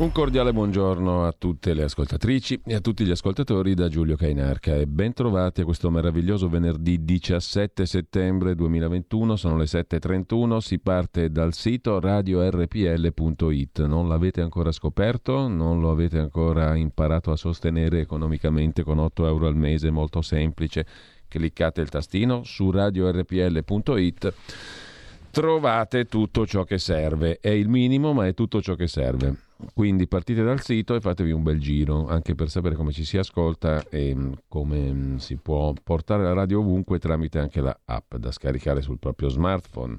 Un 0.00 0.12
cordiale 0.12 0.54
buongiorno 0.54 1.26
a 1.26 1.34
tutte 1.36 1.74
le 1.74 1.82
ascoltatrici 1.82 2.62
e 2.64 2.74
a 2.74 2.80
tutti 2.80 3.04
gli 3.04 3.10
ascoltatori 3.10 3.74
da 3.74 3.88
Giulio 3.88 4.16
Cainarca 4.16 4.74
e 4.74 4.86
ben 4.86 5.12
trovati 5.12 5.60
a 5.60 5.64
questo 5.64 5.90
meraviglioso 5.90 6.48
venerdì 6.48 7.04
17 7.04 7.84
settembre 7.84 8.54
2021, 8.54 9.36
sono 9.36 9.58
le 9.58 9.64
7.31, 9.64 10.56
si 10.56 10.78
parte 10.78 11.28
dal 11.28 11.52
sito 11.52 12.00
radiorpl.it, 12.00 13.84
non 13.84 14.08
l'avete 14.08 14.40
ancora 14.40 14.72
scoperto, 14.72 15.48
non 15.48 15.80
lo 15.80 15.90
avete 15.90 16.16
ancora 16.16 16.74
imparato 16.76 17.30
a 17.30 17.36
sostenere 17.36 18.00
economicamente 18.00 18.82
con 18.82 18.98
8 19.00 19.26
euro 19.26 19.48
al 19.48 19.56
mese, 19.56 19.90
molto 19.90 20.22
semplice, 20.22 20.86
cliccate 21.28 21.82
il 21.82 21.90
tastino 21.90 22.42
su 22.42 22.70
radiorpl.it 22.70 24.34
trovate 25.30 26.06
tutto 26.06 26.46
ciò 26.46 26.64
che 26.64 26.78
serve. 26.78 27.38
È 27.38 27.50
il 27.50 27.68
minimo, 27.68 28.14
ma 28.14 28.26
è 28.26 28.32
tutto 28.32 28.62
ciò 28.62 28.74
che 28.74 28.88
serve. 28.88 29.48
Quindi 29.74 30.06
partite 30.06 30.42
dal 30.42 30.60
sito 30.60 30.94
e 30.94 31.00
fatevi 31.00 31.32
un 31.32 31.42
bel 31.42 31.58
giro, 31.58 32.06
anche 32.08 32.34
per 32.34 32.48
sapere 32.48 32.74
come 32.74 32.92
ci 32.92 33.04
si 33.04 33.18
ascolta 33.18 33.88
e 33.88 34.14
mm, 34.14 34.32
come 34.48 34.92
mm, 34.92 35.16
si 35.16 35.36
può 35.36 35.72
portare 35.82 36.22
la 36.22 36.32
radio 36.32 36.60
ovunque 36.60 36.98
tramite 36.98 37.38
anche 37.38 37.60
la 37.60 37.78
app 37.84 38.14
da 38.16 38.30
scaricare 38.30 38.82
sul 38.82 38.98
proprio 38.98 39.28
smartphone, 39.28 39.98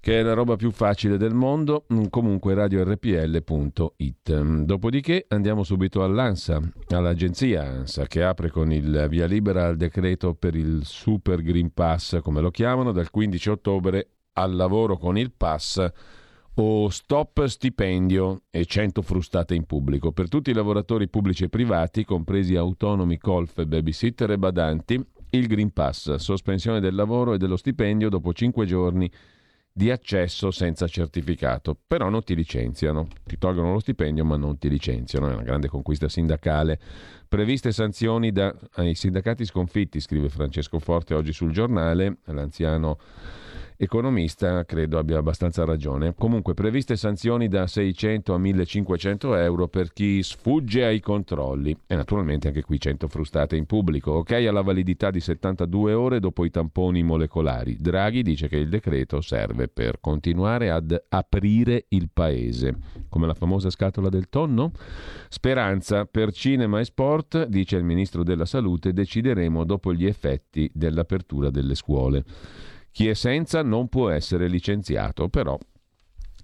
che 0.00 0.20
è 0.20 0.22
la 0.22 0.32
roba 0.32 0.56
più 0.56 0.70
facile 0.70 1.16
del 1.16 1.34
mondo, 1.34 1.86
mm, 1.92 2.04
comunque 2.10 2.54
radiorpl.it. 2.54 4.42
Dopodiché 4.64 5.26
andiamo 5.28 5.62
subito 5.62 6.02
all'ANSA, 6.02 6.60
all'agenzia 6.88 7.62
ANSA, 7.62 8.06
che 8.06 8.22
apre 8.22 8.50
con 8.50 8.72
il 8.72 9.06
via 9.08 9.26
libera 9.26 9.66
al 9.66 9.76
decreto 9.76 10.34
per 10.34 10.54
il 10.54 10.84
Super 10.84 11.42
Green 11.42 11.72
Pass, 11.72 12.20
come 12.20 12.40
lo 12.40 12.50
chiamano, 12.50 12.92
dal 12.92 13.10
15 13.10 13.50
ottobre 13.50 14.08
al 14.34 14.54
lavoro 14.54 14.96
con 14.96 15.18
il 15.18 15.30
pass 15.30 15.90
o 16.54 16.88
stop 16.90 17.46
stipendio 17.46 18.42
e 18.50 18.64
100 18.66 19.00
frustate 19.02 19.54
in 19.54 19.64
pubblico. 19.64 20.12
Per 20.12 20.28
tutti 20.28 20.50
i 20.50 20.54
lavoratori 20.54 21.08
pubblici 21.08 21.44
e 21.44 21.48
privati, 21.48 22.04
compresi 22.04 22.56
autonomi, 22.56 23.18
colf, 23.18 23.64
babysitter 23.64 24.32
e 24.32 24.38
badanti, 24.38 25.04
il 25.30 25.46
Green 25.46 25.72
Pass, 25.72 26.14
sospensione 26.16 26.80
del 26.80 26.94
lavoro 26.94 27.32
e 27.32 27.38
dello 27.38 27.56
stipendio 27.56 28.10
dopo 28.10 28.34
5 28.34 28.66
giorni 28.66 29.10
di 29.74 29.90
accesso 29.90 30.50
senza 30.50 30.86
certificato. 30.86 31.74
Però 31.86 32.10
non 32.10 32.22
ti 32.22 32.34
licenziano, 32.34 33.08
ti 33.24 33.38
tolgono 33.38 33.72
lo 33.72 33.78
stipendio 33.78 34.22
ma 34.22 34.36
non 34.36 34.58
ti 34.58 34.68
licenziano, 34.68 35.30
è 35.30 35.32
una 35.32 35.42
grande 35.42 35.68
conquista 35.68 36.10
sindacale. 36.10 36.78
Previste 37.26 37.72
sanzioni 37.72 38.30
dai 38.30 38.94
sindacati 38.94 39.46
sconfitti, 39.46 40.00
scrive 40.00 40.28
Francesco 40.28 40.78
Forte 40.78 41.14
oggi 41.14 41.32
sul 41.32 41.52
giornale, 41.52 42.18
l'anziano 42.24 42.98
economista 43.82 44.64
credo 44.64 44.96
abbia 44.96 45.18
abbastanza 45.18 45.64
ragione. 45.64 46.14
Comunque 46.16 46.54
previste 46.54 46.94
sanzioni 46.94 47.48
da 47.48 47.66
600 47.66 48.32
a 48.32 48.38
1500 48.38 49.34
euro 49.34 49.66
per 49.66 49.92
chi 49.92 50.22
sfugge 50.22 50.84
ai 50.84 51.00
controlli 51.00 51.76
e 51.88 51.96
naturalmente 51.96 52.46
anche 52.46 52.62
qui 52.62 52.78
100 52.78 53.08
frustate 53.08 53.56
in 53.56 53.66
pubblico. 53.66 54.12
Ok 54.12 54.30
alla 54.32 54.62
validità 54.62 55.10
di 55.10 55.18
72 55.18 55.94
ore 55.94 56.20
dopo 56.20 56.44
i 56.44 56.50
tamponi 56.50 57.02
molecolari. 57.02 57.76
Draghi 57.80 58.22
dice 58.22 58.46
che 58.46 58.56
il 58.56 58.68
decreto 58.68 59.20
serve 59.20 59.66
per 59.66 59.98
continuare 60.00 60.70
ad 60.70 60.96
aprire 61.08 61.86
il 61.88 62.08
paese. 62.12 62.76
Come 63.08 63.26
la 63.26 63.34
famosa 63.34 63.68
scatola 63.68 64.08
del 64.08 64.28
tonno? 64.28 64.70
Speranza 65.28 66.04
per 66.04 66.32
cinema 66.32 66.78
e 66.78 66.84
sport, 66.84 67.46
dice 67.46 67.76
il 67.76 67.84
ministro 67.84 68.22
della 68.22 68.44
salute, 68.44 68.92
decideremo 68.92 69.64
dopo 69.64 69.92
gli 69.92 70.06
effetti 70.06 70.70
dell'apertura 70.72 71.50
delle 71.50 71.74
scuole. 71.74 72.24
Chi 72.92 73.08
è 73.08 73.14
senza 73.14 73.62
non 73.62 73.88
può 73.88 74.10
essere 74.10 74.48
licenziato, 74.48 75.28
però 75.28 75.58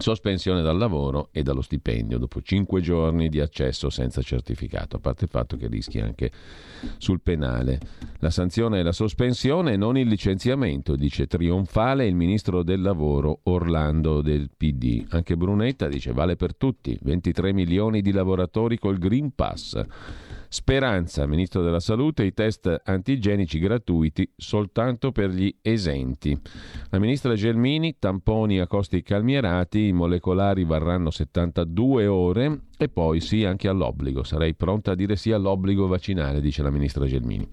sospensione 0.00 0.62
dal 0.62 0.78
lavoro 0.78 1.28
e 1.32 1.42
dallo 1.42 1.60
stipendio 1.60 2.18
dopo 2.18 2.40
cinque 2.40 2.80
giorni 2.80 3.28
di 3.28 3.40
accesso 3.40 3.90
senza 3.90 4.22
certificato, 4.22 4.96
a 4.96 5.00
parte 5.00 5.24
il 5.24 5.30
fatto 5.30 5.56
che 5.56 5.66
rischi 5.66 5.98
anche 5.98 6.30
sul 6.96 7.20
penale. 7.20 7.80
La 8.20 8.30
sanzione 8.30 8.78
è 8.78 8.82
la 8.82 8.92
sospensione 8.92 9.72
e 9.72 9.76
non 9.76 9.98
il 9.98 10.06
licenziamento, 10.06 10.96
dice 10.96 11.26
trionfale 11.26 12.06
il 12.06 12.14
ministro 12.14 12.62
del 12.62 12.80
lavoro 12.80 13.40
Orlando 13.44 14.22
del 14.22 14.50
PD. 14.56 15.04
Anche 15.10 15.36
Brunetta 15.36 15.88
dice 15.88 16.12
vale 16.12 16.36
per 16.36 16.56
tutti, 16.56 16.96
23 17.02 17.52
milioni 17.52 18.00
di 18.00 18.12
lavoratori 18.12 18.78
col 18.78 18.98
Green 18.98 19.34
Pass. 19.34 19.84
Speranza, 20.48 21.26
Ministro 21.26 21.62
della 21.62 21.78
Salute, 21.78 22.24
i 22.24 22.32
test 22.32 22.80
antigenici 22.84 23.58
gratuiti 23.58 24.32
soltanto 24.34 25.12
per 25.12 25.30
gli 25.30 25.54
esenti. 25.60 26.38
La 26.88 26.98
Ministra 26.98 27.34
Gelmini, 27.34 27.96
tamponi 27.98 28.58
a 28.58 28.66
costi 28.66 29.02
calmierati, 29.02 29.88
i 29.88 29.92
molecolari 29.92 30.64
varranno 30.64 31.10
72 31.10 32.06
ore 32.06 32.60
e 32.78 32.88
poi 32.88 33.20
sì 33.20 33.44
anche 33.44 33.68
all'obbligo. 33.68 34.22
Sarei 34.22 34.54
pronta 34.54 34.92
a 34.92 34.94
dire 34.94 35.16
sì 35.16 35.32
all'obbligo 35.32 35.86
vaccinale, 35.86 36.40
dice 36.40 36.62
la 36.62 36.70
Ministra 36.70 37.04
Gelmini. 37.04 37.46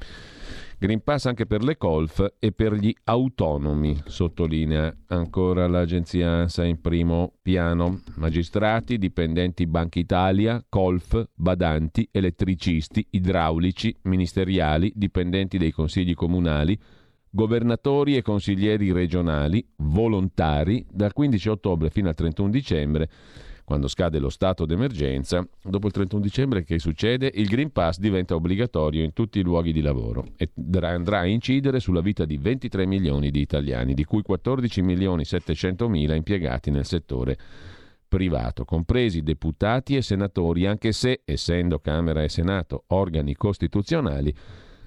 Green 0.77 1.01
Pass 1.01 1.25
anche 1.25 1.45
per 1.45 1.63
le 1.63 1.77
colf 1.77 2.33
e 2.37 2.51
per 2.51 2.73
gli 2.73 2.93
autonomi, 3.05 3.97
sottolinea 4.05 4.93
ancora 5.07 5.67
l'agenzia 5.67 6.29
ANSA 6.29 6.65
in 6.65 6.81
primo 6.81 7.31
piano. 7.41 8.01
Magistrati, 8.15 8.97
dipendenti 8.97 9.67
Banca 9.67 9.99
Italia, 9.99 10.63
colf, 10.67 11.29
badanti, 11.33 12.09
elettricisti, 12.11 13.07
idraulici, 13.11 13.95
ministeriali, 14.03 14.91
dipendenti 14.93 15.57
dei 15.57 15.71
consigli 15.71 16.13
comunali, 16.13 16.77
governatori 17.29 18.17
e 18.17 18.21
consiglieri 18.21 18.91
regionali, 18.91 19.65
volontari, 19.77 20.85
dal 20.91 21.13
15 21.13 21.49
ottobre 21.49 21.89
fino 21.89 22.09
al 22.09 22.15
31 22.15 22.49
dicembre 22.49 23.09
quando 23.65 23.87
scade 23.87 24.19
lo 24.19 24.29
stato 24.29 24.65
d'emergenza, 24.65 25.45
dopo 25.63 25.87
il 25.87 25.93
31 25.93 26.21
dicembre 26.21 26.63
che 26.63 26.79
succede? 26.79 27.31
Il 27.33 27.47
Green 27.47 27.71
Pass 27.71 27.97
diventa 27.97 28.35
obbligatorio 28.35 29.03
in 29.03 29.11
tutti 29.11 29.39
i 29.39 29.43
luoghi 29.43 29.73
di 29.73 29.81
lavoro 29.81 30.27
e 30.37 30.49
andrà 30.81 31.19
a 31.19 31.25
incidere 31.25 31.79
sulla 31.79 32.01
vita 32.01 32.25
di 32.25 32.37
23 32.37 32.85
milioni 32.85 33.31
di 33.31 33.41
italiani, 33.41 33.95
di 33.95 34.05
cui 34.05 34.21
14 34.21 34.81
milioni 34.83 35.25
700 35.25 35.89
mila 35.89 36.13
impiegati 36.13 36.69
nel 36.69 36.85
settore 36.85 37.37
privato, 38.07 38.65
compresi 38.65 39.23
deputati 39.23 39.95
e 39.95 40.01
senatori, 40.01 40.67
anche 40.67 40.91
se, 40.91 41.21
essendo 41.25 41.79
Camera 41.79 42.23
e 42.23 42.29
Senato 42.29 42.83
organi 42.87 43.35
costituzionali, 43.35 44.33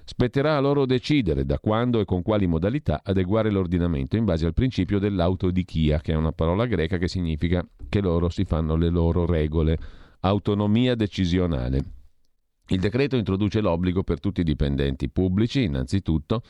Spetterà 0.09 0.57
a 0.57 0.59
loro 0.59 0.87
decidere 0.87 1.45
da 1.45 1.59
quando 1.59 1.99
e 1.99 2.05
con 2.05 2.23
quali 2.23 2.47
modalità 2.47 3.01
adeguare 3.03 3.51
l'ordinamento 3.51 4.17
in 4.17 4.25
base 4.25 4.47
al 4.47 4.55
principio 4.55 4.97
dell'autodichia, 4.97 6.01
che 6.01 6.13
è 6.13 6.15
una 6.15 6.31
parola 6.31 6.65
greca 6.65 6.97
che 6.97 7.07
significa 7.07 7.63
che 7.87 8.01
loro 8.01 8.27
si 8.29 8.43
fanno 8.43 8.75
le 8.75 8.89
loro 8.89 9.27
regole. 9.27 9.77
Autonomia 10.21 10.95
decisionale. 10.95 11.83
Il 12.69 12.79
decreto 12.79 13.17
introduce 13.17 13.61
l'obbligo 13.61 14.01
per 14.01 14.19
tutti 14.19 14.41
i 14.41 14.43
dipendenti 14.43 15.09
pubblici, 15.09 15.61
innanzitutto, 15.61 16.41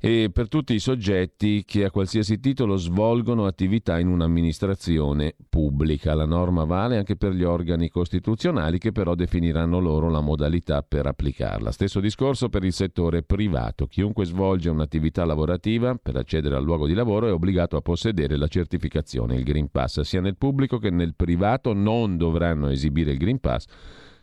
e 0.00 0.30
per 0.32 0.48
tutti 0.48 0.74
i 0.74 0.78
soggetti 0.78 1.64
che 1.64 1.84
a 1.84 1.90
qualsiasi 1.90 2.38
titolo 2.38 2.76
svolgono 2.76 3.46
attività 3.46 3.98
in 3.98 4.06
un'amministrazione 4.06 5.34
pubblica. 5.48 6.14
La 6.14 6.24
norma 6.24 6.64
vale 6.64 6.98
anche 6.98 7.16
per 7.16 7.32
gli 7.32 7.42
organi 7.42 7.88
costituzionali 7.88 8.78
che 8.78 8.92
però 8.92 9.14
definiranno 9.14 9.80
loro 9.80 10.08
la 10.08 10.20
modalità 10.20 10.82
per 10.82 11.06
applicarla. 11.06 11.72
Stesso 11.72 11.98
discorso 11.98 12.48
per 12.48 12.62
il 12.62 12.72
settore 12.72 13.22
privato. 13.22 13.86
Chiunque 13.86 14.24
svolge 14.24 14.70
un'attività 14.70 15.24
lavorativa 15.24 15.96
per 15.96 16.16
accedere 16.16 16.54
al 16.54 16.64
luogo 16.64 16.86
di 16.86 16.94
lavoro 16.94 17.26
è 17.26 17.32
obbligato 17.32 17.76
a 17.76 17.80
possedere 17.80 18.36
la 18.36 18.46
certificazione, 18.46 19.34
il 19.34 19.42
Green 19.42 19.68
Pass, 19.68 20.00
sia 20.02 20.20
nel 20.20 20.36
pubblico 20.36 20.78
che 20.78 20.90
nel 20.90 21.14
privato 21.16 21.72
non 21.72 22.16
dovranno 22.16 22.68
esibire 22.68 23.10
il 23.12 23.18
Green 23.18 23.40
Pass 23.40 23.66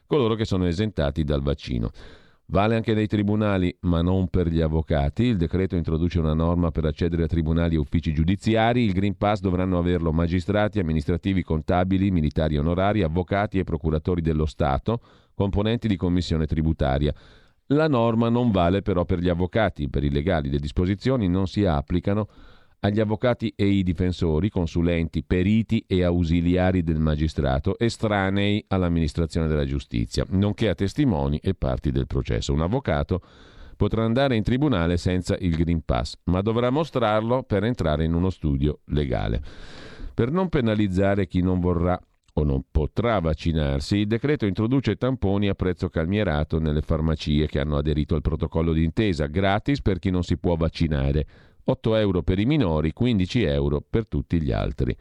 coloro 0.08 0.36
che 0.36 0.46
sono 0.46 0.66
esentati 0.66 1.24
dal 1.24 1.42
vaccino. 1.42 1.90
Vale 2.48 2.76
anche 2.76 2.94
nei 2.94 3.08
tribunali, 3.08 3.76
ma 3.82 4.04
non 4.04 4.28
per 4.28 4.48
gli 4.50 4.62
avvocati. 4.62 5.24
Il 5.24 5.38
decreto 5.38 5.76
introduce 5.76 6.20
una 6.20 6.36
norma 6.36 6.70
per 6.70 6.86
accedere 6.86 7.24
a 7.24 7.28
tribunali 7.28 7.74
e 7.74 7.80
uffici 7.80 8.14
giudiziari. 8.14 8.84
Il 8.84 8.94
Green 8.94 9.18
Pass 9.18 9.40
dovranno 9.40 9.80
averlo 9.80 10.12
magistrati, 10.12 10.80
amministrativi, 10.80 11.42
contabili, 11.42 12.12
militari 12.12 12.56
onorari, 12.58 13.02
avvocati 13.02 13.58
e 13.58 13.64
procuratori 13.64 14.22
dello 14.22 14.46
Stato, 14.46 15.02
componenti 15.34 15.88
di 15.88 15.96
commissione 15.96 16.46
tributaria. 16.46 17.14
La 17.70 17.88
norma 17.88 18.30
non 18.30 18.52
vale 18.52 18.84
però 18.84 19.06
per 19.06 19.18
gli 19.20 19.30
avvocati. 19.30 19.90
Per 19.90 20.04
i 20.04 20.12
legali 20.12 20.52
le 20.52 20.60
disposizioni 20.60 21.28
non 21.28 21.48
si 21.48 21.66
applicano 21.66 22.28
agli 22.86 23.00
avvocati 23.00 23.52
e 23.56 23.66
i 23.66 23.82
difensori, 23.82 24.50
consulenti, 24.50 25.24
periti 25.24 25.84
e 25.88 26.04
ausiliari 26.04 26.84
del 26.84 27.00
magistrato, 27.00 27.80
estranei 27.80 28.64
all'amministrazione 28.68 29.48
della 29.48 29.66
giustizia, 29.66 30.24
nonché 30.30 30.70
a 30.70 30.76
testimoni 30.76 31.40
e 31.42 31.56
parti 31.56 31.92
del 31.92 32.06
processo. 32.06 32.54
Un 32.54 32.62
avvocato 32.62 33.22
potrà 33.76 34.04
andare 34.04 34.36
in 34.36 34.44
tribunale 34.44 34.98
senza 34.98 35.36
il 35.40 35.56
Green 35.56 35.82
Pass, 35.84 36.14
ma 36.26 36.42
dovrà 36.42 36.70
mostrarlo 36.70 37.42
per 37.42 37.64
entrare 37.64 38.04
in 38.04 38.14
uno 38.14 38.30
studio 38.30 38.82
legale. 38.86 39.42
Per 40.14 40.32
non 40.32 40.50
penalizzare 40.50 41.26
chi 41.26 41.42
non 41.42 41.60
vorrà 41.60 42.00
o 42.38 42.44
non 42.44 42.66
potrà 42.70 43.20
vaccinarsi, 43.20 43.98
il 43.98 44.08
decreto 44.08 44.46
introduce 44.46 44.96
tamponi 44.96 45.48
a 45.48 45.56
prezzo 45.56 45.90
calmierato 45.90 46.60
nelle 46.60 46.82
farmacie 46.82 47.48
che 47.48 47.60
hanno 47.60 47.78
aderito 47.78 48.14
al 48.14 48.22
protocollo 48.22 48.74
d'intesa, 48.74 49.26
gratis 49.26 49.82
per 49.82 49.98
chi 49.98 50.12
non 50.12 50.22
si 50.22 50.38
può 50.38 50.56
vaccinare 50.56 51.26
8 51.66 51.96
euro 51.96 52.22
per 52.22 52.40
i 52.40 52.46
minori, 52.46 52.94
15 52.94 53.44
euro 53.44 53.84
per 53.88 54.08
tutti 54.08 54.42
gli 54.42 54.52
altri. 54.52 54.96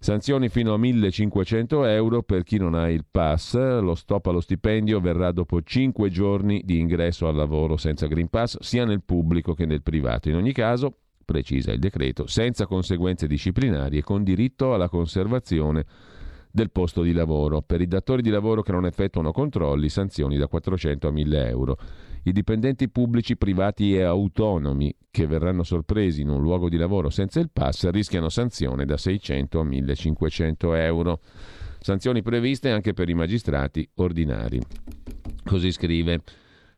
Sanzioni 0.00 0.48
fino 0.48 0.74
a 0.74 0.78
1.500 0.78 1.86
euro 1.86 2.22
per 2.22 2.44
chi 2.44 2.56
non 2.56 2.74
ha 2.74 2.88
il 2.88 3.04
pass. 3.10 3.54
Lo 3.54 3.96
stop 3.96 4.26
allo 4.26 4.40
stipendio 4.40 5.00
verrà 5.00 5.32
dopo 5.32 5.60
5 5.60 6.08
giorni 6.08 6.62
di 6.64 6.78
ingresso 6.78 7.26
al 7.26 7.34
lavoro 7.34 7.76
senza 7.76 8.06
Green 8.06 8.28
Pass, 8.28 8.58
sia 8.60 8.84
nel 8.84 9.02
pubblico 9.02 9.54
che 9.54 9.66
nel 9.66 9.82
privato. 9.82 10.28
In 10.28 10.36
ogni 10.36 10.52
caso, 10.52 10.94
precisa 11.24 11.72
il 11.72 11.80
decreto, 11.80 12.28
senza 12.28 12.66
conseguenze 12.66 13.26
disciplinari 13.26 13.98
e 13.98 14.02
con 14.02 14.22
diritto 14.22 14.72
alla 14.72 14.88
conservazione 14.88 15.84
del 16.50 16.70
posto 16.70 17.02
di 17.02 17.12
lavoro. 17.12 17.60
Per 17.60 17.80
i 17.80 17.86
datori 17.88 18.22
di 18.22 18.30
lavoro 18.30 18.62
che 18.62 18.72
non 18.72 18.86
effettuano 18.86 19.32
controlli, 19.32 19.88
sanzioni 19.88 20.38
da 20.38 20.46
400 20.46 21.08
a 21.08 21.10
1000 21.10 21.48
euro. 21.48 21.76
I 22.24 22.32
dipendenti 22.32 22.88
pubblici, 22.88 23.36
privati 23.36 23.94
e 23.94 24.02
autonomi 24.02 24.94
che 25.10 25.26
verranno 25.26 25.62
sorpresi 25.62 26.20
in 26.22 26.28
un 26.28 26.42
luogo 26.42 26.68
di 26.68 26.76
lavoro 26.76 27.10
senza 27.10 27.40
il 27.40 27.50
pass 27.50 27.88
rischiano 27.90 28.28
sanzione 28.28 28.84
da 28.84 28.96
600 28.96 29.60
a 29.60 29.64
1500 29.64 30.74
euro. 30.74 31.20
Sanzioni 31.80 32.22
previste 32.22 32.70
anche 32.70 32.92
per 32.92 33.08
i 33.08 33.14
magistrati 33.14 33.88
ordinari. 33.94 34.60
Così 35.44 35.70
scrive. 35.72 36.22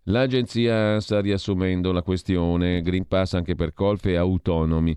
L'agenzia 0.05 1.01
sta 1.01 1.21
riassumendo 1.21 1.93
la 1.93 2.03
questione 2.03 2.81
Green 2.81 3.07
Pass 3.07 3.35
anche 3.35 3.55
per 3.55 3.73
colfe 3.73 4.17
autonomi. 4.17 4.97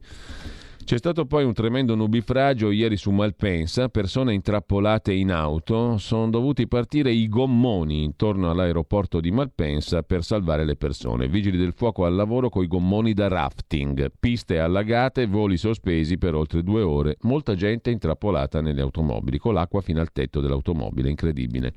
C'è 0.85 0.97
stato 0.97 1.25
poi 1.25 1.45
un 1.45 1.53
tremendo 1.53 1.95
nubifragio 1.95 2.69
ieri 2.69 2.97
su 2.97 3.09
Malpensa, 3.11 3.87
persone 3.87 4.33
intrappolate 4.33 5.13
in 5.13 5.31
auto, 5.31 5.97
sono 5.97 6.29
dovuti 6.29 6.67
partire 6.67 7.09
i 7.09 7.29
gommoni 7.29 8.03
intorno 8.03 8.49
all'aeroporto 8.49 9.21
di 9.21 9.31
Malpensa 9.31 10.03
per 10.03 10.23
salvare 10.23 10.65
le 10.65 10.75
persone. 10.75 11.29
Vigili 11.29 11.57
del 11.57 11.71
fuoco 11.71 12.03
al 12.03 12.13
lavoro 12.13 12.49
con 12.49 12.63
i 12.63 12.67
gommoni 12.67 13.13
da 13.13 13.29
rafting, 13.29 14.11
piste 14.19 14.59
allagate, 14.59 15.25
voli 15.25 15.55
sospesi 15.55 16.17
per 16.17 16.35
oltre 16.35 16.63
due 16.63 16.81
ore, 16.81 17.15
molta 17.21 17.55
gente 17.55 17.89
intrappolata 17.89 18.59
nelle 18.59 18.81
automobili, 18.81 19.37
con 19.37 19.53
l'acqua 19.53 19.79
fino 19.79 20.01
al 20.01 20.11
tetto 20.11 20.41
dell'automobile, 20.41 21.09
incredibile. 21.09 21.73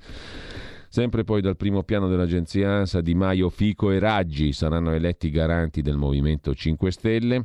Sempre 0.89 1.23
poi 1.23 1.41
dal 1.41 1.57
primo 1.57 1.85
piano 1.85 2.09
dell'agenzia 2.09 2.73
ANSA 2.73 3.01
Di 3.01 3.15
Maio, 3.15 3.51
Fico 3.51 3.93
e 3.93 4.01
Raggi 4.01 4.53
saranno 4.53 4.91
eletti 4.91 5.31
garanti 5.31 5.81
del 5.81 5.97
Movimento 5.97 6.55
5 6.55 6.91
Stelle. 6.91 7.45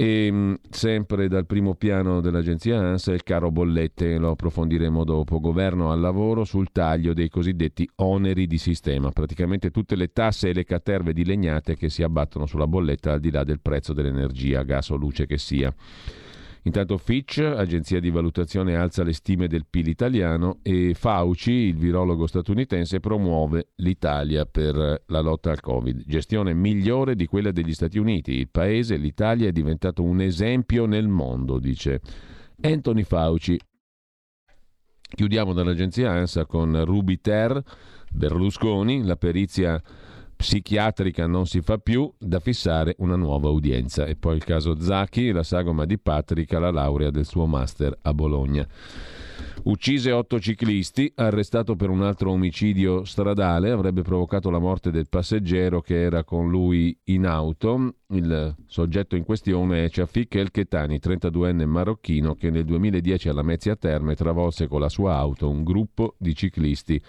E 0.00 0.30
mm, 0.30 0.54
sempre 0.70 1.26
dal 1.26 1.44
primo 1.44 1.74
piano 1.74 2.20
dell'agenzia 2.20 2.78
ANSA 2.78 3.14
il 3.14 3.24
caro 3.24 3.50
bollette, 3.50 4.16
lo 4.16 4.30
approfondiremo 4.30 5.02
dopo, 5.02 5.40
governo 5.40 5.90
al 5.90 5.98
lavoro 5.98 6.44
sul 6.44 6.70
taglio 6.70 7.12
dei 7.14 7.28
cosiddetti 7.28 7.90
oneri 7.96 8.46
di 8.46 8.58
sistema, 8.58 9.10
praticamente 9.10 9.72
tutte 9.72 9.96
le 9.96 10.12
tasse 10.12 10.50
e 10.50 10.52
le 10.52 10.62
caterve 10.62 11.12
di 11.12 11.24
legnate 11.24 11.74
che 11.74 11.88
si 11.88 12.04
abbattono 12.04 12.46
sulla 12.46 12.68
bolletta 12.68 13.10
al 13.10 13.18
di 13.18 13.32
là 13.32 13.42
del 13.42 13.58
prezzo 13.58 13.92
dell'energia, 13.92 14.62
gas 14.62 14.90
o 14.90 14.94
luce 14.94 15.26
che 15.26 15.36
sia. 15.36 15.74
Intanto 16.62 16.98
Fitch, 16.98 17.38
agenzia 17.38 18.00
di 18.00 18.10
valutazione, 18.10 18.76
alza 18.76 19.02
le 19.02 19.12
stime 19.12 19.46
del 19.46 19.66
PIL 19.68 19.88
italiano 19.88 20.58
e 20.62 20.92
Fauci, 20.94 21.52
il 21.52 21.76
virologo 21.76 22.26
statunitense, 22.26 23.00
promuove 23.00 23.68
l'Italia 23.76 24.44
per 24.44 25.02
la 25.06 25.20
lotta 25.20 25.50
al 25.50 25.60
Covid. 25.60 26.02
Gestione 26.06 26.54
migliore 26.54 27.14
di 27.14 27.26
quella 27.26 27.52
degli 27.52 27.72
Stati 27.72 27.98
Uniti. 27.98 28.32
Il 28.32 28.48
paese, 28.50 28.96
l'Italia, 28.96 29.48
è 29.48 29.52
diventato 29.52 30.02
un 30.02 30.20
esempio 30.20 30.86
nel 30.86 31.08
mondo, 31.08 31.58
dice 31.58 32.00
Anthony 32.60 33.04
Fauci. 33.04 33.58
Chiudiamo 35.10 35.54
dall'agenzia 35.54 36.10
ANSA 36.10 36.44
con 36.44 36.84
Rubiter, 36.84 37.62
Berlusconi, 38.10 39.04
la 39.04 39.16
perizia 39.16 39.80
psichiatrica 40.38 41.26
non 41.26 41.46
si 41.46 41.60
fa 41.60 41.78
più, 41.78 42.10
da 42.16 42.38
fissare 42.38 42.94
una 42.98 43.16
nuova 43.16 43.48
udienza. 43.48 44.06
E 44.06 44.14
poi 44.14 44.36
il 44.36 44.44
caso 44.44 44.80
Zacchi, 44.80 45.32
la 45.32 45.42
sagoma 45.42 45.84
di 45.84 45.98
Patrick, 45.98 46.52
la 46.52 46.70
laurea 46.70 47.10
del 47.10 47.26
suo 47.26 47.44
master 47.46 47.98
a 48.02 48.14
Bologna. 48.14 48.66
Uccise 49.64 50.12
otto 50.12 50.38
ciclisti, 50.38 51.12
arrestato 51.16 51.74
per 51.74 51.90
un 51.90 52.02
altro 52.02 52.30
omicidio 52.30 53.04
stradale, 53.04 53.72
avrebbe 53.72 54.02
provocato 54.02 54.48
la 54.48 54.60
morte 54.60 54.92
del 54.92 55.08
passeggero 55.08 55.80
che 55.80 56.00
era 56.00 56.22
con 56.22 56.48
lui 56.48 56.96
in 57.06 57.26
auto. 57.26 57.94
Il 58.10 58.54
soggetto 58.66 59.16
in 59.16 59.24
questione 59.24 59.84
è 59.84 59.90
Ciafik 59.90 60.36
El 60.36 60.52
Chetani, 60.52 61.00
32enne 61.02 61.66
marocchino, 61.66 62.36
che 62.36 62.50
nel 62.50 62.64
2010 62.64 63.28
alla 63.28 63.42
Mezzia 63.42 63.74
Terme 63.74 64.14
travolse 64.14 64.68
con 64.68 64.80
la 64.80 64.88
sua 64.88 65.16
auto 65.16 65.50
un 65.50 65.64
gruppo 65.64 66.14
di 66.16 66.34
ciclisti 66.36 67.02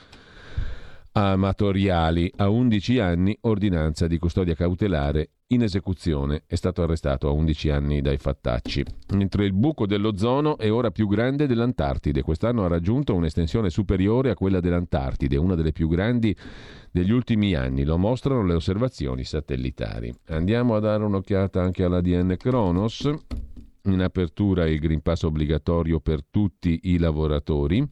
amatoriali. 1.27 2.31
A 2.37 2.49
11 2.49 2.99
anni 2.99 3.37
ordinanza 3.41 4.07
di 4.07 4.17
custodia 4.17 4.55
cautelare 4.55 5.31
in 5.47 5.63
esecuzione. 5.63 6.43
È 6.45 6.55
stato 6.55 6.81
arrestato 6.81 7.27
a 7.27 7.31
11 7.31 7.69
anni 7.69 8.01
dai 8.01 8.17
fattacci. 8.17 8.85
Mentre 9.13 9.45
il 9.45 9.53
buco 9.53 9.85
dell'ozono 9.85 10.57
è 10.57 10.71
ora 10.71 10.91
più 10.91 11.07
grande 11.07 11.45
dell'Antartide. 11.45 12.21
Quest'anno 12.21 12.63
ha 12.63 12.67
raggiunto 12.67 13.15
un'estensione 13.15 13.69
superiore 13.69 14.29
a 14.29 14.35
quella 14.35 14.59
dell'Antartide, 14.59 15.37
una 15.37 15.55
delle 15.55 15.71
più 15.71 15.89
grandi 15.89 16.35
degli 16.91 17.11
ultimi 17.11 17.53
anni. 17.53 17.83
Lo 17.83 17.97
mostrano 17.97 18.45
le 18.45 18.53
osservazioni 18.53 19.23
satellitari. 19.23 20.13
Andiamo 20.27 20.75
a 20.75 20.79
dare 20.79 21.03
un'occhiata 21.03 21.61
anche 21.61 21.83
all'ADN 21.83 22.35
Kronos. 22.37 23.09
In 23.83 24.01
apertura 24.01 24.67
il 24.67 24.79
Green 24.79 25.01
Pass 25.01 25.23
obbligatorio 25.23 25.99
per 25.99 26.23
tutti 26.29 26.79
i 26.83 26.97
lavoratori. 26.97 27.85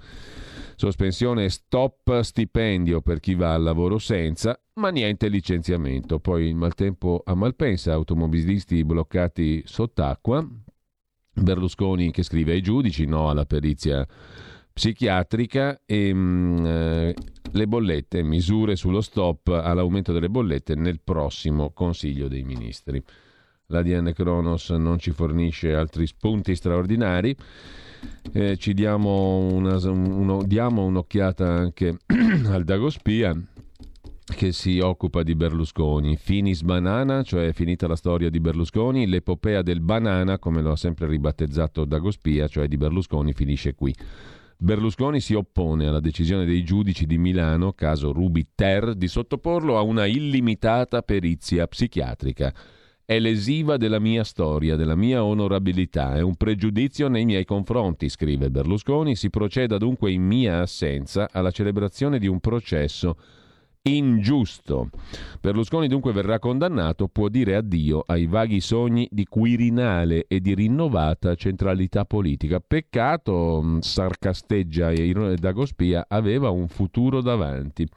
Sospensione 0.79 1.49
stop 1.49 2.21
stipendio 2.21 3.01
per 3.01 3.19
chi 3.19 3.33
va 3.33 3.55
al 3.55 3.63
lavoro 3.63 3.97
senza, 3.97 4.61
ma 4.73 4.89
niente 4.89 5.27
licenziamento. 5.27 6.19
Poi 6.19 6.45
il 6.45 6.53
maltempo 6.53 7.23
a 7.25 7.33
Malpensa, 7.33 7.93
automobilisti 7.93 8.85
bloccati 8.85 9.63
sott'acqua. 9.65 10.47
Berlusconi 11.33 12.11
che 12.11 12.21
scrive 12.21 12.51
ai 12.51 12.61
giudici 12.61 13.05
no 13.07 13.27
alla 13.27 13.45
perizia 13.45 14.05
psichiatrica 14.71 15.81
e 15.83 16.13
mh, 16.13 16.19
mm, 16.19 16.65
eh, 16.67 17.13
le 17.53 17.67
bollette, 17.67 18.21
misure 18.21 18.75
sullo 18.75 19.01
stop 19.01 19.47
all'aumento 19.47 20.13
delle 20.13 20.29
bollette 20.29 20.75
nel 20.75 21.01
prossimo 21.03 21.71
Consiglio 21.71 22.27
dei 22.27 22.43
Ministri. 22.43 23.03
L'ADN 23.65 24.11
Kronos 24.13 24.69
non 24.69 24.99
ci 24.99 25.09
fornisce 25.09 25.73
altri 25.73 26.05
spunti 26.05 26.53
straordinari. 26.55 27.35
Eh, 28.31 28.57
ci 28.57 28.73
diamo, 28.73 29.37
una, 29.37 29.77
uno, 29.89 30.43
diamo 30.43 30.85
un'occhiata 30.85 31.47
anche 31.47 31.97
al 32.51 32.63
Dagospia 32.63 33.35
che 34.35 34.51
si 34.51 34.79
occupa 34.79 35.23
di 35.23 35.35
Berlusconi. 35.35 36.17
Finis 36.17 36.61
Banana, 36.61 37.23
cioè 37.23 37.53
finita 37.53 37.87
la 37.87 37.95
storia 37.95 38.29
di 38.29 38.39
Berlusconi, 38.39 39.07
l'epopea 39.07 39.61
del 39.61 39.79
banana, 39.79 40.37
come 40.37 40.61
lo 40.61 40.71
ha 40.71 40.75
sempre 40.75 41.07
ribattezzato 41.07 41.85
Dagospia, 41.85 42.47
cioè 42.47 42.67
di 42.67 42.77
Berlusconi, 42.77 43.33
finisce 43.33 43.73
qui. 43.73 43.95
Berlusconi 44.59 45.21
si 45.21 45.33
oppone 45.33 45.87
alla 45.87 45.99
decisione 45.99 46.43
dei 46.43 46.63
giudici 46.63 47.05
di 47.05 47.17
Milano, 47.17 47.73
caso 47.73 48.11
Rubi 48.11 48.45
Ter, 48.53 48.95
di 48.95 49.07
sottoporlo 49.07 49.77
a 49.77 49.81
una 49.81 50.05
illimitata 50.05 51.03
perizia 51.03 51.67
psichiatrica 51.67 52.53
è 53.09 53.19
lesiva 53.19 53.77
della 53.77 53.99
mia 53.99 54.25
storia, 54.25 54.75
della 54.75 54.97
mia 54.97 55.23
onorabilità, 55.23 56.15
è 56.15 56.21
un 56.21 56.35
pregiudizio 56.35 57.07
nei 57.07 57.23
miei 57.23 57.45
confronti, 57.45 58.09
scrive 58.09 58.49
Berlusconi, 58.49 59.15
si 59.15 59.29
proceda 59.29 59.77
dunque 59.77 60.11
in 60.11 60.23
mia 60.23 60.59
assenza 60.59 61.29
alla 61.31 61.51
celebrazione 61.51 62.19
di 62.19 62.27
un 62.27 62.41
processo 62.41 63.15
ingiusto. 63.83 64.89
Berlusconi 65.39 65.87
dunque 65.87 66.11
verrà 66.11 66.37
condannato, 66.37 67.07
può 67.07 67.29
dire 67.29 67.55
addio 67.55 68.03
ai 68.05 68.25
vaghi 68.25 68.59
sogni 68.59 69.07
di 69.09 69.23
Quirinale 69.23 70.25
e 70.27 70.41
di 70.41 70.53
rinnovata 70.53 71.33
centralità 71.35 72.03
politica. 72.03 72.59
Peccato, 72.59 73.61
mm, 73.63 73.79
sarcasteggia 73.79 74.91
Dagospia, 75.37 76.07
aveva 76.09 76.49
un 76.49 76.67
futuro 76.67 77.21
davanti. 77.21 77.87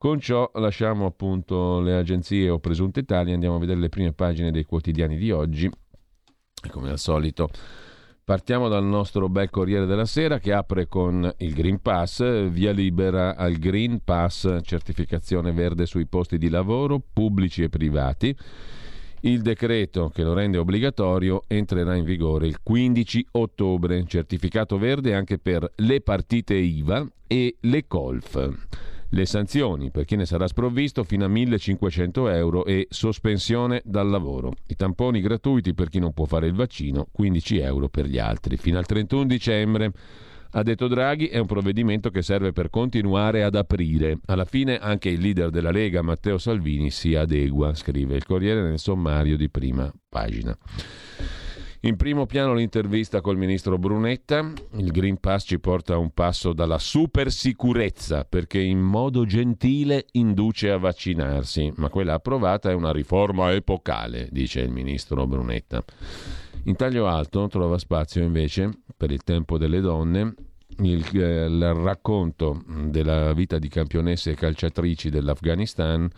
Con 0.00 0.18
ciò 0.18 0.50
lasciamo 0.54 1.04
appunto 1.04 1.78
le 1.80 1.94
agenzie 1.94 2.48
o 2.48 2.58
presunte 2.58 3.02
tali, 3.02 3.34
andiamo 3.34 3.56
a 3.56 3.58
vedere 3.58 3.80
le 3.80 3.90
prime 3.90 4.14
pagine 4.14 4.50
dei 4.50 4.64
quotidiani 4.64 5.18
di 5.18 5.30
oggi. 5.30 5.70
Come 6.70 6.88
al 6.88 6.98
solito 6.98 7.50
partiamo 8.24 8.68
dal 8.68 8.82
nostro 8.82 9.28
bel 9.28 9.50
Corriere 9.50 9.84
della 9.84 10.06
Sera 10.06 10.38
che 10.38 10.54
apre 10.54 10.88
con 10.88 11.30
il 11.40 11.52
Green 11.52 11.82
Pass, 11.82 12.48
via 12.48 12.72
libera 12.72 13.36
al 13.36 13.56
Green 13.56 14.00
Pass, 14.02 14.60
certificazione 14.62 15.52
verde 15.52 15.84
sui 15.84 16.06
posti 16.06 16.38
di 16.38 16.48
lavoro 16.48 16.98
pubblici 17.12 17.62
e 17.62 17.68
privati. 17.68 18.34
Il 19.20 19.42
decreto 19.42 20.08
che 20.08 20.22
lo 20.22 20.32
rende 20.32 20.56
obbligatorio 20.56 21.42
entrerà 21.46 21.94
in 21.94 22.04
vigore 22.04 22.46
il 22.46 22.62
15 22.62 23.26
ottobre, 23.32 24.06
certificato 24.06 24.78
verde 24.78 25.14
anche 25.14 25.38
per 25.38 25.70
le 25.76 26.00
partite 26.00 26.54
IVA 26.54 27.06
e 27.26 27.58
le 27.60 27.86
colf. 27.86 28.98
Le 29.12 29.26
sanzioni 29.26 29.90
per 29.90 30.04
chi 30.04 30.14
ne 30.14 30.24
sarà 30.24 30.46
sprovvisto 30.46 31.02
fino 31.02 31.24
a 31.24 31.28
1500 31.28 32.28
euro 32.28 32.64
e 32.64 32.86
sospensione 32.90 33.82
dal 33.84 34.08
lavoro. 34.08 34.52
I 34.68 34.76
tamponi 34.76 35.20
gratuiti 35.20 35.74
per 35.74 35.88
chi 35.88 35.98
non 35.98 36.12
può 36.12 36.26
fare 36.26 36.46
il 36.46 36.54
vaccino, 36.54 37.08
15 37.10 37.58
euro 37.58 37.88
per 37.88 38.06
gli 38.06 38.18
altri. 38.18 38.56
Fino 38.56 38.78
al 38.78 38.86
31 38.86 39.24
dicembre. 39.24 39.92
Ha 40.52 40.62
detto 40.62 40.86
Draghi, 40.86 41.26
è 41.26 41.38
un 41.38 41.46
provvedimento 41.46 42.10
che 42.10 42.22
serve 42.22 42.52
per 42.52 42.70
continuare 42.70 43.42
ad 43.42 43.56
aprire. 43.56 44.18
Alla 44.26 44.44
fine 44.44 44.78
anche 44.78 45.08
il 45.08 45.20
leader 45.20 45.50
della 45.50 45.70
Lega, 45.70 46.02
Matteo 46.02 46.38
Salvini, 46.38 46.90
si 46.90 47.14
adegua, 47.16 47.74
scrive 47.74 48.14
il 48.14 48.24
Corriere 48.24 48.62
nel 48.62 48.78
sommario 48.78 49.36
di 49.36 49.48
prima 49.48 49.92
pagina. 50.08 50.56
In 51.82 51.96
primo 51.96 52.26
piano 52.26 52.52
l'intervista 52.52 53.22
col 53.22 53.38
ministro 53.38 53.78
Brunetta. 53.78 54.52
Il 54.76 54.90
Green 54.90 55.18
Pass 55.18 55.46
ci 55.46 55.58
porta 55.58 55.96
un 55.96 56.10
passo 56.10 56.52
dalla 56.52 56.78
supersicurezza 56.78 58.26
perché 58.28 58.60
in 58.60 58.80
modo 58.80 59.24
gentile 59.24 60.04
induce 60.12 60.70
a 60.70 60.76
vaccinarsi, 60.76 61.72
ma 61.76 61.88
quella 61.88 62.12
approvata 62.12 62.68
è 62.68 62.74
una 62.74 62.92
riforma 62.92 63.54
epocale, 63.54 64.28
dice 64.30 64.60
il 64.60 64.70
ministro 64.70 65.26
Brunetta. 65.26 65.82
In 66.64 66.76
taglio 66.76 67.06
alto 67.06 67.48
trova 67.48 67.78
spazio 67.78 68.22
invece, 68.22 68.70
per 68.94 69.10
il 69.10 69.22
tempo 69.24 69.56
delle 69.56 69.80
donne, 69.80 70.34
il, 70.80 71.02
eh, 71.14 71.46
il 71.46 71.72
racconto 71.72 72.62
della 72.66 73.32
vita 73.32 73.58
di 73.58 73.68
campionesse 73.68 74.32
e 74.32 74.34
calciatrici 74.34 75.08
dell'Afghanistan 75.08 76.10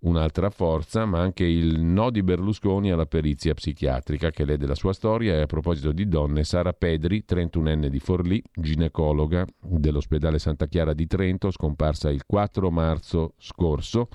un'altra 0.00 0.50
forza, 0.50 1.04
ma 1.04 1.20
anche 1.20 1.44
il 1.44 1.80
no 1.80 2.10
di 2.10 2.22
Berlusconi 2.22 2.90
alla 2.90 3.06
perizia 3.06 3.54
psichiatrica 3.54 4.30
che 4.30 4.44
lede 4.44 4.66
la 4.66 4.74
sua 4.74 4.92
storia 4.92 5.34
e 5.34 5.40
a 5.42 5.46
proposito 5.46 5.92
di 5.92 6.08
donne, 6.08 6.44
Sara 6.44 6.72
Pedri, 6.72 7.24
31enne 7.28 7.86
di 7.86 7.98
Forlì, 7.98 8.42
ginecologa 8.52 9.44
dell'ospedale 9.60 10.38
Santa 10.38 10.66
Chiara 10.66 10.94
di 10.94 11.06
Trento, 11.06 11.50
scomparsa 11.50 12.10
il 12.10 12.24
4 12.26 12.70
marzo 12.70 13.34
scorso. 13.38 14.08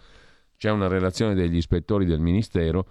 C'è 0.58 0.72
una 0.72 0.88
relazione 0.88 1.34
degli 1.34 1.58
ispettori 1.58 2.06
del 2.06 2.20
Ministero 2.20 2.88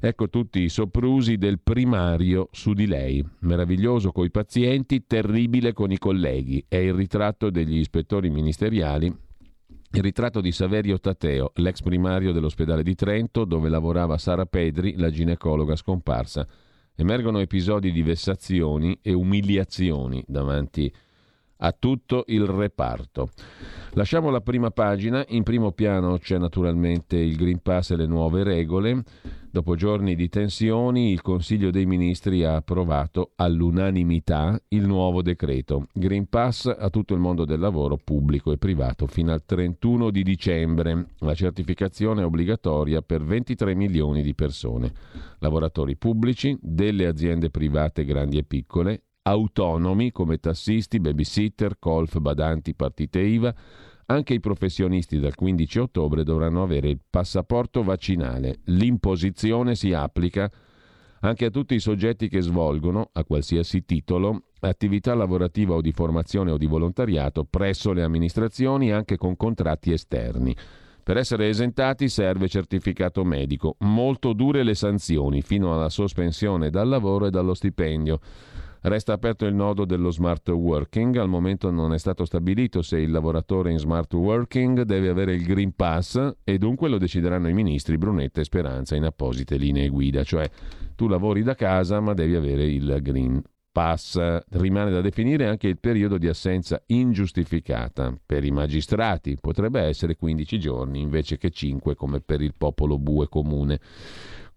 Ecco 0.00 0.28
tutti 0.28 0.60
i 0.62 0.68
soprusi 0.68 1.38
del 1.38 1.58
primario 1.60 2.48
su 2.52 2.72
di 2.72 2.86
lei. 2.86 3.24
Meraviglioso 3.40 4.12
coi 4.12 4.30
pazienti, 4.30 5.06
terribile 5.06 5.72
con 5.72 5.90
i 5.90 5.98
colleghi. 5.98 6.64
È 6.68 6.76
il 6.76 6.94
ritratto 6.94 7.50
degli 7.50 7.78
ispettori 7.78 8.30
ministeriali. 8.30 9.12
Il 9.90 10.02
ritratto 10.02 10.42
di 10.42 10.52
Saverio 10.52 10.98
Tateo, 10.98 11.52
l'ex 11.56 11.80
primario 11.80 12.32
dell'ospedale 12.32 12.82
di 12.82 12.94
Trento, 12.94 13.46
dove 13.46 13.70
lavorava 13.70 14.18
Sara 14.18 14.44
Pedri, 14.44 14.96
la 14.96 15.10
ginecologa 15.10 15.76
scomparsa. 15.76 16.46
Emergono 16.94 17.38
episodi 17.38 17.90
di 17.90 18.02
vessazioni 18.02 18.98
e 19.00 19.14
umiliazioni 19.14 20.22
davanti 20.26 20.92
a 21.60 21.72
tutto 21.72 22.24
il 22.28 22.44
reparto. 22.44 23.30
Lasciamo 23.92 24.30
la 24.30 24.42
prima 24.42 24.70
pagina, 24.70 25.24
in 25.28 25.42
primo 25.42 25.72
piano 25.72 26.18
c'è 26.18 26.36
naturalmente 26.38 27.16
il 27.16 27.36
Green 27.36 27.60
Pass 27.62 27.90
e 27.90 27.96
le 27.96 28.06
nuove 28.06 28.42
regole. 28.42 29.02
Dopo 29.50 29.76
giorni 29.76 30.14
di 30.14 30.28
tensioni, 30.28 31.10
il 31.10 31.22
Consiglio 31.22 31.70
dei 31.70 31.86
Ministri 31.86 32.44
ha 32.44 32.56
approvato 32.56 33.32
all'unanimità 33.36 34.60
il 34.68 34.86
nuovo 34.86 35.22
decreto. 35.22 35.86
Green 35.94 36.28
Pass 36.28 36.66
a 36.66 36.90
tutto 36.90 37.14
il 37.14 37.20
mondo 37.20 37.46
del 37.46 37.58
lavoro 37.58 37.96
pubblico 37.96 38.52
e 38.52 38.58
privato 38.58 39.06
fino 39.06 39.32
al 39.32 39.44
31 39.46 40.10
di 40.10 40.22
dicembre. 40.22 41.06
La 41.20 41.34
certificazione 41.34 42.20
è 42.20 42.24
obbligatoria 42.26 43.00
per 43.00 43.24
23 43.24 43.74
milioni 43.74 44.22
di 44.22 44.34
persone. 44.34 44.92
Lavoratori 45.38 45.96
pubblici, 45.96 46.56
delle 46.60 47.06
aziende 47.06 47.48
private 47.48 48.04
grandi 48.04 48.36
e 48.36 48.44
piccole 48.44 49.04
autonomi 49.28 50.10
come 50.10 50.38
tassisti, 50.38 51.00
babysitter, 51.00 51.76
golf, 51.78 52.18
badanti, 52.18 52.74
partite 52.74 53.20
IVA. 53.20 53.54
Anche 54.10 54.32
i 54.32 54.40
professionisti 54.40 55.18
dal 55.18 55.34
15 55.34 55.80
ottobre 55.80 56.24
dovranno 56.24 56.62
avere 56.62 56.88
il 56.88 56.98
passaporto 57.10 57.82
vaccinale. 57.82 58.60
L'imposizione 58.64 59.74
si 59.74 59.92
applica 59.92 60.50
anche 61.20 61.44
a 61.44 61.50
tutti 61.50 61.74
i 61.74 61.80
soggetti 61.80 62.28
che 62.28 62.40
svolgono, 62.40 63.10
a 63.12 63.24
qualsiasi 63.24 63.84
titolo, 63.84 64.44
attività 64.60 65.14
lavorativa 65.14 65.74
o 65.74 65.82
di 65.82 65.92
formazione 65.92 66.52
o 66.52 66.56
di 66.56 66.64
volontariato 66.64 67.44
presso 67.44 67.92
le 67.92 68.02
amministrazioni 68.02 68.92
anche 68.92 69.18
con 69.18 69.36
contratti 69.36 69.92
esterni. 69.92 70.56
Per 71.02 71.18
essere 71.18 71.48
esentati 71.48 72.08
serve 72.08 72.48
certificato 72.48 73.24
medico. 73.24 73.76
Molto 73.80 74.32
dure 74.32 74.62
le 74.62 74.74
sanzioni, 74.74 75.42
fino 75.42 75.74
alla 75.74 75.90
sospensione 75.90 76.70
dal 76.70 76.88
lavoro 76.88 77.26
e 77.26 77.30
dallo 77.30 77.52
stipendio. 77.52 78.20
Resta 78.80 79.12
aperto 79.12 79.44
il 79.44 79.54
nodo 79.54 79.84
dello 79.84 80.10
smart 80.10 80.48
working, 80.50 81.16
al 81.16 81.28
momento 81.28 81.70
non 81.70 81.92
è 81.92 81.98
stato 81.98 82.24
stabilito 82.24 82.80
se 82.80 82.98
il 82.98 83.10
lavoratore 83.10 83.72
in 83.72 83.78
smart 83.78 84.12
working 84.14 84.82
deve 84.82 85.08
avere 85.08 85.34
il 85.34 85.44
Green 85.44 85.74
Pass 85.74 86.36
e 86.44 86.58
dunque 86.58 86.88
lo 86.88 86.98
decideranno 86.98 87.48
i 87.48 87.54
ministri 87.54 87.98
Brunetta 87.98 88.40
e 88.40 88.44
Speranza 88.44 88.94
in 88.94 89.04
apposite 89.04 89.56
linee 89.56 89.88
guida, 89.88 90.22
cioè 90.22 90.48
tu 90.94 91.08
lavori 91.08 91.42
da 91.42 91.54
casa 91.54 92.00
ma 92.00 92.14
devi 92.14 92.36
avere 92.36 92.66
il 92.66 92.98
Green 93.02 93.42
Pass. 93.70 94.18
Rimane 94.50 94.90
da 94.90 95.00
definire 95.00 95.46
anche 95.46 95.68
il 95.68 95.78
periodo 95.78 96.18
di 96.18 96.26
assenza 96.26 96.82
ingiustificata. 96.86 98.16
Per 98.24 98.44
i 98.44 98.50
magistrati 98.50 99.36
potrebbe 99.40 99.80
essere 99.80 100.16
15 100.16 100.58
giorni 100.58 101.00
invece 101.00 101.36
che 101.36 101.50
5 101.50 101.94
come 101.94 102.20
per 102.20 102.40
il 102.40 102.54
popolo 102.56 102.98
bue 102.98 103.28
comune. 103.28 103.80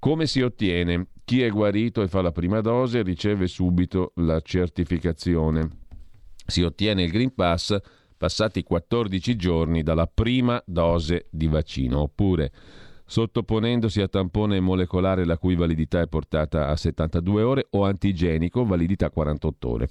Come 0.01 0.25
si 0.25 0.41
ottiene? 0.41 1.09
Chi 1.23 1.43
è 1.43 1.51
guarito 1.51 2.01
e 2.01 2.07
fa 2.07 2.23
la 2.23 2.31
prima 2.31 2.59
dose 2.59 3.03
riceve 3.03 3.45
subito 3.45 4.13
la 4.15 4.41
certificazione. 4.41 5.69
Si 6.43 6.63
ottiene 6.63 7.03
il 7.03 7.11
Green 7.11 7.35
Pass 7.35 7.77
passati 8.17 8.63
14 8.63 9.35
giorni 9.35 9.83
dalla 9.83 10.07
prima 10.07 10.59
dose 10.65 11.27
di 11.29 11.45
vaccino, 11.45 11.99
oppure 11.99 12.51
sottoponendosi 13.05 14.01
a 14.01 14.07
tampone 14.07 14.59
molecolare 14.59 15.23
la 15.23 15.37
cui 15.37 15.53
validità 15.53 16.01
è 16.01 16.07
portata 16.07 16.69
a 16.69 16.75
72 16.75 17.43
ore 17.43 17.67
o 17.69 17.85
antigenico, 17.85 18.65
validità 18.65 19.11
48 19.11 19.69
ore. 19.69 19.87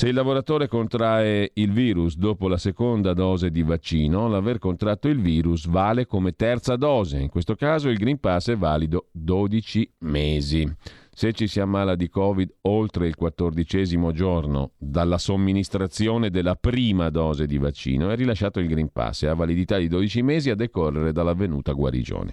Se 0.00 0.08
il 0.08 0.14
lavoratore 0.14 0.66
contrae 0.66 1.50
il 1.52 1.72
virus 1.72 2.16
dopo 2.16 2.48
la 2.48 2.56
seconda 2.56 3.12
dose 3.12 3.50
di 3.50 3.62
vaccino, 3.62 4.28
l'aver 4.28 4.58
contratto 4.58 5.08
il 5.08 5.20
virus 5.20 5.66
vale 5.66 6.06
come 6.06 6.32
terza 6.32 6.76
dose. 6.76 7.18
In 7.18 7.28
questo 7.28 7.54
caso 7.54 7.90
il 7.90 7.98
Green 7.98 8.18
Pass 8.18 8.48
è 8.48 8.56
valido 8.56 9.08
12 9.12 9.96
mesi. 9.98 10.66
Se 11.12 11.34
ci 11.34 11.46
si 11.46 11.60
ammala 11.60 11.96
di 11.96 12.08
Covid 12.08 12.50
oltre 12.62 13.08
il 13.08 13.14
quattordicesimo 13.14 14.10
giorno 14.12 14.70
dalla 14.78 15.18
somministrazione 15.18 16.30
della 16.30 16.54
prima 16.54 17.10
dose 17.10 17.44
di 17.44 17.58
vaccino, 17.58 18.08
è 18.08 18.16
rilasciato 18.16 18.58
il 18.58 18.68
Green 18.68 18.90
Pass 18.90 19.24
e 19.24 19.26
ha 19.26 19.34
validità 19.34 19.76
di 19.76 19.86
12 19.86 20.22
mesi 20.22 20.48
a 20.48 20.54
decorrere 20.54 21.12
dall'avvenuta 21.12 21.72
guarigione. 21.72 22.32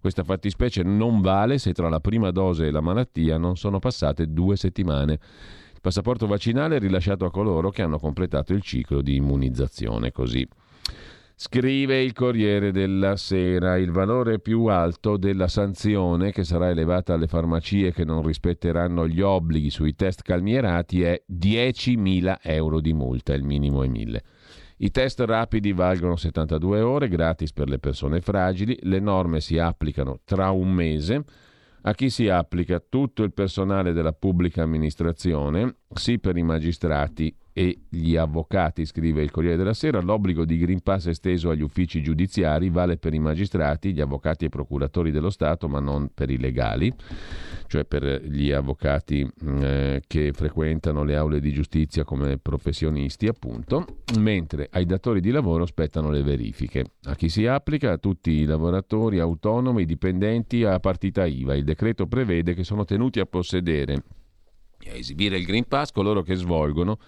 Questa 0.00 0.24
fattispecie 0.24 0.82
non 0.82 1.20
vale 1.20 1.58
se 1.58 1.74
tra 1.74 1.90
la 1.90 2.00
prima 2.00 2.30
dose 2.30 2.68
e 2.68 2.70
la 2.70 2.80
malattia 2.80 3.36
non 3.36 3.56
sono 3.56 3.80
passate 3.80 4.32
due 4.32 4.56
settimane 4.56 5.18
passaporto 5.82 6.26
vaccinale 6.26 6.78
rilasciato 6.78 7.26
a 7.26 7.30
coloro 7.30 7.68
che 7.68 7.82
hanno 7.82 7.98
completato 7.98 8.54
il 8.54 8.62
ciclo 8.62 9.02
di 9.02 9.16
immunizzazione. 9.16 10.12
Così. 10.12 10.48
Scrive 11.34 12.00
il 12.00 12.12
Corriere 12.12 12.70
della 12.70 13.16
Sera, 13.16 13.76
il 13.76 13.90
valore 13.90 14.38
più 14.38 14.66
alto 14.66 15.16
della 15.16 15.48
sanzione 15.48 16.30
che 16.30 16.44
sarà 16.44 16.70
elevata 16.70 17.14
alle 17.14 17.26
farmacie 17.26 17.92
che 17.92 18.04
non 18.04 18.24
rispetteranno 18.24 19.08
gli 19.08 19.20
obblighi 19.20 19.68
sui 19.68 19.96
test 19.96 20.22
calmierati 20.22 21.02
è 21.02 21.20
10.000 21.28 22.36
euro 22.42 22.80
di 22.80 22.92
multa, 22.92 23.34
il 23.34 23.42
minimo 23.42 23.82
è 23.82 23.88
1.000. 23.88 24.18
I 24.76 24.90
test 24.92 25.18
rapidi 25.20 25.72
valgono 25.72 26.14
72 26.14 26.80
ore, 26.80 27.08
gratis 27.08 27.52
per 27.52 27.68
le 27.68 27.80
persone 27.80 28.20
fragili, 28.20 28.78
le 28.82 29.00
norme 29.00 29.40
si 29.40 29.58
applicano 29.58 30.20
tra 30.24 30.50
un 30.50 30.70
mese 30.70 31.24
a 31.82 31.94
chi 31.94 32.10
si 32.10 32.28
applica 32.28 32.80
tutto 32.80 33.22
il 33.22 33.32
personale 33.32 33.92
della 33.92 34.12
pubblica 34.12 34.62
amministrazione, 34.62 35.76
sì 35.94 36.18
per 36.18 36.36
i 36.36 36.42
magistrati 36.42 37.34
e 37.52 37.82
gli 37.88 38.16
avvocati, 38.16 38.86
scrive 38.86 39.22
il 39.22 39.30
Corriere 39.30 39.56
della 39.56 39.74
Sera, 39.74 40.00
l'obbligo 40.00 40.44
di 40.44 40.56
Green 40.56 40.80
Pass 40.80 41.06
esteso 41.06 41.50
agli 41.50 41.60
uffici 41.60 42.02
giudiziari 42.02 42.70
vale 42.70 42.96
per 42.96 43.12
i 43.12 43.18
magistrati, 43.18 43.92
gli 43.92 44.00
avvocati 44.00 44.44
e 44.44 44.46
i 44.46 44.50
procuratori 44.50 45.10
dello 45.10 45.28
Stato, 45.28 45.68
ma 45.68 45.78
non 45.78 46.10
per 46.14 46.30
i 46.30 46.38
legali, 46.38 46.92
cioè 47.66 47.84
per 47.84 48.22
gli 48.24 48.50
avvocati 48.50 49.24
mm, 49.24 49.62
eh, 49.62 50.02
che 50.06 50.32
frequentano 50.32 51.04
le 51.04 51.14
aule 51.14 51.40
di 51.40 51.52
giustizia 51.52 52.04
come 52.04 52.38
professionisti, 52.38 53.26
appunto, 53.26 53.84
mentre 54.18 54.68
ai 54.70 54.86
datori 54.86 55.20
di 55.20 55.30
lavoro 55.30 55.66
spettano 55.66 56.10
le 56.10 56.22
verifiche. 56.22 56.84
A 57.04 57.14
chi 57.14 57.28
si 57.28 57.46
applica? 57.46 57.92
A 57.92 57.98
tutti 57.98 58.30
i 58.30 58.44
lavoratori 58.44 59.18
autonomi, 59.18 59.84
dipendenti 59.84 60.64
a 60.64 60.80
partita 60.80 61.26
IVA. 61.26 61.54
Il 61.54 61.64
decreto 61.64 62.06
prevede 62.06 62.54
che 62.54 62.64
sono 62.64 62.86
tenuti 62.86 63.20
a 63.20 63.26
possedere 63.26 64.02
e 64.84 64.90
a 64.90 64.94
esibire 64.94 65.36
il 65.36 65.44
Green 65.44 65.66
Pass 65.68 65.92
coloro 65.92 66.22
che 66.22 66.34
svolgono 66.34 66.98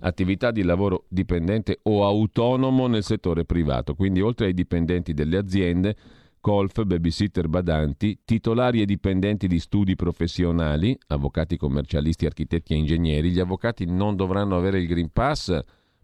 attività 0.00 0.50
di 0.50 0.62
lavoro 0.62 1.04
dipendente 1.08 1.78
o 1.84 2.04
autonomo 2.04 2.86
nel 2.86 3.02
settore 3.02 3.44
privato, 3.44 3.94
quindi 3.94 4.20
oltre 4.20 4.46
ai 4.46 4.54
dipendenti 4.54 5.14
delle 5.14 5.36
aziende, 5.36 5.96
colf, 6.40 6.82
babysitter 6.84 7.48
badanti, 7.48 8.20
titolari 8.24 8.80
e 8.80 8.86
dipendenti 8.86 9.46
di 9.46 9.58
studi 9.58 9.96
professionali, 9.96 10.96
avvocati 11.08 11.56
commercialisti, 11.56 12.26
architetti 12.26 12.72
e 12.72 12.76
ingegneri, 12.76 13.30
gli 13.30 13.40
avvocati 13.40 13.84
non 13.86 14.16
dovranno 14.16 14.56
avere 14.56 14.78
il 14.78 14.86
Green 14.86 15.10
Pass 15.12 15.58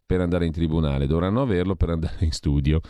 per 0.06 0.20
andare 0.20 0.44
in 0.44 0.52
tribunale, 0.52 1.06
dovranno 1.06 1.40
averlo 1.40 1.76
per 1.76 1.88
andare 1.90 2.24
in 2.24 2.32
studio. 2.32 2.80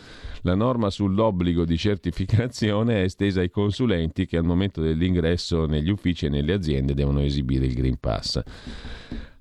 La 0.43 0.55
norma 0.55 0.91
sull'obbligo 0.91 1.65
di 1.65 1.77
certificazione 1.77 2.97
è 2.97 3.05
estesa 3.05 3.41
ai 3.41 3.51
consulenti 3.51 4.27
che 4.27 4.37
al 4.37 4.45
momento 4.45 4.81
dell'ingresso 4.81 5.67
negli 5.67 5.91
uffici 5.91 6.27
e 6.27 6.29
nelle 6.29 6.53
aziende 6.53 6.93
devono 6.93 7.21
esibire 7.21 7.67
il 7.67 7.75
Green 7.75 7.99
Pass. 8.01 8.43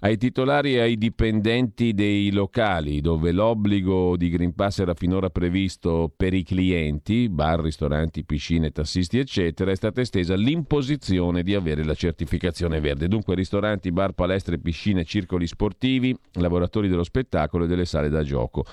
Ai 0.04 0.18
titolari 0.18 0.76
e 0.76 0.82
ai 0.82 0.98
dipendenti 0.98 1.94
dei 1.94 2.30
locali, 2.32 3.00
dove 3.00 3.32
l'obbligo 3.32 4.18
di 4.18 4.30
Green 4.30 4.54
Pass 4.54 4.80
era 4.80 4.94
finora 4.94 5.30
previsto 5.30 6.12
per 6.14 6.34
i 6.34 6.44
clienti, 6.44 7.30
bar, 7.30 7.62
ristoranti, 7.62 8.26
piscine, 8.26 8.72
tassisti, 8.72 9.18
eccetera, 9.18 9.72
è 9.72 9.76
stata 9.76 10.02
estesa 10.02 10.36
l'imposizione 10.36 11.42
di 11.42 11.56
avere 11.56 11.86
la 11.86 11.94
certificazione 11.94 12.82
verde. 12.82 13.08
Dunque 13.08 13.34
ristoranti, 13.34 13.94
bar, 13.94 14.12
palestre, 14.12 14.60
piscine, 14.60 15.06
circoli 15.06 15.48
sportivi, 15.48 16.14
lavoratori 16.34 16.90
dello 16.90 17.06
spettacolo 17.06 17.64
e 17.64 17.68
delle 17.68 17.86
sale 17.86 18.10
da 18.10 18.24
gioco. 18.24 18.66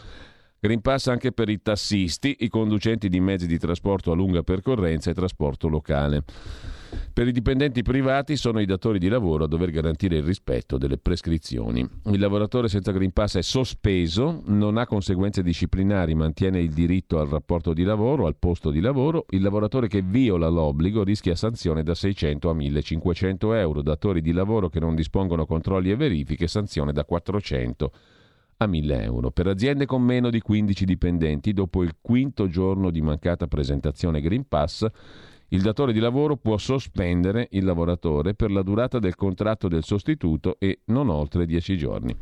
Green 0.63 0.83
Pass 0.83 1.07
anche 1.07 1.33
per 1.33 1.49
i 1.49 1.63
tassisti, 1.63 2.37
i 2.41 2.49
conducenti 2.51 3.09
di 3.09 3.19
mezzi 3.19 3.47
di 3.47 3.57
trasporto 3.57 4.13
a 4.13 4.15
lunga 4.15 4.43
percorrenza 4.43 5.11
e 5.11 5.15
trasporto 5.15 5.69
locale. 5.69 6.23
Per 7.15 7.27
i 7.27 7.33
dipendenti 7.33 7.81
privati 7.81 8.37
sono 8.37 8.61
i 8.61 8.67
datori 8.67 8.99
di 8.99 9.09
lavoro 9.09 9.45
a 9.45 9.47
dover 9.47 9.71
garantire 9.71 10.19
il 10.19 10.23
rispetto 10.23 10.77
delle 10.77 10.99
prescrizioni. 10.99 11.89
Il 12.11 12.21
lavoratore 12.21 12.69
senza 12.69 12.93
Green 12.93 13.13
Pass 13.13 13.39
è 13.39 13.43
sospeso, 13.43 14.43
non 14.49 14.77
ha 14.77 14.87
conseguenze 14.87 15.43
disciplinari, 15.43 16.15
mantiene 16.15 16.61
il 16.61 16.75
diritto 16.75 17.21
al 17.21 17.29
rapporto 17.29 17.73
di 17.73 17.83
lavoro, 17.83 18.27
al 18.27 18.37
posto 18.37 18.71
di 18.71 18.81
lavoro. 18.81 19.25
Il 19.31 19.41
lavoratore 19.41 19.89
che 19.89 20.03
viola 20.03 20.49
l'obbligo 20.49 21.05
rischia 21.05 21.37
sanzione 21.37 21.83
da 21.83 21.95
600 21.95 22.51
a 22.51 22.53
1500 22.53 23.55
euro. 23.55 23.81
Datori 23.81 24.21
di 24.21 24.33
lavoro 24.33 24.69
che 24.69 24.79
non 24.79 24.95
dispongono 24.95 25.47
controlli 25.47 25.91
e 25.91 25.97
verifiche, 25.97 26.47
sanzione 26.47 26.93
da 26.93 27.07
400 27.07 27.93
a 28.63 28.67
1000 28.67 29.03
euro. 29.03 29.31
Per 29.31 29.47
aziende 29.47 29.87
con 29.87 30.03
meno 30.03 30.31
di 30.31 30.41
15 30.41 30.85
dipendenti, 30.85 31.53
dopo 31.53 31.83
il 31.83 31.97
quinto 32.01 32.49
giorno 32.49 32.91
di 32.91 33.01
mancata 33.01 33.47
presentazione 33.47 34.21
Green 34.21 34.47
Pass, 34.47 34.87
il 35.49 35.63
datore 35.63 35.93
di 35.93 35.99
lavoro 35.99 36.37
può 36.37 36.57
sospendere 36.59 37.49
il 37.53 37.65
lavoratore 37.65 38.35
per 38.35 38.51
la 38.51 38.63
durata 38.63 38.99
del 38.99 39.17
contratto 39.17 39.67
del 39.67 39.83
sostituto 39.83 40.57
e 40.59 40.81
non 40.87 41.09
oltre 41.09 41.47
10 41.47 41.77
giorni. 41.77 42.17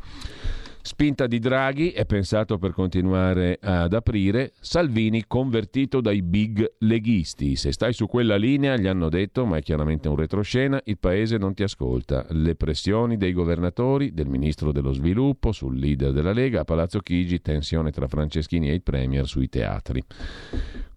Spinta 0.81 1.27
di 1.27 1.39
Draghi 1.39 1.91
è 1.91 2.05
pensato 2.05 2.57
per 2.57 2.71
continuare 2.71 3.59
ad 3.61 3.93
aprire. 3.93 4.53
Salvini 4.59 5.25
convertito 5.27 5.99
dai 6.01 6.21
big 6.21 6.75
leghisti. 6.79 7.55
Se 7.55 7.71
stai 7.71 7.93
su 7.93 8.07
quella 8.07 8.37
linea, 8.37 8.77
gli 8.77 8.87
hanno 8.87 9.09
detto, 9.09 9.45
ma 9.45 9.57
è 9.57 9.61
chiaramente 9.61 10.07
un 10.07 10.15
retroscena, 10.15 10.79
il 10.85 10.97
paese 10.97 11.37
non 11.37 11.53
ti 11.53 11.63
ascolta. 11.63 12.25
Le 12.29 12.55
pressioni 12.55 13.17
dei 13.17 13.33
governatori, 13.33 14.13
del 14.13 14.27
ministro 14.27 14.71
dello 14.71 14.93
sviluppo, 14.93 15.51
sul 15.51 15.77
leader 15.77 16.11
della 16.11 16.31
Lega, 16.33 16.61
a 16.61 16.65
Palazzo 16.65 16.99
Chigi, 16.99 17.41
tensione 17.41 17.91
tra 17.91 18.07
Franceschini 18.07 18.69
e 18.69 18.73
il 18.73 18.81
Premier 18.81 19.27
sui 19.27 19.49
teatri. 19.49 20.03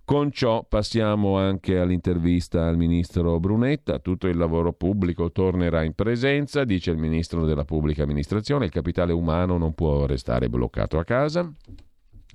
Con 0.04 0.32
ciò 0.32 0.64
passiamo 0.68 1.38
anche 1.38 1.78
all'intervista 1.78 2.66
al 2.66 2.76
ministro 2.76 3.38
Brunetta. 3.38 4.00
Tutto 4.00 4.26
il 4.26 4.36
lavoro 4.36 4.72
pubblico 4.72 5.30
tornerà 5.30 5.84
in 5.84 5.94
presenza, 5.94 6.64
dice 6.64 6.90
il 6.90 6.98
ministro 6.98 7.46
della 7.46 7.64
pubblica 7.64 8.02
amministrazione. 8.02 8.64
Il 8.64 8.72
capitale 8.72 9.12
umano 9.12 9.58
non 9.58 9.74
può 9.74 10.04
restare 10.04 10.48
bloccato 10.48 10.98
a 10.98 11.04
casa. 11.04 11.50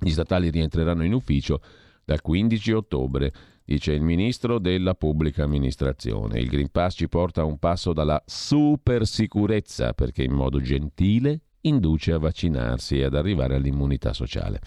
Gli 0.00 0.10
statali 0.10 0.48
rientreranno 0.48 1.04
in 1.04 1.12
ufficio 1.12 1.60
dal 2.04 2.22
15 2.22 2.72
ottobre, 2.72 3.32
dice 3.64 3.92
il 3.92 4.02
ministro 4.02 4.58
della 4.58 4.94
pubblica 4.94 5.44
amministrazione. 5.44 6.40
Il 6.40 6.48
Green 6.48 6.70
Pass 6.70 6.94
ci 6.94 7.06
porta 7.06 7.42
a 7.42 7.44
un 7.44 7.58
passo 7.58 7.92
dalla 7.92 8.20
supersicurezza 8.24 9.92
perché 9.92 10.22
in 10.22 10.32
modo 10.32 10.58
gentile 10.58 11.42
induce 11.62 12.12
a 12.12 12.18
vaccinarsi 12.18 12.98
e 12.98 13.04
ad 13.04 13.14
arrivare 13.14 13.56
all'immunità 13.56 14.14
sociale. 14.14 14.60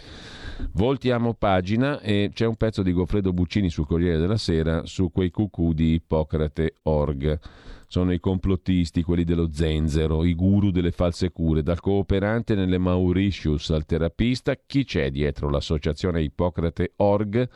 Voltiamo 0.73 1.33
pagina 1.33 1.99
e 1.99 2.31
c'è 2.33 2.45
un 2.45 2.55
pezzo 2.55 2.81
di 2.81 2.93
Goffredo 2.93 3.33
Buccini 3.33 3.69
sul 3.69 3.85
Corriere 3.85 4.19
della 4.19 4.37
Sera 4.37 4.85
su 4.85 5.11
quei 5.11 5.31
cucù 5.31 5.73
di 5.73 5.93
Ippocrate 5.93 6.75
Org. 6.83 7.39
Sono 7.87 8.13
i 8.13 8.19
complottisti, 8.19 9.03
quelli 9.03 9.25
dello 9.25 9.51
zenzero, 9.51 10.23
i 10.23 10.33
guru 10.33 10.71
delle 10.71 10.91
false 10.91 11.31
cure, 11.31 11.61
dal 11.61 11.81
cooperante 11.81 12.55
nelle 12.55 12.77
Mauritius 12.77 13.69
al 13.71 13.85
terapista. 13.85 14.55
Chi 14.65 14.85
c'è 14.85 15.11
dietro 15.11 15.49
l'associazione 15.49 16.21
Ippocrate 16.21 16.93
Org? 16.97 17.49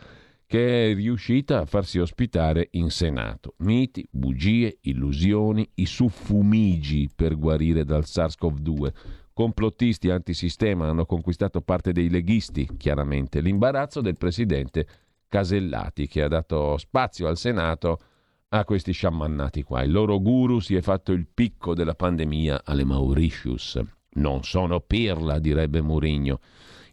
che 0.47 0.91
è 0.91 0.93
riuscita 0.93 1.61
a 1.61 1.65
farsi 1.65 1.97
ospitare 1.97 2.67
in 2.73 2.91
Senato. 2.91 3.55
Miti, 3.57 4.07
bugie, 4.11 4.77
illusioni, 4.81 5.67
i 5.75 5.87
suffumigi 5.87 7.09
per 7.13 7.35
guarire 7.35 7.83
dal 7.83 8.03
SARS-CoV-2 8.03 8.93
complottisti 9.35 10.09
antisistema 10.09 10.87
hanno 10.87 11.05
conquistato 11.05 11.59
parte 11.59 11.91
dei 11.91 12.09
leghisti, 12.09 12.69
chiaramente. 12.77 13.41
L'imbarazzo 13.41 13.99
del 13.99 14.17
presidente 14.17 14.87
Casellati, 15.27 16.07
che 16.07 16.23
ha 16.23 16.29
dato 16.29 16.77
spazio 16.77 17.27
al 17.27 17.37
Senato 17.37 17.99
a 18.47 18.63
questi 18.63 18.93
sciamannati 18.93 19.61
qua. 19.63 19.83
Il 19.83 19.91
loro 19.91 20.21
guru 20.21 20.59
si 20.59 20.75
è 20.75 20.81
fatto 20.81 21.11
il 21.11 21.27
picco 21.27 21.75
della 21.75 21.95
pandemia 21.95 22.61
alle 22.63 22.85
Mauritius. 22.85 23.81
Non 24.11 24.43
sono 24.43 24.79
pirla, 24.79 25.37
direbbe 25.39 25.81
Murigno. 25.81 26.39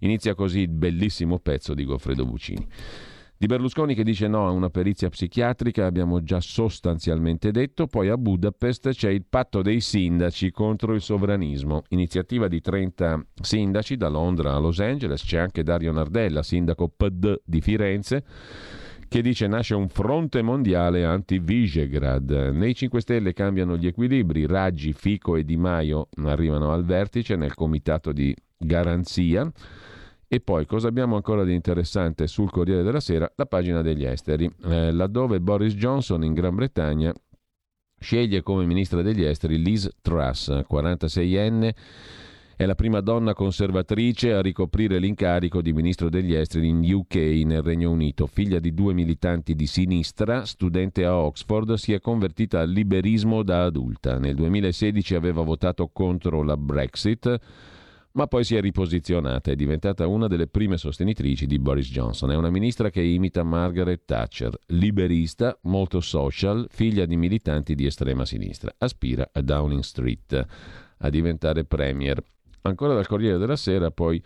Inizia 0.00 0.35
così 0.35 0.62
il 0.62 0.68
bellissimo 0.68 1.38
pezzo 1.38 1.74
di 1.74 1.85
Goffredo 1.85 2.24
Buccini. 2.24 2.66
Di 3.42 3.48
Berlusconi 3.48 3.96
che 3.96 4.05
dice 4.05 4.28
no 4.28 4.46
a 4.46 4.52
una 4.52 4.70
perizia 4.70 5.09
psichiatrica 5.09 5.85
abbiamo 5.85 6.22
già 6.22 6.38
sostanzialmente 6.38 7.50
detto, 7.50 7.88
poi 7.88 8.09
a 8.09 8.16
Budapest 8.16 8.90
c'è 8.90 9.11
il 9.11 9.24
patto 9.28 9.62
dei 9.62 9.81
sindaci 9.81 10.52
contro 10.52 10.94
il 10.94 11.00
sovranismo, 11.00 11.83
iniziativa 11.88 12.46
di 12.46 12.61
30 12.61 13.20
sindaci 13.40 13.96
da 13.96 14.07
Londra 14.07 14.55
a 14.55 14.61
Los 14.61 14.78
Angeles, 14.78 15.24
c'è 15.24 15.38
anche 15.38 15.64
Dario 15.64 15.90
Nardella, 15.90 16.44
sindaco 16.44 16.87
PD 16.87 17.35
di 17.44 17.61
Firenze 17.61 18.24
che 19.09 19.22
dice 19.22 19.48
nasce 19.48 19.74
un 19.74 19.88
fronte 19.88 20.40
mondiale 20.40 21.05
anti-Visegrad. 21.05 22.52
Nei 22.52 22.76
5 22.76 23.00
Stelle 23.00 23.33
cambiano 23.33 23.76
gli 23.76 23.88
equilibri, 23.88 24.46
Raggi, 24.46 24.92
Fico 24.92 25.35
e 25.35 25.44
Di 25.44 25.57
Maio 25.57 26.11
arrivano 26.26 26.70
al 26.70 26.85
vertice 26.85 27.35
nel 27.35 27.55
comitato 27.55 28.12
di 28.12 28.33
garanzia. 28.57 29.50
E 30.34 30.40
poi 30.40 30.64
cosa 30.64 30.88
abbiamo 30.88 31.16
ancora 31.16 31.44
di 31.44 31.52
interessante 31.52 32.26
sul 32.26 32.50
Corriere 32.50 32.82
della 32.82 33.00
Sera? 33.00 33.30
La 33.36 33.44
pagina 33.44 33.82
degli 33.82 34.06
esteri, 34.06 34.50
eh, 34.64 34.90
laddove 34.90 35.42
Boris 35.42 35.74
Johnson 35.74 36.24
in 36.24 36.32
Gran 36.32 36.54
Bretagna 36.54 37.12
sceglie 37.98 38.40
come 38.40 38.64
ministra 38.64 39.02
degli 39.02 39.24
esteri 39.24 39.62
Liz 39.62 39.90
Truss, 40.00 40.48
46enne, 40.66 41.74
è 42.56 42.64
la 42.64 42.74
prima 42.74 43.00
donna 43.00 43.34
conservatrice 43.34 44.32
a 44.32 44.40
ricoprire 44.40 44.98
l'incarico 44.98 45.60
di 45.60 45.74
ministro 45.74 46.08
degli 46.08 46.32
esteri 46.32 46.66
in 46.66 46.82
UK, 46.82 47.14
nel 47.44 47.60
Regno 47.60 47.90
Unito. 47.90 48.26
Figlia 48.26 48.58
di 48.58 48.72
due 48.72 48.94
militanti 48.94 49.54
di 49.54 49.66
sinistra, 49.66 50.46
studente 50.46 51.04
a 51.04 51.14
Oxford, 51.14 51.74
si 51.74 51.92
è 51.92 52.00
convertita 52.00 52.60
al 52.60 52.70
liberismo 52.70 53.42
da 53.42 53.64
adulta. 53.64 54.18
Nel 54.18 54.34
2016 54.36 55.14
aveva 55.14 55.42
votato 55.42 55.90
contro 55.92 56.42
la 56.42 56.56
Brexit 56.56 57.38
ma 58.12 58.27
poi 58.27 58.44
si 58.44 58.57
è 58.57 58.61
riposizionata, 58.61 59.51
è 59.51 59.57
diventata 59.57 60.07
una 60.07 60.27
delle 60.27 60.46
prime 60.46 60.77
sostenitrici 60.77 61.46
di 61.46 61.59
Boris 61.59 61.90
Johnson. 61.90 62.31
È 62.31 62.37
una 62.37 62.51
ministra 62.51 62.90
che 62.90 63.01
imita 63.01 63.42
Margaret 63.42 64.03
Thatcher, 64.05 64.59
liberista, 64.66 65.59
molto 65.62 66.01
social, 66.01 66.66
figlia 66.70 67.07
di 67.07 67.16
militanti 67.16 67.75
di 67.75 67.87
estrema 67.87 68.25
sinistra. 68.25 68.75
Aspira 68.79 69.31
a 69.33 69.40
Downing 69.40 69.83
Street 69.83 70.46
a 70.98 71.09
diventare 71.09 71.64
premier. 71.64 72.22
Ancora 72.62 72.94
dal 72.94 73.07
Corriere 73.07 73.38
della 73.38 73.57
Sera 73.57 73.90
poi 73.90 74.22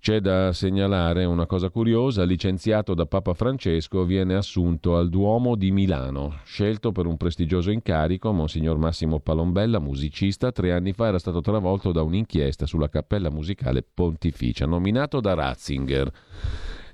c'è 0.00 0.20
da 0.20 0.52
segnalare 0.52 1.24
una 1.24 1.46
cosa 1.46 1.70
curiosa, 1.70 2.22
licenziato 2.22 2.94
da 2.94 3.06
Papa 3.06 3.34
Francesco, 3.34 4.04
viene 4.04 4.36
assunto 4.36 4.96
al 4.96 5.08
Duomo 5.08 5.56
di 5.56 5.72
Milano, 5.72 6.38
scelto 6.44 6.92
per 6.92 7.06
un 7.06 7.16
prestigioso 7.16 7.70
incarico, 7.70 8.32
Monsignor 8.32 8.78
Massimo 8.78 9.18
Palombella, 9.18 9.80
musicista, 9.80 10.52
tre 10.52 10.72
anni 10.72 10.92
fa 10.92 11.08
era 11.08 11.18
stato 11.18 11.40
travolto 11.40 11.90
da 11.90 12.02
un'inchiesta 12.02 12.64
sulla 12.64 12.88
cappella 12.88 13.28
musicale 13.30 13.82
pontificia, 13.82 14.66
nominato 14.66 15.20
da 15.20 15.34
Ratzinger. 15.34 16.10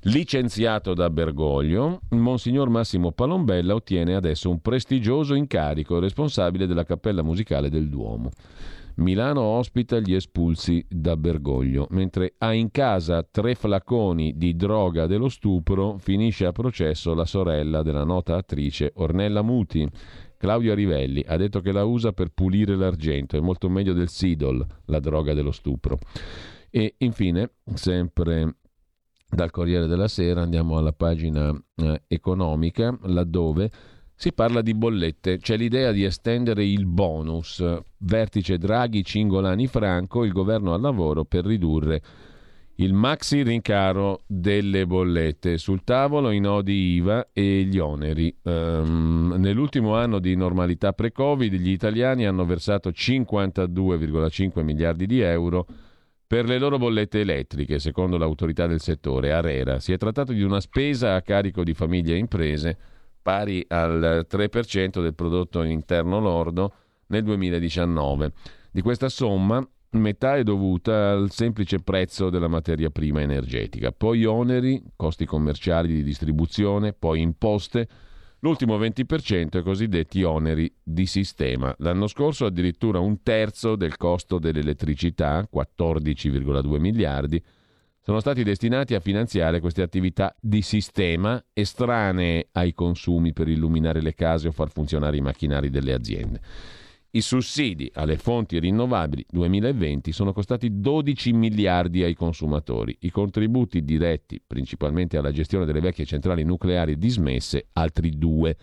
Licenziato 0.07 0.93
da 0.93 1.09
Bergoglio, 1.09 2.01
Monsignor 2.11 2.69
Massimo 2.69 3.13
Palombella 3.13 3.75
ottiene 3.75 4.15
adesso 4.15 4.51
un 4.51 4.61
prestigioso 4.61 5.35
incarico, 5.35 5.99
responsabile 5.99 6.67
della 6.67 6.85
cappella 6.85 7.23
musicale 7.23 7.71
del 7.71 7.89
Duomo. 7.89 8.31
Milano 8.97 9.41
ospita 9.41 9.99
gli 9.99 10.15
espulsi 10.15 10.85
da 10.89 11.17
Bergoglio, 11.17 11.89
mentre 11.91 12.35
ha 12.39 12.53
in 12.53 12.71
casa 12.71 13.27
tre 13.29 13.57
flaconi 13.57 14.37
di 14.37 14.55
droga 14.55 15.07
dello 15.07 15.29
stupro, 15.29 15.99
finisce 15.99 16.47
a 16.47 16.53
processo 16.53 17.13
la 17.13 17.25
sorella 17.25 17.83
della 17.83 18.05
nota 18.05 18.37
attrice 18.37 18.93
Ornella 18.95 19.43
Muti. 19.43 19.89
Claudio 20.37 20.75
Rivelli 20.75 21.25
ha 21.27 21.37
detto 21.37 21.61
che 21.61 21.73
la 21.73 21.85
usa 21.85 22.13
per 22.13 22.29
pulire 22.29 22.77
l'argento, 22.77 23.37
è 23.37 23.41
molto 23.41 23.69
meglio 23.69 23.95
del 23.95 24.09
Sidol, 24.09 24.65
la 24.87 25.01
droga 25.01 25.35
dello 25.35 25.53
stupro. 25.53 25.99
E 26.71 26.95
infine, 26.99 27.51
sempre 27.75 28.57
dal 29.29 29.51
Corriere 29.51 29.87
della 29.87 30.09
Sera, 30.09 30.43
andiamo 30.43 30.79
alla 30.79 30.93
pagina 30.93 31.53
eh, 31.77 32.03
economica, 32.07 32.97
laddove 33.03 33.71
si 34.15 34.33
parla 34.33 34.63
di 34.63 34.75
bollette, 34.75 35.39
c'è 35.39 35.57
l'idea 35.57 35.93
di 35.93 36.05
estendere 36.05 36.65
il 36.65 36.87
bonus. 36.87 37.65
Vertice 37.99 38.59
Draghi, 38.59 39.05
Cingolani, 39.05 39.67
Franco, 39.67 40.25
il 40.25 40.33
governo 40.33 40.73
al 40.73 40.81
lavoro 40.81 41.25
per 41.25 41.45
ridurre 41.45 42.03
il 42.77 42.93
maxi 42.93 43.43
rincaro 43.43 44.23
delle 44.27 44.87
bollette. 44.87 45.59
Sul 45.59 45.85
tavolo 45.85 46.31
i 46.31 46.41
nodi 46.41 46.95
IVA 46.95 47.29
e 47.33 47.63
gli 47.65 47.79
oneri. 47.79 48.35
Um, 48.43 49.35
nell'ultimo 49.39 49.95
anno 49.95 50.19
di 50.19 50.35
normalità 50.35 50.93
pre-Covid 50.93 51.55
gli 51.55 51.71
italiani 51.71 52.27
hanno 52.27 52.45
versato 52.45 52.91
52,5 52.91 54.63
miliardi 54.63 55.07
di 55.07 55.21
euro 55.21 55.67
per 56.27 56.47
le 56.47 56.59
loro 56.59 56.79
bollette 56.79 57.21
elettriche, 57.21 57.79
secondo 57.79 58.17
l'autorità 58.17 58.67
del 58.67 58.81
settore, 58.81 59.33
Arera. 59.33 59.79
Si 59.79 59.93
è 59.93 59.97
trattato 59.97 60.33
di 60.33 60.43
una 60.43 60.61
spesa 60.61 61.15
a 61.15 61.23
carico 61.23 61.63
di 61.63 61.75
famiglie 61.75 62.15
e 62.15 62.19
imprese 62.19 62.79
pari 63.25 63.65
al 63.69 64.27
3% 64.31 65.01
del 65.01 65.15
prodotto 65.15 65.63
interno 65.63 66.21
lordo 66.21 66.75
nel 67.07 67.23
2019. 67.23 68.33
Di 68.71 68.83
questa 68.83 69.09
somma 69.09 69.67
metà 69.93 70.37
è 70.37 70.43
dovuta 70.43 71.13
al 71.13 71.31
semplice 71.31 71.79
prezzo 71.79 72.29
della 72.29 72.49
materia 72.49 72.91
prima 72.91 73.23
energetica, 73.23 73.93
poi 73.93 74.27
oneri, 74.27 74.83
costi 74.95 75.25
commerciali 75.25 75.89
di 75.89 76.03
distribuzione, 76.03 76.93
poi 76.93 77.23
imposte, 77.23 77.89
l'ultimo 78.41 78.79
20% 78.79 79.57
i 79.57 79.63
cosiddetti 79.63 80.23
oneri 80.23 80.71
di 80.83 81.07
sistema. 81.07 81.75
L'anno 81.79 82.07
scorso 82.09 82.45
addirittura 82.45 82.99
un 82.99 83.23
terzo 83.23 83.75
del 83.75 83.97
costo 83.97 84.39
dell'elettricità, 84.39 85.49
14,2 85.51 86.79
miliardi, 86.79 87.43
sono 88.07 88.21
stati 88.21 88.43
destinati 88.43 88.95
a 88.95 89.01
finanziare 89.01 89.61
queste 89.61 89.81
attività 89.81 90.37
di 90.39 90.61
sistema 90.61 91.43
estranee 91.55 92.49
ai 92.53 92.75
consumi 92.75 93.33
per 93.33 93.49
illuminare 93.49 94.03
le 94.03 94.13
case 94.13 94.49
o 94.49 94.53
far 94.53 94.69
funzionare 94.69 95.17
i 95.17 95.23
macchinari 95.23 95.71
delle 95.71 95.95
aziende. 95.95 96.39
I 97.13 97.23
sussidi 97.23 97.91
alle 97.95 98.19
fonti 98.19 98.59
rinnovabili 98.59 99.25
2020 99.31 100.13
sono 100.13 100.35
costati 100.35 100.81
12 100.81 101.33
miliardi 101.33 102.03
ai 102.03 102.13
consumatori, 102.13 102.95
i 103.01 103.11
contributi 103.11 103.83
diretti 103.83 104.39
principalmente 104.47 105.17
alla 105.17 105.33
gestione 105.33 105.65
delle 105.65 105.81
vecchie 105.81 106.05
centrali 106.05 106.45
nucleari 106.45 106.99
dismesse 106.99 107.69
altri 107.73 108.19
2. 108.19 108.57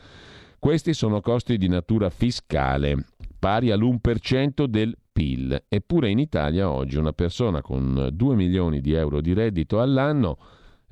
Questi 0.60 0.94
sono 0.94 1.20
costi 1.20 1.58
di 1.58 1.68
natura 1.68 2.12
fiscale, 2.12 3.06
pari 3.40 3.72
all'1% 3.72 4.66
del 4.66 4.96
PIL. 5.22 5.66
Eppure 5.68 6.10
in 6.10 6.18
Italia 6.18 6.72
oggi 6.72 6.98
una 6.98 7.14
persona 7.14 7.62
con 7.62 8.10
2 8.12 8.36
milioni 8.36 8.82
di 8.82 8.94
euro 8.94 9.22
di 9.22 9.34
reddito 9.34 9.80
all'anno 9.80 10.38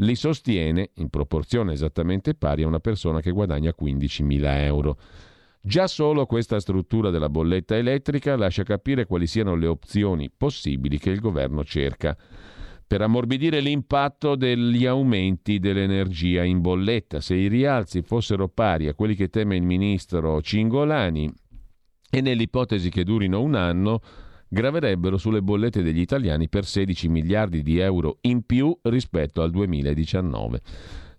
li 0.01 0.13
sostiene 0.13 0.91
in 0.95 1.09
proporzione 1.09 1.73
esattamente 1.73 2.35
pari 2.35 2.61
a 2.61 2.67
una 2.67 2.79
persona 2.79 3.21
che 3.21 3.31
guadagna 3.31 3.73
15 3.73 4.23
mila 4.23 4.63
euro. 4.63 4.97
Già 5.61 5.87
solo 5.87 6.27
questa 6.27 6.59
struttura 6.59 7.09
della 7.09 7.27
bolletta 7.27 7.75
elettrica 7.75 8.37
lascia 8.37 8.63
capire 8.63 9.05
quali 9.05 9.25
siano 9.25 9.55
le 9.55 9.65
opzioni 9.65 10.29
possibili 10.29 10.99
che 10.99 11.09
il 11.09 11.19
governo 11.19 11.63
cerca 11.63 12.15
per 12.87 13.01
ammorbidire 13.01 13.59
l'impatto 13.59 14.35
degli 14.35 14.85
aumenti 14.85 15.59
dell'energia 15.59 16.43
in 16.43 16.61
bolletta. 16.61 17.19
Se 17.19 17.35
i 17.35 17.47
rialzi 17.47 18.03
fossero 18.03 18.47
pari 18.47 18.87
a 18.87 18.93
quelli 18.93 19.15
che 19.15 19.29
teme 19.29 19.55
il 19.55 19.63
ministro 19.63 20.39
Cingolani 20.41 21.31
e 22.09 22.21
nell'ipotesi 22.21 22.89
che 22.89 23.03
durino 23.03 23.41
un 23.41 23.55
anno, 23.55 24.01
graverebbero 24.47 25.17
sulle 25.17 25.41
bollette 25.41 25.83
degli 25.83 25.99
italiani 25.99 26.49
per 26.49 26.65
16 26.65 27.07
miliardi 27.07 27.61
di 27.61 27.79
euro 27.79 28.17
in 28.21 28.43
più 28.43 28.77
rispetto 28.83 29.41
al 29.41 29.51
2019 29.51 30.61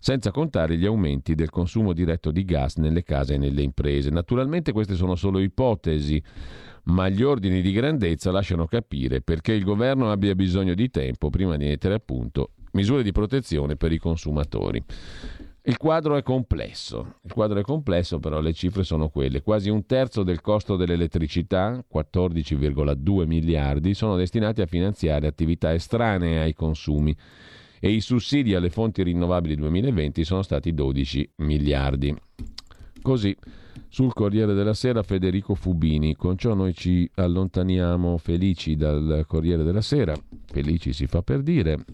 senza 0.03 0.31
contare 0.31 0.79
gli 0.79 0.87
aumenti 0.87 1.35
del 1.35 1.51
consumo 1.51 1.93
diretto 1.93 2.31
di 2.31 2.45
gas 2.47 2.77
nelle 2.77 3.03
case 3.03 3.35
e 3.35 3.37
nelle 3.37 3.61
imprese. 3.61 4.09
Naturalmente 4.09 4.73
queste 4.73 4.95
sono 4.95 5.15
solo 5.15 5.41
ipotesi, 5.41 6.21
ma 6.85 7.11
gli 7.11 7.23
ordini 7.23 7.61
di 7.61 7.71
grandezza 7.71 8.31
lasciano 8.31 8.65
capire 8.65 9.21
perché 9.21 9.53
il 9.53 9.63
governo 9.63 10.11
abbia 10.11 10.35
bisogno 10.35 10.73
di 10.73 10.89
tempo 10.89 11.29
prima 11.29 11.59
di 11.59 11.67
mettere 11.67 11.95
a 11.95 11.99
punto 11.99 12.53
misure 12.73 13.03
di 13.03 13.13
protezione 13.13 13.77
per 13.77 13.93
i 13.93 13.99
consumatori. 13.99 14.83
Il 15.63 15.77
quadro 15.77 16.17
è 16.17 16.23
complesso, 16.23 17.17
il 17.23 17.33
quadro 17.35 17.59
è 17.59 17.63
complesso 17.63 18.19
però 18.19 18.41
le 18.41 18.55
cifre 18.55 18.83
sono 18.83 19.11
quelle, 19.11 19.43
quasi 19.43 19.69
un 19.69 19.85
terzo 19.85 20.23
del 20.23 20.41
costo 20.41 20.77
dell'elettricità, 20.77 21.85
14,2 21.93 23.27
miliardi, 23.27 23.93
sono 23.93 24.17
destinati 24.17 24.63
a 24.63 24.67
finanziare 24.67 25.27
attività 25.27 25.75
estranee 25.75 26.41
ai 26.41 26.55
consumi 26.55 27.15
e 27.79 27.91
i 27.91 28.01
sussidi 28.01 28.55
alle 28.55 28.71
fonti 28.71 29.03
rinnovabili 29.03 29.55
2020 29.57 30.25
sono 30.25 30.41
stati 30.43 30.73
12 30.73 31.33
miliardi. 31.37 32.17
Così 33.03 33.37
sul 33.89 34.13
Corriere 34.15 34.55
della 34.55 34.75
Sera 34.75 35.03
Federico 35.03 35.55
Fubini. 35.55 36.15
Con 36.15 36.37
ciò 36.37 36.55
noi 36.55 36.73
ci 36.75 37.11
allontaniamo 37.15 38.17
felici 38.19 38.77
dal 38.77 39.25
Corriere 39.27 39.65
della 39.65 39.81
Sera. 39.81 40.15
Felici 40.47 40.93
si 40.93 41.07
fa 41.07 41.23
per 41.23 41.43
dire, 41.43 41.85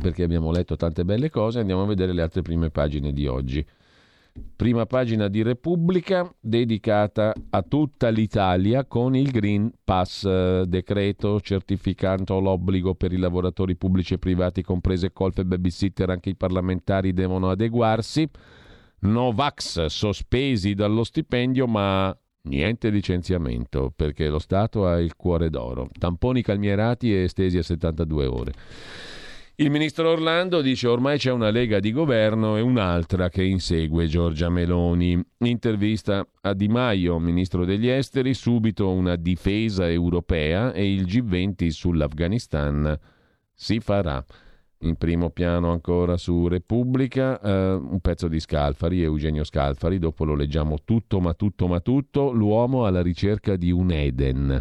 perché 0.00 0.22
abbiamo 0.22 0.50
letto 0.50 0.76
tante 0.76 1.04
belle 1.04 1.30
cose. 1.30 1.60
Andiamo 1.60 1.82
a 1.82 1.86
vedere 1.86 2.12
le 2.12 2.22
altre 2.22 2.42
prime 2.42 2.70
pagine 2.70 3.12
di 3.12 3.26
oggi. 3.26 3.64
Prima 4.56 4.86
pagina 4.86 5.28
di 5.28 5.42
Repubblica 5.42 6.32
dedicata 6.40 7.34
a 7.50 7.62
tutta 7.62 8.08
l'Italia 8.08 8.86
con 8.86 9.14
il 9.14 9.30
Green 9.30 9.70
Pass, 9.84 10.24
eh, 10.24 10.64
decreto 10.66 11.38
certificando 11.40 12.40
l'obbligo 12.40 12.94
per 12.94 13.12
i 13.12 13.18
lavoratori 13.18 13.76
pubblici 13.76 14.14
e 14.14 14.18
privati, 14.18 14.62
comprese 14.62 15.12
colf 15.12 15.38
e 15.38 15.44
babysitter, 15.44 16.08
anche 16.08 16.30
i 16.30 16.36
parlamentari 16.36 17.12
devono 17.12 17.50
adeguarsi. 17.50 18.26
Novax 19.00 19.86
sospesi 19.86 20.74
dallo 20.74 21.04
stipendio, 21.04 21.66
ma 21.66 22.16
niente 22.44 22.88
licenziamento 22.88 23.92
perché 23.94 24.28
lo 24.28 24.38
Stato 24.38 24.86
ha 24.86 24.98
il 24.98 25.14
cuore 25.14 25.50
d'oro. 25.50 25.90
Tamponi 25.98 26.40
calmierati 26.40 27.12
e 27.12 27.24
estesi 27.24 27.58
a 27.58 27.62
72 27.62 28.26
ore. 28.26 28.52
Il 29.56 29.70
ministro 29.70 30.08
Orlando 30.08 30.62
dice 30.62 30.88
ormai 30.88 31.18
c'è 31.18 31.30
una 31.30 31.50
lega 31.50 31.78
di 31.78 31.92
governo 31.92 32.56
e 32.56 32.62
un'altra 32.62 33.28
che 33.28 33.44
insegue 33.44 34.06
Giorgia 34.06 34.48
Meloni. 34.48 35.22
Intervista 35.40 36.26
a 36.40 36.54
Di 36.54 36.68
Maio, 36.68 37.18
ministro 37.18 37.66
degli 37.66 37.86
esteri, 37.86 38.32
subito 38.32 38.90
una 38.90 39.14
difesa 39.16 39.90
europea 39.90 40.72
e 40.72 40.90
il 40.90 41.02
G20 41.02 41.68
sull'Afghanistan 41.68 42.98
si 43.52 43.78
farà. 43.80 44.24
In 44.84 44.96
primo 44.96 45.28
piano 45.28 45.70
ancora 45.70 46.16
su 46.16 46.48
Repubblica, 46.48 47.38
eh, 47.38 47.74
un 47.74 48.00
pezzo 48.00 48.28
di 48.28 48.40
Scalfari, 48.40 49.02
Eugenio 49.02 49.44
Scalfari, 49.44 49.98
dopo 49.98 50.24
lo 50.24 50.34
leggiamo 50.34 50.78
tutto 50.82 51.20
ma 51.20 51.34
tutto 51.34 51.68
ma 51.68 51.80
tutto, 51.80 52.32
l'uomo 52.32 52.86
alla 52.86 53.02
ricerca 53.02 53.56
di 53.56 53.70
un 53.70 53.90
Eden, 53.92 54.58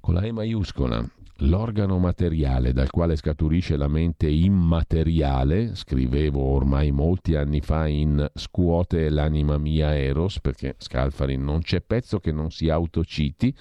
con 0.00 0.14
la 0.14 0.22
E 0.22 0.32
maiuscola. 0.32 1.21
L'organo 1.38 1.98
materiale 1.98 2.72
dal 2.72 2.90
quale 2.90 3.16
scaturisce 3.16 3.76
la 3.76 3.88
mente 3.88 4.28
immateriale, 4.28 5.74
scrivevo 5.74 6.40
ormai 6.40 6.92
molti 6.92 7.34
anni 7.34 7.60
fa 7.60 7.88
in 7.88 8.30
Scuote 8.32 9.08
l'anima 9.08 9.58
mia 9.58 9.96
Eros, 9.96 10.40
perché 10.40 10.76
Scalfari 10.78 11.36
non 11.36 11.60
c'è 11.60 11.80
pezzo 11.80 12.20
che 12.20 12.30
non 12.30 12.50
si 12.50 12.68
autociti, 12.68 13.52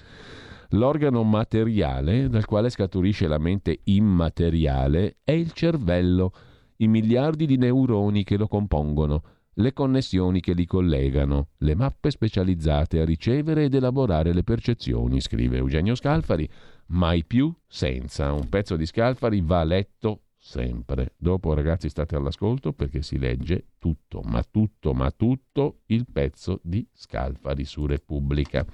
l'organo 0.72 1.24
materiale 1.24 2.30
dal 2.30 2.46
quale 2.46 2.70
scaturisce 2.70 3.28
la 3.28 3.40
mente 3.40 3.80
immateriale 3.86 5.18
è 5.24 5.32
il 5.32 5.52
cervello, 5.54 6.34
i 6.78 6.88
miliardi 6.88 7.46
di 7.46 7.58
neuroni 7.58 8.24
che 8.24 8.38
lo 8.38 8.48
compongono, 8.48 9.24
le 9.56 9.74
connessioni 9.74 10.40
che 10.40 10.54
li 10.54 10.66
collegano, 10.66 11.50
le 11.58 11.76
mappe 11.76 12.12
specializzate 12.12 13.00
a 13.00 13.06
ricevere 13.06 13.66
ed 13.66 13.74
elaborare 13.74 14.34
le 14.34 14.44
percezioni, 14.44 15.20
scrive 15.20 15.58
Eugenio 15.58 15.96
Scalfari, 15.96 16.50
mai 16.92 17.26
più 17.26 17.54
senza. 17.68 18.32
Un 18.32 18.50
pezzo 18.50 18.76
di 18.76 18.86
Scalfari 18.86 19.42
va 19.42 19.64
letto 19.64 20.24
sempre. 20.38 21.14
Dopo 21.18 21.54
ragazzi 21.54 21.90
state 21.90 22.16
all'ascolto 22.16 22.74
perché 22.74 23.02
si 23.02 23.20
legge 23.20 23.68
tutto, 23.78 24.22
ma 24.24 24.44
tutto, 24.44 24.94
ma 24.94 25.12
tutto 25.12 25.82
il 25.88 26.06
pezzo 26.12 26.60
di 26.64 26.88
Scalfari 26.92 27.64
su 27.66 27.86
Repubblica, 27.86 28.66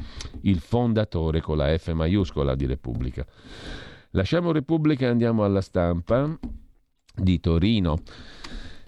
il 0.41 0.59
fondatore 0.59 1.41
con 1.41 1.57
la 1.57 1.77
F 1.77 1.91
maiuscola 1.91 2.55
di 2.55 2.65
Repubblica. 2.65 3.25
Lasciamo 4.11 4.51
Repubblica 4.51 5.05
e 5.05 5.09
andiamo 5.09 5.43
alla 5.43 5.61
stampa 5.61 6.37
di 7.13 7.39
Torino. 7.39 7.97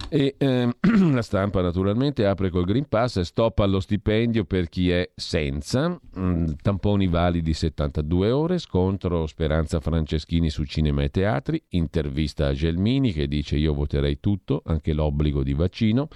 E 0.08 0.36
ehm, 0.38 0.72
la 1.14 1.22
stampa 1.22 1.62
naturalmente 1.62 2.26
apre 2.26 2.50
col 2.50 2.66
Green 2.66 2.88
Pass, 2.88 3.20
stop 3.22 3.60
allo 3.60 3.80
stipendio 3.80 4.46
per 4.46 4.70
chi 4.70 4.90
è 4.90 5.10
senza, 5.14 6.00
mm, 6.18 6.46
tamponi 6.62 7.08
validi 7.08 7.54
72 7.54 8.32
ore, 8.32 8.58
scontro 8.58 9.28
Speranza 9.28 9.80
Franceschini 9.80 10.50
su 10.50 10.64
cinema 10.64 11.04
e 11.04 11.10
teatri, 11.10 11.62
intervista 11.70 12.48
a 12.48 12.54
Gelmini 12.54 13.12
che 13.12 13.28
dice 13.28 13.58
io 13.58 13.74
voterei 13.74 14.20
tutto, 14.20 14.62
anche 14.66 14.94
l'obbligo 14.94 15.44
di 15.44 15.54
vaccino. 15.54 16.08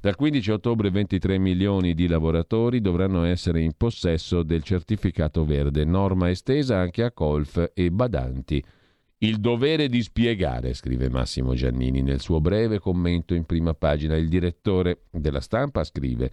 Dal 0.00 0.14
15 0.14 0.52
ottobre 0.52 0.90
23 0.90 1.38
milioni 1.38 1.92
di 1.92 2.06
lavoratori 2.06 2.80
dovranno 2.80 3.24
essere 3.24 3.60
in 3.62 3.72
possesso 3.76 4.44
del 4.44 4.62
certificato 4.62 5.44
verde, 5.44 5.84
norma 5.84 6.30
estesa 6.30 6.78
anche 6.78 7.02
a 7.02 7.10
colf 7.10 7.72
e 7.74 7.90
badanti. 7.90 8.64
Il 9.20 9.40
dovere 9.40 9.88
di 9.88 10.00
spiegare, 10.00 10.74
scrive 10.74 11.10
Massimo 11.10 11.52
Giannini 11.54 12.02
nel 12.02 12.20
suo 12.20 12.40
breve 12.40 12.78
commento 12.78 13.34
in 13.34 13.46
prima 13.46 13.74
pagina. 13.74 14.14
Il 14.14 14.28
direttore 14.28 15.06
della 15.10 15.40
stampa 15.40 15.82
scrive 15.82 16.30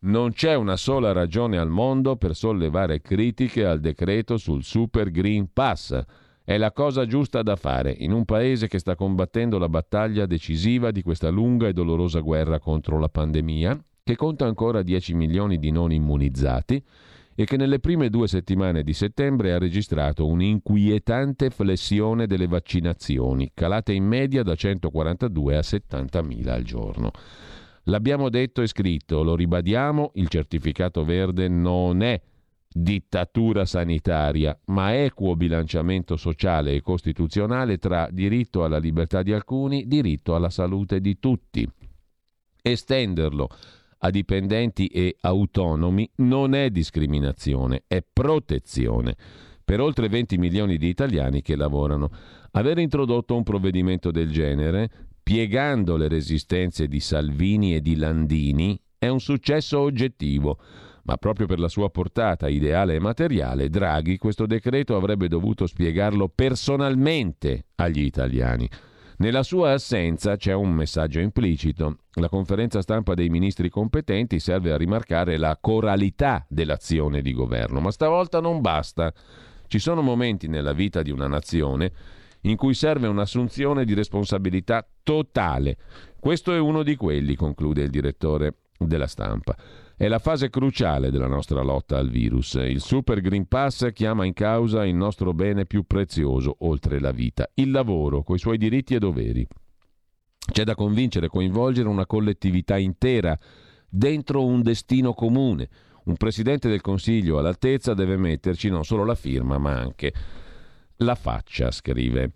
non 0.00 0.32
c'è 0.32 0.54
una 0.54 0.76
sola 0.76 1.12
ragione 1.12 1.56
al 1.56 1.70
mondo 1.70 2.16
per 2.16 2.36
sollevare 2.36 3.00
critiche 3.00 3.64
al 3.64 3.80
decreto 3.80 4.36
sul 4.36 4.62
Super 4.62 5.10
Green 5.10 5.50
Pass. 5.54 5.98
È 6.44 6.58
la 6.58 6.70
cosa 6.70 7.06
giusta 7.06 7.42
da 7.42 7.56
fare 7.56 7.92
in 7.96 8.12
un 8.12 8.26
paese 8.26 8.68
che 8.68 8.78
sta 8.78 8.94
combattendo 8.94 9.56
la 9.56 9.70
battaglia 9.70 10.26
decisiva 10.26 10.90
di 10.90 11.00
questa 11.00 11.30
lunga 11.30 11.66
e 11.66 11.72
dolorosa 11.72 12.20
guerra 12.20 12.58
contro 12.58 12.98
la 12.98 13.08
pandemia, 13.08 13.82
che 14.04 14.16
conta 14.16 14.44
ancora 14.44 14.82
10 14.82 15.14
milioni 15.14 15.58
di 15.58 15.70
non 15.70 15.92
immunizzati 15.92 16.84
e 17.40 17.44
che 17.44 17.56
nelle 17.56 17.78
prime 17.78 18.10
due 18.10 18.26
settimane 18.26 18.82
di 18.82 18.92
settembre 18.92 19.52
ha 19.52 19.58
registrato 19.58 20.26
un'inquietante 20.26 21.50
flessione 21.50 22.26
delle 22.26 22.48
vaccinazioni, 22.48 23.52
calate 23.54 23.92
in 23.92 24.02
media 24.02 24.42
da 24.42 24.56
142 24.56 25.56
a 25.56 25.62
70 25.62 26.22
mila 26.22 26.54
al 26.54 26.64
giorno. 26.64 27.12
L'abbiamo 27.84 28.28
detto 28.28 28.60
e 28.60 28.66
scritto, 28.66 29.22
lo 29.22 29.36
ribadiamo, 29.36 30.10
il 30.14 30.26
certificato 30.26 31.04
verde 31.04 31.46
non 31.46 32.02
è 32.02 32.20
dittatura 32.68 33.64
sanitaria, 33.64 34.58
ma 34.64 35.00
equo 35.00 35.36
bilanciamento 35.36 36.16
sociale 36.16 36.72
e 36.74 36.80
costituzionale 36.80 37.78
tra 37.78 38.08
diritto 38.10 38.64
alla 38.64 38.78
libertà 38.78 39.22
di 39.22 39.32
alcuni, 39.32 39.86
diritto 39.86 40.34
alla 40.34 40.50
salute 40.50 41.00
di 41.00 41.20
tutti. 41.20 41.70
Estenderlo 42.60 43.48
a 43.98 44.10
dipendenti 44.10 44.86
e 44.86 45.16
autonomi 45.20 46.08
non 46.16 46.54
è 46.54 46.70
discriminazione, 46.70 47.84
è 47.86 48.04
protezione 48.10 49.16
per 49.64 49.80
oltre 49.80 50.08
20 50.08 50.38
milioni 50.38 50.78
di 50.78 50.88
italiani 50.88 51.42
che 51.42 51.54
lavorano. 51.54 52.10
Aver 52.52 52.78
introdotto 52.78 53.36
un 53.36 53.42
provvedimento 53.42 54.10
del 54.10 54.30
genere, 54.30 54.88
piegando 55.22 55.96
le 55.96 56.08
resistenze 56.08 56.88
di 56.88 57.00
Salvini 57.00 57.74
e 57.74 57.82
di 57.82 57.96
Landini, 57.96 58.80
è 58.96 59.08
un 59.08 59.20
successo 59.20 59.78
oggettivo 59.80 60.58
ma 61.08 61.16
proprio 61.16 61.46
per 61.46 61.58
la 61.58 61.68
sua 61.68 61.88
portata 61.88 62.48
ideale 62.48 62.96
e 62.96 62.98
materiale, 62.98 63.70
Draghi 63.70 64.18
questo 64.18 64.44
decreto 64.44 64.94
avrebbe 64.94 65.26
dovuto 65.26 65.66
spiegarlo 65.66 66.28
personalmente 66.28 67.68
agli 67.76 68.02
italiani. 68.02 68.68
Nella 69.20 69.42
sua 69.42 69.72
assenza 69.72 70.36
c'è 70.36 70.52
un 70.52 70.70
messaggio 70.70 71.18
implicito. 71.18 72.02
La 72.14 72.28
conferenza 72.28 72.80
stampa 72.82 73.14
dei 73.14 73.28
ministri 73.28 73.68
competenti 73.68 74.38
serve 74.38 74.70
a 74.70 74.76
rimarcare 74.76 75.38
la 75.38 75.58
coralità 75.60 76.46
dell'azione 76.48 77.20
di 77.20 77.32
governo, 77.32 77.80
ma 77.80 77.90
stavolta 77.90 78.38
non 78.38 78.60
basta. 78.60 79.12
Ci 79.66 79.80
sono 79.80 80.02
momenti 80.02 80.46
nella 80.46 80.72
vita 80.72 81.02
di 81.02 81.10
una 81.10 81.26
nazione 81.26 81.92
in 82.42 82.54
cui 82.54 82.74
serve 82.74 83.08
un'assunzione 83.08 83.84
di 83.84 83.92
responsabilità 83.92 84.86
totale. 85.02 85.78
Questo 86.20 86.54
è 86.54 86.58
uno 86.60 86.84
di 86.84 86.94
quelli, 86.94 87.34
conclude 87.34 87.82
il 87.82 87.90
direttore 87.90 88.54
della 88.78 89.08
stampa. 89.08 89.56
È 89.98 90.06
la 90.06 90.20
fase 90.20 90.48
cruciale 90.48 91.10
della 91.10 91.26
nostra 91.26 91.60
lotta 91.60 91.98
al 91.98 92.08
virus. 92.08 92.54
Il 92.54 92.80
Super 92.80 93.20
Green 93.20 93.48
Pass 93.48 93.90
chiama 93.92 94.24
in 94.24 94.32
causa 94.32 94.86
il 94.86 94.94
nostro 94.94 95.34
bene 95.34 95.66
più 95.66 95.82
prezioso, 95.88 96.54
oltre 96.60 97.00
la 97.00 97.10
vita, 97.10 97.50
il 97.54 97.72
lavoro, 97.72 98.22
coi 98.22 98.38
suoi 98.38 98.58
diritti 98.58 98.94
e 98.94 99.00
doveri. 99.00 99.44
C'è 100.52 100.62
da 100.62 100.76
convincere 100.76 101.26
e 101.26 101.28
coinvolgere 101.28 101.88
una 101.88 102.06
collettività 102.06 102.76
intera 102.76 103.36
dentro 103.88 104.46
un 104.46 104.62
destino 104.62 105.14
comune. 105.14 105.68
Un 106.04 106.16
Presidente 106.16 106.68
del 106.68 106.80
Consiglio 106.80 107.38
all'altezza 107.38 107.92
deve 107.92 108.16
metterci 108.16 108.68
non 108.68 108.84
solo 108.84 109.04
la 109.04 109.16
firma, 109.16 109.58
ma 109.58 109.80
anche 109.80 110.12
la 110.98 111.16
faccia, 111.16 111.72
scrive. 111.72 112.34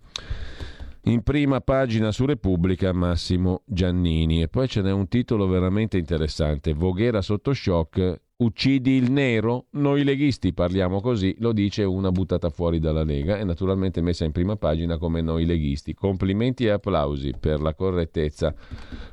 In 1.07 1.21
prima 1.21 1.59
pagina 1.59 2.13
su 2.13 2.25
Repubblica 2.25 2.93
Massimo 2.93 3.63
Giannini 3.65 4.41
e 4.41 4.47
poi 4.47 4.69
ce 4.69 4.81
n'è 4.81 4.91
un 4.91 5.09
titolo 5.09 5.47
veramente 5.47 5.97
interessante, 5.97 6.73
Voghera 6.73 7.21
sotto 7.21 7.53
shock, 7.53 8.21
uccidi 8.37 8.91
il 8.91 9.11
nero, 9.11 9.65
noi 9.71 10.05
leghisti 10.05 10.53
parliamo 10.53 11.01
così, 11.01 11.35
lo 11.39 11.51
dice 11.51 11.83
una 11.83 12.09
buttata 12.09 12.49
fuori 12.49 12.79
dalla 12.79 13.03
Lega 13.03 13.37
e 13.37 13.43
naturalmente 13.43 13.99
messa 13.99 14.23
in 14.23 14.31
prima 14.31 14.55
pagina 14.55 14.97
come 14.97 15.19
noi 15.19 15.45
leghisti. 15.45 15.93
Complimenti 15.93 16.67
e 16.67 16.69
applausi 16.69 17.33
per 17.37 17.59
la 17.59 17.75
correttezza 17.75 18.55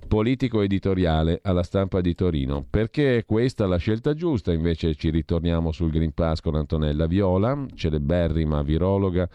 politico-editoriale 0.07 1.41
alla 1.43 1.65
stampa 1.65 2.01
di 2.01 2.15
Torino. 2.15 2.65
Perché 2.71 3.17
è 3.17 3.25
questa 3.25 3.67
la 3.67 3.79
scelta 3.79 4.15
giusta? 4.15 4.53
Invece 4.53 4.95
ci 4.95 5.11
ritorniamo 5.11 5.73
sul 5.73 5.91
Green 5.91 6.15
Pass 6.15 6.41
con 6.41 6.55
Antonella 6.55 7.07
Viola, 7.07 7.67
celeberrima 7.75 8.63
virologa 8.63 9.29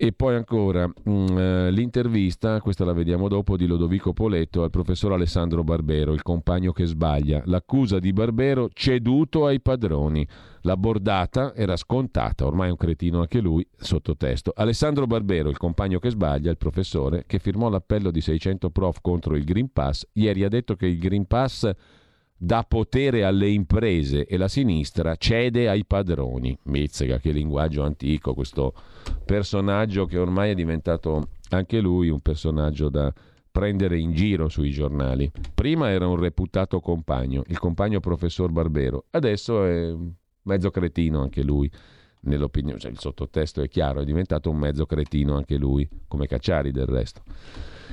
e 0.00 0.12
poi 0.12 0.36
ancora 0.36 0.86
mh, 0.86 1.10
mm, 1.10 1.38
eh, 1.38 1.70
l'intervista, 1.72 2.60
questa 2.60 2.84
la 2.84 2.92
vediamo 2.92 3.26
dopo, 3.26 3.56
di 3.56 3.66
Lodovico 3.66 4.12
Poletto 4.12 4.62
al 4.62 4.70
professor 4.70 5.12
Alessandro 5.12 5.64
Barbero, 5.64 6.12
il 6.12 6.22
compagno 6.22 6.70
che 6.70 6.86
sbaglia. 6.86 7.42
L'accusa 7.46 7.98
di 7.98 8.12
Barbero 8.12 8.68
ceduto 8.72 9.44
ai 9.44 9.60
padroni. 9.60 10.26
La 10.62 10.76
bordata 10.76 11.52
era 11.52 11.74
scontata, 11.74 12.46
ormai 12.46 12.68
è 12.68 12.70
un 12.70 12.76
cretino 12.76 13.18
anche 13.18 13.40
lui, 13.40 13.66
sottotesto. 13.76 14.52
Alessandro 14.54 15.08
Barbero, 15.08 15.48
il 15.48 15.56
compagno 15.56 15.98
che 15.98 16.10
sbaglia, 16.10 16.50
il 16.50 16.58
professore, 16.58 17.24
che 17.26 17.40
firmò 17.40 17.68
l'appello 17.68 18.12
di 18.12 18.20
600 18.20 18.70
prof 18.70 18.98
contro 19.00 19.34
il 19.34 19.42
Green 19.42 19.72
Pass, 19.72 20.06
ieri 20.12 20.44
ha 20.44 20.48
detto 20.48 20.76
che 20.76 20.86
il 20.86 20.98
Green 20.98 21.26
Pass 21.26 21.68
dà 22.38 22.64
potere 22.66 23.24
alle 23.24 23.48
imprese 23.48 24.24
e 24.24 24.36
la 24.36 24.46
sinistra 24.46 25.16
cede 25.16 25.68
ai 25.68 25.84
padroni. 25.84 26.56
Mezzega, 26.64 27.18
che 27.18 27.32
linguaggio 27.32 27.82
antico, 27.82 28.32
questo 28.32 28.72
personaggio 29.24 30.06
che 30.06 30.18
ormai 30.18 30.52
è 30.52 30.54
diventato 30.54 31.30
anche 31.50 31.80
lui 31.80 32.08
un 32.08 32.20
personaggio 32.20 32.88
da 32.88 33.12
prendere 33.50 33.98
in 33.98 34.12
giro 34.12 34.48
sui 34.48 34.70
giornali. 34.70 35.30
Prima 35.52 35.90
era 35.90 36.06
un 36.06 36.16
reputato 36.16 36.78
compagno, 36.80 37.42
il 37.48 37.58
compagno 37.58 37.98
professor 37.98 38.52
Barbero, 38.52 39.06
adesso 39.10 39.64
è 39.64 39.92
mezzo 40.42 40.70
cretino 40.70 41.20
anche 41.20 41.42
lui. 41.42 41.70
Nell'opinione, 42.20 42.80
cioè 42.80 42.90
il 42.90 42.98
sottotesto 42.98 43.62
è 43.62 43.68
chiaro, 43.68 44.00
è 44.00 44.04
diventato 44.04 44.50
un 44.50 44.58
mezzo 44.58 44.86
cretino 44.86 45.36
anche 45.36 45.56
lui, 45.56 45.88
come 46.08 46.26
Cacciari 46.26 46.72
del 46.72 46.86
resto. 46.86 47.22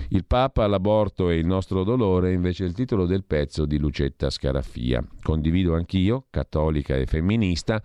Il 0.10 0.26
Papa, 0.26 0.68
l'aborto 0.68 1.30
e 1.30 1.38
il 1.38 1.46
nostro 1.46 1.84
dolore 1.84 2.30
è 2.30 2.34
invece 2.34 2.64
il 2.64 2.74
titolo 2.74 3.06
del 3.06 3.24
pezzo 3.26 3.66
di 3.66 3.78
Lucetta 3.78 4.30
Scaraffia. 4.30 5.04
Condivido 5.22 5.76
anch'io, 5.76 6.26
cattolica 6.30 6.96
e 6.96 7.06
femminista, 7.06 7.82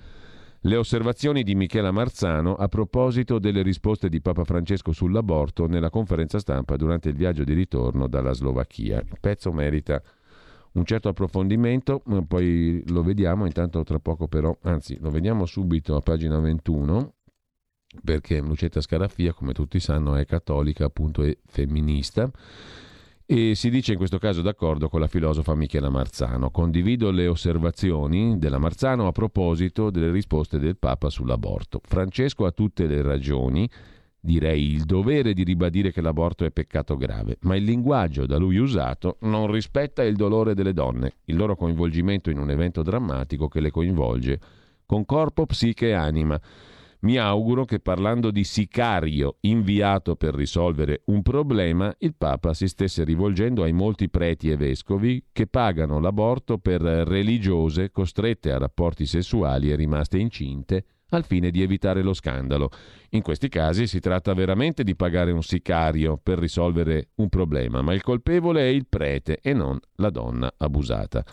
le 0.65 0.77
osservazioni 0.77 1.43
di 1.43 1.55
Michela 1.55 1.91
Marzano 1.91 2.55
a 2.55 2.69
proposito 2.69 3.39
delle 3.39 3.63
risposte 3.63 4.11
di 4.11 4.21
Papa 4.21 4.45
Francesco 4.45 4.93
sull'aborto 4.93 5.67
nella 5.67 5.89
conferenza 5.89 6.39
stampa 6.39 6.77
durante 6.77 7.09
il 7.09 7.15
viaggio 7.15 7.45
di 7.45 7.55
ritorno 7.55 8.07
dalla 8.09 8.33
Slovacchia. 8.33 8.99
Il 8.99 9.17
pezzo 9.19 9.53
merita 9.53 10.03
un 10.73 10.85
certo 10.85 11.09
approfondimento, 11.09 12.03
poi 12.29 12.83
lo 12.89 13.03
vediamo, 13.03 13.47
intanto 13.47 13.83
tra 13.83 13.99
poco 13.99 14.29
però, 14.29 14.57
anzi 14.63 14.99
lo 15.01 15.11
vediamo 15.11 15.47
subito 15.47 15.97
a 15.97 16.01
pagina 16.01 16.39
21, 16.39 17.15
perché 18.05 18.41
Lucetta 18.41 18.81
Scaraffia, 18.81 19.33
come 19.33 19.53
tutti 19.53 19.81
sanno, 19.81 20.15
è 20.17 20.25
cattolica 20.25 20.85
appunto 20.85 21.23
e 21.23 21.39
femminista 21.47 22.31
e 23.33 23.55
si 23.55 23.71
dice 23.71 23.93
in 23.93 23.99
questo 23.99 24.19
caso 24.19 24.43
d'accordo 24.43 24.89
con 24.89 24.99
la 24.99 25.07
filosofa 25.07 25.55
Michela 25.55 25.89
Marzano. 25.89 26.51
Condivido 26.51 27.13
le 27.13 27.29
osservazioni 27.29 28.41
della 28.41 28.59
Marzano 28.59 29.07
a 29.07 29.13
proposito 29.13 29.91
delle 29.91 30.11
risposte 30.11 30.59
del 30.59 30.77
Papa 30.77 31.11
sull'aborto. 31.11 31.81
Francesco 31.85 32.45
ha 32.45 32.51
tutte 32.51 32.89
le 32.89 33.03
ragioni, 33.03 33.71
direi 34.19 34.73
il 34.73 34.83
dovere 34.83 35.33
di 35.33 35.45
ribadire 35.45 35.93
che 35.93 36.01
l'aborto 36.01 36.45
è 36.45 36.51
peccato 36.51 36.97
grave, 36.97 37.37
ma 37.43 37.55
il 37.55 37.63
linguaggio 37.63 38.27
da 38.27 38.37
lui 38.37 38.57
usato 38.57 39.19
non 39.21 39.49
rispetta 39.49 40.03
il 40.03 40.17
dolore 40.17 40.55
delle 40.55 40.73
donne, 40.73 41.13
il 41.27 41.37
loro 41.37 41.55
coinvolgimento 41.55 42.31
in 42.31 42.39
un 42.39 42.51
evento 42.51 42.83
drammatico 42.83 43.47
che 43.47 43.61
le 43.61 43.71
coinvolge 43.71 44.41
con 44.85 45.05
corpo, 45.05 45.47
psiche 45.47 45.91
e 45.91 45.93
anima 45.93 46.41
mi 47.01 47.17
auguro 47.17 47.65
che 47.65 47.81
parlando 47.81 48.31
di 48.31 48.45
sicario 48.45 49.37
inviato 49.41 50.17
per 50.17 50.35
risolvere 50.35 51.03
un 51.07 51.23
problema, 51.23 51.95
il 51.99 52.15
Papa 52.15 52.53
si 52.53 52.69
stesse 52.69 53.05
rivolgendo 53.05 53.63
ai 53.63 53.73
molti 53.73 54.11
preti 54.11 54.51
e 54.51 54.57
vescovi 54.57 55.25
che 55.33 55.47
pagano 55.47 55.99
l'aborto 55.99 56.59
per 56.59 56.81
religiose 56.83 57.91
costrette 57.91 58.53
a 58.53 58.59
rapporti 58.59 59.07
sessuali 59.07 59.71
e 59.71 59.77
rimaste 59.77 60.19
incinte 60.19 60.85
al 61.11 61.25
fine 61.25 61.51
di 61.51 61.63
evitare 61.63 62.03
lo 62.03 62.13
scandalo. 62.13 62.71
In 63.11 63.23
questi 63.23 63.49
casi 63.49 63.87
si 63.87 63.99
tratta 63.99 64.33
veramente 64.35 64.85
di 64.85 64.95
pagare 64.95 65.33
un 65.33 65.43
sicario 65.43 66.19
per 66.23 66.39
risolvere 66.39 67.09
un 67.17 67.29
problema, 67.29 67.83
ma 67.83 67.95
il 67.95 68.03
colpevole 68.03 68.61
è 68.61 68.69
il 68.69 68.87
prete 68.89 69.41
e 69.43 69.53
non 69.53 69.79
la 69.97 70.11
donna 70.11 70.53
abusata. 70.57 71.25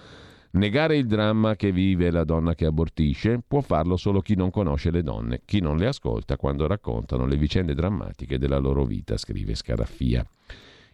Negare 0.52 0.96
il 0.96 1.06
dramma 1.08 1.56
che 1.56 1.72
vive 1.72 2.10
la 2.10 2.24
donna 2.24 2.56
che 2.56 2.66
abortisce 2.66 3.42
può 3.46 3.62
farlo 3.62 3.98
solo 3.98 4.22
chi 4.22 4.36
non 4.36 4.50
conosce 4.50 4.92
le 4.92 5.04
donne, 5.04 5.42
chi 5.44 5.60
non 5.60 5.78
le 5.78 5.88
ascolta 5.88 6.38
quando 6.38 6.68
raccontano 6.68 7.26
le 7.26 7.36
vicende 7.36 7.76
drammatiche 7.76 8.38
della 8.38 8.58
loro 8.58 8.86
vita, 8.86 9.18
scrive 9.18 9.56
Scaraffia. 9.56 10.26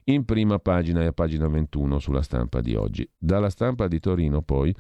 In 0.06 0.26
prima 0.26 0.60
pagina 0.60 1.02
e 1.02 1.06
a 1.06 1.14
pagina 1.14 1.48
21 1.48 2.00
sulla 2.00 2.24
stampa 2.24 2.60
di 2.60 2.76
oggi. 2.76 3.08
Dalla 3.18 3.50
stampa 3.50 3.88
di 3.88 4.00
Torino 4.00 4.42
poi 4.42 4.76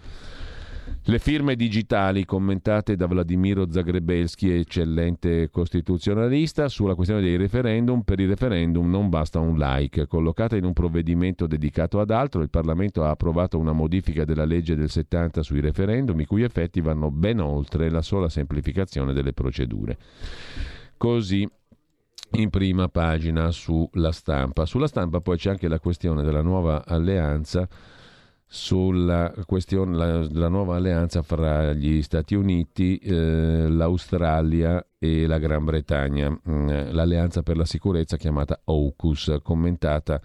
le 1.06 1.20
firme 1.20 1.56
digitali 1.56 2.24
commentate 2.24 2.96
da 2.96 3.08
Vladimiro 3.08 3.70
Zagrebelski, 3.70 4.54
eccellente 4.54 5.50
costituzionalista, 5.50 6.70
sulla 6.70 6.96
questione 6.96 7.22
dei 7.22 7.36
referendum. 7.36 8.02
Per 8.02 8.20
il 8.20 8.30
referendum 8.30 8.90
non 8.90 9.10
basta 9.10 9.40
un 9.40 9.58
like. 9.58 10.08
Collocata 10.08 10.56
in 10.56 10.64
un 10.64 10.72
provvedimento 10.72 11.46
dedicato 11.46 12.00
ad 12.00 12.10
altro, 12.10 12.42
il 12.42 12.50
Parlamento 12.50 13.04
ha 13.04 13.10
approvato 13.10 13.60
una 13.60 13.74
modifica 13.74 14.24
della 14.24 14.46
legge 14.46 14.76
del 14.76 14.90
70 14.90 15.44
sui 15.44 15.60
referendum, 15.60 16.20
i 16.22 16.26
cui 16.26 16.44
effetti 16.44 16.80
vanno 16.80 17.12
ben 17.12 17.40
oltre 17.42 17.90
la 17.90 18.02
sola 18.02 18.30
semplificazione 18.30 19.12
delle 19.12 19.34
procedure. 19.34 19.98
Così 20.96 21.46
in 22.36 22.50
prima 22.50 22.88
pagina 22.88 23.52
sulla 23.52 24.12
stampa. 24.12 24.66
Sulla 24.66 24.88
stampa 24.88 25.20
poi 25.20 25.38
c'è 25.38 25.50
anche 25.50 25.68
la 25.68 25.80
questione 25.80 26.24
della 26.24 26.42
nuova 26.42 26.86
alleanza 26.86 27.68
sulla 28.54 29.34
questione 29.48 30.28
della 30.28 30.48
nuova 30.48 30.76
alleanza 30.76 31.24
fra 31.24 31.74
gli 31.74 32.04
Stati 32.04 32.36
Uniti, 32.36 33.00
eh, 33.00 33.68
l'Australia 33.68 34.86
e 35.00 35.26
la 35.26 35.40
Gran 35.40 35.66
Bretagna, 35.66 36.30
mm, 36.30 36.92
l'alleanza 36.92 37.42
per 37.42 37.58
la 37.58 37.66
sicurezza 37.66 38.16
chiamata 38.16 38.62
AUKUS, 38.64 39.40
commentata 39.42 40.22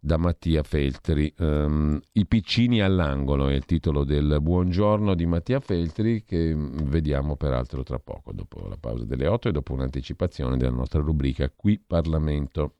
da 0.00 0.16
Mattia 0.16 0.64
Feltri. 0.64 1.32
Um, 1.38 2.00
I 2.14 2.26
piccini 2.26 2.80
all'angolo 2.80 3.46
è 3.48 3.54
il 3.54 3.66
titolo 3.66 4.02
del 4.02 4.38
buongiorno 4.40 5.14
di 5.14 5.26
Mattia 5.26 5.60
Feltri 5.60 6.24
che 6.24 6.52
vediamo 6.56 7.36
peraltro 7.36 7.84
tra 7.84 8.00
poco, 8.00 8.32
dopo 8.32 8.66
la 8.66 8.78
pausa 8.80 9.04
delle 9.04 9.28
8 9.28 9.48
e 9.48 9.52
dopo 9.52 9.74
un'anticipazione 9.74 10.56
della 10.56 10.74
nostra 10.74 11.00
rubrica 11.00 11.48
Qui 11.54 11.78
Parlamento. 11.78 12.79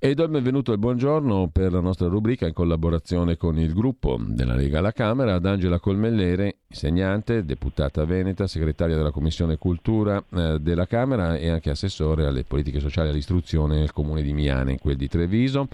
E 0.00 0.14
do 0.14 0.22
il 0.22 0.30
benvenuto 0.30 0.70
e 0.70 0.74
il 0.74 0.80
buongiorno 0.80 1.48
per 1.52 1.72
la 1.72 1.80
nostra 1.80 2.06
rubrica 2.06 2.46
in 2.46 2.52
collaborazione 2.52 3.36
con 3.36 3.58
il 3.58 3.72
gruppo 3.72 4.16
della 4.20 4.54
Lega 4.54 4.78
alla 4.78 4.92
Camera 4.92 5.34
ad 5.34 5.44
Angela 5.44 5.80
Colmellere, 5.80 6.58
insegnante, 6.68 7.44
deputata 7.44 8.04
veneta, 8.04 8.46
segretaria 8.46 8.94
della 8.94 9.10
Commissione 9.10 9.58
Cultura 9.58 10.24
eh, 10.30 10.60
della 10.60 10.86
Camera 10.86 11.34
e 11.36 11.48
anche 11.48 11.70
assessore 11.70 12.26
alle 12.26 12.44
politiche 12.44 12.78
sociali 12.78 13.08
e 13.08 13.10
all'istruzione 13.10 13.76
nel 13.76 13.92
comune 13.92 14.22
di 14.22 14.32
Miane, 14.32 14.70
in 14.70 14.78
quel 14.78 14.94
di 14.94 15.08
Treviso. 15.08 15.66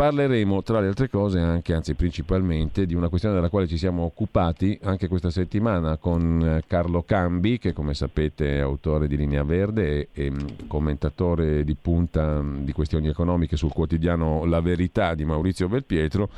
Parleremo 0.00 0.62
tra 0.62 0.80
le 0.80 0.86
altre 0.86 1.10
cose 1.10 1.40
anche, 1.40 1.74
anzi 1.74 1.92
principalmente, 1.92 2.86
di 2.86 2.94
una 2.94 3.10
questione 3.10 3.34
della 3.34 3.50
quale 3.50 3.66
ci 3.66 3.76
siamo 3.76 4.04
occupati 4.04 4.78
anche 4.84 5.08
questa 5.08 5.28
settimana 5.28 5.98
con 5.98 6.40
eh, 6.42 6.64
Carlo 6.66 7.02
Cambi, 7.02 7.58
che 7.58 7.74
come 7.74 7.92
sapete 7.92 8.56
è 8.56 8.60
autore 8.60 9.06
di 9.06 9.18
Linea 9.18 9.44
Verde 9.44 9.90
e, 9.90 10.08
e 10.14 10.30
mm, 10.30 10.38
commentatore 10.68 11.64
di 11.64 11.76
punta 11.78 12.40
mm, 12.40 12.64
di 12.64 12.72
questioni 12.72 13.08
economiche 13.08 13.58
sul 13.58 13.74
quotidiano 13.74 14.46
La 14.46 14.62
Verità 14.62 15.12
di 15.12 15.26
Maurizio 15.26 15.68
Belpietro 15.68 16.30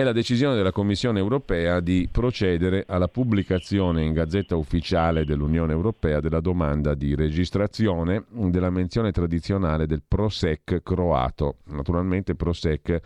è 0.00 0.04
la 0.04 0.12
decisione 0.12 0.54
della 0.54 0.72
Commissione 0.72 1.18
europea 1.18 1.80
di 1.80 2.08
procedere 2.10 2.84
alla 2.88 3.08
pubblicazione 3.08 4.02
in 4.02 4.14
Gazzetta 4.14 4.56
Ufficiale 4.56 5.26
dell'Unione 5.26 5.72
Europea 5.72 6.20
della 6.20 6.40
domanda 6.40 6.94
di 6.94 7.14
registrazione 7.14 8.24
della 8.30 8.70
menzione 8.70 9.12
tradizionale 9.12 9.86
del 9.86 10.02
Prosec 10.06 10.80
croato. 10.82 11.56
Naturalmente 11.64 12.34
Prosec 12.34 12.98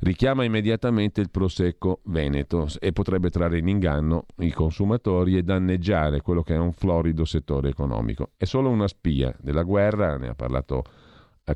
richiama 0.00 0.44
immediatamente 0.44 1.20
il 1.20 1.30
Prosecco 1.30 2.00
Veneto 2.04 2.68
e 2.78 2.92
potrebbe 2.92 3.28
trarre 3.28 3.58
in 3.58 3.68
inganno 3.68 4.24
i 4.38 4.50
consumatori 4.50 5.36
e 5.36 5.42
danneggiare 5.42 6.22
quello 6.22 6.42
che 6.42 6.54
è 6.54 6.58
un 6.58 6.72
florido 6.72 7.26
settore 7.26 7.68
economico. 7.68 8.30
È 8.38 8.44
solo 8.44 8.70
una 8.70 8.88
spia 8.88 9.34
della 9.42 9.62
guerra, 9.62 10.16
ne 10.16 10.28
ha 10.28 10.34
parlato 10.34 10.84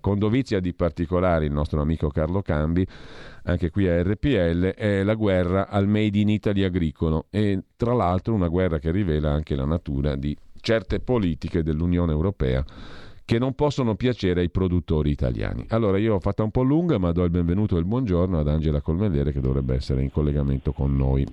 con 0.00 0.18
dovizia 0.18 0.60
di 0.60 0.74
particolare 0.74 1.44
il 1.46 1.52
nostro 1.52 1.80
amico 1.80 2.08
Carlo 2.08 2.42
Cambi, 2.42 2.86
anche 3.44 3.70
qui 3.70 3.88
a 3.88 4.02
RPL, 4.02 4.74
è 4.74 5.02
la 5.02 5.14
guerra 5.14 5.68
al 5.68 5.86
Made 5.86 6.18
in 6.18 6.28
Italy 6.28 6.62
agricolo 6.62 7.26
e 7.30 7.62
tra 7.76 7.94
l'altro 7.94 8.34
una 8.34 8.48
guerra 8.48 8.78
che 8.78 8.90
rivela 8.90 9.30
anche 9.30 9.54
la 9.54 9.64
natura 9.64 10.16
di 10.16 10.36
certe 10.60 11.00
politiche 11.00 11.62
dell'Unione 11.62 12.12
Europea 12.12 12.64
che 13.24 13.38
non 13.38 13.54
possono 13.54 13.94
piacere 13.94 14.40
ai 14.40 14.50
produttori 14.50 15.10
italiani. 15.10 15.64
Allora 15.68 15.98
io 15.98 16.14
ho 16.14 16.20
fatta 16.20 16.42
un 16.42 16.50
po' 16.50 16.62
lunga 16.62 16.98
ma 16.98 17.12
do 17.12 17.24
il 17.24 17.30
benvenuto 17.30 17.76
e 17.76 17.78
il 17.78 17.86
buongiorno 17.86 18.38
ad 18.38 18.48
Angela 18.48 18.80
Colmellere 18.80 19.32
che 19.32 19.40
dovrebbe 19.40 19.74
essere 19.74 20.02
in 20.02 20.10
collegamento 20.10 20.72
con 20.72 20.94
noi 20.94 21.26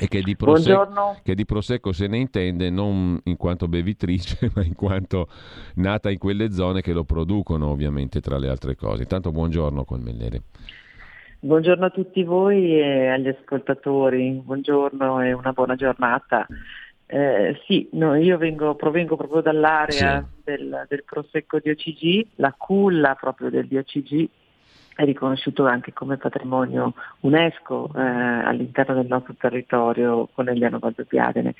e 0.00 0.08
che 0.08 0.22
di, 0.22 0.34
prosecco, 0.34 1.20
che 1.22 1.34
di, 1.34 1.44
prosecco, 1.44 1.92
se 1.92 2.06
ne 2.06 2.16
intende 2.16 2.70
non 2.70 3.20
in 3.24 3.36
quanto 3.36 3.68
bevitrice, 3.68 4.50
ma 4.56 4.64
in 4.64 4.74
quanto 4.74 5.28
nata 5.74 6.10
in 6.10 6.18
quelle 6.18 6.52
zone 6.52 6.80
che 6.80 6.94
lo 6.94 7.04
producono, 7.04 7.68
ovviamente, 7.68 8.22
tra 8.22 8.38
le 8.38 8.48
altre 8.48 8.76
cose. 8.76 9.02
Intanto 9.02 9.30
buongiorno 9.30 9.84
Colmellere. 9.84 10.42
Buongiorno 11.40 11.84
a 11.84 11.90
tutti 11.90 12.22
voi 12.22 12.80
e 12.80 13.08
agli 13.08 13.28
ascoltatori, 13.28 14.40
buongiorno 14.42 15.22
e 15.22 15.32
una 15.32 15.52
buona 15.52 15.74
giornata. 15.74 16.46
Eh, 17.06 17.60
sì, 17.66 17.88
no, 17.92 18.14
io 18.14 18.38
vengo, 18.38 18.74
provengo 18.76 19.16
proprio 19.16 19.42
dall'area 19.42 20.20
sì. 20.20 20.42
del, 20.44 20.86
del 20.88 21.04
prosecco 21.04 21.58
di 21.58 21.70
OCG, 21.70 22.26
la 22.36 22.54
culla 22.56 23.16
proprio 23.16 23.50
del 23.50 23.66
DOCG 23.66 24.28
è 25.00 25.04
riconosciuto 25.04 25.64
anche 25.64 25.94
come 25.94 26.18
patrimonio 26.18 26.92
UNESCO 27.20 27.90
eh, 27.96 28.00
all'interno 28.00 28.94
del 28.94 29.06
nostro 29.06 29.34
territorio 29.34 30.28
con 30.34 30.48
Eliano 30.48 30.78
Valdobbiadene. 30.78 31.54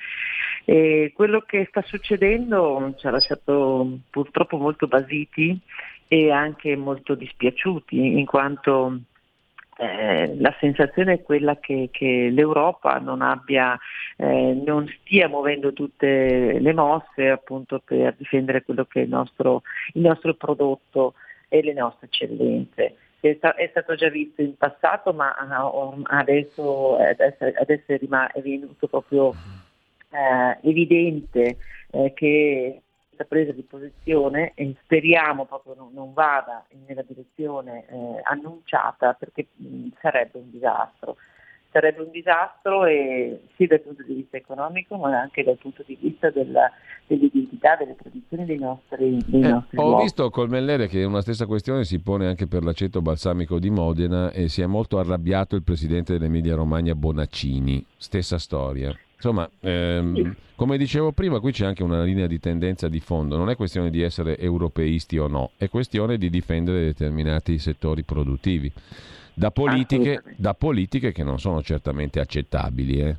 E 0.63 1.11
quello 1.15 1.41
che 1.41 1.65
sta 1.69 1.81
succedendo 1.81 2.93
ci 2.97 3.07
ha 3.07 3.09
lasciato 3.09 3.97
purtroppo 4.11 4.57
molto 4.57 4.85
basiti 4.85 5.59
e 6.07 6.29
anche 6.29 6.75
molto 6.75 7.15
dispiaciuti, 7.15 8.19
in 8.19 8.27
quanto 8.27 8.99
eh, 9.77 10.35
la 10.37 10.55
sensazione 10.59 11.13
è 11.13 11.23
quella 11.23 11.57
che, 11.57 11.89
che 11.91 12.29
l'Europa 12.29 12.99
non, 12.99 13.23
abbia, 13.23 13.75
eh, 14.17 14.61
non, 14.63 14.87
stia 14.99 15.27
muovendo 15.27 15.73
tutte 15.73 16.59
le 16.59 16.73
mosse 16.73 17.29
appunto 17.29 17.81
per 17.83 18.13
difendere 18.17 18.61
quello 18.61 18.85
che 18.85 18.99
è 18.99 19.03
il 19.03 19.09
nostro, 19.09 19.63
il 19.93 20.01
nostro 20.01 20.35
prodotto 20.35 21.15
e 21.49 21.63
le 21.63 21.73
nostre 21.73 22.05
eccellenze 22.05 22.95
è 23.29 23.67
stato 23.69 23.95
già 23.95 24.09
visto 24.09 24.41
in 24.41 24.57
passato, 24.57 25.13
ma 25.13 25.35
adesso, 26.03 26.97
adesso 26.97 27.85
è, 27.93 28.41
venuto 28.41 28.87
proprio 28.87 29.33
eh, 30.09 30.57
evidente 30.67 31.57
eh, 31.91 32.13
che 32.13 32.81
questa 33.07 33.25
presa 33.25 33.51
di 33.51 33.63
posizione 33.63 34.53
e 34.55 34.75
speriamo 34.83 35.45
proprio 35.45 35.75
non, 35.75 35.93
non 35.93 36.13
vada 36.13 36.65
nella 36.87 37.03
direzione 37.03 37.85
eh, 37.87 38.21
annunciata 38.23 39.13
perché 39.13 39.47
mh, 39.53 39.89
sarebbe 39.99 40.39
un 40.39 40.49
disastro 40.49 41.17
sarebbe 41.71 42.01
un 42.01 42.11
disastro 42.11 42.85
e, 42.85 43.41
sia 43.55 43.67
dal 43.67 43.79
punto 43.81 44.03
di 44.03 44.13
vista 44.13 44.37
economico 44.37 44.97
ma 44.97 45.19
anche 45.19 45.43
dal 45.43 45.57
punto 45.57 45.83
di 45.85 45.97
vista 45.99 46.29
della, 46.29 46.71
dell'identità, 47.07 47.75
delle 47.77 47.95
tradizioni 47.95 48.45
dei 48.45 48.59
nostri, 48.59 49.17
dei 49.25 49.41
eh, 49.41 49.47
nostri 49.47 49.77
Ho 49.77 49.87
luoghi. 49.87 50.03
visto 50.03 50.29
col 50.29 50.49
Mellere 50.49 50.87
che 50.87 51.03
una 51.03 51.21
stessa 51.21 51.45
questione 51.45 51.83
si 51.85 51.99
pone 51.99 52.27
anche 52.27 52.47
per 52.47 52.63
l'aceto 52.63 53.01
balsamico 53.01 53.57
di 53.57 53.69
Modena 53.69 54.31
e 54.31 54.49
si 54.49 54.61
è 54.61 54.65
molto 54.65 54.99
arrabbiato 54.99 55.55
il 55.55 55.63
presidente 55.63 56.13
dell'Emilia 56.13 56.55
Romagna 56.55 56.93
Bonaccini, 56.93 57.83
stessa 57.97 58.37
storia. 58.37 58.95
Insomma, 59.15 59.47
ehm, 59.59 60.35
come 60.55 60.77
dicevo 60.77 61.11
prima, 61.11 61.39
qui 61.39 61.51
c'è 61.51 61.65
anche 61.65 61.83
una 61.83 62.01
linea 62.01 62.25
di 62.25 62.39
tendenza 62.39 62.87
di 62.87 62.99
fondo, 62.99 63.37
non 63.37 63.51
è 63.51 63.55
questione 63.55 63.91
di 63.91 64.01
essere 64.01 64.37
europeisti 64.39 65.19
o 65.19 65.27
no, 65.27 65.51
è 65.57 65.69
questione 65.69 66.17
di 66.17 66.29
difendere 66.31 66.85
determinati 66.85 67.59
settori 67.59 68.03
produttivi 68.03 68.71
da 69.33 69.51
politiche, 69.51 70.21
da 70.37 70.53
politiche 70.53 71.11
che 71.11 71.23
non 71.23 71.39
sono 71.39 71.61
certamente 71.61 72.19
accettabili. 72.19 72.99
Eh. 72.99 73.15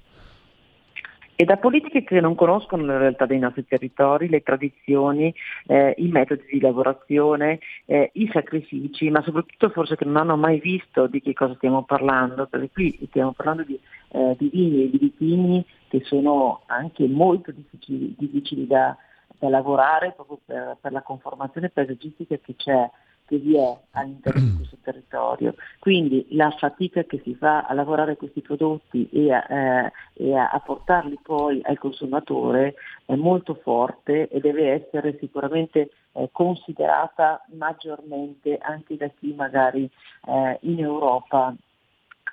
E 1.34 1.44
da 1.44 1.56
politiche 1.56 2.04
che 2.04 2.20
non 2.20 2.34
conoscono 2.34 2.84
la 2.84 2.98
realtà 2.98 3.26
dei 3.26 3.38
nostri 3.38 3.66
territori, 3.66 4.28
le 4.28 4.42
tradizioni, 4.42 5.34
eh, 5.66 5.94
i 5.96 6.08
metodi 6.08 6.44
di 6.52 6.60
lavorazione, 6.60 7.58
eh, 7.86 8.10
i 8.14 8.28
sacrifici, 8.32 9.10
ma 9.10 9.22
soprattutto 9.22 9.70
forse 9.70 9.96
che 9.96 10.04
non 10.04 10.18
hanno 10.18 10.36
mai 10.36 10.60
visto 10.60 11.06
di 11.06 11.20
che 11.20 11.32
cosa 11.32 11.54
stiamo 11.54 11.84
parlando, 11.84 12.46
perché 12.46 12.70
qui 12.70 12.98
stiamo 13.08 13.32
parlando 13.32 13.64
di, 13.64 13.76
eh, 14.10 14.36
di 14.38 14.50
vini 14.52 14.84
e 14.84 14.90
di 14.90 14.98
vitigni 14.98 15.64
che 15.88 16.02
sono 16.04 16.62
anche 16.66 17.08
molto 17.08 17.50
difficili, 17.50 18.14
difficili 18.16 18.66
da, 18.66 18.96
da, 19.38 19.48
lavorare 19.48 20.12
proprio 20.12 20.38
per, 20.44 20.76
per 20.80 20.92
la 20.92 21.02
conformazione 21.02 21.70
paesaggistica 21.70 22.36
che 22.36 22.54
c'è 22.56 22.88
che 23.26 23.36
vi 23.38 23.56
è 23.56 23.78
all'interno 23.92 24.40
di 24.40 24.56
questo 24.56 24.76
territorio. 24.82 25.54
Quindi 25.78 26.26
la 26.30 26.50
fatica 26.50 27.04
che 27.04 27.20
si 27.24 27.34
fa 27.34 27.62
a 27.62 27.74
lavorare 27.74 28.16
questi 28.16 28.40
prodotti 28.40 29.08
e 29.10 29.32
a, 29.32 29.46
eh, 29.48 29.92
e 30.14 30.36
a, 30.36 30.60
portarli 30.64 31.18
poi 31.22 31.60
al 31.62 31.78
consumatore 31.78 32.74
è 33.06 33.14
molto 33.14 33.54
forte 33.54 34.28
e 34.28 34.40
deve 34.40 34.70
essere 34.70 35.16
sicuramente 35.18 35.90
eh, 36.12 36.28
considerata 36.32 37.44
maggiormente 37.52 38.58
anche 38.58 38.96
da 38.96 39.08
chi 39.08 39.32
magari 39.34 39.88
eh, 40.26 40.58
in 40.62 40.80
Europa 40.80 41.54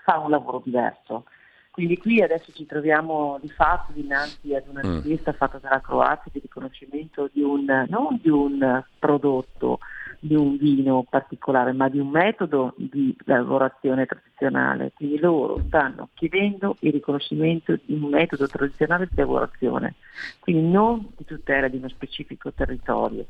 fa 0.04 0.20
un 0.20 0.30
lavoro 0.30 0.62
diverso. 0.64 1.26
Quindi 1.72 1.98
qui 1.98 2.22
adesso 2.22 2.52
ci 2.52 2.66
troviamo 2.66 3.38
di 3.42 3.48
fatto 3.48 3.94
dinanzi 3.94 4.54
ad 4.54 4.68
una 4.68 4.82
mm. 4.86 4.96
richiesta 4.96 5.32
fatta 5.32 5.60
dalla 5.60 5.80
Croazia 5.80 6.30
di 6.34 6.40
riconoscimento 6.40 7.30
di 7.32 7.42
un, 7.42 7.86
non 7.88 8.20
di 8.22 8.30
un 8.30 8.84
prodotto, 9.00 9.80
di 10.20 10.36
un 10.36 10.58
vino 10.58 11.06
particolare, 11.10 11.72
ma 11.72 11.88
di 11.90 12.00
un 12.00 12.10
metodo 12.10 12.74
di 12.76 13.16
lavorazione 13.26 14.06
tradizionale. 14.06 14.92
Quindi 14.96 15.20
loro 15.20 15.62
stanno 15.68 16.10
chiedendo 16.14 16.76
il 16.80 16.92
riconoscimento 16.92 17.78
di 17.84 17.94
un 17.94 18.10
metodo 18.10 18.48
tradizionale 18.48 19.08
di 19.10 19.16
lavorazione, 19.16 19.96
quindi 20.40 20.70
non 20.70 21.08
di 21.16 21.26
tutela 21.26 21.68
di 21.68 21.78
uno 21.78 21.90
specifico 21.90 22.52
territorio. 22.52 23.26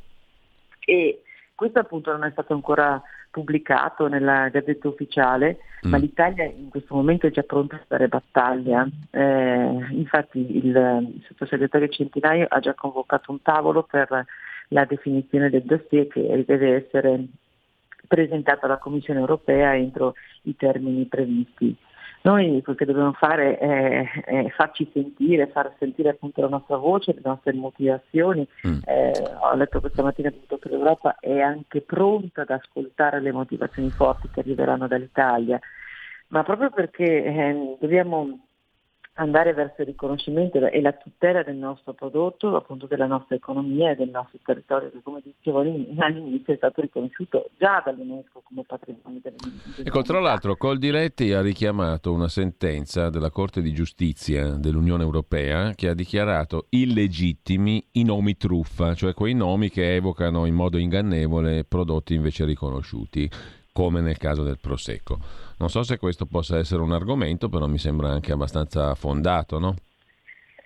E 0.79 1.23
questo 1.53 1.79
appunto 1.79 2.11
non 2.11 2.23
è 2.23 2.31
stato 2.31 2.53
ancora 2.53 3.01
pubblicato 3.31 4.07
nella 4.07 4.49
Gazzetta 4.49 4.87
Ufficiale, 4.87 5.59
mm. 5.85 5.89
ma 5.89 5.97
l'Italia 5.97 6.45
in 6.45 6.69
questo 6.69 6.95
momento 6.95 7.27
è 7.27 7.31
già 7.31 7.43
pronta 7.43 7.75
a 7.75 7.83
dare 7.87 8.07
battaglia. 8.07 8.87
Eh, 9.11 9.87
infatti 9.91 10.57
il, 10.57 10.65
il 10.65 11.23
sottosegretario 11.27 11.87
Centinaio 11.89 12.47
ha 12.49 12.59
già 12.59 12.73
convocato 12.73 13.31
un 13.31 13.41
tavolo 13.41 13.83
per 13.83 14.25
la 14.69 14.85
definizione 14.85 15.49
del 15.49 15.63
dossier 15.63 16.07
che 16.07 16.43
deve 16.45 16.75
essere 16.75 17.25
presentato 18.07 18.65
alla 18.65 18.77
Commissione 18.77 19.19
europea 19.19 19.75
entro 19.75 20.15
i 20.43 20.55
termini 20.55 21.05
previsti. 21.05 21.75
Noi 22.21 22.61
quel 22.63 22.75
che 22.75 22.85
dobbiamo 22.85 23.13
fare 23.13 23.57
è, 23.57 24.11
è, 24.25 24.49
farci 24.49 24.89
sentire, 24.91 25.47
far 25.47 25.73
sentire 25.79 26.09
appunto 26.09 26.41
la 26.41 26.49
nostra 26.49 26.75
voce, 26.75 27.13
le 27.13 27.21
nostre 27.23 27.53
motivazioni. 27.53 28.45
Mm. 28.67 28.79
Eh, 28.85 29.13
ho 29.39 29.55
letto 29.55 29.79
questa 29.79 30.03
mattina 30.03 30.27
appunto 30.27 30.57
che 30.57 30.69
l'Europa 30.69 31.15
è 31.19 31.39
anche 31.39 31.79
pronta 31.79 32.41
ad 32.41 32.49
ascoltare 32.49 33.21
le 33.21 33.31
motivazioni 33.31 33.89
forti 33.89 34.29
che 34.29 34.41
arriveranno 34.41 34.87
dall'Italia, 34.87 35.59
ma 36.27 36.43
proprio 36.43 36.69
perché 36.71 37.23
eh, 37.23 37.77
dobbiamo 37.79 38.48
andare 39.13 39.53
verso 39.53 39.81
il 39.81 39.87
riconoscimento 39.87 40.65
e 40.65 40.81
la 40.81 40.93
tutela 40.93 41.43
del 41.43 41.57
nostro 41.57 41.93
prodotto, 41.93 42.55
appunto 42.55 42.87
della 42.87 43.05
nostra 43.05 43.35
economia 43.35 43.91
e 43.91 43.95
del 43.95 44.09
nostro 44.09 44.39
territorio 44.43 44.89
che 44.91 45.01
come 45.03 45.21
dicevo 45.21 45.59
all'inizio 45.59 46.53
è 46.53 46.57
stato 46.57 46.81
riconosciuto 46.81 47.49
già 47.57 47.81
dall'UNESCO 47.83 48.41
come 48.43 48.63
patrimonio 48.65 49.19
dell'umanità. 49.21 49.81
Ecco, 49.83 50.01
tra 50.03 50.19
l'altro 50.19 50.55
Coldiretti 50.55 51.33
ha 51.33 51.41
richiamato 51.41 52.13
una 52.13 52.29
sentenza 52.29 53.09
della 53.09 53.29
Corte 53.29 53.61
di 53.61 53.73
Giustizia 53.73 54.51
dell'Unione 54.51 55.03
Europea 55.03 55.73
che 55.73 55.89
ha 55.89 55.93
dichiarato 55.93 56.67
illegittimi 56.69 57.85
i 57.93 58.03
nomi 58.03 58.37
truffa, 58.37 58.93
cioè 58.93 59.13
quei 59.13 59.33
nomi 59.33 59.69
che 59.69 59.95
evocano 59.95 60.45
in 60.45 60.53
modo 60.53 60.77
ingannevole 60.77 61.65
prodotti 61.65 62.13
invece 62.13 62.45
riconosciuti, 62.45 63.29
come 63.79 64.01
nel 64.01 64.17
caso 64.17 64.43
del 64.43 64.59
Prosecco. 64.59 65.19
Non 65.57 65.69
so 65.69 65.83
se 65.83 65.97
questo 65.97 66.25
possa 66.25 66.57
essere 66.57 66.81
un 66.81 66.91
argomento, 66.91 67.47
però 67.47 67.65
mi 67.65 67.77
sembra 67.77 68.09
anche 68.09 68.33
abbastanza 68.33 68.93
fondato, 68.93 69.57
no? 69.57 69.75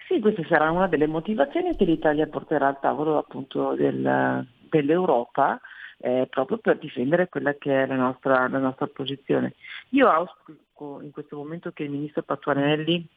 Sì, 0.08 0.20
questa 0.20 0.42
sarà 0.50 0.72
una 0.72 0.88
delle 0.88 1.06
motivazioni 1.06 1.76
che 1.76 1.86
l'Italia 1.86 2.26
porterà 2.26 2.70
al 2.70 2.80
tavolo 2.80 3.20
appunto 3.20 3.76
del, 3.76 4.48
dell'Europa 4.68 5.62
eh, 6.00 6.26
proprio 6.28 6.58
per 6.58 6.80
difendere 6.80 7.30
quella 7.30 7.54
che 7.54 7.84
è 7.84 7.86
la 7.86 7.96
nostra, 7.96 8.48
la 8.48 8.58
nostra 8.58 8.88
posizione. 8.88 9.54
Io 9.90 10.10
auspico 10.10 11.00
in 11.04 11.12
questo 11.12 11.38
momento 11.38 11.70
che 11.72 11.84
il 11.84 11.92
ministro 11.92 12.24
Patuanelli 12.24 13.08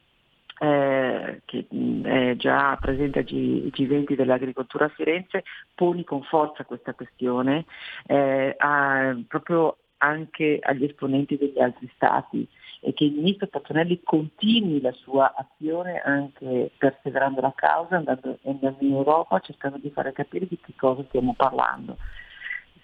eh, 0.58 1.42
che 1.44 1.66
è 2.02 2.34
già 2.36 2.76
presente 2.80 3.20
al 3.20 3.24
G, 3.24 3.70
G20 3.70 4.14
dell'agricoltura 4.14 4.86
a 4.86 4.90
Firenze, 4.90 5.44
poni 5.74 6.04
con 6.04 6.22
forza 6.22 6.64
questa 6.64 6.94
questione, 6.94 7.64
eh, 8.06 8.54
a, 8.58 9.16
proprio 9.28 9.76
anche 9.98 10.58
agli 10.60 10.84
esponenti 10.84 11.36
degli 11.36 11.58
altri 11.58 11.90
stati 11.94 12.46
e 12.80 12.92
che 12.92 13.04
il 13.04 13.12
ministro 13.12 13.46
Patonelli 13.46 14.00
continui 14.02 14.80
la 14.80 14.92
sua 14.92 15.34
azione 15.34 16.00
anche 16.00 16.70
perseverando 16.76 17.40
la 17.40 17.52
causa, 17.54 17.96
andando, 17.96 18.38
andando 18.44 18.84
in 18.84 18.92
Europa, 18.92 19.40
cercando 19.40 19.78
di 19.78 19.90
fare 19.90 20.12
capire 20.12 20.46
di 20.46 20.58
che 20.58 20.72
cosa 20.76 21.02
stiamo 21.08 21.34
parlando. 21.34 21.96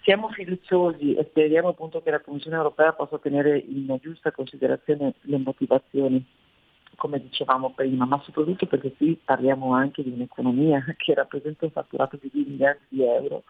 Siamo 0.01 0.29
fiduciosi 0.29 1.13
e 1.13 1.25
speriamo 1.29 1.69
appunto 1.69 2.01
che 2.01 2.11
la 2.11 2.19
Commissione 2.19 2.57
europea 2.57 2.91
possa 2.91 3.17
tenere 3.19 3.57
in 3.57 3.97
giusta 4.01 4.31
considerazione 4.31 5.13
le 5.21 5.37
motivazioni 5.37 6.25
come 6.95 7.19
dicevamo 7.19 7.71
prima, 7.71 8.05
ma 8.05 8.21
soprattutto 8.23 8.65
perché 8.65 8.93
qui 8.93 9.19
parliamo 9.23 9.73
anche 9.73 10.03
di 10.03 10.11
un'economia 10.11 10.83
che 10.97 11.13
rappresenta 11.13 11.65
un 11.65 11.71
fatturato 11.71 12.17
di 12.21 12.29
2 12.31 12.43
miliardi 12.45 12.83
di 12.89 13.03
euro 13.03 13.43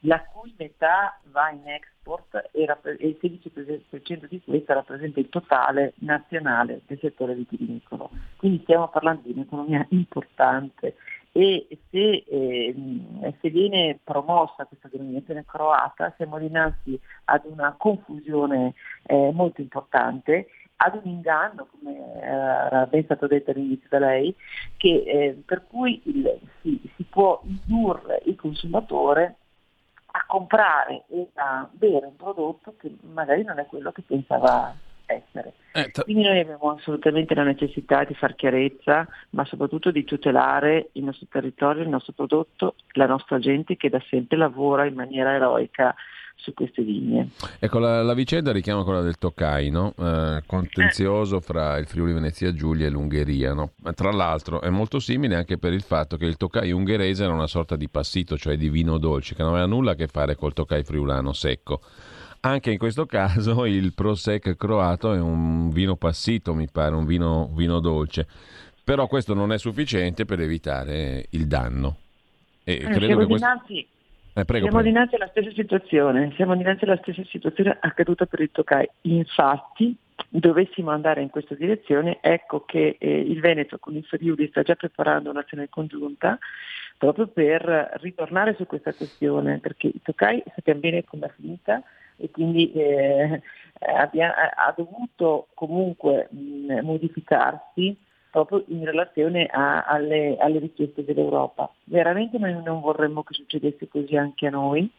la 0.00 0.22
cui 0.24 0.54
metà 0.56 1.18
va 1.24 1.50
in 1.50 1.68
export 1.68 2.48
e, 2.52 2.62
il 2.62 3.18
16% 3.20 4.26
di 4.28 4.40
questa 4.42 4.74
rappresenta 4.74 5.20
il 5.20 5.28
totale 5.28 5.94
nazionale 5.98 6.82
del 6.86 6.98
settore 7.00 7.34
vitivinicolo. 7.34 8.10
Quindi 8.36 8.60
stiamo 8.62 8.88
parlando 8.88 9.22
di 9.24 9.32
un'economia 9.32 9.86
importante 9.90 10.96
e 11.32 11.66
se, 11.90 12.24
eh, 12.26 12.74
se, 13.40 13.50
viene 13.50 14.00
promossa 14.02 14.64
questa 14.64 14.88
denominazione 14.90 15.44
croata 15.46 16.12
siamo 16.16 16.38
dinanzi 16.38 16.98
ad 17.26 17.42
una 17.44 17.74
confusione 17.78 18.74
eh, 19.04 19.30
molto 19.32 19.60
importante 19.60 20.48
ad 20.82 20.98
un 21.02 21.10
inganno, 21.10 21.68
come 21.70 22.20
era 22.20 22.86
ben 22.86 23.04
stato 23.04 23.26
detto 23.26 23.50
all'inizio 23.50 23.86
da 23.90 23.98
lei, 23.98 24.34
che, 24.76 25.02
eh, 25.06 25.42
per 25.44 25.66
cui 25.68 26.00
il, 26.04 26.40
si, 26.62 26.80
si, 26.96 27.04
può 27.04 27.40
indurre 27.44 28.22
il 28.24 28.34
consumatore 28.36 29.36
a 30.10 30.24
comprare 30.26 31.04
e 31.08 31.28
a 31.34 31.68
bere 31.70 32.06
un 32.06 32.16
prodotto 32.16 32.74
che 32.78 32.94
magari 33.12 33.42
non 33.44 33.58
è 33.58 33.66
quello 33.66 33.92
che 33.92 34.02
pensava 34.02 34.74
essere. 35.06 35.54
Eh, 35.72 35.90
Quindi 36.02 36.22
noi 36.22 36.40
abbiamo 36.40 36.70
assolutamente 36.70 37.34
la 37.34 37.42
necessità 37.42 38.04
di 38.04 38.14
far 38.14 38.34
chiarezza, 38.34 39.06
ma 39.30 39.44
soprattutto 39.44 39.90
di 39.90 40.04
tutelare 40.04 40.90
il 40.92 41.04
nostro 41.04 41.26
territorio, 41.30 41.82
il 41.82 41.88
nostro 41.88 42.12
prodotto, 42.12 42.74
la 42.92 43.06
nostra 43.06 43.38
gente 43.38 43.76
che 43.76 43.88
da 43.88 44.02
sempre 44.08 44.36
lavora 44.36 44.86
in 44.86 44.94
maniera 44.94 45.34
eroica 45.34 45.94
su 46.40 46.54
queste 46.54 46.82
linee. 46.82 47.28
Ecco, 47.58 47.78
la, 47.78 48.02
la 48.02 48.14
vicenda 48.14 48.52
richiama 48.52 48.82
quella 48.82 49.02
del 49.02 49.18
Toccai, 49.18 49.70
no? 49.70 49.94
eh, 49.98 50.42
contenzioso 50.46 51.40
fra 51.40 51.76
il 51.78 51.86
Friuli 51.86 52.12
Venezia 52.12 52.52
Giulia 52.52 52.86
e 52.86 52.90
l'Ungheria. 52.90 53.52
No? 53.52 53.72
Tra 53.94 54.10
l'altro 54.10 54.60
è 54.60 54.70
molto 54.70 54.98
simile 54.98 55.36
anche 55.36 55.58
per 55.58 55.72
il 55.72 55.82
fatto 55.82 56.16
che 56.16 56.26
il 56.26 56.36
Toccai 56.36 56.72
ungherese 56.72 57.24
era 57.24 57.32
una 57.32 57.46
sorta 57.46 57.76
di 57.76 57.88
passito, 57.88 58.36
cioè 58.36 58.56
di 58.56 58.68
vino 58.68 58.98
dolce, 58.98 59.34
che 59.34 59.42
non 59.42 59.52
aveva 59.52 59.66
nulla 59.66 59.92
a 59.92 59.94
che 59.94 60.06
fare 60.06 60.34
col 60.34 60.52
Toccai 60.52 60.82
friulano 60.82 61.32
secco. 61.32 61.80
Anche 62.40 62.70
in 62.70 62.78
questo 62.78 63.04
caso 63.04 63.64
il 63.66 63.92
Prosec 63.92 64.56
croato 64.56 65.12
è 65.12 65.20
un 65.20 65.68
vino 65.70 65.96
passito, 65.96 66.54
mi 66.54 66.68
pare, 66.70 66.94
un 66.94 67.04
vino, 67.04 67.50
vino 67.54 67.80
dolce. 67.80 68.26
Però 68.82 69.06
questo 69.06 69.34
non 69.34 69.52
è 69.52 69.58
sufficiente 69.58 70.24
per 70.24 70.40
evitare 70.40 71.26
il 71.30 71.46
danno. 71.46 71.96
E 72.64 72.74
eh, 72.74 72.78
credo 72.78 73.18
che 73.18 73.26
questo... 73.26 73.46
eh, 74.34 74.44
prego, 74.44 74.66
siamo 74.66 74.82
prego. 74.82 74.82
dinanzi 74.82 75.14
alla 75.16 75.28
stessa 75.28 75.50
situazione, 75.52 76.32
siamo 76.36 76.56
dinanzi 76.56 76.84
alla 76.84 76.98
stessa 76.98 77.22
situazione 77.24 77.76
accaduta 77.80 78.26
per 78.26 78.40
il 78.40 78.50
Tokai. 78.52 78.88
Infatti, 79.02 79.96
dovessimo 80.28 80.90
andare 80.90 81.22
in 81.22 81.30
questa 81.30 81.54
direzione, 81.54 82.18
ecco 82.20 82.64
che 82.64 82.96
eh, 82.98 83.20
il 83.20 83.40
Veneto 83.40 83.78
con 83.78 83.96
il 83.96 84.04
Friuli 84.04 84.48
sta 84.48 84.62
già 84.62 84.74
preparando 84.74 85.30
un'azione 85.30 85.68
congiunta 85.68 86.38
proprio 86.96 87.28
per 87.28 87.62
ritornare 88.02 88.54
su 88.56 88.66
questa 88.66 88.92
questione, 88.92 89.58
perché 89.58 89.86
il 89.86 90.00
Tokai 90.02 90.42
sappiamo 90.54 90.80
bene 90.80 91.04
come 91.04 91.26
è 91.26 91.30
finita 91.34 91.82
e 92.16 92.30
quindi 92.30 92.70
eh, 92.72 93.40
abbia, 93.78 94.34
ha 94.54 94.74
dovuto 94.76 95.48
comunque 95.54 96.28
mh, 96.30 96.80
modificarsi 96.82 97.96
proprio 98.30 98.64
in 98.68 98.84
relazione 98.84 99.46
a, 99.46 99.82
alle, 99.82 100.36
alle, 100.38 100.58
richieste 100.58 101.04
dell'Europa. 101.04 101.70
Veramente 101.84 102.38
noi 102.38 102.60
non 102.62 102.80
vorremmo 102.80 103.22
che 103.22 103.34
succedesse 103.34 103.88
così 103.88 104.16
anche 104.16 104.46
a 104.46 104.50
noi 104.50 104.90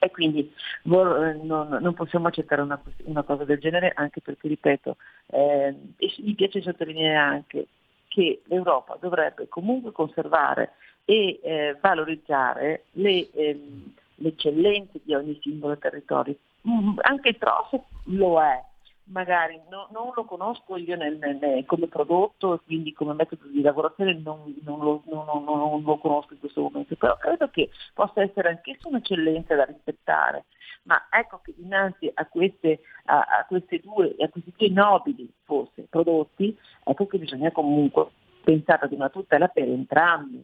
e 0.00 0.10
quindi 0.10 0.52
vor, 0.84 1.38
non, 1.42 1.78
non, 1.80 1.94
possiamo 1.94 2.28
accettare 2.28 2.62
una, 2.62 2.80
una, 3.04 3.22
cosa 3.22 3.44
del 3.44 3.58
genere 3.58 3.92
anche 3.94 4.20
perché, 4.20 4.48
ripeto, 4.48 4.96
eh, 5.26 5.74
mi 6.18 6.34
piace 6.34 6.62
sottolineare 6.62 7.16
anche 7.16 7.66
che 8.08 8.42
l'Europa 8.46 8.96
dovrebbe 9.00 9.48
comunque 9.48 9.92
conservare 9.92 10.72
e 11.04 11.40
eh, 11.42 11.76
valorizzare 11.80 12.84
le, 12.92 13.28
ehm, 13.32 13.92
le, 14.16 14.28
eccellenze 14.28 15.00
di 15.02 15.14
ogni 15.14 15.38
singolo 15.42 15.76
territorio. 15.78 16.36
Mm, 16.68 16.98
anche 17.02 17.38
TROS 17.38 17.80
lo 18.04 18.40
è, 18.42 18.62
magari 19.10 19.60
no, 19.68 19.88
non 19.90 20.10
lo 20.14 20.24
conosco 20.24 20.76
io 20.76 20.96
nel, 20.96 21.18
nel, 21.18 21.64
come 21.66 21.86
prodotto 21.86 22.54
e 22.54 22.60
quindi 22.64 22.92
come 22.92 23.14
metodo 23.14 23.46
di 23.46 23.60
lavorazione 23.60 24.14
non, 24.14 24.54
non, 24.62 24.78
lo, 24.80 25.02
non, 25.06 25.44
non, 25.44 25.82
lo, 25.82 25.98
conosco 25.98 26.34
in 26.34 26.40
questo 26.40 26.62
momento, 26.62 26.96
però 26.96 27.16
credo 27.16 27.48
che 27.48 27.70
possa 27.94 28.22
essere 28.22 28.48
anch'esso 28.48 28.88
un'eccellenza 28.88 29.54
da 29.54 29.64
rispettare. 29.64 30.44
Ma 30.84 31.06
ecco 31.10 31.40
che 31.42 31.54
dinanzi 31.56 32.10
a 32.14 32.26
queste, 32.26 32.80
a, 33.06 33.20
a 33.20 33.44
queste 33.46 33.80
due, 33.80 34.14
a 34.18 34.28
questi 34.28 34.52
due 34.56 34.68
nobili 34.70 35.30
forse 35.44 35.86
prodotti, 35.88 36.56
ecco 36.84 37.06
che 37.06 37.18
bisogna 37.18 37.50
comunque 37.50 38.06
pensare 38.42 38.86
ad 38.86 38.92
una 38.92 39.10
tutela 39.10 39.48
per 39.48 39.68
entrambi 39.68 40.42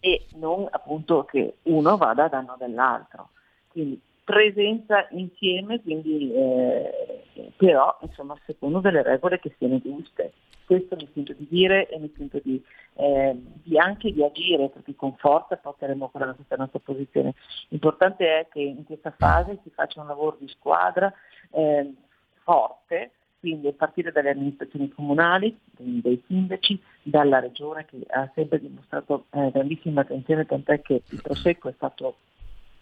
e 0.00 0.26
non 0.34 0.66
appunto 0.70 1.24
che 1.24 1.58
uno 1.62 1.96
vada 1.96 2.24
a 2.24 2.28
danno 2.28 2.56
dell'altro. 2.58 3.30
Quindi 3.68 4.00
presenza 4.26 5.06
insieme, 5.12 5.80
quindi, 5.80 6.32
eh, 6.34 7.22
però 7.56 7.96
insomma 8.02 8.36
secondo 8.44 8.80
delle 8.80 9.04
regole 9.04 9.38
che 9.38 9.54
siano 9.56 9.78
giuste. 9.78 10.32
Questo 10.64 10.96
mi 10.96 11.08
sento 11.14 11.32
di 11.32 11.46
dire 11.48 11.88
e 11.88 11.96
mi 12.00 12.12
sento 12.16 12.40
di, 12.42 12.60
eh, 12.94 13.40
di 13.62 13.78
anche 13.78 14.12
di 14.12 14.24
agire 14.24 14.68
perché 14.68 14.96
con 14.96 15.14
forza 15.16 15.56
porteremo 15.56 16.08
quella 16.08 16.34
questa 16.34 16.56
nostra 16.56 16.80
posizione. 16.80 17.34
L'importante 17.68 18.40
è 18.40 18.48
che 18.50 18.62
in 18.62 18.84
questa 18.84 19.14
fase 19.16 19.60
si 19.62 19.70
faccia 19.70 20.00
un 20.00 20.08
lavoro 20.08 20.36
di 20.40 20.48
squadra 20.48 21.12
eh, 21.52 21.94
forte, 22.42 23.12
quindi 23.38 23.68
a 23.68 23.74
partire 23.74 24.10
dalle 24.10 24.30
amministrazioni 24.30 24.88
comunali, 24.88 25.56
dai 25.70 26.20
sindaci, 26.26 26.82
dalla 27.00 27.38
regione 27.38 27.84
che 27.84 27.98
ha 28.08 28.28
sempre 28.34 28.58
dimostrato 28.58 29.26
eh, 29.30 29.52
grandissima 29.52 30.00
attenzione, 30.00 30.46
tant'è 30.46 30.82
che 30.82 31.02
il 31.10 31.22
Prosecco 31.22 31.68
è 31.68 31.72
stato 31.76 32.16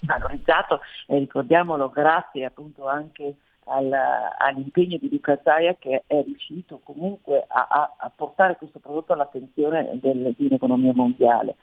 valorizzato 0.04 0.80
e 1.06 1.18
ricordiamolo 1.18 1.88
grazie 1.90 2.44
appunto 2.44 2.86
anche 2.86 3.34
al, 3.66 3.90
all'impegno 4.38 4.98
di 4.98 5.08
Luca 5.10 5.38
Zaia 5.42 5.74
che 5.78 6.04
è 6.06 6.22
riuscito 6.22 6.80
comunque 6.82 7.44
a, 7.46 7.66
a, 7.68 7.94
a 7.98 8.12
portare 8.14 8.56
questo 8.56 8.78
prodotto 8.78 9.12
all'attenzione 9.12 9.98
del, 10.00 10.34
di 10.36 10.46
un'economia 10.46 10.92
mondiale 10.94 11.56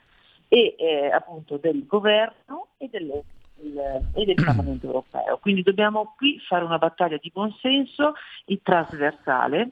e 0.48 0.74
eh, 0.78 1.10
appunto 1.10 1.56
del 1.56 1.86
governo 1.86 2.68
e, 2.76 2.88
delle, 2.90 3.22
il, 3.60 3.78
e 4.14 4.24
del 4.24 4.34
Parlamento 4.44 4.86
europeo. 4.86 5.38
Quindi 5.38 5.62
dobbiamo 5.62 6.14
qui 6.16 6.38
fare 6.40 6.64
una 6.64 6.78
battaglia 6.78 7.16
di 7.16 7.30
buonsenso 7.32 8.14
e 8.44 8.60
trasversale 8.62 9.70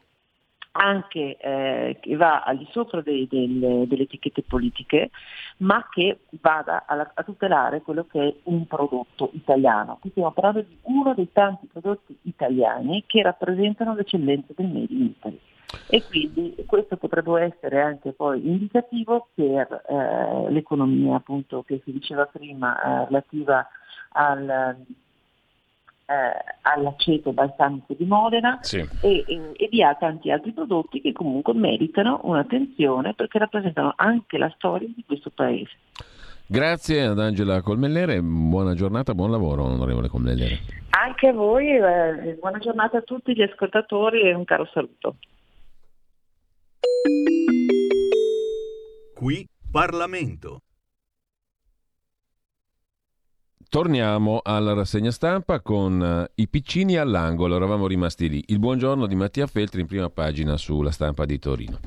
anche 0.72 1.36
eh, 1.36 1.98
che 2.00 2.16
va 2.16 2.42
al 2.42 2.58
di 2.58 2.68
sopra 2.70 3.00
dei, 3.00 3.26
delle, 3.28 3.86
delle, 3.86 4.02
etichette 4.02 4.42
politiche, 4.42 5.10
ma 5.58 5.86
che 5.90 6.20
vada 6.40 6.84
a, 6.86 7.10
a, 7.14 7.22
tutelare 7.22 7.82
quello 7.82 8.06
che 8.06 8.20
è 8.20 8.34
un 8.44 8.66
prodotto 8.66 9.30
italiano. 9.32 9.98
Qui 10.00 10.10
stiamo 10.10 10.30
parlando 10.30 10.62
di 10.62 10.76
uno 10.82 11.14
dei 11.14 11.30
tanti 11.32 11.66
prodotti 11.66 12.16
italiani 12.22 13.04
che 13.06 13.22
rappresentano 13.22 13.94
l'eccellenza 13.94 14.52
del 14.54 14.66
Made 14.66 14.92
in 14.92 15.02
Italy. 15.02 15.40
E 15.88 16.02
quindi 16.04 16.54
questo 16.66 16.96
potrebbe 16.96 17.42
essere 17.42 17.80
anche 17.80 18.12
poi 18.12 18.44
indicativo 18.44 19.28
per 19.34 19.82
eh, 19.88 20.50
l'economia 20.50 21.16
appunto 21.16 21.62
che 21.62 21.80
si 21.84 21.92
diceva 21.92 22.26
prima 22.26 22.80
eh, 22.82 23.04
relativa 23.06 23.66
al 24.12 24.84
all'aceto 26.62 27.32
balsamico 27.32 27.94
di 27.96 28.04
Modena 28.04 28.58
sì. 28.62 28.78
e, 28.78 29.24
e, 29.26 29.52
e 29.56 29.68
di 29.70 29.80
tanti 29.98 30.30
altri 30.30 30.52
prodotti 30.52 31.00
che 31.00 31.12
comunque 31.12 31.54
meritano 31.54 32.20
un'attenzione 32.24 33.14
perché 33.14 33.38
rappresentano 33.38 33.92
anche 33.96 34.38
la 34.38 34.52
storia 34.56 34.88
di 34.94 35.04
questo 35.06 35.30
paese. 35.30 35.70
Grazie 36.46 37.02
ad 37.02 37.20
Angela 37.20 37.62
Colmellere, 37.62 38.20
buona 38.20 38.74
giornata, 38.74 39.14
buon 39.14 39.30
lavoro 39.30 39.64
onorevole 39.64 40.08
Colmellere. 40.08 40.58
Anche 40.90 41.28
a 41.28 41.32
voi, 41.32 41.68
eh, 41.68 42.36
buona 42.40 42.58
giornata 42.58 42.98
a 42.98 43.02
tutti 43.02 43.32
gli 43.32 43.42
ascoltatori 43.42 44.22
e 44.22 44.34
un 44.34 44.44
caro 44.44 44.68
saluto. 44.72 45.14
Qui 49.14 49.46
Parlamento. 49.70 50.62
Torniamo 53.70 54.40
alla 54.42 54.72
rassegna 54.72 55.12
stampa 55.12 55.60
con 55.60 56.00
uh, 56.00 56.32
i 56.34 56.48
piccini 56.48 56.96
all'angolo, 56.96 57.54
eravamo 57.54 57.86
rimasti 57.86 58.28
lì. 58.28 58.42
Il 58.48 58.58
buongiorno 58.58 59.06
di 59.06 59.14
Mattia 59.14 59.46
Feltri 59.46 59.82
in 59.82 59.86
prima 59.86 60.10
pagina 60.10 60.56
sulla 60.56 60.90
stampa 60.90 61.24
di 61.24 61.38
Torino. 61.38 61.78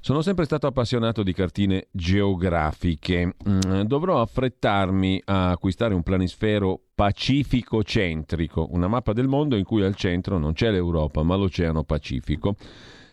Sono 0.00 0.22
sempre 0.22 0.44
stato 0.44 0.66
appassionato 0.66 1.22
di 1.22 1.32
cartine 1.32 1.86
geografiche. 1.92 3.36
Mm, 3.48 3.82
dovrò 3.82 4.20
affrettarmi 4.20 5.22
a 5.26 5.50
acquistare 5.50 5.94
un 5.94 6.02
planisfero 6.02 6.80
pacifico-centrico, 6.96 8.66
una 8.72 8.88
mappa 8.88 9.12
del 9.12 9.28
mondo 9.28 9.54
in 9.54 9.62
cui 9.62 9.84
al 9.84 9.94
centro 9.94 10.36
non 10.36 10.52
c'è 10.52 10.72
l'Europa, 10.72 11.22
ma 11.22 11.36
l'Oceano 11.36 11.84
Pacifico 11.84 12.56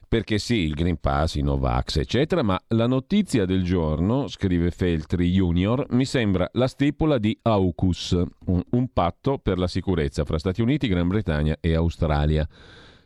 perché 0.07 0.37
sì, 0.37 0.59
il 0.59 0.73
Green 0.73 0.99
Pass, 0.99 1.35
i 1.35 1.41
Novax, 1.41 1.97
eccetera, 1.97 2.41
ma 2.41 2.57
la 2.69 2.87
notizia 2.87 3.45
del 3.45 3.63
giorno, 3.63 4.27
scrive 4.27 4.71
Feltri 4.71 5.29
Junior, 5.31 5.85
mi 5.89 6.05
sembra 6.05 6.49
la 6.53 6.67
stipula 6.67 7.17
di 7.17 7.37
AUKUS, 7.41 8.23
un, 8.45 8.63
un 8.71 8.87
patto 8.93 9.37
per 9.37 9.57
la 9.57 9.67
sicurezza 9.67 10.23
fra 10.23 10.39
Stati 10.39 10.61
Uniti, 10.61 10.87
Gran 10.87 11.07
Bretagna 11.09 11.57
e 11.59 11.75
Australia. 11.75 12.47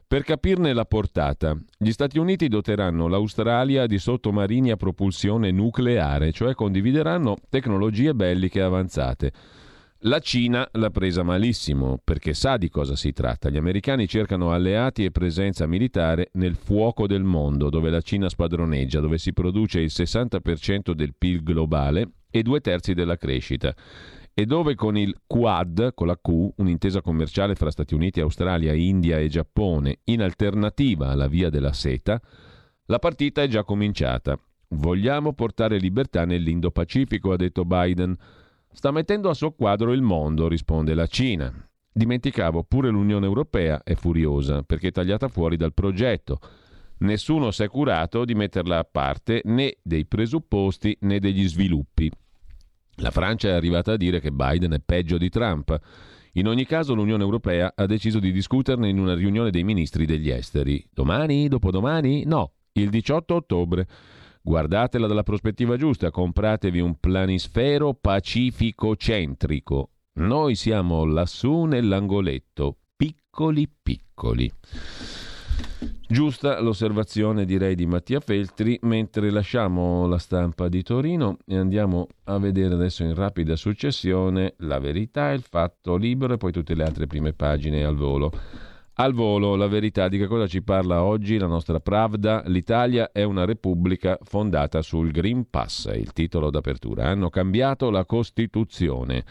Per 0.08 0.24
capirne 0.24 0.74
la 0.74 0.86
portata, 0.86 1.58
gli 1.78 1.92
Stati 1.92 2.20
Uniti 2.20 2.50
doteranno 2.50 3.08
l'Australia 3.08 3.88
di 3.88 3.98
sottomarini 3.98 4.70
a 4.70 4.76
propulsione 4.76 5.52
nucleare, 5.52 6.32
cioè 6.32 6.54
condivideranno 6.54 7.38
tecnologie 7.50 8.14
belliche 8.14 8.62
avanzate. 8.62 9.32
La 10.06 10.18
Cina 10.18 10.68
l'ha 10.74 10.90
presa 10.90 11.22
malissimo 11.22 12.00
perché 12.04 12.34
sa 12.34 12.58
di 12.58 12.70
cosa 12.70 12.96
si 12.96 13.14
tratta. 13.14 13.50
Gli 13.50 13.58
americani 13.58 14.08
cercano 14.08 14.52
alleati 14.52 15.06
e 15.06 15.12
presenza 15.12 15.68
militare 15.68 16.30
nel 16.34 16.56
fuoco 16.56 17.06
del 17.06 17.22
mondo, 17.24 17.70
dove 17.70 17.92
la 17.92 18.02
Cina 18.02 18.28
spadroneggia, 18.28 19.00
dove 19.00 19.20
si 19.20 19.32
produce 19.32 19.80
il 19.80 19.92
60% 19.94 20.94
del 20.94 21.14
PIL 21.16 21.44
globale 21.44 22.14
e 22.32 22.42
due 22.42 22.62
terzi 22.62 22.96
della 22.96 23.16
crescita. 23.16 23.76
E 24.34 24.46
dove 24.48 24.74
con 24.74 24.98
il 24.98 25.16
Quad, 25.28 25.94
con 25.94 26.08
la 26.08 26.18
Q, 26.20 26.54
un'intesa 26.56 27.02
commerciale 27.02 27.54
fra 27.54 27.70
Stati 27.70 27.94
Uniti, 27.94 28.22
Australia, 28.22 28.74
India 28.74 29.20
e 29.20 29.28
Giappone, 29.28 30.00
in 30.06 30.24
alternativa 30.24 31.10
alla 31.10 31.28
via 31.28 31.52
della 31.52 31.74
seta, 31.74 32.20
la 32.86 32.98
partita 32.98 33.44
è 33.44 33.48
già 33.48 33.64
cominciata. 33.64 34.36
Vogliamo 34.70 35.34
portare 35.34 35.78
libertà 35.78 36.26
nell'Indo-Pacifico, 36.26 37.34
ha 37.34 37.38
detto 37.38 37.66
Biden. 37.66 38.18
Sta 38.74 38.92
mettendo 38.92 39.30
a 39.30 39.34
suo 39.34 39.52
quadro 39.52 39.92
il 39.92 40.02
mondo, 40.02 40.48
risponde 40.48 40.94
la 40.94 41.08
Cina. 41.08 41.54
Dimenticavo, 41.94 42.64
pure 42.64 42.90
l'Unione 42.90 43.26
Europea 43.26 43.84
è 43.84 43.96
furiosa 43.96 44.64
perché 44.64 44.88
è 44.88 44.92
tagliata 44.92 45.28
fuori 45.28 45.58
dal 45.58 45.74
progetto. 45.74 46.40
Nessuno 47.00 47.52
si 47.52 47.64
è 47.64 47.68
curato 47.68 48.24
di 48.24 48.34
metterla 48.34 48.78
a 48.78 48.88
parte 48.90 49.42
né 49.46 49.76
dei 49.82 50.06
presupposti 50.06 50.98
né 51.02 51.20
degli 51.20 51.48
sviluppi. 51.48 52.10
La 52.96 53.12
Francia 53.12 53.50
è 53.50 53.54
arrivata 53.54 53.94
a 53.94 53.98
dire 53.98 54.20
che 54.20 54.32
Biden 54.32 54.72
è 54.72 54.80
peggio 54.80 55.18
di 55.18 55.30
Trump. 55.30 55.78
In 56.34 56.48
ogni 56.48 56.66
caso 56.66 56.94
l'Unione 56.94 57.24
Europea 57.24 57.74
ha 57.76 57.86
deciso 57.86 58.20
di 58.20 58.32
discuterne 58.32 58.88
in 58.88 59.00
una 59.00 59.16
riunione 59.16 59.50
dei 59.50 59.64
ministri 59.64 60.06
degli 60.06 60.30
esteri. 60.30 60.88
Domani? 60.94 61.50
Dopodomani? 61.50 62.24
No, 62.26 62.54
il 62.74 62.90
18 62.90 63.36
ottobre. 63.36 63.88
Guardatela 64.44 65.06
dalla 65.08 65.24
prospettiva 65.24 65.78
giusta, 65.78 66.10
compratevi 66.10 66.80
un 66.80 67.00
planisfero 67.00 67.94
pacifico-centrico. 67.94 69.90
Noi 70.14 70.56
siamo 70.56 71.06
lassù 71.06 71.64
nell'angoletto, 71.64 72.78
piccoli 72.96 73.70
piccoli. 73.82 74.52
Giusta 76.08 76.60
l'osservazione 76.60 77.46
direi 77.46 77.76
di 77.76 77.86
Mattia 77.86 78.20
Feltri, 78.20 78.78
mentre 78.82 79.30
lasciamo 79.30 80.08
la 80.08 80.18
stampa 80.18 80.68
di 80.68 80.84
Torino 80.84 81.38
e 81.46 81.56
andiamo 81.56 82.08
a 82.26 82.38
vedere 82.38 82.74
adesso 82.74 83.04
in 83.04 83.16
rapida 83.16 83.56
successione 83.56 84.56
la 84.58 84.80
verità, 84.80 85.32
il 85.32 85.44
fatto 85.44 85.96
libero 85.96 86.34
e 86.34 86.38
poi 86.38 86.52
tutte 86.52 86.76
le 86.76 86.84
altre 86.84 87.08
prime 87.08 87.32
pagine 87.32 87.86
al 87.86 87.96
volo. 87.96 88.32
Al 89.02 89.14
volo, 89.14 89.56
la 89.56 89.66
verità 89.66 90.08
di 90.08 90.20
che 90.20 90.28
cosa 90.28 90.46
ci 90.46 90.62
parla 90.62 91.02
oggi 91.02 91.40
la 91.40 91.48
nostra 91.48 91.80
Pravda. 91.80 92.44
L'Italia 92.46 93.12
è 93.12 93.24
una 93.24 93.46
repubblica 93.46 94.16
fondata 94.22 94.84
sul 94.84 95.10
Green 95.10 95.50
Pass, 95.50 95.90
il 95.96 96.14
titolo 96.14 96.52
d'apertura. 96.52 97.08
Hanno 97.08 97.32
cambiato 97.32 97.90
la 97.90 98.06
Costituzione. 98.06 99.24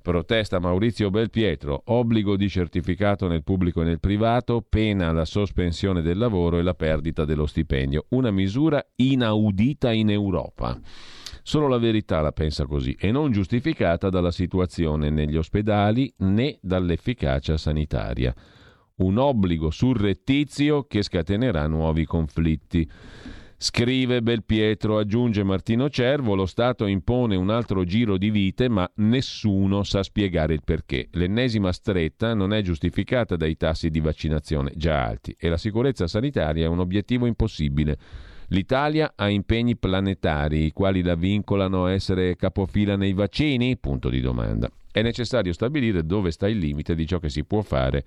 Protesta 0.00 0.60
Maurizio 0.60 1.10
Belpietro, 1.10 1.82
obbligo 1.86 2.36
di 2.36 2.48
certificato 2.48 3.26
nel 3.26 3.42
pubblico 3.42 3.82
e 3.82 3.86
nel 3.86 3.98
privato, 3.98 4.64
pena 4.66 5.10
la 5.10 5.24
sospensione 5.24 6.02
del 6.02 6.18
lavoro 6.18 6.58
e 6.58 6.62
la 6.62 6.74
perdita 6.74 7.24
dello 7.24 7.46
stipendio. 7.46 8.04
Una 8.10 8.30
misura 8.30 8.80
inaudita 8.94 9.90
in 9.90 10.10
Europa. 10.10 10.78
Solo 11.42 11.66
la 11.66 11.78
verità 11.78 12.20
la 12.20 12.30
pensa 12.30 12.64
così 12.64 12.96
e 12.96 13.10
non 13.10 13.32
giustificata 13.32 14.08
dalla 14.08 14.30
situazione 14.30 15.10
negli 15.10 15.36
ospedali 15.36 16.14
né 16.18 16.60
dall'efficacia 16.62 17.56
sanitaria 17.56 18.32
un 18.96 19.18
obbligo 19.18 19.70
surrettizio 19.70 20.84
che 20.84 21.02
scatenerà 21.02 21.66
nuovi 21.66 22.06
conflitti. 22.06 22.88
Scrive 23.58 24.22
Belpietro, 24.22 24.98
aggiunge 24.98 25.42
Martino 25.42 25.88
Cervo, 25.88 26.34
lo 26.34 26.44
Stato 26.44 26.86
impone 26.86 27.36
un 27.36 27.48
altro 27.48 27.84
giro 27.84 28.18
di 28.18 28.30
vite, 28.30 28.68
ma 28.68 28.90
nessuno 28.96 29.82
sa 29.82 30.02
spiegare 30.02 30.54
il 30.54 30.60
perché. 30.62 31.08
L'ennesima 31.12 31.72
stretta 31.72 32.34
non 32.34 32.52
è 32.52 32.60
giustificata 32.60 33.36
dai 33.36 33.56
tassi 33.56 33.88
di 33.88 34.00
vaccinazione 34.00 34.72
già 34.76 35.04
alti 35.04 35.34
e 35.38 35.48
la 35.48 35.56
sicurezza 35.56 36.06
sanitaria 36.06 36.64
è 36.64 36.68
un 36.68 36.80
obiettivo 36.80 37.26
impossibile. 37.26 37.98
L'Italia 38.48 39.12
ha 39.16 39.28
impegni 39.28 39.76
planetari, 39.76 40.66
i 40.66 40.72
quali 40.72 41.02
la 41.02 41.16
vincolano 41.16 41.86
a 41.86 41.92
essere 41.92 42.36
capofila 42.36 42.96
nei 42.96 43.12
vaccini? 43.12 43.76
Punto 43.76 44.08
di 44.08 44.20
domanda. 44.20 44.70
È 44.92 45.02
necessario 45.02 45.52
stabilire 45.52 46.04
dove 46.04 46.30
sta 46.30 46.46
il 46.48 46.58
limite 46.58 46.94
di 46.94 47.06
ciò 47.06 47.18
che 47.18 47.28
si 47.28 47.44
può 47.44 47.62
fare 47.62 48.04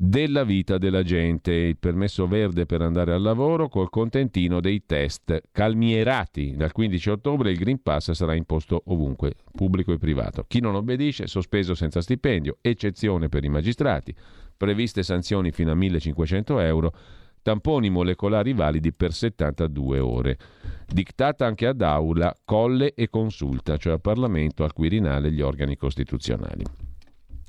della 0.00 0.44
vita 0.44 0.78
della 0.78 1.02
gente, 1.02 1.52
il 1.52 1.76
permesso 1.76 2.28
verde 2.28 2.66
per 2.66 2.82
andare 2.82 3.12
al 3.12 3.20
lavoro 3.20 3.68
col 3.68 3.90
contentino 3.90 4.60
dei 4.60 4.84
test 4.86 5.42
calmierati. 5.50 6.54
Dal 6.54 6.70
15 6.70 7.10
ottobre 7.10 7.50
il 7.50 7.58
Green 7.58 7.82
Pass 7.82 8.12
sarà 8.12 8.34
imposto 8.34 8.80
ovunque, 8.86 9.34
pubblico 9.52 9.92
e 9.92 9.98
privato. 9.98 10.44
Chi 10.46 10.60
non 10.60 10.76
obbedisce 10.76 11.26
sospeso 11.26 11.74
senza 11.74 12.00
stipendio, 12.00 12.58
eccezione 12.60 13.28
per 13.28 13.42
i 13.42 13.48
magistrati, 13.48 14.14
previste 14.56 15.02
sanzioni 15.02 15.50
fino 15.50 15.72
a 15.72 15.74
1500 15.74 16.60
euro, 16.60 16.94
tamponi 17.42 17.90
molecolari 17.90 18.52
validi 18.52 18.92
per 18.92 19.12
72 19.12 19.98
ore. 19.98 20.38
Dictata 20.86 21.44
anche 21.44 21.66
ad 21.66 21.82
aula, 21.82 22.32
colle 22.44 22.94
e 22.94 23.10
consulta, 23.10 23.76
cioè 23.76 23.94
al 23.94 24.00
Parlamento, 24.00 24.62
al 24.62 24.72
Quirinale 24.72 25.26
e 25.26 25.32
gli 25.32 25.40
organi 25.40 25.76
costituzionali. 25.76 26.62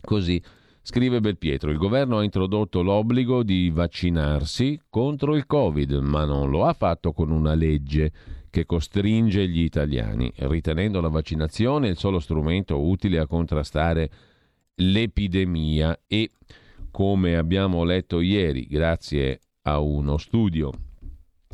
Così 0.01 0.41
Scrive 0.91 1.19
Belpietro, 1.19 1.69
il 1.69 1.77
governo 1.77 2.17
ha 2.17 2.23
introdotto 2.23 2.81
l'obbligo 2.81 3.43
di 3.43 3.69
vaccinarsi 3.69 4.81
contro 4.89 5.35
il 5.35 5.45
Covid, 5.45 5.91
ma 5.97 6.25
non 6.25 6.49
lo 6.49 6.65
ha 6.65 6.73
fatto 6.73 7.11
con 7.11 7.29
una 7.29 7.53
legge 7.53 8.11
che 8.49 8.65
costringe 8.65 9.47
gli 9.47 9.61
italiani, 9.61 10.33
ritenendo 10.37 10.99
la 10.99 11.09
vaccinazione 11.09 11.89
il 11.89 11.97
solo 11.99 12.17
strumento 12.17 12.81
utile 12.81 13.19
a 13.19 13.27
contrastare 13.27 14.09
l'epidemia 14.77 15.95
e, 16.07 16.31
come 16.89 17.37
abbiamo 17.37 17.83
letto 17.83 18.19
ieri, 18.19 18.65
grazie 18.65 19.41
a 19.61 19.77
uno 19.77 20.17
studio 20.17 20.71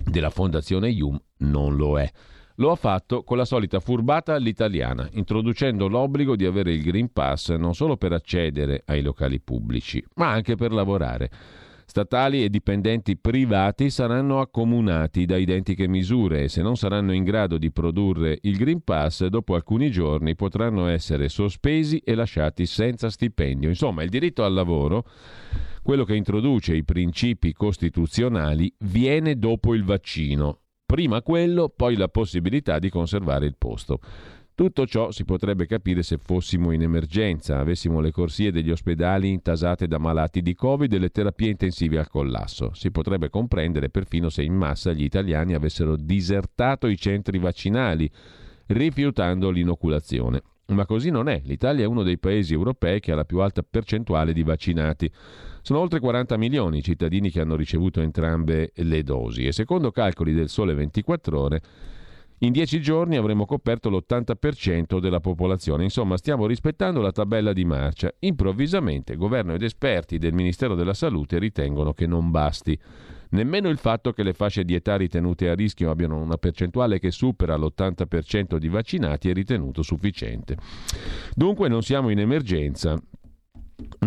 della 0.01 0.29
Fondazione 0.29 0.87
IUM, 0.91 1.19
non 1.39 1.75
lo 1.75 1.99
è. 1.99 2.09
Lo 2.55 2.71
ha 2.71 2.75
fatto 2.75 3.23
con 3.23 3.35
la 3.35 3.43
solita 3.43 3.81
furbata 3.81 4.33
all'italiana, 4.33 5.09
introducendo 5.13 5.89
l'obbligo 5.89 6.37
di 6.37 6.45
avere 6.45 6.71
il 6.71 6.83
Green 6.83 7.11
Pass 7.11 7.53
non 7.55 7.73
solo 7.73 7.97
per 7.97 8.13
accedere 8.13 8.83
ai 8.85 9.01
locali 9.01 9.41
pubblici, 9.41 10.01
ma 10.15 10.31
anche 10.31 10.55
per 10.55 10.71
lavorare. 10.71 11.29
Statali 11.87 12.43
e 12.43 12.49
dipendenti 12.49 13.15
privati 13.15 13.89
saranno 13.89 14.39
accomunati 14.39 15.25
da 15.25 15.37
identiche 15.37 15.87
misure 15.87 16.43
e 16.43 16.49
se 16.49 16.61
non 16.61 16.77
saranno 16.77 17.13
in 17.13 17.23
grado 17.23 17.57
di 17.57 17.71
produrre 17.71 18.39
il 18.41 18.57
Green 18.57 18.83
Pass, 18.83 19.25
dopo 19.27 19.53
alcuni 19.53 19.91
giorni 19.91 20.35
potranno 20.35 20.87
essere 20.87 21.29
sospesi 21.29 21.99
e 21.99 22.15
lasciati 22.15 22.65
senza 22.65 23.09
stipendio. 23.09 23.69
Insomma, 23.69 24.01
il 24.01 24.09
diritto 24.09 24.43
al 24.43 24.53
lavoro, 24.53 25.05
quello 25.83 26.05
che 26.05 26.15
introduce 26.15 26.73
i 26.73 26.83
principi 26.83 27.53
costituzionali, 27.53 28.73
viene 28.79 29.37
dopo 29.37 29.75
il 29.75 29.83
vaccino. 29.83 30.61
Prima 30.85 31.23
quello, 31.23 31.69
poi 31.75 31.95
la 31.95 32.07
possibilità 32.09 32.77
di 32.77 32.89
conservare 32.89 33.47
il 33.47 33.55
posto. 33.57 33.99
Tutto 34.53 34.85
ciò 34.85 35.11
si 35.11 35.25
potrebbe 35.25 35.65
capire 35.65 36.03
se 36.03 36.17
fossimo 36.17 36.71
in 36.71 36.83
emergenza, 36.83 37.59
avessimo 37.59 37.99
le 37.99 38.11
corsie 38.11 38.51
degli 38.51 38.69
ospedali 38.69 39.29
intasate 39.29 39.87
da 39.87 39.97
malati 39.97 40.41
di 40.41 40.53
Covid 40.53 40.93
e 40.93 40.99
le 40.99 41.09
terapie 41.09 41.49
intensive 41.49 41.97
al 41.97 42.07
collasso. 42.07 42.71
Si 42.73 42.91
potrebbe 42.91 43.29
comprendere 43.29 43.89
perfino 43.89 44.29
se 44.29 44.43
in 44.43 44.53
massa 44.53 44.93
gli 44.93 45.03
italiani 45.03 45.55
avessero 45.55 45.97
disertato 45.97 46.87
i 46.87 46.97
centri 46.97 47.39
vaccinali, 47.39 48.09
rifiutando 48.67 49.49
l'inoculazione. 49.49 50.41
Ma 50.67 50.85
così 50.85 51.11
non 51.11 51.29
è. 51.29 51.41
L'Italia 51.45 51.83
è 51.83 51.87
uno 51.87 52.03
dei 52.03 52.17
paesi 52.17 52.53
europei 52.53 52.99
che 52.99 53.11
ha 53.11 53.15
la 53.15 53.25
più 53.25 53.39
alta 53.39 53.61
percentuale 53.61 54.33
di 54.33 54.43
vaccinati. 54.43 55.11
Sono 55.61 55.79
oltre 55.79 55.99
40 55.99 56.37
milioni 56.37 56.79
i 56.79 56.83
cittadini 56.83 57.29
che 57.29 57.41
hanno 57.41 57.55
ricevuto 57.55 58.01
entrambe 58.01 58.71
le 58.75 59.03
dosi 59.03 59.45
e 59.45 59.51
secondo 59.51 59.91
calcoli 59.91 60.33
del 60.33 60.49
Sole 60.49 60.73
24 60.73 61.39
ore 61.39 61.61
in 62.39 62.51
dieci 62.51 62.81
giorni 62.81 63.15
avremo 63.15 63.45
coperto 63.45 63.89
l'80% 63.89 64.99
della 64.99 65.21
popolazione. 65.21 65.83
Insomma, 65.83 66.17
stiamo 66.17 66.45
rispettando 66.45 66.99
la 66.99 67.13
tabella 67.13 67.53
di 67.53 67.63
marcia. 67.63 68.13
Improvvisamente, 68.19 69.15
governo 69.15 69.53
ed 69.53 69.63
esperti 69.63 70.17
del 70.17 70.33
Ministero 70.33 70.75
della 70.75 70.93
Salute 70.93 71.39
ritengono 71.39 71.93
che 71.93 72.05
non 72.05 72.31
basti. 72.31 72.77
Nemmeno 73.29 73.69
il 73.69 73.77
fatto 73.77 74.11
che 74.13 74.23
le 74.23 74.33
fasce 74.33 74.63
dietari 74.63 75.07
tenute 75.07 75.49
a 75.49 75.55
rischio 75.55 75.89
abbiano 75.89 76.21
una 76.21 76.37
percentuale 76.37 76.99
che 76.99 77.11
supera 77.11 77.55
l'80% 77.55 78.57
di 78.57 78.69
vaccinati 78.69 79.29
è 79.29 79.33
ritenuto 79.33 79.81
sufficiente. 79.81 80.57
Dunque 81.33 81.67
non 81.67 81.81
siamo 81.81 82.09
in 82.09 82.19
emergenza, 82.19 82.97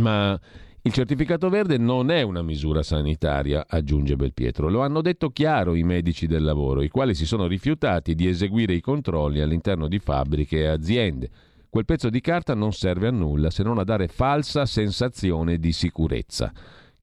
ma 0.01 0.39
il 0.81 0.93
certificato 0.93 1.51
verde 1.51 1.77
non 1.77 2.11
è 2.11 2.23
una 2.23 2.41
misura 2.41 2.83
sanitaria, 2.83 3.67
aggiunge 3.69 4.17
Belpietro. 4.17 4.69
Lo 4.69 4.81
hanno 4.81 5.03
detto 5.03 5.31
chiaro 5.31 5.75
i 5.75 5.83
medici 5.83 6.27
del 6.27 6.43
lavoro, 6.43 6.83
i 6.83 6.89
quali 6.89 7.15
si 7.15 7.27
sono 7.27 7.47
rifiutati 7.47 8.15
di 8.15 8.27
eseguire 8.27 8.73
i 8.73 8.81
controlli 8.81 9.41
all'interno 9.41 9.89
di 9.89 9.99
fabbriche 9.99 10.61
e 10.61 10.67
aziende. 10.67 11.31
Quel 11.69 11.85
pezzo 11.85 12.09
di 12.09 12.21
carta 12.21 12.55
non 12.55 12.73
serve 12.73 13.09
a 13.09 13.11
nulla 13.11 13.51
se 13.51 13.63
non 13.63 13.79
a 13.79 13.85
dare 13.85 14.09
falsa 14.09 14.65
sensazione 14.65 15.59
di 15.59 15.73
sicurezza. 15.73 16.53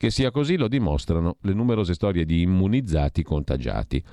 Che 0.06 0.12
sia 0.12 0.30
così 0.30 0.56
lo 0.56 0.68
dimostrano 0.68 1.38
le 1.42 1.54
numerose 1.54 1.96
storie 1.96 2.26
di 2.26 2.42
immunizzati 2.42 3.24
contagiati. 3.24 4.04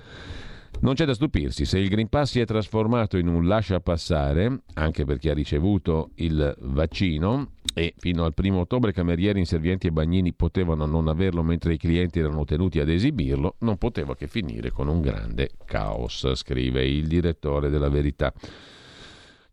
Non 0.81 0.95
c'è 0.95 1.05
da 1.05 1.13
stupirsi 1.13 1.67
se 1.67 1.79
il 1.79 1.91
Green 1.91 2.09
Pass 2.09 2.31
si 2.31 2.41
è 2.41 2.47
trasformato 2.47 3.19
in 3.19 3.27
un 3.27 3.47
lascia 3.47 3.79
passare, 3.81 4.63
anche 4.73 5.05
per 5.05 5.19
chi 5.19 5.29
ha 5.29 5.35
ricevuto 5.35 6.13
il 6.15 6.57
vaccino, 6.61 7.51
e 7.75 7.93
fino 7.99 8.25
al 8.25 8.33
primo 8.33 8.61
ottobre 8.61 8.95
camerieri, 8.95 9.39
inservienti 9.39 9.89
e 9.89 9.93
bagnini 9.93 10.33
potevano 10.33 10.87
non 10.87 11.09
averlo 11.09 11.43
mentre 11.43 11.75
i 11.75 11.77
clienti 11.77 12.21
erano 12.21 12.47
tenuti 12.47 12.81
ad 12.81 12.89
esibirlo, 12.89 13.57
non 13.59 13.77
poteva 13.77 14.17
che 14.17 14.29
finire 14.29 14.71
con 14.71 14.89
un 14.89 15.03
grande 15.03 15.51
caos, 15.67 16.33
scrive 16.37 16.89
il 16.89 17.07
direttore 17.07 17.69
della 17.69 17.91
Verità. 17.91 18.33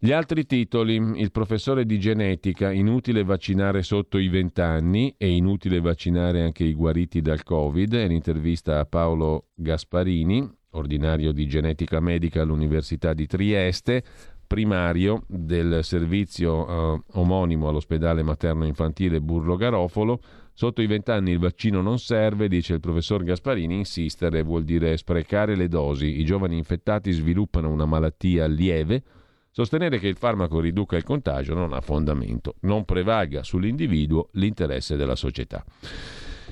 Gli 0.01 0.13
altri 0.13 0.45
titoli, 0.45 0.95
il 0.95 1.29
professore 1.29 1.85
di 1.85 1.99
genetica, 1.99 2.71
inutile 2.71 3.25
vaccinare 3.25 3.83
sotto 3.83 4.17
i 4.17 4.29
20 4.29 4.61
anni 4.61 5.13
e 5.17 5.29
inutile 5.29 5.81
vaccinare 5.81 6.41
anche 6.41 6.63
i 6.63 6.73
guariti 6.73 7.19
dal 7.19 7.43
Covid, 7.43 7.95
è 7.95 8.07
l'intervista 8.07 8.79
a 8.79 8.85
Paolo 8.85 9.47
Gasparini, 9.55 10.49
ordinario 10.71 11.33
di 11.33 11.45
genetica 11.47 11.99
medica 11.99 12.41
all'Università 12.41 13.13
di 13.13 13.27
Trieste, 13.27 14.01
primario 14.47 15.25
del 15.27 15.83
servizio 15.83 16.95
eh, 16.95 17.01
omonimo 17.15 17.67
all'ospedale 17.67 18.23
materno 18.23 18.65
infantile 18.65 19.19
Burlo 19.19 19.57
Garofolo. 19.57 20.21
Sotto 20.53 20.81
i 20.81 20.87
vent'anni 20.87 21.31
il 21.31 21.39
vaccino 21.39 21.81
non 21.81 21.99
serve, 21.99 22.47
dice 22.47 22.75
il 22.75 22.79
professor 22.79 23.21
Gasparini. 23.21 23.75
Insistere 23.75 24.43
vuol 24.43 24.63
dire 24.63 24.95
sprecare 24.95 25.57
le 25.57 25.67
dosi. 25.67 26.21
I 26.21 26.23
giovani 26.23 26.55
infettati 26.57 27.11
sviluppano 27.11 27.69
una 27.69 27.85
malattia 27.85 28.45
lieve. 28.45 29.03
Sostenere 29.51 29.99
che 29.99 30.07
il 30.07 30.15
farmaco 30.15 30.59
riduca 30.59 30.95
il 30.95 31.03
contagio 31.03 31.53
non 31.53 31.73
ha 31.73 31.81
fondamento. 31.81 32.55
Non 32.61 32.85
prevalga 32.85 33.43
sull'individuo 33.43 34.29
l'interesse 34.33 34.95
della 34.95 35.15
società. 35.15 35.63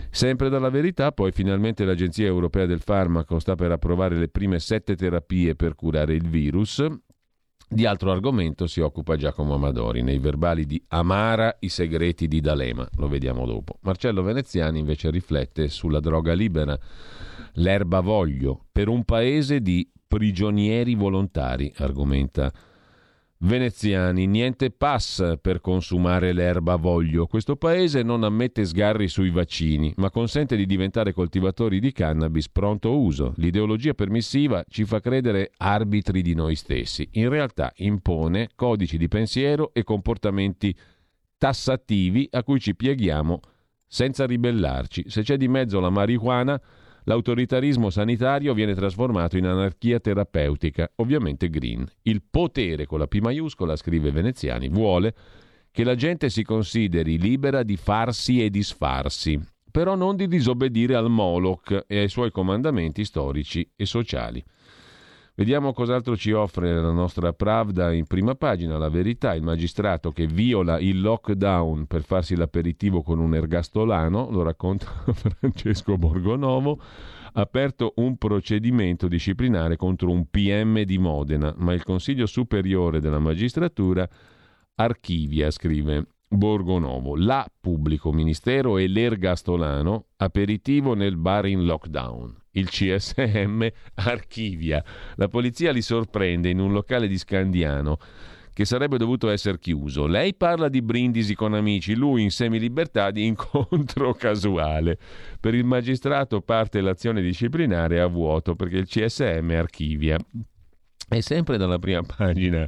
Sempre 0.09 0.49
dalla 0.49 0.69
verità, 0.69 1.11
poi 1.11 1.31
finalmente 1.31 1.85
l'Agenzia 1.85 2.25
Europea 2.25 2.65
del 2.65 2.81
Farmaco 2.81 3.39
sta 3.39 3.55
per 3.55 3.71
approvare 3.71 4.15
le 4.15 4.29
prime 4.29 4.59
sette 4.59 4.95
terapie 4.95 5.55
per 5.55 5.75
curare 5.75 6.13
il 6.13 6.27
virus. 6.27 6.85
Di 7.69 7.85
altro 7.85 8.11
argomento 8.11 8.65
si 8.65 8.79
occupa 8.79 9.17
Giacomo 9.17 9.55
Amadori 9.55 10.01
nei 10.01 10.19
verbali 10.19 10.65
di 10.65 10.81
Amara 10.87 11.57
i 11.59 11.69
segreti 11.69 12.27
di 12.27 12.39
D'Alema, 12.39 12.87
lo 12.95 13.09
vediamo 13.09 13.45
dopo. 13.45 13.77
Marcello 13.81 14.23
Veneziani 14.23 14.79
invece 14.79 15.11
riflette 15.11 15.67
sulla 15.67 15.99
droga 15.99 16.31
libera, 16.31 16.79
l'erba 17.55 17.99
voglio, 17.99 18.67
per 18.71 18.87
un 18.87 19.03
paese 19.03 19.59
di 19.61 19.87
prigionieri 20.07 20.95
volontari, 20.95 21.71
argomenta 21.75 22.49
Veneziani, 23.39 24.25
niente 24.25 24.71
pass 24.71 25.35
per 25.39 25.61
consumare 25.61 26.33
l'erba 26.33 26.75
voglio. 26.75 27.27
Questo 27.27 27.55
paese 27.55 28.01
non 28.01 28.23
ammette 28.23 28.65
sgarri 28.65 29.07
sui 29.07 29.29
vaccini, 29.29 29.93
ma 29.97 30.09
consente 30.09 30.55
di 30.55 30.65
diventare 30.65 31.13
coltivatori 31.13 31.79
di 31.79 31.91
cannabis 31.91 32.49
pronto 32.49 32.97
uso. 32.97 33.33
L'ideologia 33.37 33.93
permissiva 33.93 34.63
ci 34.67 34.85
fa 34.85 34.99
credere 34.99 35.51
arbitri 35.57 36.23
di 36.23 36.33
noi 36.33 36.55
stessi. 36.55 37.07
In 37.11 37.29
realtà 37.29 37.71
impone 37.75 38.49
codici 38.55 38.97
di 38.97 39.07
pensiero 39.07 39.69
e 39.71 39.83
comportamenti 39.83 40.75
tassativi 41.37 42.27
a 42.31 42.43
cui 42.43 42.59
ci 42.59 42.75
pieghiamo 42.75 43.39
senza 43.85 44.25
ribellarci. 44.25 45.03
Se 45.07 45.21
c'è 45.21 45.37
di 45.37 45.47
mezzo 45.47 45.79
la 45.79 45.91
marijuana, 45.91 46.59
L'autoritarismo 47.07 47.89
sanitario 47.89 48.53
viene 48.53 48.75
trasformato 48.75 49.37
in 49.37 49.45
anarchia 49.45 49.97
terapeutica, 49.97 50.91
ovviamente 50.95 51.49
green. 51.49 51.87
Il 52.01 52.21
potere, 52.29 52.85
con 52.85 52.99
la 52.99 53.07
P 53.07 53.19
maiuscola, 53.19 53.77
scrive 53.77 54.11
Veneziani, 54.11 54.67
vuole 54.67 55.15
che 55.71 55.85
la 55.85 55.95
gente 55.95 56.29
si 56.29 56.43
consideri 56.43 57.17
libera 57.17 57.63
di 57.63 57.77
farsi 57.77 58.43
e 58.43 58.49
disfarsi, 58.49 59.39
però 59.71 59.95
non 59.95 60.17
di 60.17 60.27
disobbedire 60.27 60.95
al 60.95 61.09
Moloch 61.09 61.85
e 61.87 61.97
ai 61.97 62.09
suoi 62.09 62.29
comandamenti 62.29 63.05
storici 63.05 63.71
e 63.77 63.85
sociali. 63.85 64.43
Vediamo 65.39 65.71
cos'altro 65.71 66.17
ci 66.17 66.31
offre 66.31 66.73
la 66.73 66.89
nostra 66.89 67.31
Pravda 67.31 67.93
in 67.93 68.07
prima 68.07 68.33
pagina. 68.33 68.79
La 68.79 68.89
verità, 68.89 69.35
il 69.35 69.43
magistrato 69.43 70.11
che 70.11 70.25
viola 70.25 70.79
il 70.79 70.99
lockdown 70.99 71.85
per 71.85 72.01
farsi 72.01 72.35
l'aperitivo 72.35 73.03
con 73.03 73.19
un 73.19 73.35
ergastolano, 73.35 74.31
lo 74.31 74.41
racconta 74.41 74.87
Francesco 75.13 75.95
Borgonovo, 75.95 76.81
ha 77.33 77.41
aperto 77.41 77.93
un 77.97 78.17
procedimento 78.17 79.07
disciplinare 79.07 79.75
contro 79.75 80.09
un 80.09 80.27
PM 80.27 80.81
di 80.81 80.97
Modena, 80.97 81.53
ma 81.55 81.71
il 81.71 81.83
Consiglio 81.83 82.25
Superiore 82.25 82.99
della 82.99 83.19
Magistratura 83.19 84.09
archivia, 84.73 85.51
scrive 85.51 86.07
Borgonovo, 86.29 87.15
la 87.15 87.49
pubblico 87.59 88.11
ministero 88.11 88.77
e 88.77 88.87
l'ergastolano, 88.87 90.07
aperitivo 90.17 90.93
nel 90.93 91.15
bar 91.15 91.45
in 91.45 91.65
lockdown 91.65 92.35
il 92.57 92.69
CSM 92.69 93.67
archivia. 93.95 94.83
La 95.15 95.27
polizia 95.27 95.71
li 95.71 95.81
sorprende 95.81 96.49
in 96.49 96.59
un 96.59 96.71
locale 96.73 97.07
di 97.07 97.17
Scandiano 97.17 97.97
che 98.51 98.65
sarebbe 98.65 98.97
dovuto 98.97 99.29
essere 99.29 99.59
chiuso. 99.59 100.07
Lei 100.07 100.33
parla 100.33 100.67
di 100.67 100.81
brindisi 100.81 101.35
con 101.35 101.53
amici, 101.53 101.93
lui 101.93 102.23
in 102.23 102.31
semilibertà 102.31 103.11
di 103.11 103.23
incontro 103.23 104.13
casuale. 104.17 104.97
Per 105.39 105.53
il 105.53 105.63
magistrato 105.63 106.41
parte 106.41 106.81
l'azione 106.81 107.21
disciplinare 107.21 107.99
a 107.99 108.07
vuoto 108.07 108.55
perché 108.55 108.77
il 108.77 108.87
CSM 108.87 109.53
archivia. 109.55 110.17
E 111.09 111.21
sempre 111.21 111.57
dalla 111.57 111.77
prima 111.77 112.01
pagina 112.01 112.67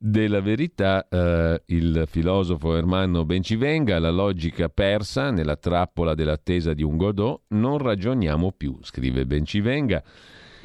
della 0.00 0.40
verità, 0.40 1.08
eh, 1.08 1.60
il 1.66 2.04
filosofo 2.06 2.76
Ermanno 2.76 3.24
Bencivenga, 3.24 3.98
la 3.98 4.10
logica 4.10 4.68
persa 4.68 5.30
nella 5.30 5.56
trappola 5.56 6.14
dell'attesa 6.14 6.72
di 6.72 6.84
un 6.84 6.96
Godot, 6.96 7.42
non 7.48 7.78
ragioniamo 7.78 8.52
più, 8.52 8.78
scrive 8.82 9.26
Bencivenga. 9.26 10.02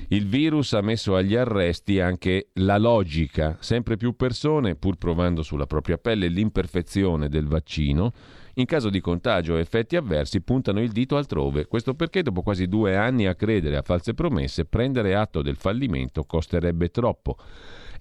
Il 0.09 0.27
virus 0.27 0.73
ha 0.73 0.81
messo 0.81 1.15
agli 1.15 1.35
arresti 1.35 1.99
anche 1.99 2.49
la 2.53 2.77
logica. 2.77 3.57
Sempre 3.59 3.97
più 3.97 4.15
persone, 4.15 4.75
pur 4.75 4.97
provando 4.97 5.41
sulla 5.41 5.65
propria 5.65 5.97
pelle 5.97 6.27
l'imperfezione 6.27 7.29
del 7.29 7.47
vaccino, 7.47 8.11
in 8.55 8.65
caso 8.65 8.89
di 8.89 8.99
contagio 8.99 9.53
o 9.53 9.59
effetti 9.59 9.95
avversi 9.95 10.41
puntano 10.41 10.81
il 10.81 10.91
dito 10.91 11.17
altrove. 11.17 11.65
Questo 11.65 11.95
perché 11.95 12.21
dopo 12.21 12.41
quasi 12.41 12.67
due 12.67 12.95
anni 12.95 13.25
a 13.25 13.35
credere 13.35 13.77
a 13.77 13.81
false 13.81 14.13
promesse, 14.13 14.65
prendere 14.65 15.15
atto 15.15 15.41
del 15.41 15.55
fallimento 15.55 16.23
costerebbe 16.23 16.89
troppo. 16.89 17.37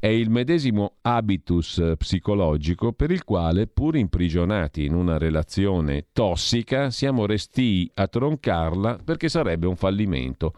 È 0.02 0.08
il 0.08 0.30
medesimo 0.30 0.96
habitus 1.02 1.92
psicologico 1.96 2.92
per 2.92 3.12
il 3.12 3.22
quale, 3.22 3.68
pur 3.68 3.94
imprigionati 3.94 4.84
in 4.84 4.94
una 4.94 5.16
relazione 5.16 6.06
tossica, 6.12 6.90
siamo 6.90 7.24
restii 7.24 7.88
a 7.94 8.08
troncarla 8.08 8.98
perché 9.04 9.28
sarebbe 9.28 9.68
un 9.68 9.76
fallimento. 9.76 10.54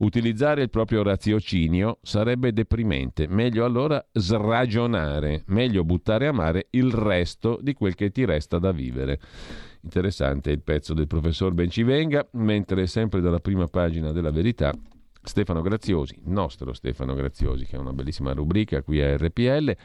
Utilizzare 0.00 0.60
il 0.60 0.68
proprio 0.68 1.02
raziocinio 1.02 2.00
sarebbe 2.02 2.52
deprimente, 2.52 3.26
meglio 3.28 3.64
allora 3.64 4.06
sragionare, 4.12 5.44
meglio 5.46 5.84
buttare 5.84 6.26
a 6.26 6.32
mare 6.32 6.66
il 6.72 6.92
resto 6.92 7.58
di 7.62 7.72
quel 7.72 7.94
che 7.94 8.10
ti 8.10 8.26
resta 8.26 8.58
da 8.58 8.72
vivere. 8.72 9.18
Interessante 9.84 10.50
il 10.50 10.60
pezzo 10.60 10.92
del 10.92 11.06
professor 11.06 11.54
Bencivenga, 11.54 12.28
mentre 12.32 12.86
sempre 12.86 13.22
dalla 13.22 13.40
prima 13.40 13.68
pagina 13.68 14.12
della 14.12 14.30
verità 14.30 14.70
Stefano 15.22 15.62
Graziosi, 15.62 16.20
nostro 16.24 16.72
Stefano 16.72 17.14
Graziosi, 17.14 17.64
che 17.64 17.76
è 17.76 17.78
una 17.78 17.92
bellissima 17.92 18.32
rubrica 18.32 18.82
qui 18.82 19.00
a 19.00 19.16
RPL, 19.16 19.76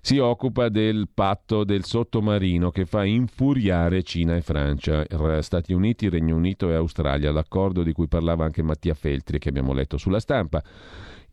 si 0.00 0.18
occupa 0.18 0.68
del 0.68 1.08
patto 1.12 1.64
del 1.64 1.84
sottomarino 1.84 2.70
che 2.70 2.86
fa 2.86 3.04
infuriare 3.04 4.04
Cina 4.04 4.36
e 4.36 4.40
Francia, 4.40 5.04
Stati 5.42 5.72
Uniti, 5.72 6.08
Regno 6.08 6.36
Unito 6.36 6.70
e 6.70 6.74
Australia, 6.74 7.32
l'accordo 7.32 7.82
di 7.82 7.92
cui 7.92 8.06
parlava 8.06 8.44
anche 8.44 8.62
Mattia 8.62 8.94
Feltri 8.94 9.38
che 9.40 9.48
abbiamo 9.48 9.72
letto 9.72 9.96
sulla 9.98 10.20
stampa 10.20 10.62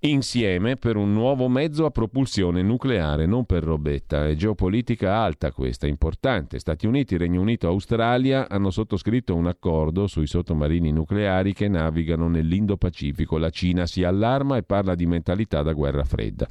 insieme 0.10 0.76
per 0.76 0.98
un 0.98 1.14
nuovo 1.14 1.48
mezzo 1.48 1.86
a 1.86 1.92
propulsione 1.92 2.62
nucleare, 2.62 3.26
non 3.26 3.46
per 3.46 3.64
robetta. 3.64 4.28
È 4.28 4.36
geopolitica 4.36 5.18
alta 5.18 5.52
questa, 5.52 5.88
importante. 5.88 6.60
Stati 6.60 6.88
Uniti, 6.88 7.18
Regno 7.18 7.42
Unito, 7.42 7.68
Australia 7.68 8.50
hanno 8.50 8.70
sottoscritto 8.70 9.36
un 9.36 9.48
accordo 9.48 10.08
sui 10.08 10.28
sottomarini 10.28 10.92
nucleari 10.92 11.54
che 11.54 11.68
navigano 11.68 12.28
nell'Indo-Pacifico. 12.28 13.38
La 13.38 13.50
Cina 13.50 13.86
si 13.86 14.04
allarma 14.04 14.58
e 14.58 14.64
parla 14.64 14.96
di 14.96 15.06
mentalità 15.06 15.62
da 15.62 15.74
guerra 15.74 16.04
fredda. 16.04 16.48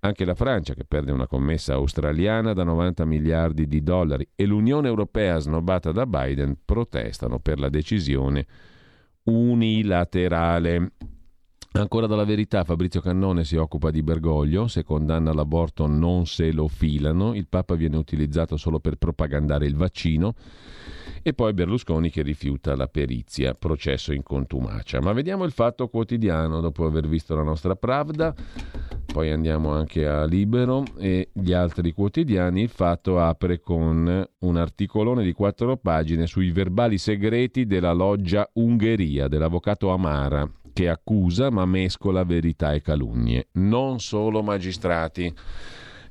Anche 0.00 0.24
la 0.24 0.34
Francia, 0.34 0.74
che 0.74 0.84
perde 0.84 1.10
una 1.10 1.26
commessa 1.26 1.74
australiana 1.74 2.52
da 2.52 2.62
90 2.62 3.04
miliardi 3.04 3.66
di 3.66 3.82
dollari, 3.82 4.28
e 4.34 4.46
l'Unione 4.46 4.88
Europea, 4.88 5.38
snobbata 5.38 5.90
da 5.90 6.06
Biden, 6.06 6.56
protestano 6.64 7.40
per 7.40 7.58
la 7.58 7.68
decisione 7.68 8.46
unilaterale. 9.24 10.92
Ancora 11.72 12.06
dalla 12.06 12.24
verità, 12.24 12.64
Fabrizio 12.64 13.00
Cannone 13.00 13.44
si 13.44 13.56
occupa 13.56 13.90
di 13.90 14.02
Bergoglio, 14.02 14.66
se 14.68 14.82
condanna 14.82 15.32
l'aborto 15.32 15.86
non 15.86 16.26
se 16.26 16.50
lo 16.50 16.66
filano, 16.66 17.34
il 17.34 17.46
Papa 17.46 17.74
viene 17.74 17.96
utilizzato 17.98 18.56
solo 18.56 18.80
per 18.80 18.96
propagandare 18.96 19.66
il 19.66 19.76
vaccino 19.76 20.34
e 21.22 21.34
poi 21.34 21.52
Berlusconi 21.52 22.10
che 22.10 22.22
rifiuta 22.22 22.74
la 22.74 22.88
perizia, 22.88 23.54
processo 23.54 24.12
in 24.12 24.22
contumacia. 24.22 25.00
Ma 25.00 25.12
vediamo 25.12 25.44
il 25.44 25.52
fatto 25.52 25.88
quotidiano 25.88 26.60
dopo 26.60 26.86
aver 26.86 27.06
visto 27.06 27.36
la 27.36 27.42
nostra 27.42 27.76
Pravda, 27.76 28.34
poi 29.12 29.30
andiamo 29.30 29.70
anche 29.70 30.06
a 30.06 30.24
Libero 30.24 30.84
e 30.96 31.28
gli 31.32 31.52
altri 31.52 31.92
quotidiani. 31.92 32.62
Il 32.62 32.70
fatto 32.70 33.20
apre 33.20 33.60
con 33.60 34.26
un 34.38 34.56
articolone 34.56 35.22
di 35.22 35.32
quattro 35.32 35.76
pagine 35.76 36.26
sui 36.26 36.50
verbali 36.50 36.98
segreti 36.98 37.66
della 37.66 37.92
loggia 37.92 38.48
Ungheria 38.54 39.28
dell'avvocato 39.28 39.90
Amara 39.90 40.50
che 40.78 40.88
accusa 40.88 41.50
ma 41.50 41.66
mescola 41.66 42.22
verità 42.22 42.72
e 42.72 42.80
calunnie. 42.80 43.48
Non 43.54 43.98
solo 43.98 44.44
magistrati. 44.44 45.34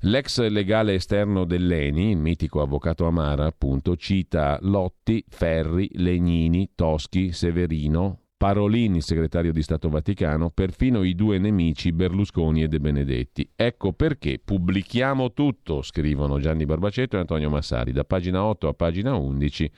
L'ex 0.02 0.46
legale 0.50 0.96
esterno 0.96 1.46
dell'ENI, 1.46 2.12
il 2.12 2.18
mitico 2.18 2.62
avvocato 2.62 3.06
Amara, 3.06 3.46
appunto, 3.46 3.96
cita 3.96 4.60
Lotti, 4.64 5.24
Ferri, 5.30 5.90
Legnini, 5.94 6.72
Toschi, 6.76 7.32
Severino, 7.32 8.24
Parolini, 8.36 9.00
segretario 9.00 9.54
di 9.54 9.62
Stato 9.62 9.88
Vaticano, 9.88 10.50
perfino 10.50 11.04
i 11.04 11.16
due 11.16 11.38
nemici 11.38 11.94
Berlusconi 11.94 12.64
e 12.64 12.68
De 12.68 12.82
Benedetti. 12.82 13.50
Ecco 13.56 13.94
perché 13.94 14.38
pubblichiamo 14.44 15.32
tutto, 15.32 15.82
scrivono 15.82 16.40
Gianni 16.40 16.66
Barbacetto 16.66 17.16
e 17.16 17.22
Antonio 17.22 17.50
Massari, 17.50 17.94
da 17.94 18.04
pagina 18.04 18.44
8 18.44 18.68
a 18.68 18.74
pagina 18.74 19.16
11 19.16 19.72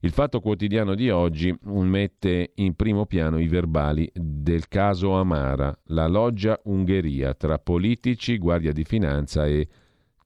il 0.00 0.12
Fatto 0.12 0.40
Quotidiano 0.40 0.94
di 0.94 1.10
oggi 1.10 1.52
mette 1.62 2.52
in 2.54 2.74
primo 2.74 3.06
piano 3.06 3.40
i 3.40 3.48
verbali 3.48 4.08
del 4.14 4.68
caso 4.68 5.14
Amara, 5.14 5.76
la 5.86 6.06
loggia 6.06 6.60
Ungheria 6.64 7.34
tra 7.34 7.58
politici, 7.58 8.38
Guardia 8.38 8.72
di 8.72 8.84
Finanza 8.84 9.46
e 9.46 9.66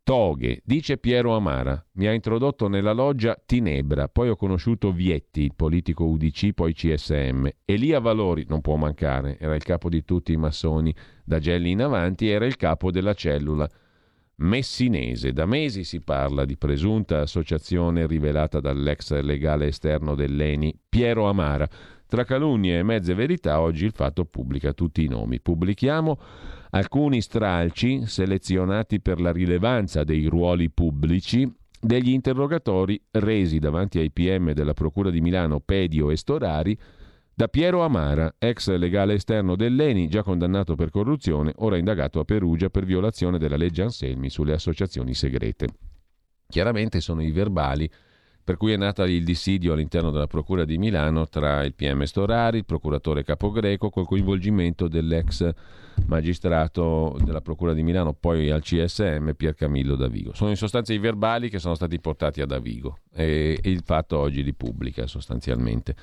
toghe. 0.03 0.61
Dice 0.63 0.99
Piero 0.99 1.35
Amara, 1.35 1.83
mi 1.93 2.07
ha 2.07 2.13
introdotto 2.13 2.69
nella 2.69 2.93
loggia 2.93 3.41
Tinebra, 3.47 4.09
poi 4.09 4.29
ho 4.29 4.37
conosciuto 4.37 4.93
Vietti, 4.93 5.43
il 5.43 5.55
politico 5.57 6.05
UDC, 6.05 6.53
poi 6.53 6.75
CSM. 6.75 7.49
Elia 7.65 7.99
Valori, 7.99 8.45
non 8.47 8.61
può 8.61 8.77
mancare, 8.77 9.39
era 9.39 9.55
il 9.55 9.63
capo 9.63 9.89
di 9.89 10.05
tutti 10.05 10.33
i 10.33 10.37
massoni, 10.37 10.95
da 11.25 11.39
Gelli 11.39 11.71
in 11.71 11.81
avanti 11.81 12.29
era 12.29 12.45
il 12.45 12.57
capo 12.57 12.91
della 12.91 13.15
cellula 13.15 13.67
messinese. 14.37 15.33
Da 15.33 15.47
mesi 15.47 15.85
si 15.85 16.01
parla 16.01 16.45
di 16.45 16.57
presunta 16.57 17.21
associazione 17.21 18.07
rivelata 18.07 18.61
dall'ex 18.61 19.19
legale 19.21 19.69
esterno 19.69 20.15
dell'ENI 20.15 20.75
Piero 20.89 21.29
Amara. 21.29 21.69
Tra 22.07 22.25
calunnie 22.25 22.79
e 22.79 22.83
mezze 22.83 23.15
verità 23.15 23.61
oggi 23.61 23.87
il 23.87 23.93
fatto 23.93 24.25
pubblica 24.25 24.73
tutti 24.73 25.03
i 25.03 25.09
nomi. 25.09 25.41
Pubblichiamo 25.41 26.19
alcuni 26.71 27.21
stralci 27.21 28.07
selezionati 28.07 29.01
per 29.01 29.21
la 29.21 29.33
rilevanza 29.33 30.05
dei 30.05 30.27
ruoli 30.27 30.71
pubblici 30.71 31.51
degli 31.81 32.11
interrogatori 32.11 33.01
resi 33.11 33.59
davanti 33.59 33.99
ai 33.99 34.11
PM 34.11 34.53
della 34.53 34.75
Procura 34.75 35.11
di 35.11 35.21
Milano 35.21 35.61
Pedio 35.61 36.11
e 36.11 36.17
Storari 36.17 36.79
da 37.35 37.49
Piero 37.49 37.83
Amara, 37.83 38.35
ex 38.39 38.69
legale 38.77 39.15
esterno 39.15 39.57
dell'ENI, 39.57 40.09
già 40.09 40.23
condannato 40.23 40.75
per 40.75 40.91
corruzione, 40.91 41.53
ora 41.57 41.79
indagato 41.79 42.21
a 42.21 42.25
Perugia 42.25 42.69
per 42.69 42.85
violazione 42.85 43.39
della 43.39 43.57
legge 43.57 43.83
Anselmi 43.83 44.29
sulle 44.29 44.53
associazioni 44.53 45.15
segrete. 45.15 45.69
Chiaramente 46.47 47.01
sono 47.01 47.23
i 47.23 47.31
verbali 47.31 47.91
per 48.45 48.57
cui 48.57 48.73
è 48.73 48.77
nata 48.77 49.05
il 49.07 49.25
dissidio 49.25 49.73
all'interno 49.73 50.11
della 50.11 50.27
Procura 50.27 50.65
di 50.65 50.79
Milano 50.79 51.29
tra 51.29 51.63
il 51.65 51.75
PM 51.75 52.03
Storari, 52.05 52.59
il 52.59 52.65
procuratore 52.65 53.23
Capogreco, 53.23 53.91
col 53.91 54.07
coinvolgimento 54.07 54.89
dell'ex 54.89 55.53
magistrato 56.07 57.17
della 57.23 57.41
Procura 57.41 57.73
di 57.73 57.83
Milano, 57.83 58.13
poi 58.13 58.51
al 58.51 58.63
CSM, 58.63 59.33
Pier 59.37 59.55
Camillo 59.55 59.95
Davigo. 59.95 60.35
Sono 60.35 60.51
in 60.51 60.57
sostanza 60.57 60.93
i 60.93 60.99
verbali 60.99 61.49
che 61.49 61.59
sono 61.59 61.75
stati 61.75 62.01
portati 62.01 62.41
a 62.41 62.47
Davigo 62.47 62.99
e 63.15 63.59
il 63.63 63.83
fatto 63.85 64.19
oggi 64.19 64.43
li 64.43 64.55
pubblica 64.55 65.07
sostanzialmente. 65.07 65.95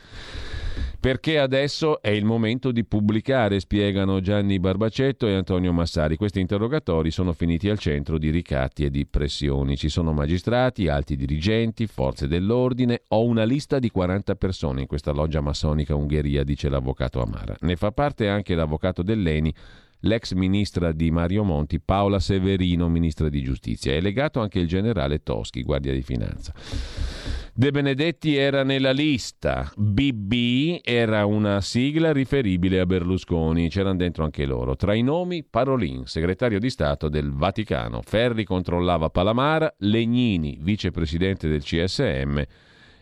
Perché 1.00 1.40
adesso 1.40 2.02
è 2.02 2.10
il 2.10 2.26
momento 2.26 2.72
di 2.72 2.84
pubblicare, 2.84 3.60
spiegano 3.60 4.20
Gianni 4.20 4.60
Barbacetto 4.60 5.28
e 5.28 5.34
Antonio 5.34 5.72
Massari. 5.72 6.18
Questi 6.18 6.40
interrogatori 6.42 7.10
sono 7.10 7.32
finiti 7.32 7.70
al 7.70 7.80
centro 7.80 8.18
di 8.18 8.30
ricatti 8.30 8.84
e 8.84 8.90
di 8.90 9.06
pressioni. 9.06 9.78
Ci 9.78 9.90
sono 9.90 10.12
magistrati, 10.12 10.88
alti 10.88 11.16
dirigenti, 11.16 11.88
forze 11.88 12.28
dell'ordine. 12.30 13.02
Ho 13.10 13.26
una 13.26 13.44
lista 13.44 13.80
di 13.80 13.90
40 13.90 14.36
persone 14.36 14.82
in 14.82 14.88
questa 14.88 15.12
loggia 15.12 15.42
massonica 15.42 15.96
Ungheria, 15.96 16.46
dice 16.46 16.70
l'avvocato 16.70 17.22
Amara. 17.22 17.58
Ne 17.60 17.76
fa 17.76 17.92
parte 17.92 18.30
anche 18.30 18.56
l'avvocato 18.56 19.04
dell'ENI 19.04 19.54
l'ex 20.02 20.34
ministra 20.34 20.91
di 20.91 21.12
Mario 21.12 21.43
Monti, 21.43 21.80
Paola 21.80 22.20
Severino, 22.20 22.88
ministra 22.89 23.30
di 23.30 23.41
giustizia. 23.41 23.93
È 23.93 24.00
legato 24.00 24.39
anche 24.39 24.60
il 24.60 24.68
generale 24.68 25.24
Toschi, 25.24 25.64
guardia 25.64 25.93
di 25.93 26.02
finanza. 26.02 26.54
De 27.54 27.72
Benedetti 27.72 28.38
era 28.38 28.64
nella 28.64 28.91
lista, 28.91 29.70
BB 29.76 30.80
era 30.82 31.26
una 31.26 31.60
sigla 31.60 32.14
riferibile 32.14 32.80
a 32.80 32.86
Berlusconi, 32.86 33.68
c'erano 33.68 33.97
dentro 33.97 34.24
anche 34.24 34.45
loro. 34.45 34.78
Tra 34.78 34.93
i 34.93 35.02
nomi 35.02 35.43
Parolin, 35.43 36.06
segretario 36.06 36.60
di 36.60 36.70
Stato 36.70 37.10
del 37.10 37.34
Vaticano, 37.34 38.02
Ferri 38.02 38.45
controllava 38.45 39.10
Palamara, 39.10 39.74
Legnini, 39.80 40.58
vicepresidente 40.62 41.50
del 41.50 41.62
CSM, 41.62 42.41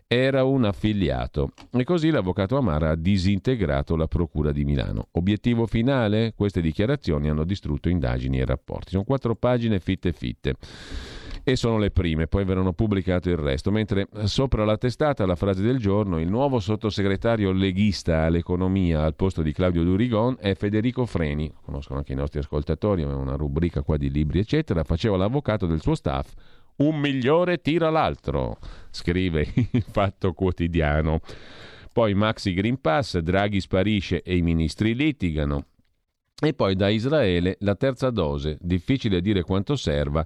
era 0.10 0.46
un 0.46 0.64
affiliato 0.64 1.52
e 1.70 1.84
così 1.84 2.12
l'avvocato 2.12 2.56
Amara 2.56 2.92
ha 2.92 2.96
disintegrato 2.96 3.98
la 3.98 4.08
Procura 4.08 4.54
di 4.54 4.64
Milano. 4.64 5.10
Obiettivo 5.12 5.68
finale? 5.68 6.34
Queste 6.34 6.62
dichiarazioni 6.62 7.30
hanno 7.30 7.44
distrutto 7.44 7.90
indagini 7.90 8.40
e 8.40 8.46
rapporti. 8.46 8.92
Sono 8.92 9.04
quattro 9.04 9.36
pagine 9.36 9.80
fitte 9.80 10.14
fitte 10.14 10.56
e 11.44 11.56
sono 11.56 11.78
le 11.78 11.92
prime, 11.92 12.28
poi 12.28 12.44
verranno 12.46 12.74
pubblicato 12.74 13.30
il 13.30 13.38
resto, 13.38 13.72
mentre 13.72 14.08
sopra 14.24 14.66
la 14.66 14.78
testata 14.78 15.26
la 15.26 15.36
frase 15.36 15.62
del 15.62 15.78
giorno, 15.78 16.20
il 16.20 16.30
nuovo 16.30 16.60
sottosegretario 16.60 17.52
leghista 17.52 18.24
all'economia 18.24 19.04
al 19.04 19.16
posto 19.16 19.42
di 19.42 19.54
Claudio 19.54 19.84
Durigon 19.84 20.36
è 20.40 20.56
Federico 20.56 21.06
Freni, 21.06 21.50
conoscono 21.62 22.00
anche 22.00 22.12
i 22.12 22.18
nostri 22.18 22.40
ascoltatori, 22.40 23.04
aveva 23.04 23.20
una 23.20 23.36
rubrica 23.36 23.82
qua 23.82 23.96
di 23.96 24.12
libri 24.12 24.40
eccetera, 24.40 24.84
faceva 24.84 25.16
l'avvocato 25.16 25.66
del 25.68 25.82
suo 25.82 25.96
staff 25.96 26.34
un 26.78 27.00
migliore 27.00 27.60
tira 27.60 27.90
l'altro, 27.90 28.58
scrive 28.92 29.48
il 29.72 29.84
Fatto 29.90 30.34
Quotidiano. 30.34 31.20
Poi 31.92 32.14
Maxi 32.14 32.54
Green 32.54 32.80
Pass, 32.80 33.18
Draghi 33.18 33.60
sparisce 33.60 34.22
e 34.22 34.38
i 34.38 34.42
ministri 34.42 34.94
litigano. 34.94 35.66
E 36.40 36.54
poi 36.54 36.76
da 36.76 36.90
Israele 36.90 37.58
la 37.62 37.76
terza 37.76 38.12
dose, 38.12 38.58
difficile 38.62 39.22
dire 39.22 39.42
quanto 39.42 39.76
serva, 39.76 40.26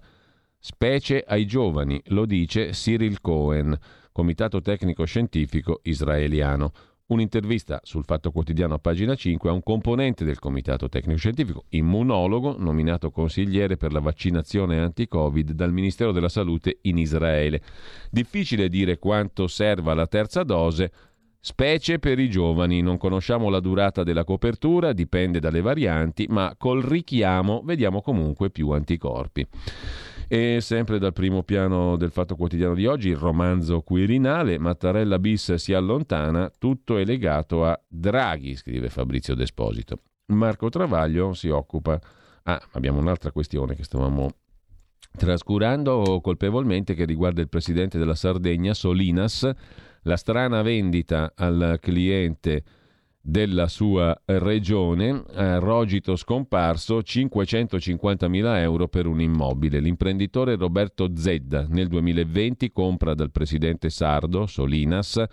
specie 0.60 1.24
ai 1.26 1.46
giovani, 1.46 2.02
lo 2.08 2.26
dice 2.26 2.72
Cyril 2.72 3.22
Cohen, 3.22 3.78
Comitato 4.12 4.62
Tecnico 4.62 5.06
Scientifico 5.06 5.80
israeliano. 5.84 6.74
Un'intervista 7.12 7.82
sul 7.84 8.06
Fatto 8.06 8.32
Quotidiano 8.32 8.76
a 8.76 8.80
pagina 8.80 9.16
5 9.16 9.50
a 9.50 9.52
un 9.52 9.62
componente 9.64 10.24
del 10.24 10.40
Comitato 10.40 10.88
Tecnico 10.88 11.20
Scientifico, 11.20 11.66
immunologo, 11.72 12.56
nominato 12.58 13.12
consigliere 13.12 13.76
per 13.76 13.92
la 13.92 14.00
vaccinazione 14.00 14.80
anti-Covid 14.80 15.52
dal 15.52 15.74
Ministero 15.74 16.14
della 16.14 16.30
Salute 16.30 16.78
in 16.84 16.98
Israele. 16.98 17.62
Difficile 18.10 18.70
dire 18.70 18.98
quanto 18.98 19.48
serva 19.48 19.94
la 19.94 20.08
terza 20.08 20.44
dose, 20.44 20.92
Specie 21.44 21.98
per 21.98 22.20
i 22.20 22.30
giovani, 22.30 22.82
non 22.82 22.98
conosciamo 22.98 23.50
la 23.50 23.60
durata 23.60 24.04
della 24.04 24.24
copertura, 24.24 24.94
dipende 24.94 25.40
dalle 25.40 25.62
varianti, 25.62 26.28
ma 26.30 26.54
col 26.56 26.84
richiamo 26.84 27.64
vediamo 27.66 28.04
comunque 28.04 28.52
più 28.52 28.70
anticorpi. 28.70 29.48
E 30.34 30.62
sempre 30.62 30.98
dal 30.98 31.12
primo 31.12 31.44
piano 31.44 31.98
del 31.98 32.10
Fatto 32.10 32.38
Quotidiano 32.38 32.74
di 32.74 32.86
oggi, 32.86 33.10
il 33.10 33.18
romanzo 33.18 33.82
Quirinale, 33.82 34.58
Mattarella 34.60 35.20
bis 35.20 35.56
si 35.56 35.74
allontana, 35.74 36.50
tutto 36.58 36.96
è 36.96 37.04
legato 37.04 37.66
a 37.66 37.78
Draghi, 37.86 38.56
scrive 38.56 38.88
Fabrizio 38.88 39.36
Desposito. 39.36 39.98
Marco 40.28 40.70
Travaglio 40.70 41.34
si 41.34 41.50
occupa... 41.50 42.00
Ah, 42.44 42.62
abbiamo 42.72 43.00
un'altra 43.00 43.34
questione 43.34 43.76
che 43.76 43.84
stavamo 43.84 44.30
trascurando 45.18 46.22
colpevolmente 46.22 46.94
che 46.94 47.04
riguarda 47.04 47.42
il 47.42 47.50
presidente 47.50 47.98
della 47.98 48.16
Sardegna, 48.16 48.74
Solinas, 48.74 49.52
la 50.04 50.16
strana 50.16 50.62
vendita 50.62 51.34
al 51.36 51.78
cliente 51.82 52.64
della 53.22 53.68
sua 53.68 54.20
regione, 54.26 55.24
eh, 55.36 55.60
Rogito 55.60 56.16
scomparso, 56.16 57.00
550.000 57.00 58.58
euro 58.60 58.88
per 58.88 59.06
un 59.06 59.22
immobile. 59.22 59.80
L'imprenditore 59.80 60.56
Roberto 60.56 61.16
Zedda 61.16 61.68
nel 61.70 61.88
2020 61.88 62.72
compra 62.72 63.14
dal 63.14 63.32
presidente 63.32 63.90
sardo, 63.90 64.48
Solinas, 64.48 65.24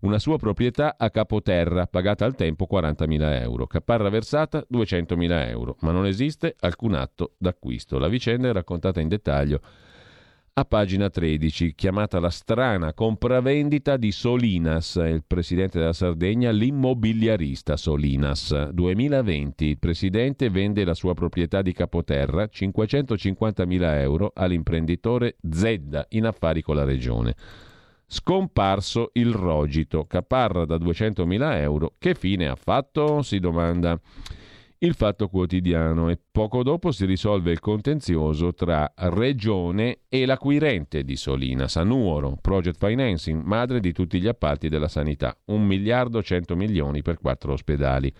una 0.00 0.18
sua 0.18 0.38
proprietà 0.38 0.96
a 0.98 1.10
Capoterra, 1.10 1.86
pagata 1.86 2.24
al 2.24 2.34
tempo 2.34 2.66
40.000 2.70 3.40
euro. 3.40 3.66
Caparra 3.66 4.08
versata 4.08 4.64
200.000 4.70 5.48
euro, 5.48 5.76
ma 5.80 5.92
non 5.92 6.06
esiste 6.06 6.56
alcun 6.60 6.94
atto 6.94 7.32
d'acquisto. 7.38 7.98
La 7.98 8.08
vicenda 8.08 8.48
è 8.48 8.52
raccontata 8.52 9.00
in 9.00 9.08
dettaglio 9.08 9.60
a 10.52 10.64
pagina 10.64 11.08
13, 11.08 11.74
chiamata 11.74 12.18
la 12.18 12.28
strana 12.28 12.92
compravendita 12.92 13.96
di 13.96 14.10
Solinas, 14.10 14.96
il 14.96 15.22
presidente 15.26 15.78
della 15.78 15.92
Sardegna, 15.92 16.50
l'immobiliarista 16.50 17.76
Solinas. 17.76 18.68
2020, 18.70 19.64
il 19.64 19.78
presidente 19.78 20.50
vende 20.50 20.84
la 20.84 20.94
sua 20.94 21.14
proprietà 21.14 21.62
di 21.62 21.72
Capoterra, 21.72 22.48
550.000 22.52 23.98
euro, 24.00 24.32
all'imprenditore 24.34 25.36
Zedda, 25.48 26.06
in 26.10 26.26
affari 26.26 26.62
con 26.62 26.74
la 26.74 26.84
regione. 26.84 27.34
Scomparso 28.06 29.10
il 29.14 29.32
rogito, 29.32 30.04
caparra 30.04 30.64
da 30.64 30.76
200.000 30.76 31.60
euro, 31.60 31.94
che 31.96 32.14
fine 32.14 32.48
ha 32.48 32.56
fatto? 32.56 33.22
si 33.22 33.38
domanda 33.38 33.98
il 34.82 34.94
Fatto 34.94 35.28
Quotidiano 35.28 36.08
e 36.08 36.18
poco 36.30 36.62
dopo 36.62 36.90
si 36.90 37.04
risolve 37.04 37.50
il 37.50 37.60
contenzioso 37.60 38.54
tra 38.54 38.90
Regione 38.96 40.00
e 40.08 40.24
l'acquirente 40.24 41.04
di 41.04 41.16
Solina, 41.16 41.68
Sanuoro, 41.68 42.38
Project 42.40 42.78
Financing, 42.78 43.42
madre 43.42 43.80
di 43.80 43.92
tutti 43.92 44.18
gli 44.18 44.26
appalti 44.26 44.70
della 44.70 44.88
sanità, 44.88 45.36
1 45.46 45.62
miliardo 45.62 46.22
100 46.22 46.56
milioni 46.56 47.02
per 47.02 47.18
quattro 47.18 47.52
ospedali. 47.52 48.10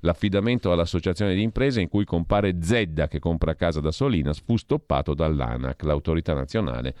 L'affidamento 0.00 0.72
all'associazione 0.72 1.36
di 1.36 1.42
imprese 1.42 1.80
in 1.80 1.88
cui 1.88 2.04
compare 2.04 2.56
Zedda 2.60 3.06
che 3.06 3.20
compra 3.20 3.54
casa 3.54 3.80
da 3.80 3.92
Solinas 3.92 4.42
fu 4.44 4.56
stoppato 4.56 5.14
dall'ANAC, 5.14 5.84
l'autorità 5.84 6.34
nazionale 6.34 6.94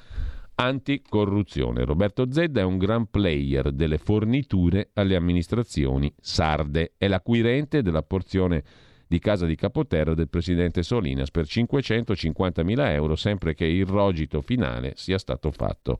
anticorruzione. 0.60 1.84
Roberto 1.84 2.26
Zedda 2.30 2.60
è 2.60 2.64
un 2.64 2.78
gran 2.78 3.08
player 3.08 3.70
delle 3.70 3.98
forniture 3.98 4.90
alle 4.94 5.14
amministrazioni 5.14 6.12
sarde, 6.20 6.94
è 6.98 7.06
l'acquirente 7.06 7.80
della 7.80 8.02
porzione 8.02 8.64
di 9.08 9.18
casa 9.18 9.46
di 9.46 9.56
Capoterra 9.56 10.14
del 10.14 10.28
presidente 10.28 10.82
Solinas 10.82 11.30
per 11.30 11.44
550.000 11.44 12.90
euro, 12.92 13.16
sempre 13.16 13.54
che 13.54 13.64
il 13.64 13.86
rogito 13.86 14.42
finale 14.42 14.92
sia 14.96 15.18
stato 15.18 15.50
fatto. 15.50 15.98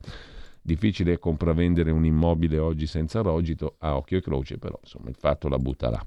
Difficile 0.61 1.19
compravendere 1.19 1.91
un 1.91 2.05
immobile 2.05 2.59
oggi 2.59 2.87
senza 2.87 3.23
rogito, 3.23 3.77
a 3.79 3.97
occhio 3.97 4.19
e 4.19 4.21
croce, 4.21 4.59
però 4.59 4.79
insomma 4.83 5.09
il 5.09 5.17
fatto 5.19 5.49
la 5.49 5.59
butta 5.59 5.89
là. 5.89 6.03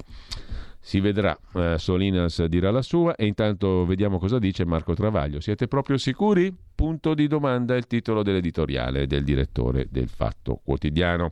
Si 0.83 0.99
vedrà, 0.99 1.37
eh, 1.55 1.77
Solinas 1.77 2.43
dirà 2.45 2.69
la 2.69 2.81
sua 2.81 3.15
e 3.15 3.25
intanto 3.25 3.85
vediamo 3.85 4.19
cosa 4.19 4.37
dice 4.37 4.65
Marco 4.65 4.93
Travaglio. 4.93 5.39
Siete 5.39 5.67
proprio 5.67 5.97
sicuri? 5.97 6.55
Punto 6.73 7.13
di 7.15 7.27
domanda 7.27 7.73
è 7.73 7.77
il 7.77 7.87
titolo 7.87 8.21
dell'editoriale 8.23 9.07
del 9.07 9.23
direttore 9.23 9.87
del 9.89 10.07
Fatto 10.07 10.59
Quotidiano. 10.63 11.31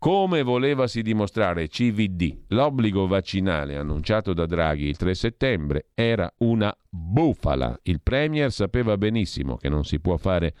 Come 0.00 0.42
volevasi 0.42 1.02
dimostrare 1.02 1.68
CVD, 1.68 2.44
l'obbligo 2.48 3.06
vaccinale 3.06 3.76
annunciato 3.76 4.32
da 4.32 4.46
Draghi 4.46 4.86
il 4.86 4.96
3 4.96 5.14
settembre 5.14 5.88
era 5.92 6.32
una 6.38 6.74
bufala. 6.88 7.78
Il 7.82 8.00
Premier 8.00 8.50
sapeva 8.50 8.96
benissimo 8.96 9.58
che 9.58 9.68
non 9.68 9.84
si 9.84 10.00
può 10.00 10.16
fare 10.16 10.54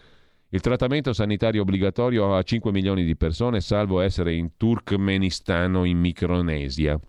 il 0.50 0.60
trattamento 0.60 1.14
sanitario 1.14 1.62
obbligatorio 1.62 2.36
a 2.36 2.42
5 2.42 2.70
milioni 2.70 3.02
di 3.02 3.16
persone, 3.16 3.62
salvo 3.62 4.00
essere 4.00 4.34
in 4.34 4.58
Turkmenistan 4.58 5.74
o 5.74 5.84
in 5.86 5.96
Micronesia. 5.96 7.00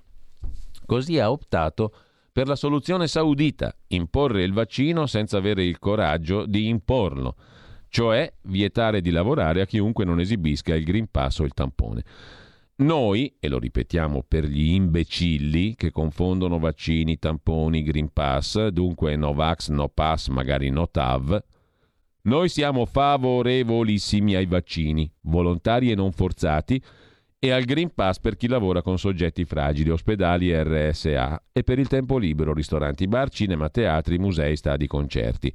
Così 0.85 1.19
ha 1.19 1.29
optato 1.29 1.93
per 2.31 2.47
la 2.47 2.55
soluzione 2.55 3.07
saudita, 3.07 3.75
imporre 3.87 4.43
il 4.43 4.53
vaccino 4.53 5.05
senza 5.05 5.37
avere 5.37 5.65
il 5.65 5.79
coraggio 5.79 6.45
di 6.45 6.69
imporlo 6.69 7.35
cioè 7.91 8.31
vietare 8.43 9.01
di 9.01 9.11
lavorare 9.11 9.59
a 9.59 9.65
chiunque 9.65 10.05
non 10.05 10.21
esibisca 10.21 10.73
il 10.73 10.85
Green 10.85 11.07
Pass 11.11 11.39
o 11.39 11.43
il 11.43 11.53
tampone. 11.53 12.03
Noi, 12.77 13.35
e 13.37 13.49
lo 13.49 13.59
ripetiamo 13.59 14.23
per 14.25 14.45
gli 14.45 14.71
imbecilli 14.71 15.75
che 15.75 15.91
confondono 15.91 16.57
vaccini, 16.57 17.19
tamponi, 17.19 17.83
Green 17.83 18.11
Pass, 18.13 18.67
dunque 18.67 19.17
no 19.17 19.33
vax, 19.33 19.69
no 19.69 19.89
pass, 19.89 20.29
magari 20.29 20.69
no 20.69 20.89
TAV, 20.89 21.43
noi 22.23 22.47
siamo 22.47 22.85
favorevolissimi 22.85 24.35
ai 24.35 24.45
vaccini, 24.45 25.11
volontari 25.23 25.91
e 25.91 25.95
non 25.95 26.13
forzati, 26.13 26.81
e 27.37 27.51
al 27.51 27.63
Green 27.63 27.93
Pass 27.93 28.19
per 28.19 28.37
chi 28.37 28.47
lavora 28.47 28.81
con 28.81 28.97
soggetti 28.97 29.43
fragili, 29.43 29.89
ospedali 29.89 30.49
e 30.49 30.63
RSA, 30.63 31.43
e 31.51 31.63
per 31.63 31.77
il 31.77 31.87
tempo 31.87 32.17
libero, 32.17 32.53
ristoranti, 32.53 33.05
bar, 33.07 33.29
cinema, 33.29 33.69
teatri, 33.69 34.17
musei, 34.17 34.55
stadi, 34.55 34.87
concerti 34.87 35.53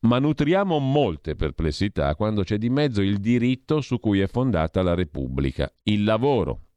ma 0.00 0.18
nutriamo 0.18 0.78
molte 0.78 1.34
perplessità 1.34 2.14
quando 2.14 2.42
c'è 2.42 2.56
di 2.56 2.70
mezzo 2.70 3.02
il 3.02 3.18
diritto 3.18 3.80
su 3.80 3.98
cui 3.98 4.20
è 4.20 4.26
fondata 4.26 4.82
la 4.82 4.94
Repubblica, 4.94 5.70
il 5.84 6.04
lavoro. 6.04 6.68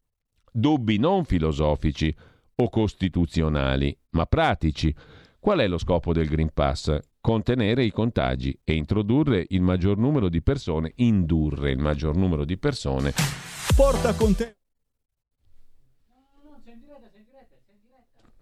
Dubbi 0.50 0.98
non 0.98 1.24
filosofici 1.24 2.14
o 2.56 2.68
costituzionali, 2.68 3.96
ma 4.10 4.26
pratici. 4.26 4.94
Qual 5.38 5.58
è 5.58 5.66
lo 5.66 5.78
scopo 5.78 6.12
del 6.12 6.28
Green 6.28 6.50
Pass? 6.52 6.98
Contenere 7.20 7.84
i 7.84 7.90
contagi 7.90 8.58
e 8.62 8.74
introdurre 8.74 9.46
il 9.48 9.62
maggior 9.62 9.96
numero 9.96 10.28
di 10.28 10.42
persone, 10.42 10.92
indurre 10.96 11.70
il 11.70 11.78
maggior 11.78 12.16
numero 12.16 12.44
di 12.44 12.58
persone. 12.58 13.12
Porta 13.74 14.14
con 14.14 14.34
te. 14.34 14.56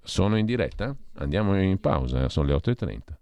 Sono 0.04 0.36
in 0.36 0.44
diretta? 0.44 0.96
Andiamo 1.14 1.60
in 1.60 1.78
pausa, 1.78 2.28
sono 2.28 2.48
le 2.48 2.54
8.30. 2.54 3.21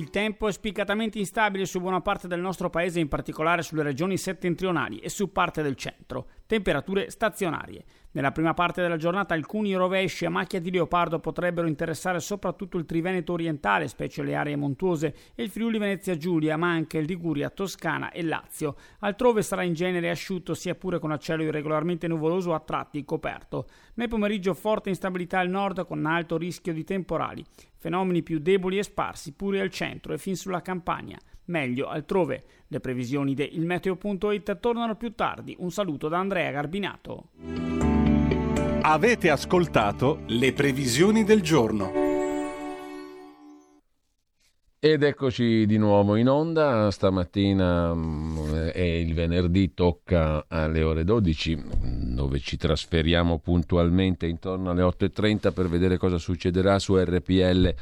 Il 0.00 0.08
tempo 0.08 0.48
è 0.48 0.52
spiccatamente 0.52 1.18
instabile 1.18 1.66
su 1.66 1.78
buona 1.78 2.00
parte 2.00 2.26
del 2.26 2.40
nostro 2.40 2.70
paese, 2.70 3.00
in 3.00 3.08
particolare 3.08 3.60
sulle 3.60 3.82
regioni 3.82 4.16
settentrionali 4.16 4.98
e 4.98 5.10
su 5.10 5.30
parte 5.30 5.60
del 5.60 5.76
centro. 5.76 6.26
Temperature 6.50 7.10
stazionarie. 7.10 7.84
Nella 8.10 8.32
prima 8.32 8.54
parte 8.54 8.82
della 8.82 8.96
giornata 8.96 9.34
alcuni 9.34 9.72
rovesci 9.76 10.24
a 10.24 10.30
macchia 10.30 10.60
di 10.60 10.72
leopardo 10.72 11.20
potrebbero 11.20 11.68
interessare 11.68 12.18
soprattutto 12.18 12.76
il 12.76 12.86
Triveneto 12.86 13.34
orientale, 13.34 13.86
specie 13.86 14.24
le 14.24 14.34
aree 14.34 14.56
montuose, 14.56 15.14
e 15.36 15.44
il 15.44 15.50
Friuli 15.50 15.78
Venezia 15.78 16.16
Giulia, 16.16 16.56
ma 16.56 16.68
anche 16.72 16.98
il 16.98 17.04
Liguria, 17.04 17.50
Toscana 17.50 18.10
e 18.10 18.24
Lazio. 18.24 18.74
Altrove 18.98 19.42
sarà 19.42 19.62
in 19.62 19.74
genere 19.74 20.10
asciutto, 20.10 20.54
sia 20.54 20.74
pure 20.74 20.98
con 20.98 21.16
cielo 21.20 21.44
irregolarmente 21.44 22.08
nuvoloso 22.08 22.52
a 22.52 22.58
tratti 22.58 23.04
coperto. 23.04 23.68
Nel 23.94 24.08
pomeriggio 24.08 24.52
forte 24.52 24.88
instabilità 24.88 25.38
al 25.38 25.50
nord 25.50 25.86
con 25.86 26.04
alto 26.04 26.36
rischio 26.36 26.72
di 26.72 26.82
temporali. 26.82 27.44
Fenomeni 27.76 28.24
più 28.24 28.40
deboli 28.40 28.78
e 28.78 28.82
sparsi 28.82 29.34
pure 29.34 29.60
al 29.60 29.70
centro 29.70 30.12
e 30.12 30.18
fin 30.18 30.34
sulla 30.34 30.62
campagna. 30.62 31.16
Meglio 31.46 31.88
altrove. 31.88 32.44
Le 32.68 32.80
previsioni 32.80 33.34
di 33.34 33.56
ilmeteo.it 33.56 34.60
tornano 34.60 34.94
più 34.94 35.14
tardi. 35.14 35.56
Un 35.58 35.70
saluto 35.70 36.08
da 36.08 36.18
Andrea 36.18 36.50
Garbinato. 36.50 37.28
Avete 38.82 39.30
ascoltato 39.30 40.20
le 40.26 40.52
previsioni 40.52 41.24
del 41.24 41.42
giorno. 41.42 42.08
Ed 44.82 45.02
eccoci 45.02 45.66
di 45.66 45.76
nuovo 45.76 46.16
in 46.16 46.26
onda, 46.26 46.90
stamattina 46.90 47.94
è 48.72 48.80
il 48.80 49.12
venerdì, 49.12 49.74
tocca 49.74 50.46
alle 50.48 50.82
ore 50.82 51.04
12 51.04 51.62
dove 52.14 52.38
ci 52.38 52.56
trasferiamo 52.56 53.40
puntualmente 53.40 54.26
intorno 54.26 54.70
alle 54.70 54.80
8.30 54.80 55.52
per 55.52 55.68
vedere 55.68 55.98
cosa 55.98 56.16
succederà 56.16 56.78
su 56.78 56.96
RPL 56.96 57.74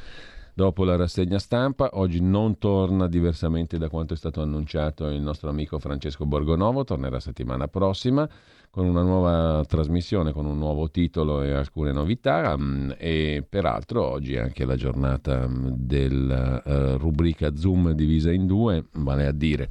dopo 0.59 0.83
la 0.83 0.97
rassegna 0.97 1.39
stampa. 1.39 1.91
Oggi 1.93 2.19
non 2.19 2.57
torna 2.57 3.07
diversamente 3.07 3.77
da 3.77 3.87
quanto 3.87 4.13
è 4.13 4.17
stato 4.17 4.41
annunciato 4.41 5.07
il 5.07 5.21
nostro 5.21 5.49
amico 5.49 5.79
Francesco 5.79 6.25
Borgonovo, 6.25 6.83
tornerà 6.83 7.21
settimana 7.21 7.69
prossima 7.69 8.27
con 8.69 8.85
una 8.85 9.01
nuova 9.01 9.63
trasmissione, 9.65 10.33
con 10.33 10.45
un 10.45 10.57
nuovo 10.57 10.91
titolo 10.91 11.43
e 11.43 11.53
alcune 11.53 11.93
novità 11.93 12.57
mm, 12.57 12.91
e 12.97 13.45
peraltro 13.47 14.05
oggi 14.05 14.33
è 14.33 14.39
anche 14.39 14.65
la 14.65 14.75
giornata 14.75 15.47
mm, 15.47 15.67
della 15.75 16.61
uh, 16.65 16.97
rubrica 16.97 17.55
Zoom 17.55 17.91
divisa 17.91 18.29
in 18.29 18.45
due, 18.45 18.83
vale 18.91 19.27
a 19.27 19.31
dire 19.31 19.69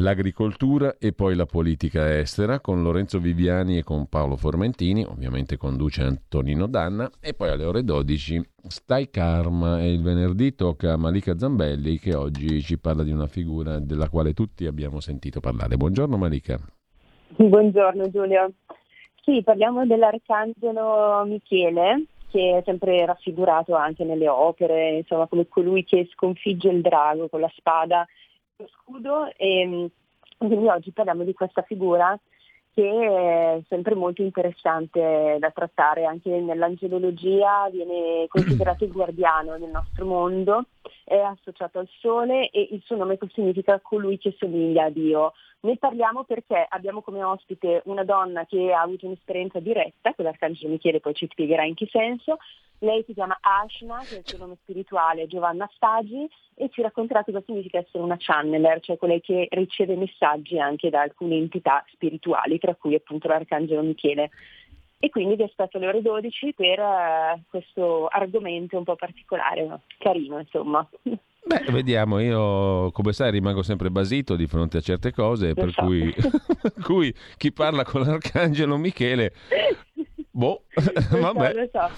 l'agricoltura 0.00 0.96
e 0.98 1.12
poi 1.12 1.34
la 1.34 1.44
politica 1.44 2.18
estera 2.18 2.60
con 2.60 2.82
Lorenzo 2.82 3.18
Viviani 3.18 3.78
e 3.78 3.82
con 3.82 4.08
Paolo 4.08 4.36
Formentini, 4.36 5.04
ovviamente 5.04 5.56
conduce 5.56 6.02
Antonino 6.02 6.66
Danna 6.66 7.10
e 7.20 7.34
poi 7.34 7.50
alle 7.50 7.64
ore 7.64 7.84
12 7.84 8.40
Stai 8.66 9.10
Karma 9.10 9.80
e 9.80 9.92
il 9.92 10.02
venerdì 10.02 10.54
tocca 10.54 10.92
a 10.92 10.96
Malika 10.96 11.38
Zambelli 11.38 11.98
che 11.98 12.14
oggi 12.14 12.60
ci 12.62 12.78
parla 12.78 13.02
di 13.02 13.12
una 13.12 13.26
figura 13.26 13.78
della 13.78 14.08
quale 14.08 14.32
tutti 14.32 14.66
abbiamo 14.66 15.00
sentito 15.00 15.40
parlare. 15.40 15.76
Buongiorno 15.76 16.16
Malika. 16.16 16.58
Buongiorno 17.36 18.10
Giulio. 18.10 18.52
Sì, 19.22 19.42
parliamo 19.42 19.86
dell'arcangelo 19.86 21.24
Michele, 21.26 22.04
che 22.30 22.58
è 22.58 22.62
sempre 22.64 23.04
raffigurato 23.04 23.74
anche 23.74 24.04
nelle 24.04 24.28
opere, 24.28 24.96
insomma 24.96 25.26
come 25.26 25.46
colui 25.46 25.84
che 25.84 26.08
sconfigge 26.12 26.70
il 26.70 26.80
drago 26.80 27.28
con 27.28 27.40
la 27.40 27.52
spada 27.54 28.06
lo 28.60 28.68
scudo 28.68 29.32
e 29.36 29.90
quindi 30.36 30.68
oggi 30.68 30.92
parliamo 30.92 31.24
di 31.24 31.32
questa 31.32 31.62
figura 31.62 32.18
che 32.72 32.88
è 32.88 33.62
sempre 33.68 33.94
molto 33.94 34.22
interessante 34.22 35.36
da 35.40 35.50
trattare, 35.50 36.04
anche 36.04 36.30
nell'angelologia 36.30 37.68
viene 37.70 38.26
considerato 38.28 38.84
il 38.84 38.92
guardiano 38.92 39.58
del 39.58 39.70
nostro 39.70 40.04
mondo, 40.04 40.66
è 41.10 41.18
associato 41.18 41.80
al 41.80 41.88
sole 41.98 42.50
e 42.50 42.68
il 42.70 42.80
suo 42.84 42.94
nome 42.94 43.18
significa 43.32 43.80
colui 43.80 44.16
che 44.16 44.32
somiglia 44.38 44.84
a 44.84 44.90
Dio. 44.90 45.32
Ne 45.62 45.76
parliamo 45.76 46.22
perché 46.22 46.64
abbiamo 46.68 47.02
come 47.02 47.24
ospite 47.24 47.82
una 47.86 48.04
donna 48.04 48.46
che 48.46 48.72
ha 48.72 48.80
avuto 48.80 49.06
un'esperienza 49.06 49.58
diretta, 49.58 50.14
con 50.14 50.24
l'Arcangelo 50.24 50.70
Michele 50.70 51.00
poi 51.00 51.14
ci 51.14 51.26
spiegherà 51.28 51.64
in 51.64 51.74
che 51.74 51.88
senso. 51.90 52.38
Lei 52.78 53.02
si 53.04 53.12
chiama 53.12 53.36
Ashna, 53.40 53.98
che 53.98 54.14
è 54.14 54.18
il 54.18 54.26
suo 54.26 54.38
nome 54.38 54.56
spirituale, 54.62 55.26
Giovanna 55.26 55.68
Stagi, 55.74 56.30
e 56.54 56.68
ci 56.70 56.80
racconterà 56.80 57.24
cosa 57.24 57.42
significa 57.44 57.78
essere 57.78 58.04
una 58.04 58.16
channeler, 58.16 58.78
cioè 58.80 58.96
quella 58.96 59.18
che 59.18 59.48
riceve 59.50 59.96
messaggi 59.96 60.60
anche 60.60 60.90
da 60.90 61.00
alcune 61.00 61.34
entità 61.34 61.84
spirituali, 61.92 62.58
tra 62.60 62.76
cui 62.76 62.94
appunto 62.94 63.26
l'Arcangelo 63.26 63.82
Michele. 63.82 64.30
E 65.02 65.08
quindi 65.08 65.34
vi 65.34 65.44
aspetto 65.44 65.78
alle 65.78 65.86
ore 65.88 66.02
12 66.02 66.52
per 66.54 66.78
uh, 66.78 67.40
questo 67.48 68.06
argomento 68.08 68.76
un 68.76 68.84
po' 68.84 68.96
particolare, 68.96 69.80
carino 69.98 70.38
insomma. 70.38 70.86
Beh, 71.42 71.72
vediamo, 71.72 72.18
io 72.18 72.90
come 72.90 73.14
sai 73.14 73.30
rimango 73.30 73.62
sempre 73.62 73.90
basito 73.90 74.36
di 74.36 74.46
fronte 74.46 74.76
a 74.76 74.80
certe 74.82 75.10
cose, 75.10 75.54
per 75.54 75.72
so. 75.72 75.84
cui, 75.84 76.14
cui 76.84 77.14
chi 77.38 77.50
parla 77.50 77.82
con 77.82 78.02
l'Arcangelo 78.02 78.76
Michele, 78.76 79.32
boh, 80.30 80.64
Lo 80.74 81.18
vabbè. 81.18 81.52
so, 81.52 81.58
lo 81.58 81.68
so. 81.72 81.88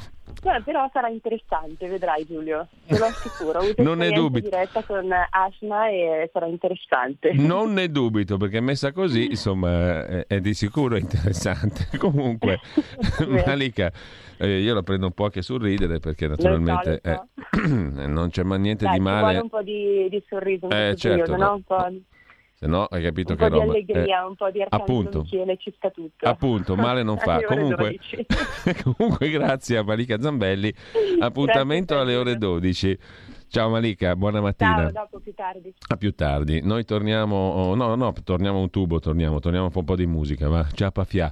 Beh, 0.42 0.60
però 0.64 0.90
sarà 0.92 1.08
interessante, 1.08 1.86
vedrai 1.86 2.26
Giulio, 2.26 2.66
te 2.88 2.98
lo 2.98 3.04
assicuro. 3.04 3.60
Ho 3.60 3.62
avuto 3.62 3.80
Non 3.84 3.98
ne 3.98 4.10
dubito. 4.10 4.48
diretta 4.48 4.82
con 4.82 5.08
Asma 5.30 5.88
e 5.88 6.28
sarà 6.32 6.46
interessante. 6.46 7.32
Non 7.34 7.72
ne 7.72 7.88
dubito 7.88 8.36
perché 8.38 8.60
messa 8.60 8.90
così, 8.90 9.26
insomma, 9.30 10.04
è, 10.04 10.26
è 10.26 10.40
di 10.40 10.52
sicuro 10.52 10.96
interessante. 10.96 11.86
Comunque. 11.96 12.58
Malika, 13.46 13.92
eh, 14.38 14.58
io 14.58 14.74
la 14.74 14.82
prendo 14.82 15.06
un 15.06 15.12
po' 15.12 15.24
anche 15.24 15.42
sul 15.42 15.60
ridere 15.62 16.00
perché 16.00 16.26
naturalmente 16.26 17.00
eh, 17.04 17.20
non 18.08 18.30
c'è 18.30 18.42
mai 18.42 18.58
niente 18.58 18.84
Dai, 18.84 18.94
di 18.98 18.98
ci 18.98 19.08
vuole 19.08 19.22
male. 19.22 19.38
un 19.38 19.48
po' 19.48 19.62
di, 19.62 20.08
di 20.10 20.24
sorriso 20.28 20.68
Eh, 20.70 20.94
certo, 20.96 21.32
periodo, 21.32 21.36
no. 21.36 21.44
no? 21.46 21.54
Un 21.54 21.62
po', 21.62 21.86
Se 22.62 22.68
no, 22.68 22.84
hai 22.84 23.02
capito 23.02 23.32
un 23.32 23.38
che 23.38 23.48
po' 23.48 23.54
di 23.54 23.58
roba. 23.58 23.72
allegria, 23.72 24.22
eh, 24.22 24.24
un 24.24 24.36
po' 24.36 24.48
di 24.52 24.64
appunto. 24.68 25.22
Michele, 25.22 25.56
ci 25.56 25.72
sta 25.76 25.90
tutto. 25.90 26.28
Appunto, 26.28 26.76
male 26.76 27.02
non 27.02 27.18
fa. 27.18 27.42
Comunque, 27.44 27.98
12. 27.98 28.26
comunque 28.94 29.30
grazie 29.30 29.78
a 29.78 29.82
Malika 29.82 30.20
Zambelli. 30.20 30.72
Appuntamento 31.18 31.98
alle 31.98 32.14
ore 32.14 32.34
Giulio. 32.34 32.60
12. 32.60 32.98
Ciao 33.48 33.68
Malika, 33.68 34.14
buona 34.14 34.40
mattina. 34.40 34.76
Ciao, 34.76 34.92
dopo 34.92 35.18
più 35.18 35.34
tardi. 35.34 35.74
A 35.88 35.96
più 35.96 36.14
tardi. 36.14 36.60
Noi 36.62 36.84
torniamo, 36.84 37.34
oh, 37.34 37.74
no, 37.74 37.96
no, 37.96 38.12
torniamo 38.22 38.60
un 38.60 38.70
tubo, 38.70 39.00
torniamo, 39.00 39.40
torniamo 39.40 39.68
un 39.74 39.84
po' 39.84 39.96
di 39.96 40.06
musica, 40.06 40.48
ma 40.48 40.64
ciapa 40.72 41.02
fia. 41.02 41.28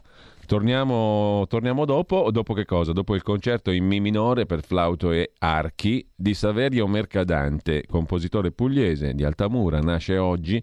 Torniamo, 0.46 1.46
torniamo 1.48 1.84
dopo, 1.84 2.32
dopo 2.32 2.54
che 2.54 2.64
cosa? 2.64 2.90
Dopo 2.90 3.14
il 3.14 3.22
concerto 3.22 3.70
in 3.70 3.86
Mi 3.86 4.00
minore 4.00 4.46
per 4.46 4.64
flauto 4.64 5.12
e 5.12 5.30
archi 5.38 6.04
di 6.12 6.34
Saverio 6.34 6.88
Mercadante, 6.88 7.84
compositore 7.86 8.50
pugliese 8.50 9.14
di 9.14 9.22
Altamura, 9.22 9.78
nasce 9.78 10.18
oggi 10.18 10.60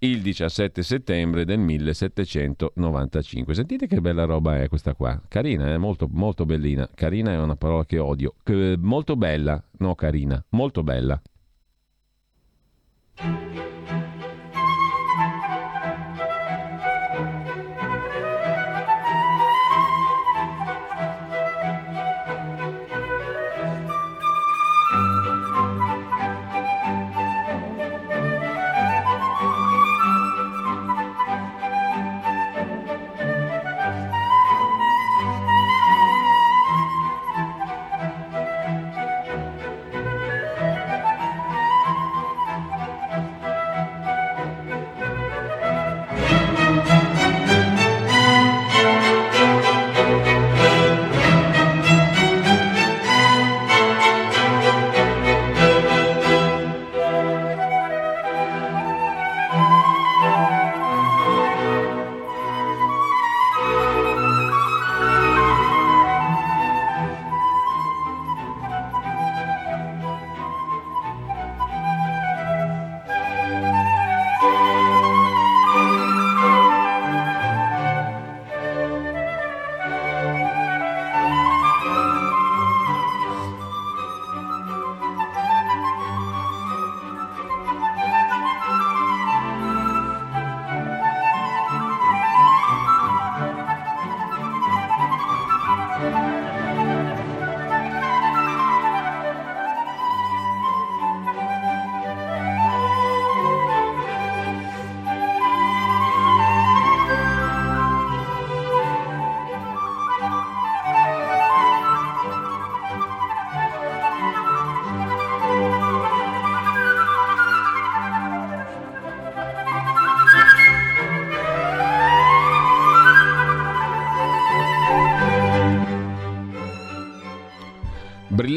il 0.00 0.22
17 0.22 0.82
settembre 0.82 1.44
del 1.44 1.58
1795. 1.58 3.54
Sentite 3.54 3.86
che 3.86 4.00
bella 4.00 4.24
roba 4.24 4.62
è 4.62 4.68
questa 4.68 4.94
qua. 4.94 5.20
Carina, 5.28 5.72
eh? 5.72 5.78
molto, 5.78 6.08
molto 6.10 6.44
bellina. 6.46 6.88
Carina 6.94 7.32
è 7.32 7.38
una 7.38 7.56
parola 7.56 7.84
che 7.84 7.98
odio. 7.98 8.34
C- 8.42 8.76
molto 8.78 9.16
bella, 9.16 9.62
no 9.78 9.94
carina, 9.94 10.42
molto 10.50 10.82
bella. 10.82 11.20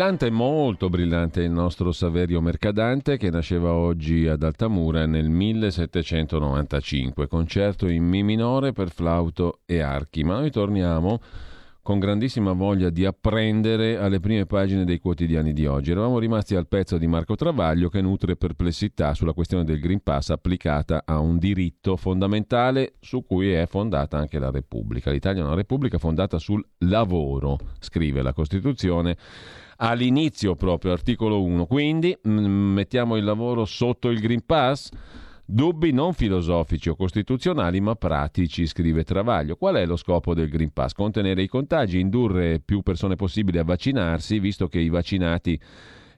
Brillante, 0.03 0.29
molto 0.31 0.89
brillante 0.89 1.43
il 1.43 1.51
nostro 1.51 1.93
Saverio 1.93 2.41
Mercadante 2.41 3.15
che 3.15 3.29
nasceva 3.29 3.71
oggi 3.71 4.27
ad 4.27 4.43
Altamura 4.43 5.05
nel 5.05 5.29
1795, 5.29 7.25
concerto 7.27 7.87
in 7.87 8.03
Mi 8.03 8.21
minore 8.21 8.73
per 8.73 8.89
flauto 8.89 9.61
e 9.65 9.79
archi. 9.79 10.25
Ma 10.25 10.39
noi 10.39 10.51
torniamo 10.51 11.21
con 11.81 11.99
grandissima 11.99 12.51
voglia 12.51 12.89
di 12.89 13.05
apprendere 13.05 13.97
alle 13.97 14.19
prime 14.19 14.45
pagine 14.45 14.83
dei 14.83 14.99
quotidiani 14.99 15.53
di 15.53 15.65
oggi. 15.65 15.91
Eravamo 15.91 16.19
rimasti 16.19 16.55
al 16.55 16.67
pezzo 16.67 16.97
di 16.97 17.07
Marco 17.07 17.35
Travaglio 17.35 17.87
che 17.87 18.01
nutre 18.01 18.35
perplessità 18.35 19.13
sulla 19.13 19.31
questione 19.31 19.63
del 19.63 19.79
Green 19.79 20.03
Pass 20.03 20.31
applicata 20.31 21.03
a 21.05 21.19
un 21.19 21.37
diritto 21.37 21.95
fondamentale 21.95 22.95
su 22.99 23.25
cui 23.25 23.53
è 23.53 23.65
fondata 23.67 24.17
anche 24.17 24.37
la 24.37 24.51
Repubblica. 24.51 25.11
L'Italia 25.11 25.43
è 25.43 25.45
una 25.45 25.55
Repubblica 25.55 25.97
fondata 25.97 26.39
sul 26.39 26.61
lavoro, 26.79 27.57
scrive 27.79 28.21
la 28.21 28.33
Costituzione 28.33 29.15
all'inizio 29.83 30.55
proprio, 30.55 30.91
articolo 30.91 31.41
1. 31.43 31.65
Quindi 31.65 32.17
mm, 32.27 32.73
mettiamo 32.73 33.17
il 33.17 33.23
lavoro 33.23 33.65
sotto 33.65 34.09
il 34.09 34.19
Green 34.19 34.45
Pass? 34.45 34.89
Dubbi 35.45 35.91
non 35.91 36.13
filosofici 36.13 36.89
o 36.89 36.95
costituzionali, 36.95 37.81
ma 37.81 37.95
pratici, 37.95 38.65
scrive 38.65 39.03
Travaglio. 39.03 39.57
Qual 39.57 39.75
è 39.75 39.85
lo 39.85 39.97
scopo 39.97 40.33
del 40.33 40.47
Green 40.49 40.71
Pass? 40.71 40.93
Contenere 40.93 41.43
i 41.43 41.47
contagi, 41.47 41.99
indurre 41.99 42.61
più 42.63 42.81
persone 42.81 43.15
possibili 43.15 43.57
a 43.57 43.63
vaccinarsi, 43.63 44.39
visto 44.39 44.67
che 44.67 44.79
i 44.79 44.89
vaccinati 44.89 45.59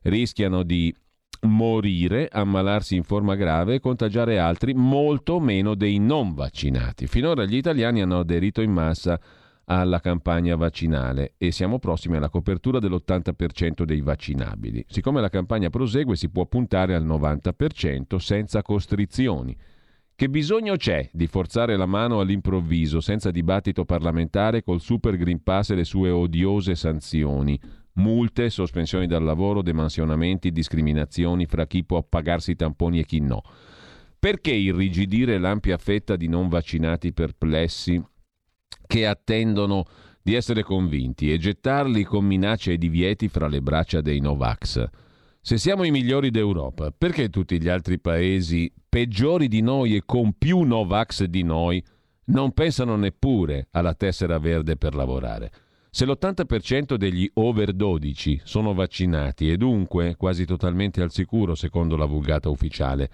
rischiano 0.04 0.62
di 0.62 0.96
morire, 1.42 2.30
ammalarsi 2.32 2.96
in 2.96 3.04
forma 3.04 3.36
grave 3.36 3.76
e 3.76 3.80
contagiare 3.80 4.38
altri 4.38 4.74
molto 4.76 5.40
meno 5.40 5.74
dei 5.74 5.98
non 5.98 6.36
vaccinati. 6.36 7.08
Finora 7.08 7.46
gli 7.46 7.56
italiani 7.56 8.02
hanno 8.02 8.20
aderito 8.20 8.62
in 8.62 8.72
massa 8.72 9.20
alla 9.66 10.00
campagna 10.00 10.56
vaccinale 10.56 11.34
e 11.38 11.52
siamo 11.52 11.80
prossimi 11.80 12.18
alla 12.18 12.30
copertura 12.30 12.80
dell'80% 12.80 13.84
dei 13.84 14.02
vaccinabili. 14.02 14.86
Siccome 14.88 15.22
la 15.22 15.30
campagna 15.30 15.70
prosegue 15.70 16.16
si 16.16 16.30
può 16.30 16.46
puntare 16.46 16.94
al 16.94 17.06
90% 17.06 18.18
senza 18.18 18.62
costrizioni. 18.62 19.58
Che 20.18 20.30
bisogno 20.30 20.78
c'è 20.78 21.10
di 21.12 21.28
forzare 21.28 21.76
la 21.76 21.86
mano 21.86 22.22
all'improvviso, 22.22 23.02
senza 23.02 23.32
dibattito 23.32 23.84
parlamentare, 23.84 24.64
col 24.64 24.80
Super 24.80 25.18
Green 25.18 25.44
Pass 25.44 25.72
e 25.72 25.76
le 25.76 25.84
sue 25.84 26.10
odiose 26.10 26.76
sanzioni? 26.76 27.60
Multe, 27.96 28.50
sospensioni 28.50 29.08
dal 29.08 29.24
lavoro, 29.24 29.62
demansionamenti, 29.62 30.52
discriminazioni 30.52 31.46
fra 31.46 31.66
chi 31.66 31.84
può 31.84 32.02
pagarsi 32.04 32.52
i 32.52 32.56
tamponi 32.56 33.00
e 33.00 33.06
chi 33.06 33.20
no. 33.20 33.42
Perché 34.18 34.52
irrigidire 34.52 35.38
l'ampia 35.38 35.78
fetta 35.78 36.16
di 36.16 36.28
non 36.28 36.48
vaccinati 36.48 37.12
perplessi 37.12 38.02
che 38.88 39.06
attendono 39.06 39.86
di 40.22 40.34
essere 40.34 40.64
convinti 40.64 41.32
e 41.32 41.38
gettarli 41.38 42.04
con 42.04 42.26
minacce 42.26 42.74
e 42.74 42.78
divieti 42.78 43.28
fra 43.28 43.48
le 43.48 43.62
braccia 43.62 44.02
dei 44.02 44.20
Novax. 44.20 44.90
Se 45.40 45.58
siamo 45.58 45.84
i 45.84 45.92
migliori 45.92 46.32
d'Europa, 46.32 46.92
perché 46.92 47.30
tutti 47.30 47.62
gli 47.62 47.68
altri 47.68 48.00
paesi 48.00 48.74
peggiori 48.90 49.48
di 49.48 49.62
noi 49.62 49.96
e 49.96 50.02
con 50.04 50.34
più 50.38 50.62
Novax 50.62 51.26
di 51.26 51.44
noi 51.44 51.84
non 52.26 52.54
pensano 52.54 52.96
neppure 52.96 53.68
alla 53.70 53.94
tessera 53.94 54.40
verde 54.40 54.78
per 54.78 54.96
lavorare? 54.96 55.52
Se 55.92 56.06
l'80% 56.06 56.96
degli 56.96 57.30
over 57.36 57.72
12 57.72 58.42
sono 58.44 58.74
vaccinati 58.74 59.52
e 59.52 59.56
dunque 59.56 60.16
quasi 60.18 60.44
totalmente 60.46 61.02
al 61.02 61.12
sicuro 61.12 61.56
secondo 61.56 61.96
la 61.96 62.06
vulgata 62.06 62.50
ufficiale, 62.50 63.10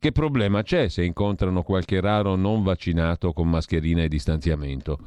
che 0.00 0.12
problema 0.12 0.62
c'è 0.62 0.88
se 0.88 1.04
incontrano 1.04 1.62
qualche 1.62 2.00
raro 2.00 2.34
non 2.34 2.62
vaccinato 2.62 3.34
con 3.34 3.50
mascherina 3.50 4.02
e 4.02 4.08
distanziamento? 4.08 4.98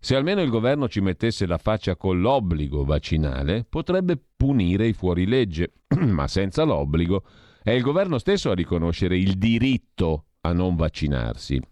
Se 0.00 0.16
almeno 0.16 0.42
il 0.42 0.50
governo 0.50 0.88
ci 0.88 1.00
mettesse 1.00 1.46
la 1.46 1.58
faccia 1.58 1.94
con 1.94 2.20
l'obbligo 2.20 2.84
vaccinale, 2.84 3.64
potrebbe 3.64 4.20
punire 4.36 4.88
i 4.88 4.94
fuorilegge, 4.94 5.74
ma 5.96 6.26
senza 6.26 6.64
l'obbligo 6.64 7.22
è 7.62 7.70
il 7.70 7.82
governo 7.82 8.18
stesso 8.18 8.50
a 8.50 8.54
riconoscere 8.54 9.16
il 9.16 9.38
diritto 9.38 10.24
a 10.40 10.52
non 10.52 10.74
vaccinarsi. 10.74 11.62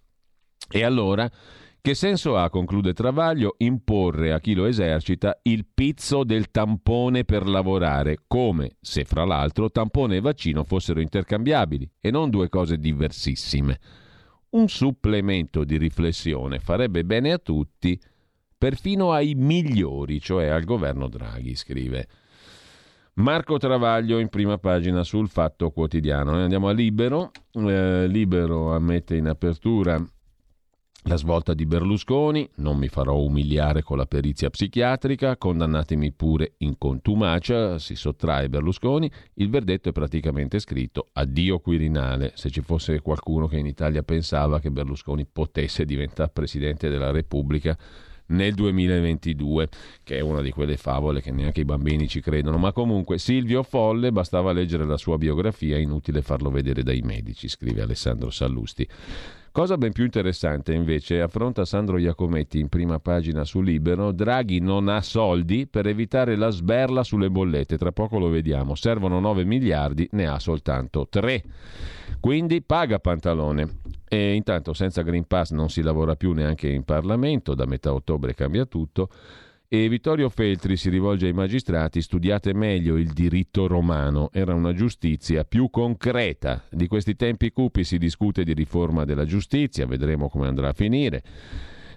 E 0.71 0.85
allora 0.85 1.29
che 1.83 1.95
senso 1.95 2.37
ha, 2.37 2.51
conclude 2.51 2.93
Travaglio, 2.93 3.55
imporre 3.59 4.33
a 4.33 4.41
chi 4.41 4.55
lo 4.55 4.67
esercita 4.67 5.39
il 5.45 5.65
pizzo 5.73 6.25
del 6.25 6.51
tampone 6.51 7.25
per 7.25 7.47
lavorare, 7.47 8.19
come 8.27 8.77
se 8.81 9.05
fra 9.05 9.25
l'altro 9.25 9.71
tampone 9.71 10.17
e 10.17 10.21
vaccino 10.21 10.65
fossero 10.65 11.01
intercambiabili 11.01 11.91
e 11.99 12.11
non 12.11 12.29
due 12.29 12.51
cose 12.51 12.77
diversissime? 12.77 13.79
Un 14.51 14.69
supplemento 14.69 15.65
di 15.65 15.79
riflessione 15.79 16.59
farebbe 16.59 17.05
bene 17.05 17.33
a 17.33 17.39
tutti, 17.39 17.99
perfino 18.59 19.13
ai 19.13 19.35
migliori, 19.35 20.21
cioè 20.21 20.49
al 20.49 20.65
governo 20.65 21.09
Draghi, 21.09 21.55
scrive. 21.55 22.09
Marco 23.15 23.57
Travaglio 23.59 24.19
in 24.19 24.29
prima 24.29 24.59
pagina 24.59 25.03
sul 25.03 25.29
Fatto 25.29 25.71
Quotidiano. 25.71 26.33
Andiamo 26.33 26.69
a 26.69 26.73
Libero. 26.73 27.31
Eh, 27.53 28.07
Libero 28.07 28.75
ammette 28.75 29.17
in 29.17 29.29
apertura 29.29 30.03
la 31.05 31.17
svolta 31.17 31.55
di 31.55 31.65
Berlusconi, 31.65 32.49
non 32.57 32.77
mi 32.77 32.89
farò 32.89 33.17
umiliare 33.17 33.83
con 33.83 33.97
la 33.97 34.05
perizia 34.05 34.51
psichiatrica, 34.51 35.37
condannatemi 35.37 36.13
pure 36.13 36.55
in 36.59 36.77
contumacia, 36.77 37.79
si 37.79 37.95
sottrae 37.95 38.51
Berlusconi, 38.51 39.11
il 39.35 39.49
verdetto 39.49 39.89
è 39.89 39.93
praticamente 39.93 40.59
scritto 40.59 41.09
addio 41.13 41.61
Quirinale, 41.61 42.33
se 42.35 42.51
ci 42.51 42.61
fosse 42.61 43.01
qualcuno 43.01 43.47
che 43.47 43.57
in 43.57 43.67
Italia 43.67 44.03
pensava 44.03 44.61
che 44.61 44.71
Berlusconi 44.71 45.27
potesse 45.27 45.85
diventare 45.85 46.31
Presidente 46.33 46.91
della 46.91 47.11
Repubblica 47.11 47.77
nel 48.31 48.55
2022, 48.55 49.69
che 50.03 50.19
è 50.19 50.21
una 50.21 50.43
di 50.43 50.51
quelle 50.51 50.77
favole 50.77 51.21
che 51.21 51.33
neanche 51.33 51.61
i 51.61 51.65
bambini 51.65 52.09
ci 52.09 52.21
credono, 52.21 52.59
ma 52.59 52.73
comunque 52.73 53.19
Silvio 53.19 53.63
Folle, 53.63 54.13
bastava 54.13 54.53
leggere 54.53 54.85
la 54.85 54.97
sua 54.97 55.17
biografia, 55.17 55.79
inutile 55.79 56.23
farlo 56.23 56.51
vedere 56.51 56.83
dai 56.83 57.01
medici, 57.01 57.49
scrive 57.49 57.83
Alessandro 57.83 58.31
Sallusti. 58.31 58.87
Cosa 59.53 59.77
ben 59.77 59.91
più 59.91 60.05
interessante 60.05 60.73
invece 60.73 61.21
affronta 61.21 61.65
Sandro 61.65 61.99
Iacometti 61.99 62.61
in 62.61 62.69
prima 62.69 63.01
pagina 63.01 63.43
su 63.43 63.61
Libero, 63.61 64.13
Draghi 64.13 64.61
non 64.61 64.87
ha 64.87 65.01
soldi 65.03 65.67
per 65.67 65.89
evitare 65.89 66.37
la 66.37 66.51
sberla 66.51 67.03
sulle 67.03 67.31
bollette, 67.31 67.77
tra 67.77 67.91
poco 67.91 68.21
lo 68.21 68.29
vediamo, 68.29 68.77
servono 68.77 69.19
9 69.19 69.45
miliardi, 69.45 70.09
ne 70.13 70.29
ha 70.29 70.39
soltanto 70.39 71.09
3. 71.11 71.43
Quindi 72.21 72.63
paga 72.63 73.01
pantalone. 73.01 73.79
E 74.09 74.35
intanto 74.35 74.73
senza 74.73 75.03
Green 75.03 75.27
Pass 75.27 75.51
non 75.51 75.69
si 75.69 75.83
lavora 75.83 76.15
più 76.15 76.33
neanche 76.33 76.69
in 76.69 76.85
Parlamento, 76.85 77.55
da 77.55 77.67
metà 77.67 77.93
ottobre 77.93 78.35
cambia 78.35 78.67
tutto. 78.67 79.09
E 79.73 79.89
Vittorio 79.89 80.29
Feltri 80.31 80.77
si 80.77 80.91
rivolge 80.91 81.27
ai 81.27 81.33
magistrati, 81.33 82.03
studiate 82.03 82.53
meglio 82.53 82.97
il 82.97 83.13
diritto 83.13 83.69
romano, 83.69 84.31
era 84.33 84.53
una 84.53 84.73
giustizia 84.73 85.45
più 85.45 85.71
concreta. 85.71 86.65
Di 86.69 86.89
questi 86.89 87.15
tempi 87.15 87.53
cupi 87.53 87.85
si 87.85 87.97
discute 87.97 88.43
di 88.43 88.53
riforma 88.53 89.05
della 89.05 89.25
giustizia, 89.25 89.87
vedremo 89.87 90.29
come 90.29 90.49
andrà 90.49 90.71
a 90.71 90.73
finire. 90.73 91.23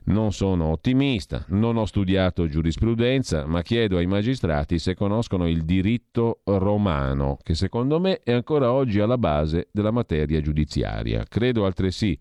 Non 0.03 0.33
sono 0.33 0.65
ottimista, 0.65 1.45
non 1.47 1.77
ho 1.77 1.85
studiato 1.85 2.45
giurisprudenza, 2.45 3.47
ma 3.47 3.63
chiedo 3.63 3.97
ai 3.97 4.05
magistrati 4.05 4.77
se 4.77 4.93
conoscono 4.93 5.47
il 5.47 5.63
diritto 5.63 6.41
romano, 6.43 7.39
che 7.41 7.55
secondo 7.55 7.99
me 7.99 8.19
è 8.19 8.33
ancora 8.33 8.71
oggi 8.71 8.99
alla 8.99 9.17
base 9.17 9.69
della 9.71 9.89
materia 9.89 10.41
giudiziaria. 10.41 11.25
Credo 11.27 11.65
altresì 11.65 12.15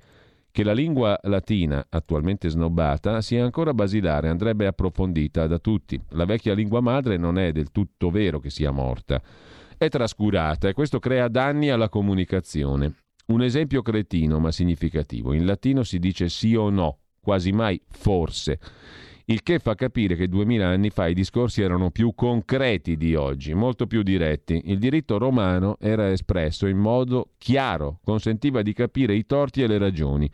che 0.52 0.62
la 0.62 0.74
lingua 0.74 1.18
latina, 1.22 1.84
attualmente 1.88 2.50
snobbata, 2.50 3.22
sia 3.22 3.42
ancora 3.42 3.72
basilare, 3.72 4.28
andrebbe 4.28 4.66
approfondita 4.66 5.46
da 5.46 5.58
tutti. 5.58 5.98
La 6.10 6.26
vecchia 6.26 6.52
lingua 6.52 6.80
madre 6.80 7.16
non 7.16 7.38
è 7.38 7.52
del 7.52 7.70
tutto 7.72 8.10
vero 8.10 8.38
che 8.38 8.50
sia 8.50 8.70
morta, 8.70 9.20
è 9.78 9.88
trascurata 9.88 10.68
e 10.68 10.74
questo 10.74 10.98
crea 10.98 11.28
danni 11.28 11.70
alla 11.70 11.88
comunicazione. 11.88 12.96
Un 13.28 13.42
esempio 13.42 13.80
cretino 13.80 14.38
ma 14.38 14.52
significativo. 14.52 15.32
In 15.32 15.46
latino 15.46 15.82
si 15.84 15.98
dice 15.98 16.28
sì 16.28 16.54
o 16.54 16.68
no, 16.68 16.98
quasi 17.18 17.50
mai 17.50 17.80
forse 17.88 18.58
il 19.32 19.42
che 19.42 19.58
fa 19.58 19.74
capire 19.74 20.14
che 20.14 20.28
duemila 20.28 20.68
anni 20.68 20.90
fa 20.90 21.06
i 21.06 21.14
discorsi 21.14 21.62
erano 21.62 21.90
più 21.90 22.14
concreti 22.14 22.98
di 22.98 23.14
oggi, 23.14 23.54
molto 23.54 23.86
più 23.86 24.02
diretti. 24.02 24.60
Il 24.66 24.78
diritto 24.78 25.16
romano 25.16 25.76
era 25.80 26.10
espresso 26.10 26.66
in 26.66 26.76
modo 26.76 27.30
chiaro, 27.38 28.00
consentiva 28.04 28.60
di 28.60 28.74
capire 28.74 29.14
i 29.14 29.24
torti 29.24 29.62
e 29.62 29.66
le 29.66 29.78
ragioni. 29.78 30.30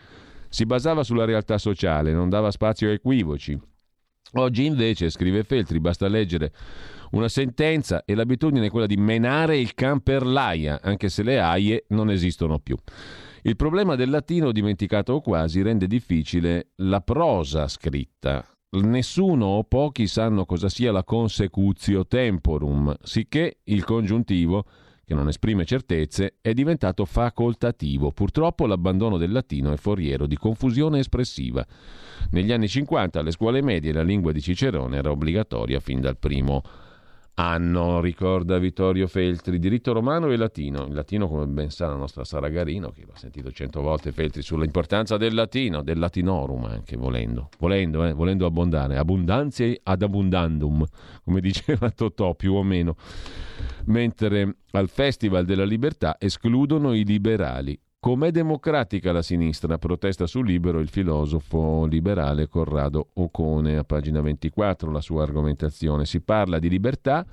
Si 0.48 0.66
basava 0.66 1.04
sulla 1.04 1.24
realtà 1.24 1.58
sociale, 1.58 2.12
non 2.12 2.28
dava 2.28 2.50
spazio 2.50 2.88
a 2.88 2.92
equivoci. 2.92 3.56
Oggi 4.32 4.64
invece, 4.64 5.10
scrive 5.10 5.44
Feltri, 5.44 5.78
basta 5.78 6.08
leggere 6.08 6.52
una 7.12 7.28
sentenza 7.28 8.02
e 8.04 8.14
l'abitudine 8.14 8.66
è 8.66 8.70
quella 8.70 8.86
di 8.86 8.96
menare 8.96 9.58
il 9.58 9.74
can 9.74 10.00
per 10.00 10.26
l'aia, 10.26 10.80
anche 10.82 11.08
se 11.08 11.22
le 11.22 11.38
aie 11.38 11.84
non 11.88 12.10
esistono 12.10 12.58
più. 12.58 12.76
Il 13.42 13.54
problema 13.54 13.94
del 13.94 14.10
latino, 14.10 14.50
dimenticato 14.50 15.12
o 15.12 15.20
quasi, 15.20 15.62
rende 15.62 15.86
difficile 15.86 16.72
la 16.76 17.00
prosa 17.00 17.68
scritta 17.68 18.44
nessuno 18.70 19.46
o 19.46 19.64
pochi 19.64 20.06
sanno 20.06 20.44
cosa 20.44 20.68
sia 20.68 20.92
la 20.92 21.04
consecutio 21.04 22.06
temporum, 22.06 22.94
sicché 23.02 23.58
il 23.64 23.84
congiuntivo, 23.84 24.64
che 25.04 25.14
non 25.14 25.28
esprime 25.28 25.64
certezze, 25.64 26.36
è 26.40 26.52
diventato 26.52 27.04
facoltativo. 27.04 28.12
Purtroppo 28.12 28.66
l'abbandono 28.66 29.16
del 29.16 29.32
latino 29.32 29.72
è 29.72 29.76
foriero 29.76 30.26
di 30.26 30.36
confusione 30.36 30.98
espressiva. 30.98 31.66
Negli 32.30 32.52
anni 32.52 32.68
50 32.68 33.20
alle 33.20 33.30
scuole 33.30 33.62
medie 33.62 33.92
la 33.92 34.02
lingua 34.02 34.32
di 34.32 34.42
Cicerone 34.42 34.98
era 34.98 35.10
obbligatoria 35.10 35.80
fin 35.80 36.00
dal 36.00 36.18
primo 36.18 36.62
anno, 36.62 36.87
ricorda 38.00 38.58
Vittorio 38.58 39.06
Feltri, 39.06 39.60
diritto 39.60 39.92
romano 39.92 40.28
e 40.28 40.36
latino. 40.36 40.86
Il 40.86 40.92
latino, 40.92 41.28
come 41.28 41.46
ben 41.46 41.70
sa 41.70 41.86
la 41.86 41.94
nostra 41.94 42.24
Sara 42.24 42.48
Garino, 42.48 42.90
che 42.90 43.04
l'ha 43.06 43.14
sentito 43.14 43.52
cento 43.52 43.80
volte 43.80 44.10
Feltri 44.10 44.42
sull'importanza 44.42 45.16
del 45.16 45.34
latino, 45.34 45.84
del 45.84 46.00
latinorum 46.00 46.64
anche 46.64 46.96
volendo, 46.96 47.48
volendo, 47.58 48.04
eh, 48.04 48.12
volendo 48.12 48.44
abbondare, 48.44 48.96
abbondanze 48.96 49.78
ad 49.80 50.02
abbondandum, 50.02 50.84
come 51.22 51.38
diceva 51.40 51.90
Totò 51.90 52.34
più 52.34 52.54
o 52.54 52.64
meno. 52.64 52.96
Mentre 53.84 54.56
al 54.72 54.88
Festival 54.88 55.44
della 55.44 55.64
Libertà 55.64 56.16
escludono 56.18 56.92
i 56.92 57.04
liberali, 57.04 57.80
Com'è 58.00 58.30
democratica 58.30 59.10
la 59.10 59.22
sinistra? 59.22 59.76
Protesta 59.76 60.28
su 60.28 60.42
Libero 60.42 60.78
il 60.78 60.88
filosofo 60.88 61.84
liberale 61.84 62.46
Corrado 62.46 63.08
Ocone, 63.14 63.76
a 63.76 63.82
pagina 63.82 64.20
24 64.20 64.92
la 64.92 65.00
sua 65.00 65.24
argomentazione. 65.24 66.06
Si 66.06 66.20
parla 66.20 66.60
di 66.60 66.68
libertà, 66.68 67.26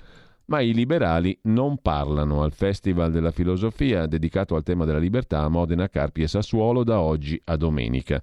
ma 0.45 0.61
i 0.61 0.73
liberali 0.73 1.37
non 1.43 1.77
parlano 1.77 2.41
al 2.41 2.51
Festival 2.51 3.11
della 3.11 3.29
Filosofia 3.29 4.07
dedicato 4.07 4.55
al 4.55 4.63
tema 4.63 4.85
della 4.85 4.97
libertà 4.97 5.41
a 5.41 5.49
Modena, 5.49 5.87
Carpi 5.87 6.23
e 6.23 6.27
Sassuolo 6.27 6.83
da 6.83 6.99
oggi 6.99 7.39
a 7.43 7.55
domenica. 7.57 8.19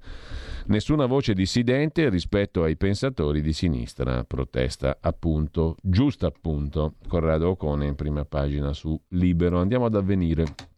Nessuna 0.67 1.07
voce 1.07 1.35
dissidente 1.35 2.09
rispetto 2.09 2.65
ai 2.65 2.77
pensatori 2.77 3.41
di 3.41 3.53
sinistra, 3.53 4.25
protesta 4.25 4.99
appunto, 5.01 5.77
giusto 5.81 6.27
appunto, 6.27 6.95
Corrado 7.07 7.51
Ocone 7.51 7.87
in 7.87 7.95
prima 7.95 8.25
pagina 8.25 8.73
su 8.73 9.01
Libero. 9.11 9.61
Andiamo 9.61 9.85
ad 9.85 9.95
avvenire 9.95 10.71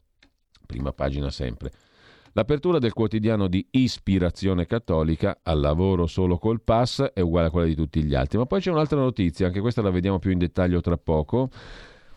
prima 0.67 0.93
pagina 0.93 1.31
sempre. 1.31 1.73
L'apertura 2.37 2.81
del 2.81 2.93
quotidiano 2.93 3.47
di 3.47 3.65
ispirazione 3.71 4.67
cattolica 4.67 5.39
al 5.43 5.61
lavoro 5.61 6.07
solo 6.09 6.37
col 6.37 6.63
pass 6.63 7.01
è 7.13 7.21
uguale 7.21 7.47
a 7.47 7.51
quella 7.51 7.69
di 7.69 7.77
tutti 7.77 8.03
gli 8.03 8.15
altri. 8.15 8.39
Ma 8.39 8.47
poi 8.47 8.61
c'è 8.61 8.73
un'altra 8.73 8.99
notizia, 8.99 9.47
anche 9.47 9.61
questa 9.61 9.83
la 9.83 9.91
vediamo 9.91 10.19
più 10.19 10.33
in 10.33 10.39
dettaglio 10.39 10.81
tra 10.81 10.97
poco. 10.97 11.49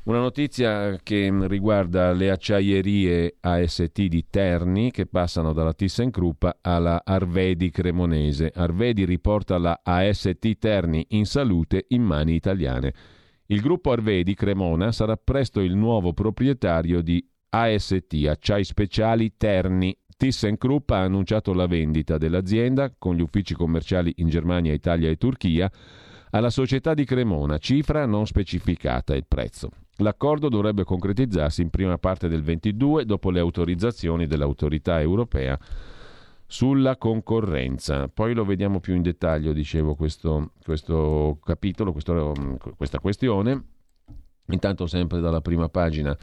Una 0.06 0.20
notizia 0.20 0.98
che 1.04 1.30
riguarda 1.48 2.14
le 2.14 2.32
acciaierie 2.32 3.36
AST 3.42 4.02
di 4.04 4.26
Terni 4.30 4.90
che 4.90 5.06
passano 5.06 5.54
dalla 5.54 5.74
ThyssenKrupp 5.74 6.46
alla 6.62 7.02
Arvedi 7.04 7.70
Cremonese. 7.70 8.52
Arvedi 8.56 9.06
riporta 9.06 9.60
la 9.60 9.82
AST 9.84 10.58
Terni 10.58 11.06
in 11.10 11.26
salute 11.26 11.86
in 11.90 12.02
mani 12.02 12.34
italiane. 12.34 12.94
Il 13.48 13.62
gruppo 13.62 13.92
Arvedi 13.92 14.34
Cremona 14.34 14.92
sarà 14.92 15.16
presto 15.16 15.60
il 15.60 15.76
nuovo 15.76 16.14
proprietario 16.14 17.02
di 17.02 17.24
AST, 17.50 18.26
Acciai 18.28 18.64
Speciali 18.64 19.34
Terni. 19.38 19.98
ThyssenKrupp 20.18 20.90
ha 20.92 21.02
annunciato 21.02 21.54
la 21.54 21.68
vendita 21.68 22.18
dell'azienda 22.18 22.92
con 22.98 23.16
gli 23.16 23.22
uffici 23.22 23.54
commerciali 23.54 24.14
in 24.18 24.30
Germania, 24.30 24.74
Italia 24.74 25.10
e 25.10 25.16
Turchia 25.18 25.72
alla 26.32 26.50
società 26.50 26.94
di 26.94 27.06
Cremona, 27.06 27.58
cifra 27.58 28.06
non 28.06 28.26
specificata 28.26 29.16
il 29.16 29.26
prezzo. 29.28 29.70
L'accordo 29.98 30.50
dovrebbe 30.50 30.84
concretizzarsi 30.84 31.62
in 31.62 31.70
prima 31.70 31.98
parte 31.98 32.28
del 32.28 32.44
22 32.44 33.06
dopo 33.06 33.32
le 33.32 33.40
autorizzazioni 33.40 34.28
dell'autorità 34.28 35.00
europea 35.00 35.58
sulla 36.46 36.98
concorrenza. 36.98 38.08
Poi 38.08 38.34
lo 38.34 38.46
vediamo 38.46 38.80
più 38.80 38.96
in 38.96 39.02
dettaglio, 39.02 39.54
dicevo, 39.54 39.96
questo, 39.96 40.52
questo 40.64 41.40
capitolo, 41.44 41.92
questo, 41.92 42.58
questa 42.76 43.00
questione. 43.00 43.64
Intanto 44.50 44.86
sempre 44.88 45.20
dalla 45.20 45.42
prima 45.42 45.68
pagina 45.70 46.18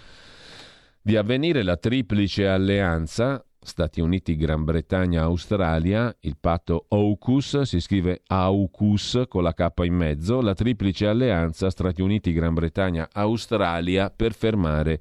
di 1.07 1.17
avvenire 1.17 1.63
la 1.63 1.77
triplice 1.77 2.49
alleanza 2.49 3.45
Stati 3.61 4.01
Uniti, 4.01 4.37
Gran 4.37 4.65
Bretagna, 4.65 5.23
Australia, 5.25 6.15
il 6.21 6.39
patto 6.41 6.87
AUKUS, 6.89 7.61
si 7.63 7.79
scrive 7.81 8.23
AUKUS 8.27 9.25
con 9.29 9.43
la 9.43 9.53
K 9.53 9.69
in 9.83 9.95
mezzo, 9.95 10.41
la 10.41 10.55
triplice 10.55 11.07
alleanza 11.07 11.69
Stati 11.69 12.01
Uniti, 12.01 12.33
Gran 12.33 12.55
Bretagna, 12.55 13.09
Australia 13.13 14.09
per 14.09 14.33
fermare 14.33 15.01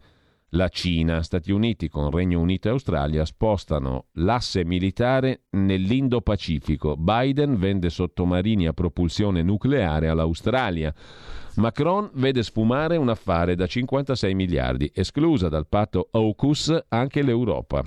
la 0.49 0.67
Cina. 0.67 1.23
Stati 1.23 1.53
Uniti 1.53 1.87
con 1.87 2.11
Regno 2.11 2.41
Unito 2.41 2.67
e 2.67 2.71
Australia 2.71 3.23
spostano 3.23 4.07
l'asse 4.13 4.65
militare 4.65 5.43
nell'Indo-Pacifico. 5.51 6.97
Biden 6.97 7.57
vende 7.57 7.89
sottomarini 7.89 8.67
a 8.67 8.73
propulsione 8.73 9.41
nucleare 9.41 10.09
all'Australia. 10.09 10.93
Macron 11.55 12.09
vede 12.13 12.41
sfumare 12.41 12.97
un 12.97 13.09
affare 13.09 13.55
da 13.55 13.67
56 13.67 14.33
miliardi, 14.33 14.91
esclusa 14.93 15.49
dal 15.49 15.67
patto 15.67 16.07
AUKUS 16.11 16.85
anche 16.89 17.21
l'Europa. 17.21 17.83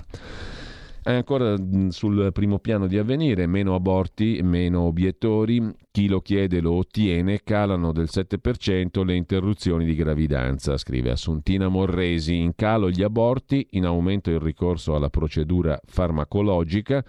Ancora 1.03 1.55
sul 1.89 2.31
primo 2.33 2.59
piano 2.59 2.85
di 2.87 2.97
avvenire, 2.97 3.45
meno 3.45 3.75
aborti, 3.75 4.41
meno 4.43 4.81
obiettori, 4.81 5.73
chi 5.89 6.07
lo 6.07 6.19
chiede 6.19 6.59
lo 6.59 6.73
ottiene, 6.73 7.43
calano 7.43 7.93
del 7.93 8.09
7% 8.11 9.05
le 9.05 9.15
interruzioni 9.15 9.85
di 9.85 9.95
gravidanza, 9.95 10.77
scrive 10.77 11.11
Assuntina 11.11 11.69
Morresi, 11.69 12.35
in 12.35 12.55
calo 12.55 12.89
gli 12.89 13.03
aborti, 13.03 13.67
in 13.71 13.85
aumento 13.85 14.31
il 14.31 14.39
ricorso 14.39 14.95
alla 14.95 15.09
procedura 15.09 15.79
farmacologica, 15.85 17.03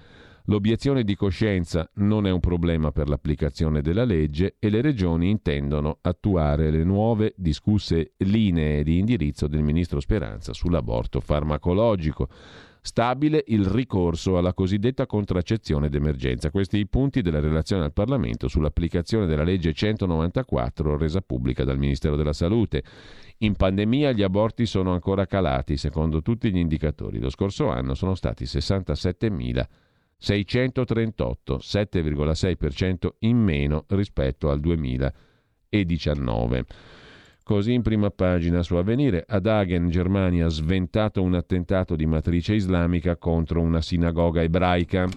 L'obiezione 0.50 1.04
di 1.04 1.14
coscienza 1.14 1.90
non 1.96 2.26
è 2.26 2.30
un 2.30 2.40
problema 2.40 2.90
per 2.90 3.10
l'applicazione 3.10 3.82
della 3.82 4.04
legge 4.04 4.56
e 4.58 4.70
le 4.70 4.80
regioni 4.80 5.28
intendono 5.28 5.98
attuare 6.00 6.70
le 6.70 6.84
nuove 6.84 7.34
discusse 7.36 8.12
linee 8.16 8.82
di 8.82 8.98
indirizzo 8.98 9.46
del 9.46 9.60
ministro 9.60 10.00
Speranza 10.00 10.54
sull'aborto 10.54 11.20
farmacologico. 11.20 12.28
Stabile 12.80 13.44
il 13.48 13.66
ricorso 13.66 14.38
alla 14.38 14.54
cosiddetta 14.54 15.04
contraccezione 15.04 15.90
d'emergenza. 15.90 16.50
Questi 16.50 16.78
i 16.78 16.86
punti 16.86 17.20
della 17.20 17.40
relazione 17.40 17.84
al 17.84 17.92
Parlamento 17.92 18.48
sull'applicazione 18.48 19.26
della 19.26 19.44
legge 19.44 19.74
194 19.74 20.96
resa 20.96 21.20
pubblica 21.20 21.64
dal 21.64 21.76
Ministero 21.76 22.16
della 22.16 22.32
Salute. 22.32 22.82
In 23.38 23.54
pandemia 23.54 24.12
gli 24.12 24.22
aborti 24.22 24.64
sono 24.64 24.94
ancora 24.94 25.26
calati, 25.26 25.76
secondo 25.76 26.22
tutti 26.22 26.50
gli 26.50 26.56
indicatori. 26.56 27.18
Lo 27.18 27.28
scorso 27.28 27.68
anno 27.68 27.92
sono 27.92 28.14
stati 28.14 28.44
67.000 28.44 29.88
638, 30.19 31.59
7,6% 31.62 33.09
in 33.20 33.39
meno 33.39 33.85
rispetto 33.89 34.51
al 34.51 34.61
2019. 34.61 36.66
Così 37.45 37.73
in 37.73 37.82
prima 37.82 38.11
pagina 38.11 38.62
su 38.62 38.74
Avvenire, 38.74 39.24
ad 39.27 39.47
Hagen, 39.47 39.89
Germania, 39.89 40.49
sventato 40.49 41.23
un 41.23 41.35
attentato 41.35 41.97
di 41.97 42.05
matrice 42.05 42.55
islamica 42.55 43.16
contro 43.16 43.62
una 43.62 43.81
sinagoga 43.81 44.43
ebraica. 44.43 45.09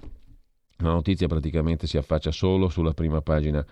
La 0.78 0.92
notizia 0.92 1.28
praticamente 1.28 1.88
si 1.88 1.98
affaccia 1.98 2.32
solo 2.32 2.70
sulla 2.70 2.94
prima 2.94 3.22
pagina 3.22 3.66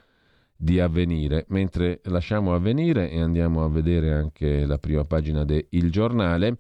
di 0.58 0.82
Avvenire, 0.82 1.46
mentre 1.50 2.02
lasciamo 2.06 2.54
Avvenire 2.54 3.10
e 3.10 3.22
andiamo 3.22 3.64
a 3.64 3.70
vedere 3.70 4.12
anche 4.12 4.66
la 4.66 4.78
prima 4.78 5.06
pagina 5.06 5.46
del 5.46 5.90
Giornale. 5.90 6.56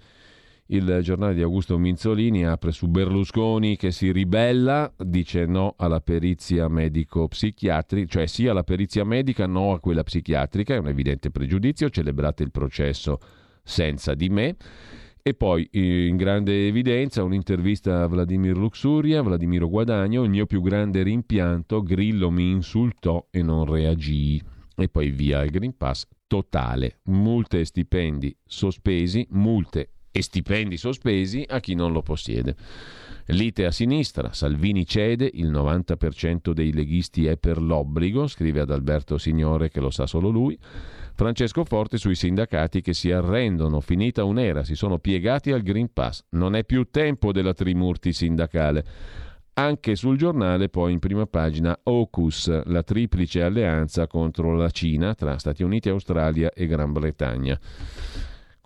Il 0.71 0.99
giornale 1.01 1.33
di 1.33 1.41
Augusto 1.41 1.79
Minzolini 1.79 2.45
apre 2.45 2.71
su 2.71 2.89
Berlusconi 2.89 3.75
che 3.75 3.89
si 3.89 4.11
ribella, 4.11 4.93
dice 5.03 5.47
no 5.47 5.73
alla 5.75 5.99
perizia 5.99 6.67
medico-psichiatrica, 6.67 8.07
cioè 8.07 8.27
sì 8.27 8.47
alla 8.47 8.63
perizia 8.63 9.03
medica, 9.03 9.47
no 9.47 9.73
a 9.73 9.79
quella 9.79 10.03
psichiatrica, 10.03 10.75
è 10.75 10.77
un 10.77 10.89
evidente 10.89 11.31
pregiudizio, 11.31 11.89
celebrate 11.89 12.43
il 12.43 12.51
processo 12.51 13.17
senza 13.63 14.13
di 14.13 14.29
me. 14.29 14.57
E 15.23 15.33
poi 15.33 15.67
in 15.71 16.15
grande 16.17 16.67
evidenza 16.67 17.23
un'intervista 17.23 18.03
a 18.03 18.07
Vladimir 18.07 18.55
Luxuria, 18.55 19.23
Vladimiro 19.23 19.69
Guadagno, 19.69 20.21
il 20.21 20.29
mio 20.29 20.45
più 20.45 20.61
grande 20.61 21.01
rimpianto, 21.01 21.81
Grillo 21.81 22.29
mi 22.29 22.51
insultò 22.51 23.25
e 23.31 23.41
non 23.41 23.65
reagì. 23.65 24.39
E 24.75 24.87
poi 24.87 25.09
via 25.09 25.41
il 25.41 25.49
Green 25.49 25.75
Pass 25.75 26.05
totale, 26.27 26.99
multe 27.05 27.61
e 27.61 27.65
stipendi 27.65 28.37
sospesi, 28.45 29.25
multe 29.31 29.93
e 30.11 30.21
stipendi 30.21 30.77
sospesi 30.77 31.45
a 31.47 31.59
chi 31.59 31.75
non 31.75 31.91
lo 31.91 32.01
possiede. 32.01 32.55
Lite 33.31 33.65
a 33.65 33.71
sinistra, 33.71 34.33
Salvini 34.33 34.87
cede, 34.87 35.29
il 35.31 35.51
90% 35.51 36.51
dei 36.51 36.73
leghisti 36.73 37.27
è 37.27 37.37
per 37.37 37.61
l'obbligo, 37.61 38.25
scrive 38.25 38.61
ad 38.61 38.71
Alberto 38.71 39.19
Signore 39.19 39.69
che 39.69 39.79
lo 39.79 39.91
sa 39.91 40.07
solo 40.07 40.29
lui. 40.29 40.57
Francesco 41.13 41.63
Forte 41.63 41.97
sui 41.97 42.15
sindacati 42.15 42.81
che 42.81 42.93
si 42.93 43.11
arrendono, 43.11 43.81
finita 43.81 44.23
un'era, 44.23 44.63
si 44.63 44.73
sono 44.73 44.97
piegati 44.97 45.51
al 45.51 45.61
Green 45.61 45.93
Pass. 45.93 46.23
Non 46.29 46.55
è 46.55 46.63
più 46.63 46.87
tempo 46.89 47.31
della 47.31 47.53
trimurti 47.53 48.13
sindacale. 48.13 48.85
Anche 49.53 49.95
sul 49.95 50.17
giornale, 50.17 50.69
poi 50.69 50.93
in 50.93 50.99
prima 50.99 51.27
pagina, 51.27 51.77
AUKUS, 51.83 52.63
la 52.63 52.81
triplice 52.81 53.43
alleanza 53.43 54.07
contro 54.07 54.55
la 54.55 54.69
Cina 54.71 55.13
tra 55.13 55.37
Stati 55.37 55.61
Uniti, 55.61 55.89
Australia 55.89 56.49
e 56.51 56.65
Gran 56.65 56.93
Bretagna. 56.93 57.59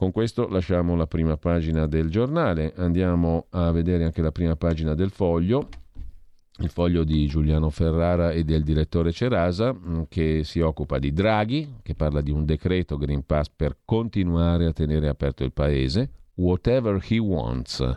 Con 0.04 0.12
questo 0.12 0.50
lasciamo 0.50 0.98
la 0.98 1.08
prima 1.08 1.38
pagina 1.38 1.88
del 1.88 2.10
giornale, 2.10 2.74
andiamo 2.76 3.46
a 3.52 3.72
vedere 3.72 4.04
anche 4.04 4.22
la 4.22 4.34
prima 4.34 4.58
pagina 4.58 4.96
del 4.96 5.12
foglio, 5.12 5.70
il 6.58 6.68
foglio 6.68 7.06
di 7.06 7.26
Giuliano 7.26 7.70
Ferrara 7.70 8.32
e 8.32 8.44
del 8.44 8.64
direttore 8.64 9.14
Cerasa 9.14 9.74
mm, 9.74 10.02
che 10.10 10.44
si 10.44 10.60
occupa 10.60 11.00
di 11.00 11.14
Draghi, 11.14 11.76
che 11.82 11.96
parla 11.96 12.20
di 12.20 12.32
un 12.32 12.44
decreto 12.44 12.98
Green 12.98 13.26
Pass 13.26 13.48
per 13.56 13.78
continuare 13.86 14.66
a 14.66 14.74
tenere 14.74 15.08
aperto 15.08 15.46
il 15.46 15.54
paese, 15.54 16.10
whatever 16.34 17.02
he 17.08 17.18
wants. 17.18 17.96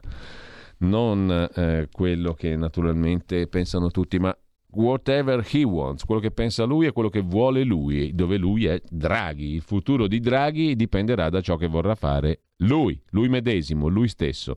Non 0.79 1.51
eh, 1.57 1.89
quello 1.91 2.35
che 2.35 2.55
naturalmente 2.55 3.49
pensano 3.49 3.91
tutti, 3.91 4.21
ma 4.21 4.33
whatever 4.77 5.45
he 5.53 5.65
wants, 5.65 6.05
quello 6.05 6.21
che 6.21 6.31
pensa 6.31 6.65
lui 6.65 6.87
e 6.87 6.93
quello 6.93 7.09
che 7.09 7.21
vuole 7.21 7.65
lui, 7.65 8.15
dove 8.15 8.37
lui 8.37 8.67
è 8.67 8.81
Draghi. 8.89 9.55
Il 9.55 9.63
futuro 9.63 10.07
di 10.07 10.21
Draghi 10.21 10.77
dipenderà 10.77 11.29
da 11.31 11.41
ciò 11.41 11.57
che 11.57 11.67
vorrà 11.67 11.95
fare 11.95 12.43
lui, 12.59 13.01
lui 13.11 13.29
medesimo, 13.29 13.89
lui 13.89 14.09
stesso. 14.09 14.57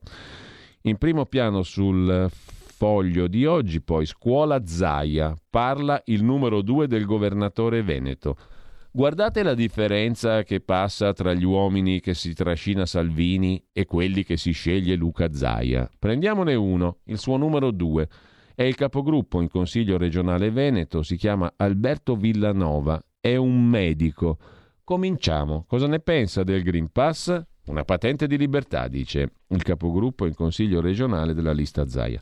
In 0.84 0.98
primo 0.98 1.26
piano 1.26 1.64
sul 1.64 2.30
foglio 2.32 3.28
di 3.28 3.46
oggi, 3.46 3.82
poi 3.82 4.06
scuola 4.06 4.66
Zaia, 4.66 5.36
parla 5.50 6.02
il 6.06 6.24
numero 6.24 6.62
due 6.62 6.88
del 6.88 7.06
governatore 7.06 7.82
Veneto. 7.82 8.38
Guardate 8.91 9.44
la 9.44 9.54
differenza 9.54 10.44
che 10.44 10.62
passa 10.62 11.14
tra 11.14 11.34
gli 11.34 11.44
uomini 11.44 12.00
che 12.00 12.14
si 12.14 12.34
trascina 12.34 12.86
Salvini 12.86 13.64
e 13.72 13.86
quelli 13.86 14.24
che 14.24 14.36
si 14.36 14.52
sceglie 14.52 14.96
Luca 14.96 15.32
Zaia. 15.32 15.90
Prendiamone 16.00 16.56
uno, 16.56 16.98
il 17.06 17.20
suo 17.20 17.38
numero 17.38 17.72
due. 17.72 18.08
È 18.60 18.64
il 18.64 18.76
capogruppo 18.76 19.40
in 19.40 19.48
Consiglio 19.48 19.98
regionale 19.98 20.52
Veneto, 20.52 21.02
si 21.02 21.15
chiama 21.15 21.53
Alberto 21.56 22.18
Villanova, 22.18 23.02
è 23.22 23.38
un 23.38 23.65
medico. 23.65 24.38
Cominciamo. 24.84 25.64
Cosa 25.65 25.88
ne 25.88 26.02
pensa 26.02 26.44
del 26.44 26.61
Green 26.61 26.91
Pass? 26.91 27.41
Una 27.68 27.86
patente 27.86 28.27
di 28.27 28.38
libertà, 28.38 28.90
dice 28.90 29.31
il 29.48 29.64
capogruppo 29.64 30.26
in 30.26 30.34
Consiglio 30.34 30.81
regionale 30.81 31.34
della 31.34 31.53
lista 31.53 31.88
Zaia. 31.88 32.22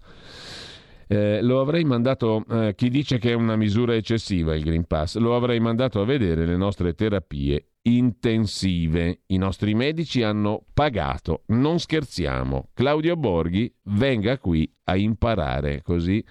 Eh, 1.07 1.41
lo 1.41 1.59
avrei 1.59 1.85
mandato, 1.85 2.45
eh, 2.47 2.75
chi 2.75 2.89
dice 2.89 3.17
che 3.17 3.31
è 3.31 3.33
una 3.33 3.55
misura 3.55 3.95
eccessiva 3.95 4.55
il 4.55 4.63
Green 4.63 4.85
Pass, 4.85 5.17
lo 5.17 5.35
avrei 5.35 5.59
mandato 5.59 6.01
a 6.01 6.05
vedere 6.05 6.45
le 6.45 6.55
nostre 6.55 6.93
terapie 6.93 7.76
intensive. 7.95 9.21
I 9.27 9.37
nostri 9.37 9.73
medici 9.73 10.21
hanno 10.21 10.63
pagato, 10.73 11.43
non 11.47 11.79
scherziamo. 11.79 12.69
Claudio 12.73 13.15
Borghi 13.15 13.73
venga 13.83 14.37
qui 14.37 14.71
a 14.85 14.95
imparare, 14.95 15.81
così 15.81 16.23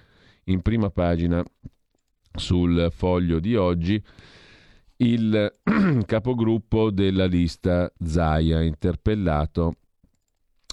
in 0.45 0.61
prima 0.61 0.89
pagina 0.89 1.43
sul 2.33 2.89
foglio 2.91 3.39
di 3.39 3.55
oggi 3.55 4.01
il 4.97 5.59
capogruppo 6.05 6.89
della 6.91 7.25
lista 7.25 7.91
Zaia 7.99 8.61
interpellato 8.61 9.75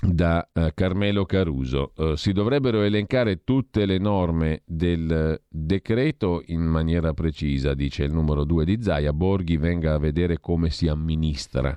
da 0.05 0.49
uh, 0.53 0.67
Carmelo 0.75 1.25
Caruso. 1.25 1.93
Uh, 1.97 2.15
si 2.15 2.33
dovrebbero 2.33 2.83
elencare 2.83 3.43
tutte 3.45 3.87
le 3.87 3.99
norme 3.99 4.63
del 4.65 5.41
decreto 5.49 6.43
in 6.47 6.63
maniera 6.63 7.13
precisa, 7.15 7.75
dice 7.75 8.05
il 8.05 8.13
numero 8.13 8.45
2 8.45 8.65
di 8.65 8.83
Zaia. 8.83 9.13
Borghi 9.13 9.57
venga 9.57 9.95
a 9.95 9.99
vedere 9.99 10.41
come 10.41 10.71
si 10.71 10.89
amministra. 10.89 11.77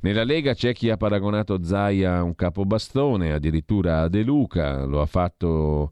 Nella 0.00 0.24
Lega 0.24 0.52
c'è 0.52 0.74
chi 0.74 0.90
ha 0.90 0.96
paragonato 0.96 1.62
Zaia 1.62 2.16
a 2.16 2.22
un 2.22 2.34
capobastone, 2.34 3.32
addirittura 3.32 4.02
a 4.02 4.08
De 4.08 4.22
Luca, 4.22 4.84
lo 4.84 5.00
ha 5.00 5.06
fatto 5.06 5.90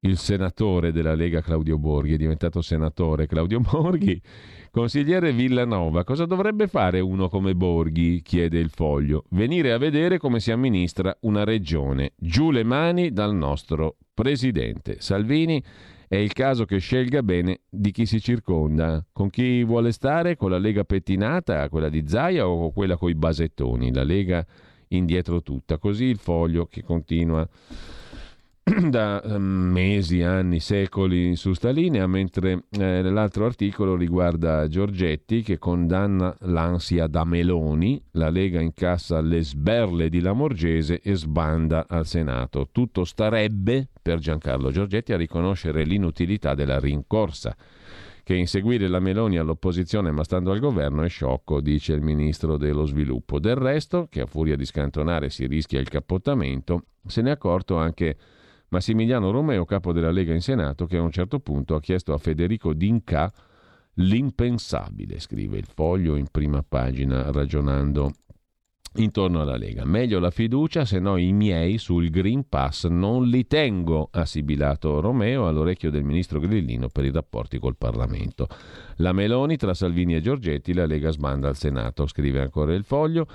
il 0.00 0.16
senatore 0.16 0.92
della 0.92 1.14
Lega 1.14 1.40
Claudio 1.40 1.78
Borghi, 1.78 2.14
è 2.14 2.16
diventato 2.16 2.62
senatore 2.62 3.26
Claudio 3.26 3.60
Borghi 3.64 4.20
Consigliere 4.72 5.32
Villanova, 5.32 6.04
cosa 6.04 6.26
dovrebbe 6.26 6.68
fare 6.68 7.00
uno 7.00 7.28
come 7.28 7.56
Borghi? 7.56 8.22
chiede 8.22 8.60
il 8.60 8.70
foglio. 8.70 9.24
Venire 9.30 9.72
a 9.72 9.78
vedere 9.78 10.16
come 10.16 10.38
si 10.38 10.52
amministra 10.52 11.16
una 11.22 11.42
regione. 11.42 12.12
Giù 12.16 12.52
le 12.52 12.62
mani 12.62 13.10
dal 13.10 13.34
nostro 13.34 13.96
presidente. 14.14 15.00
Salvini 15.00 15.60
è 16.06 16.14
il 16.14 16.32
caso 16.32 16.66
che 16.66 16.78
scelga 16.78 17.24
bene 17.24 17.62
di 17.68 17.90
chi 17.90 18.06
si 18.06 18.20
circonda. 18.20 19.04
Con 19.10 19.28
chi 19.28 19.64
vuole 19.64 19.90
stare? 19.90 20.36
Con 20.36 20.50
la 20.50 20.58
Lega 20.58 20.84
pettinata, 20.84 21.68
quella 21.68 21.88
di 21.88 22.04
Zaia 22.06 22.46
o 22.46 22.56
con 22.56 22.72
quella 22.72 22.96
coi 22.96 23.16
basettoni? 23.16 23.92
La 23.92 24.04
Lega 24.04 24.46
indietro 24.90 25.42
tutta. 25.42 25.78
Così 25.78 26.04
il 26.04 26.18
foglio 26.18 26.66
che 26.66 26.84
continua 26.84 27.44
da 28.90 29.22
ehm, 29.22 29.42
mesi, 29.42 30.22
anni, 30.22 30.60
secoli 30.60 31.34
su 31.34 31.52
sta 31.54 31.70
linea, 31.70 32.06
mentre 32.06 32.64
eh, 32.70 33.02
l'altro 33.02 33.46
articolo 33.46 33.96
riguarda 33.96 34.68
Giorgetti 34.68 35.42
che 35.42 35.58
condanna 35.58 36.34
l'ansia 36.40 37.06
da 37.06 37.24
Meloni, 37.24 38.02
la 38.12 38.28
Lega 38.28 38.60
incassa 38.60 39.20
le 39.20 39.42
sberle 39.42 40.08
di 40.08 40.20
Lamorgese 40.20 41.00
e 41.00 41.14
sbanda 41.14 41.86
al 41.88 42.06
Senato. 42.06 42.68
Tutto 42.70 43.04
starebbe 43.04 43.88
per 44.00 44.18
Giancarlo 44.18 44.70
Giorgetti 44.70 45.12
a 45.12 45.16
riconoscere 45.16 45.84
l'inutilità 45.84 46.54
della 46.54 46.78
rincorsa 46.78 47.56
che 48.22 48.34
inseguire 48.36 48.86
la 48.86 49.00
Meloni 49.00 49.38
all'opposizione 49.38 50.12
ma 50.12 50.22
stando 50.22 50.52
al 50.52 50.60
governo 50.60 51.02
è 51.02 51.08
sciocco, 51.08 51.60
dice 51.60 51.94
il 51.94 52.02
ministro 52.02 52.56
dello 52.56 52.84
sviluppo. 52.84 53.40
Del 53.40 53.56
resto, 53.56 54.06
che 54.08 54.20
a 54.20 54.26
furia 54.26 54.54
di 54.54 54.64
scantonare 54.64 55.30
si 55.30 55.46
rischia 55.46 55.80
il 55.80 55.88
cappottamento, 55.88 56.84
se 57.06 57.22
ne 57.22 57.30
è 57.30 57.32
accorto 57.32 57.76
anche 57.76 58.16
Massimiliano 58.70 59.32
Romeo, 59.32 59.64
capo 59.64 59.92
della 59.92 60.12
Lega 60.12 60.32
in 60.32 60.42
Senato, 60.42 60.86
che 60.86 60.96
a 60.96 61.02
un 61.02 61.10
certo 61.10 61.40
punto 61.40 61.74
ha 61.74 61.80
chiesto 61.80 62.12
a 62.12 62.18
Federico 62.18 62.72
D'Inca 62.72 63.32
l'impensabile, 63.94 65.18
scrive 65.18 65.58
il 65.58 65.66
foglio 65.66 66.14
in 66.14 66.28
prima 66.30 66.62
pagina 66.62 67.32
ragionando 67.32 68.12
intorno 68.96 69.40
alla 69.40 69.56
Lega. 69.56 69.84
Meglio 69.84 70.18
la 70.18 70.30
fiducia, 70.30 70.84
se 70.84 70.98
no 70.98 71.16
i 71.16 71.32
miei 71.32 71.78
sul 71.78 72.10
Green 72.10 72.48
Pass 72.48 72.86
non 72.86 73.26
li 73.28 73.46
tengo, 73.46 74.08
ha 74.10 74.24
sibilato 74.24 75.00
Romeo 75.00 75.46
all'orecchio 75.46 75.90
del 75.90 76.02
ministro 76.02 76.40
Grillino 76.40 76.88
per 76.88 77.04
i 77.04 77.10
rapporti 77.10 77.58
col 77.58 77.76
Parlamento. 77.76 78.48
La 78.96 79.12
Meloni 79.12 79.56
tra 79.56 79.74
Salvini 79.74 80.16
e 80.16 80.20
Giorgetti, 80.20 80.72
la 80.72 80.86
Lega 80.86 81.10
sbanda 81.10 81.48
al 81.48 81.56
Senato, 81.56 82.06
scrive 82.06 82.40
ancora 82.40 82.74
il 82.74 82.84
foglio, 82.84 83.26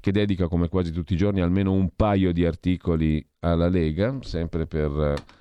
che 0.00 0.12
dedica 0.12 0.48
come 0.48 0.68
quasi 0.68 0.92
tutti 0.92 1.14
i 1.14 1.16
giorni 1.16 1.40
almeno 1.40 1.72
un 1.72 1.90
paio 1.96 2.32
di 2.32 2.44
articoli 2.44 3.24
alla 3.40 3.68
Lega, 3.68 4.18
sempre 4.20 4.66
per 4.66 5.36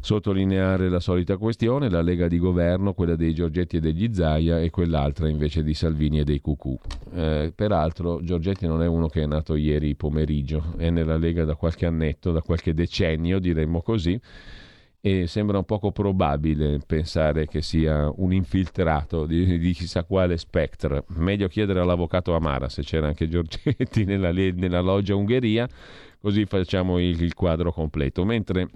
sottolineare 0.00 0.88
la 0.88 1.00
solita 1.00 1.36
questione, 1.36 1.90
la 1.90 2.02
Lega 2.02 2.28
di 2.28 2.38
governo, 2.38 2.94
quella 2.94 3.16
dei 3.16 3.34
Giorgetti 3.34 3.76
e 3.76 3.80
degli 3.80 4.12
Zaia 4.12 4.60
e 4.60 4.70
quell'altra 4.70 5.28
invece 5.28 5.62
di 5.62 5.74
Salvini 5.74 6.20
e 6.20 6.24
dei 6.24 6.40
Cucù. 6.40 6.78
Eh, 7.14 7.52
peraltro 7.54 8.22
Giorgetti 8.22 8.66
non 8.66 8.82
è 8.82 8.86
uno 8.86 9.08
che 9.08 9.22
è 9.22 9.26
nato 9.26 9.54
ieri 9.56 9.94
pomeriggio, 9.94 10.74
è 10.76 10.90
nella 10.90 11.16
Lega 11.16 11.44
da 11.44 11.54
qualche 11.54 11.86
annetto, 11.86 12.32
da 12.32 12.42
qualche 12.42 12.74
decennio 12.74 13.38
diremmo 13.38 13.82
così, 13.82 14.20
e 15.06 15.28
sembra 15.28 15.58
un 15.58 15.64
poco 15.64 15.92
probabile 15.92 16.80
pensare 16.84 17.46
che 17.46 17.62
sia 17.62 18.12
un 18.16 18.32
infiltrato 18.32 19.24
di, 19.24 19.56
di 19.58 19.72
chissà 19.72 20.02
quale 20.02 20.36
spectre. 20.36 21.04
Meglio 21.10 21.46
chiedere 21.46 21.78
all'avvocato 21.78 22.34
Amara 22.34 22.68
se 22.68 22.82
c'era 22.82 23.06
anche 23.06 23.28
Giorgetti 23.28 24.02
nella, 24.06 24.32
nella 24.32 24.80
loggia 24.80 25.14
Ungheria, 25.14 25.68
così 26.20 26.44
facciamo 26.46 26.98
il, 26.98 27.22
il 27.22 27.34
quadro 27.34 27.70
completo. 27.70 28.24
Mentre 28.24 28.68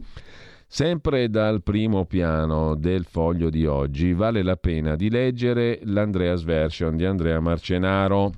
Sempre 0.72 1.28
dal 1.28 1.64
primo 1.64 2.04
piano 2.04 2.76
del 2.76 3.04
foglio 3.04 3.50
di 3.50 3.66
oggi 3.66 4.12
vale 4.12 4.44
la 4.44 4.54
pena 4.54 4.94
di 4.94 5.10
leggere 5.10 5.80
l'Andreas 5.82 6.44
Version 6.44 6.96
di 6.96 7.04
Andrea 7.04 7.40
Marcenaro. 7.40 8.30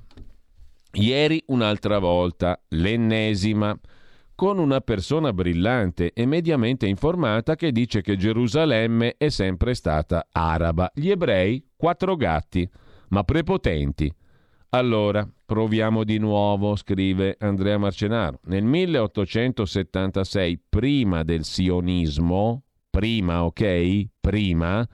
Ieri 0.92 1.42
un'altra 1.48 1.98
volta, 1.98 2.58
l'ennesima, 2.68 3.78
con 4.34 4.58
una 4.58 4.80
persona 4.80 5.34
brillante 5.34 6.14
e 6.14 6.24
mediamente 6.24 6.86
informata 6.86 7.54
che 7.54 7.70
dice 7.70 8.00
che 8.00 8.16
Gerusalemme 8.16 9.16
è 9.18 9.28
sempre 9.28 9.74
stata 9.74 10.26
araba. 10.32 10.90
Gli 10.94 11.10
ebrei, 11.10 11.62
quattro 11.76 12.16
gatti, 12.16 12.66
ma 13.08 13.24
prepotenti. 13.24 14.10
Allora, 14.74 15.30
proviamo 15.44 16.02
di 16.02 16.16
nuovo, 16.16 16.76
scrive 16.76 17.36
Andrea 17.40 17.76
Marcenaro. 17.76 18.40
Nel 18.44 18.64
1876, 18.64 20.60
prima 20.66 21.22
del 21.24 21.44
sionismo, 21.44 22.62
prima, 22.88 23.44
ok? 23.44 24.06
Prima, 24.18 24.88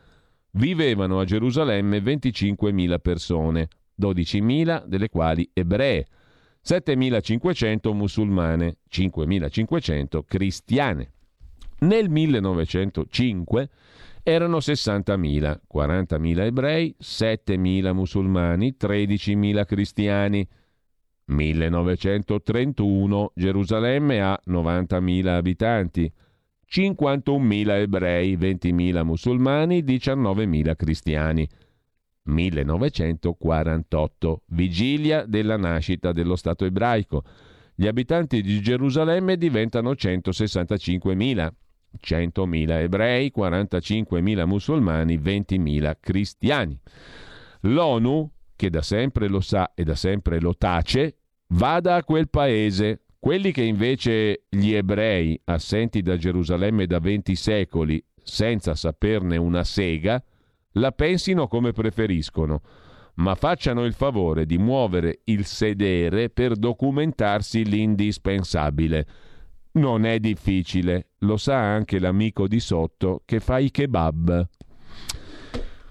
vivevano 0.52 1.20
a 1.20 1.24
Gerusalemme 1.24 1.98
25.000 1.98 2.98
persone, 2.98 3.68
12.000 4.00 4.84
delle 4.84 5.09
quali 5.09 5.48
ebree, 5.52 6.09
7.500 6.66 7.94
musulmane, 7.94 8.78
5.500 8.90 10.22
cristiane. 10.26 11.12
Nel 11.80 12.10
1905 12.10 13.70
erano 14.28 14.59
60.000, 14.59 15.62
40.000 15.66 16.44
ebrei, 16.44 16.94
7.000 17.00 17.94
musulmani, 17.94 18.76
13.000 18.78 19.64
cristiani. 19.64 20.46
1931 21.24 23.32
Gerusalemme 23.34 24.20
ha 24.20 24.38
90.000 24.46 25.28
abitanti, 25.28 26.12
51.000 26.70 27.70
ebrei, 27.80 28.36
20.000 28.36 29.02
musulmani, 29.02 29.82
19.000 29.82 30.76
cristiani. 30.76 31.48
1948 32.24 34.42
Vigilia 34.48 35.24
della 35.24 35.56
nascita 35.56 36.12
dello 36.12 36.36
Stato 36.36 36.66
ebraico. 36.66 37.24
Gli 37.74 37.86
abitanti 37.86 38.42
di 38.42 38.60
Gerusalemme 38.60 39.38
diventano 39.38 39.92
165.000. 39.92 41.50
100.000 42.01 42.70
ebrei, 42.82 43.32
45.000 43.35 44.44
musulmani, 44.44 45.19
20.000 45.19 45.97
cristiani. 46.01 46.78
L'ONU, 47.62 48.31
che 48.55 48.70
da 48.70 48.82
sempre 48.82 49.28
lo 49.28 49.40
sa 49.40 49.73
e 49.74 49.85
da 49.85 49.94
sempre 49.94 50.40
lo 50.40 50.56
tace, 50.56 51.16
vada 51.48 51.97
a 51.97 52.05
quel 52.05 52.28
paese. 52.28 53.02
Quelli 53.19 53.51
che 53.51 53.62
invece 53.62 54.44
gli 54.48 54.73
ebrei, 54.73 55.40
assenti 55.44 56.02
da 56.02 56.16
Gerusalemme 56.16 56.86
da 56.86 57.01
20 57.01 57.35
secoli, 57.35 58.02
senza 58.23 58.74
saperne 58.74 59.36
una 59.36 59.65
sega, 59.65 60.23
la 60.73 60.93
pensino 60.93 61.48
come 61.48 61.73
preferiscono, 61.73 62.62
ma 63.15 63.35
facciano 63.35 63.85
il 63.85 63.94
favore 63.94 64.47
di 64.47 64.59
muovere 64.59 65.20
il 65.24 65.44
sedere 65.44 66.31
per 66.31 66.55
documentarsi 66.55 67.65
l'indispensabile 67.65 69.06
non 69.72 70.04
è 70.04 70.18
difficile, 70.18 71.10
lo 71.18 71.36
sa 71.36 71.56
anche 71.56 71.98
l'amico 71.98 72.46
di 72.48 72.60
sotto 72.60 73.22
che 73.24 73.40
fa 73.40 73.58
i 73.58 73.70
kebab. 73.70 74.48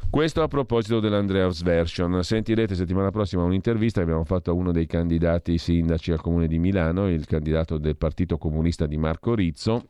Questo 0.09 0.41
a 0.41 0.47
proposito 0.47 0.99
dell'Andreas 0.99 1.61
Version. 1.61 2.23
Sentirete 2.23 2.75
settimana 2.75 3.11
prossima 3.11 3.43
un'intervista 3.43 3.99
che 3.99 4.05
abbiamo 4.05 4.23
fatto 4.23 4.51
a 4.51 4.53
uno 4.53 4.71
dei 4.71 4.87
candidati 4.87 5.57
sindaci 5.57 6.11
al 6.11 6.21
comune 6.21 6.47
di 6.47 6.59
Milano, 6.59 7.09
il 7.09 7.25
candidato 7.25 7.77
del 7.77 7.97
Partito 7.97 8.37
Comunista 8.37 8.87
di 8.87 8.97
Marco 8.97 9.35
Rizzo, 9.35 9.89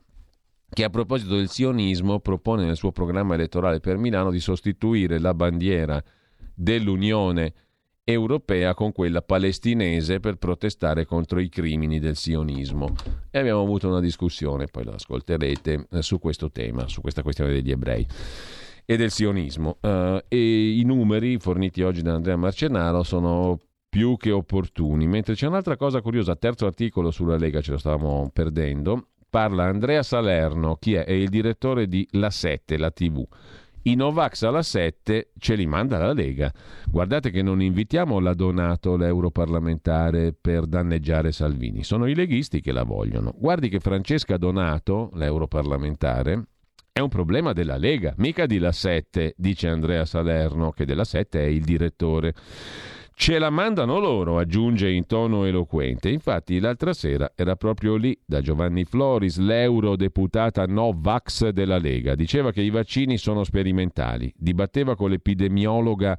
che 0.68 0.84
a 0.84 0.90
proposito 0.90 1.36
del 1.36 1.48
sionismo 1.48 2.18
propone 2.18 2.64
nel 2.64 2.76
suo 2.76 2.90
programma 2.90 3.34
elettorale 3.34 3.80
per 3.80 3.96
Milano 3.96 4.30
di 4.30 4.40
sostituire 4.40 5.18
la 5.18 5.32
bandiera 5.34 6.02
dell'Unione 6.52 7.54
europea 8.12 8.72
con 8.72 8.92
quella 8.92 9.20
palestinese 9.20 10.18
per 10.18 10.36
protestare 10.36 11.04
contro 11.04 11.40
i 11.40 11.50
crimini 11.50 11.98
del 11.98 12.16
sionismo. 12.16 12.94
E 13.30 13.38
abbiamo 13.38 13.60
avuto 13.60 13.88
una 13.88 14.00
discussione, 14.00 14.66
poi 14.66 14.84
lo 14.84 14.92
ascolterete, 14.92 15.88
eh, 15.90 16.02
su 16.02 16.18
questo 16.18 16.50
tema, 16.50 16.88
su 16.88 17.02
questa 17.02 17.22
questione 17.22 17.52
degli 17.52 17.70
ebrei 17.70 18.06
e 18.86 18.96
del 18.96 19.10
sionismo. 19.10 19.76
Uh, 19.82 20.20
e 20.26 20.78
i 20.78 20.82
numeri 20.84 21.36
forniti 21.38 21.82
oggi 21.82 22.00
da 22.00 22.14
Andrea 22.14 22.36
Marcenaro 22.36 23.02
sono 23.02 23.58
più 23.90 24.16
che 24.16 24.30
opportuni. 24.30 25.06
Mentre 25.06 25.34
c'è 25.34 25.46
un'altra 25.46 25.76
cosa 25.76 26.00
curiosa, 26.00 26.34
terzo 26.34 26.64
articolo 26.64 27.10
sulla 27.10 27.36
Lega, 27.36 27.60
ce 27.60 27.72
lo 27.72 27.78
stavamo 27.78 28.30
perdendo, 28.32 29.08
parla 29.28 29.64
Andrea 29.64 30.02
Salerno, 30.02 30.76
chi 30.76 30.94
è? 30.94 31.04
È 31.04 31.12
il 31.12 31.28
direttore 31.28 31.86
di 31.86 32.08
La 32.12 32.30
7, 32.30 32.78
la 32.78 32.90
TV 32.90 33.26
i 33.90 33.94
Novax 33.94 34.42
alla 34.42 34.62
7 34.62 35.30
ce 35.38 35.54
li 35.54 35.66
manda 35.66 35.96
la 35.98 36.12
Lega. 36.12 36.52
Guardate 36.86 37.30
che 37.30 37.42
non 37.42 37.62
invitiamo 37.62 38.18
la 38.20 38.34
Donato, 38.34 38.96
l'europarlamentare, 38.96 40.34
per 40.38 40.66
danneggiare 40.66 41.32
Salvini. 41.32 41.82
Sono 41.82 42.06
i 42.06 42.14
leghisti 42.14 42.60
che 42.60 42.72
la 42.72 42.82
vogliono. 42.82 43.34
Guardi 43.38 43.70
che 43.70 43.80
Francesca 43.80 44.36
Donato, 44.36 45.10
l'europarlamentare, 45.14 46.48
è 46.92 47.00
un 47.00 47.08
problema 47.08 47.52
della 47.52 47.76
Lega, 47.76 48.12
mica 48.18 48.44
di 48.44 48.58
La 48.58 48.72
7, 48.72 49.34
dice 49.36 49.68
Andrea 49.68 50.04
Salerno, 50.04 50.70
che 50.72 50.84
della 50.84 51.04
7 51.04 51.40
è 51.40 51.46
il 51.46 51.64
direttore. 51.64 52.34
Ce 53.20 53.36
la 53.36 53.50
mandano 53.50 53.98
loro, 53.98 54.38
aggiunge 54.38 54.88
in 54.88 55.04
tono 55.04 55.44
eloquente. 55.44 56.08
Infatti 56.08 56.60
l'altra 56.60 56.92
sera 56.92 57.32
era 57.34 57.56
proprio 57.56 57.96
lì 57.96 58.16
da 58.24 58.40
Giovanni 58.40 58.84
Floris, 58.84 59.38
l'eurodeputata 59.38 60.64
Novax 60.66 61.48
della 61.48 61.78
Lega. 61.78 62.14
Diceva 62.14 62.52
che 62.52 62.62
i 62.62 62.70
vaccini 62.70 63.18
sono 63.18 63.42
sperimentali. 63.42 64.32
Dibatteva 64.36 64.94
con 64.94 65.10
l'epidemiologa 65.10 66.16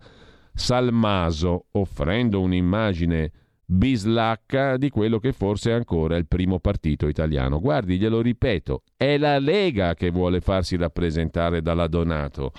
Salmaso, 0.53 1.67
offrendo 1.71 2.41
un'immagine 2.41 3.31
bislacca 3.63 4.75
di 4.75 4.89
quello 4.89 5.19
che 5.19 5.31
forse 5.31 5.69
è 5.69 5.73
ancora 5.75 6.17
il 6.17 6.27
primo 6.27 6.59
partito 6.59 7.07
italiano. 7.07 7.61
Guardi, 7.61 7.97
glielo 7.97 8.19
ripeto, 8.19 8.83
è 8.97 9.17
la 9.17 9.39
Lega 9.39 9.93
che 9.93 10.09
vuole 10.09 10.41
farsi 10.41 10.75
rappresentare 10.75 11.61
dalla 11.61 11.87
Donato. 11.87 12.51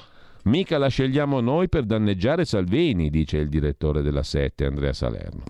Mica 0.45 0.79
la 0.79 0.89
scegliamo 0.89 1.41
noi 1.41 1.69
per 1.69 1.85
danneggiare 1.85 2.45
Salvini, 2.45 3.11
dice 3.11 3.39
il 3.39 3.49
direttore 3.49 4.01
della 4.01 4.23
Sette, 4.23 4.65
Andrea 4.65 4.93
Salerno. 4.93 5.45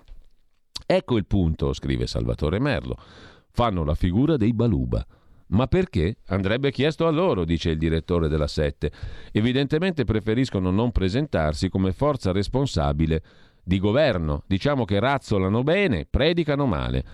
Ecco 0.85 1.17
il 1.17 1.27
punto, 1.27 1.73
scrive 1.73 2.09
Salvatore 2.09 2.59
Merlo. 2.59 2.97
Fanno 3.53 3.85
la 3.85 3.95
figura 3.95 4.37
dei 4.37 4.53
Baluba. 4.53 5.07
Ma 5.49 5.67
perché? 5.67 6.17
Andrebbe 6.27 6.71
chiesto 6.73 7.07
a 7.07 7.11
loro, 7.11 7.45
dice 7.45 7.71
il 7.71 7.79
direttore 7.79 8.29
della 8.29 8.49
Sette. 8.49 8.91
Evidentemente 9.33 10.05
preferiscono 10.05 10.71
non 10.71 10.91
presentarsi 10.91 11.69
come 11.69 11.93
forza 11.93 12.33
responsabile 12.33 13.23
di 13.63 13.79
governo. 13.79 14.43
Diciamo 14.47 14.85
che 14.85 14.99
razzolano 14.99 15.63
bene, 15.63 16.07
predicano 16.09 16.67
male. 16.67 17.05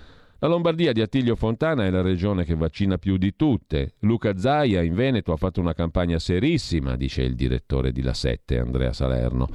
La 0.41 0.49
Lombardia 0.49 0.93
di 0.93 1.01
Attilio 1.01 1.35
Fontana 1.35 1.87
è 1.87 1.91
la 1.91 2.03
regione 2.03 2.45
che 2.45 2.55
vaccina 2.55 2.99
più 2.99 3.17
di 3.17 3.35
tutte. 3.37 3.95
Luca 4.01 4.37
Zaia 4.37 4.83
in 4.83 4.95
Veneto 4.95 5.33
ha 5.33 5.37
fatto 5.37 5.61
una 5.61 5.73
campagna 5.73 6.19
serissima, 6.19 6.95
dice 6.95 7.23
il 7.23 7.35
direttore 7.35 7.91
di 7.91 8.03
La 8.03 8.13
Sette, 8.13 8.59
Andrea 8.59 8.93
Salerno. 8.93 9.49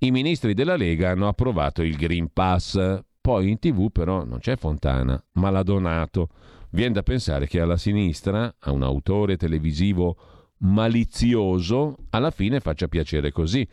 I 0.00 0.10
ministri 0.10 0.52
della 0.52 0.76
Lega 0.76 1.10
hanno 1.10 1.28
approvato 1.28 1.82
il 1.82 1.96
Green 1.96 2.30
Pass. 2.30 3.00
Poi 3.22 3.48
in 3.48 3.58
tv 3.58 3.90
però 3.90 4.22
non 4.24 4.38
c'è 4.38 4.56
Fontana, 4.56 5.22
ma 5.32 5.48
l'ha 5.48 5.62
donato. 5.62 6.28
Viene 6.72 6.92
da 6.92 7.02
pensare 7.02 7.46
che 7.46 7.60
alla 7.60 7.78
sinistra, 7.78 8.54
a 8.58 8.70
un 8.70 8.82
autore 8.82 9.38
televisivo 9.38 10.16
malizioso, 10.58 11.96
alla 12.10 12.30
fine 12.30 12.60
faccia 12.60 12.86
piacere 12.86 13.32
così. 13.32 13.66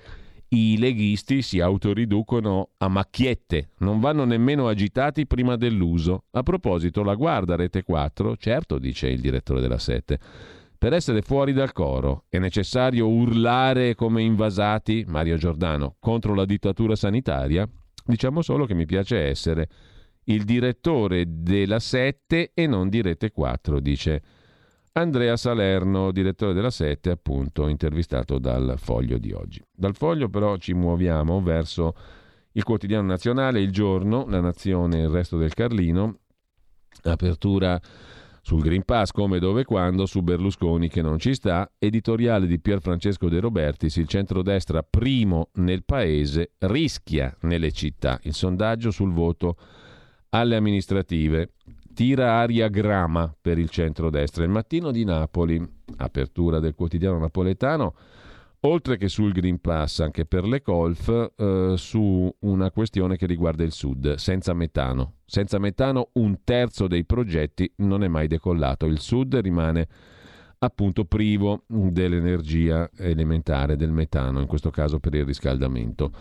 I 0.49 0.77
leghisti 0.77 1.41
si 1.41 1.59
autoriducono 1.59 2.69
a 2.77 2.88
macchiette, 2.88 3.69
non 3.80 3.99
vanno 3.99 4.26
nemmeno 4.26 4.67
agitati 4.67 5.26
prima 5.26 5.55
dell'uso. 5.55 6.26
A 6.31 6.43
proposito, 6.43 7.03
la 7.03 7.15
guarda 7.15 7.55
Rete 7.55 7.84
4, 7.84 8.38
certo, 8.38 8.77
dice 8.77 9.07
il 9.07 9.22
direttore 9.22 9.59
della 9.59 9.80
Sette, 9.80 10.19
per 10.77 10.93
essere 10.93 11.23
fuori 11.23 11.51
dal 11.51 11.72
coro 11.72 12.26
è 12.30 12.38
necessario 12.38 13.07
urlare 13.07 13.95
come 13.95 14.22
invasati, 14.22 15.03
Mario 15.07 15.38
Giordano, 15.38 15.95
contro 15.99 16.35
la 16.35 16.45
dittatura 16.45 16.95
sanitaria? 16.95 17.67
Diciamo 18.05 18.43
solo 18.43 18.65
che 18.65 18.76
mi 18.76 18.85
piace 18.85 19.17
essere 19.17 19.67
il 20.26 20.43
direttore 20.43 21.26
della 21.27 21.80
7 21.80 22.51
e 22.53 22.67
non 22.67 22.89
di 22.89 23.01
Rete 23.01 23.31
4, 23.31 23.80
dice 23.80 24.22
Andrea 24.97 25.35
Salerno, 25.35 26.13
direttore 26.13 26.53
della 26.53 26.69
7, 26.69 27.09
appunto 27.09 27.67
intervistato 27.67 28.39
dal 28.39 28.76
Foglio 28.77 29.17
di 29.17 29.34
oggi. 29.34 29.61
Dal 29.69 29.93
Foglio 29.93 30.30
però 30.30 30.55
ci 30.55 30.73
muoviamo 30.73 31.41
verso 31.41 31.93
il 32.53 32.63
quotidiano 32.63 33.05
nazionale, 33.05 33.59
il 33.59 33.72
giorno, 33.72 34.26
la 34.30 34.39
nazione, 34.39 35.01
il 35.01 35.09
resto 35.09 35.35
del 35.35 35.53
Carlino, 35.53 36.19
apertura 37.03 37.77
sul 38.41 38.61
Green 38.61 38.85
Pass 38.85 39.11
come 39.11 39.39
dove 39.39 39.65
quando, 39.65 40.05
su 40.05 40.22
Berlusconi 40.22 40.88
che 40.88 41.01
non 41.01 41.19
ci 41.19 41.34
sta, 41.34 41.69
editoriale 41.77 42.47
di 42.47 42.61
Pier 42.61 42.80
Francesco 42.80 43.27
De 43.27 43.41
Robertis, 43.41 43.97
il 43.97 44.07
centrodestra 44.07 44.81
primo 44.81 45.49
nel 45.55 45.84
paese 45.84 46.51
rischia 46.59 47.35
nelle 47.41 47.73
città. 47.73 48.17
Il 48.23 48.34
sondaggio 48.34 48.91
sul 48.91 49.11
voto 49.11 49.57
alle 50.30 50.55
amministrative. 50.55 51.49
Tira 51.95 52.34
aria 52.34 52.67
grama 52.67 53.34
per 53.39 53.57
il 53.57 53.69
centrodestra. 53.69 54.43
Il 54.43 54.49
mattino 54.49 54.91
di 54.91 55.05
Napoli, 55.05 55.65
apertura 55.95 56.59
del 56.59 56.76
quotidiano 56.76 57.17
napoletano, 57.17 57.95
oltre 58.59 58.97
che 58.97 59.07
sul 59.07 59.31
Green 59.31 59.61
Pass, 59.61 60.01
anche 60.01 60.26
per 60.26 60.43
le 60.43 60.61
colf, 60.61 61.31
eh, 61.38 61.76
su 61.77 62.35
una 62.39 62.69
questione 62.72 63.15
che 63.15 63.26
riguarda 63.26 63.63
il 63.63 63.72
Sud, 63.72 64.15
senza 64.15 64.53
metano. 64.53 65.19
Senza 65.26 65.57
metano 65.57 66.09
un 66.15 66.43
terzo 66.43 66.88
dei 66.88 67.05
progetti 67.05 67.72
non 67.77 68.03
è 68.03 68.09
mai 68.09 68.27
decollato. 68.27 68.88
Il 68.88 68.99
Sud 68.99 69.34
rimane 69.38 69.88
appunto 70.60 71.06
privo 71.06 71.64
dell'energia 71.68 72.90
elementare, 72.98 73.76
del 73.76 73.91
metano, 73.91 74.40
in 74.40 74.48
questo 74.48 74.69
caso 74.69 74.99
per 74.99 75.14
il 75.15 75.26
riscaldamento. 75.26 76.11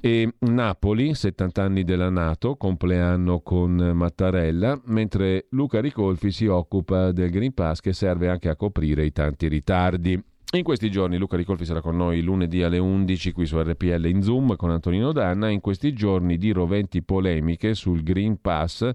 E 0.00 0.34
Napoli, 0.40 1.14
70 1.14 1.62
anni 1.62 1.84
della 1.84 2.10
Nato, 2.10 2.56
compleanno 2.56 3.40
con 3.40 3.74
Mattarella, 3.74 4.80
mentre 4.86 5.46
Luca 5.50 5.80
Ricolfi 5.80 6.30
si 6.30 6.46
occupa 6.46 7.12
del 7.12 7.30
Green 7.30 7.54
Pass 7.54 7.80
che 7.80 7.92
serve 7.92 8.28
anche 8.28 8.48
a 8.48 8.56
coprire 8.56 9.04
i 9.04 9.12
tanti 9.12 9.48
ritardi. 9.48 10.22
In 10.54 10.62
questi 10.62 10.88
giorni 10.88 11.16
Luca 11.16 11.36
Ricolfi 11.36 11.64
sarà 11.64 11.80
con 11.80 11.96
noi 11.96 12.22
lunedì 12.22 12.62
alle 12.62 12.78
11 12.78 13.32
qui 13.32 13.44
su 13.44 13.60
RPL 13.60 14.06
in 14.06 14.22
Zoom 14.22 14.54
con 14.54 14.70
Antonino 14.70 15.10
Danna. 15.10 15.48
In 15.48 15.60
questi 15.60 15.92
giorni 15.92 16.36
di 16.36 16.52
roventi 16.52 17.02
polemiche 17.02 17.74
sul 17.74 18.04
Green 18.04 18.40
Pass 18.40 18.88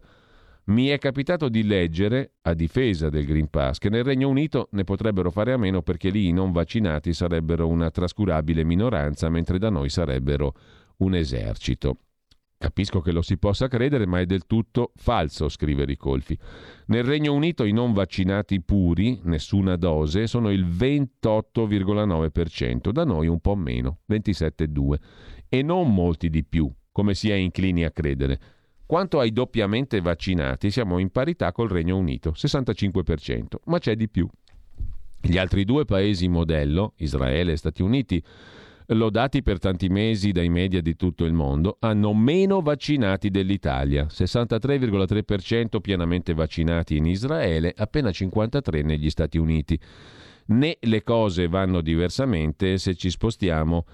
mi 0.69 0.87
è 0.87 0.97
capitato 0.97 1.49
di 1.49 1.63
leggere, 1.63 2.35
a 2.43 2.53
difesa 2.53 3.09
del 3.09 3.25
Green 3.25 3.49
Pass, 3.49 3.79
che 3.79 3.89
nel 3.89 4.03
Regno 4.03 4.29
Unito 4.29 4.69
ne 4.71 4.83
potrebbero 4.83 5.31
fare 5.31 5.51
a 5.51 5.57
meno 5.57 5.81
perché 5.81 6.09
lì 6.09 6.27
i 6.27 6.31
non 6.31 6.51
vaccinati 6.51 7.13
sarebbero 7.13 7.67
una 7.67 7.89
trascurabile 7.89 8.63
minoranza, 8.63 9.29
mentre 9.29 9.57
da 9.57 9.69
noi 9.69 9.89
sarebbero 9.89 10.53
un 10.97 11.15
esercito. 11.15 11.97
Capisco 12.57 12.99
che 12.99 13.11
lo 13.11 13.21
si 13.21 13.37
possa 13.37 13.67
credere, 13.67 14.05
ma 14.05 14.19
è 14.19 14.25
del 14.25 14.45
tutto 14.45 14.91
falso, 14.95 15.49
scrive 15.49 15.85
Ricolfi. 15.85 16.37
Nel 16.87 17.03
Regno 17.03 17.33
Unito 17.33 17.63
i 17.63 17.71
non 17.71 17.93
vaccinati 17.93 18.61
puri, 18.61 19.21
nessuna 19.23 19.75
dose, 19.75 20.27
sono 20.27 20.51
il 20.51 20.65
28,9%, 20.65 22.91
da 22.91 23.05
noi 23.05 23.27
un 23.27 23.39
po' 23.39 23.55
meno, 23.55 23.99
27,2%, 24.09 24.95
e 25.47 25.63
non 25.63 25.93
molti 25.93 26.29
di 26.29 26.43
più, 26.43 26.71
come 26.91 27.15
si 27.15 27.31
è 27.31 27.35
inclini 27.35 27.85
a 27.85 27.91
credere. 27.91 28.39
Quanto 28.89 29.19
ai 29.19 29.31
doppiamente 29.31 30.01
vaccinati, 30.01 30.71
siamo 30.71 30.97
in 30.97 31.11
parità 31.11 31.51
col 31.51 31.69
Regno 31.69 31.95
Unito, 31.95 32.31
65%, 32.31 33.57
ma 33.65 33.77
c'è 33.77 33.95
di 33.95 34.09
più. 34.09 34.27
Gli 35.21 35.37
altri 35.37 35.63
due 35.63 35.85
paesi 35.85 36.27
modello, 36.27 36.93
Israele 36.95 37.51
e 37.51 37.55
Stati 37.55 37.83
Uniti, 37.83 38.19
lodati 38.87 39.43
per 39.43 39.59
tanti 39.59 39.89
mesi 39.89 40.31
dai 40.31 40.49
media 40.49 40.81
di 40.81 40.95
tutto 40.95 41.25
il 41.25 41.33
mondo, 41.33 41.77
hanno 41.81 42.15
meno 42.15 42.61
vaccinati 42.61 43.29
dell'Italia, 43.29 44.07
63,3% 44.09 45.81
pienamente 45.81 46.33
vaccinati 46.33 46.97
in 46.97 47.05
Israele, 47.05 47.71
appena 47.77 48.09
53% 48.09 48.83
negli 48.83 49.11
Stati 49.11 49.37
Uniti. 49.37 49.79
Né 50.47 50.77
le 50.79 51.03
cose 51.03 51.47
vanno 51.47 51.81
diversamente 51.81 52.79
se 52.79 52.95
ci 52.95 53.11
spostiamo 53.11 53.85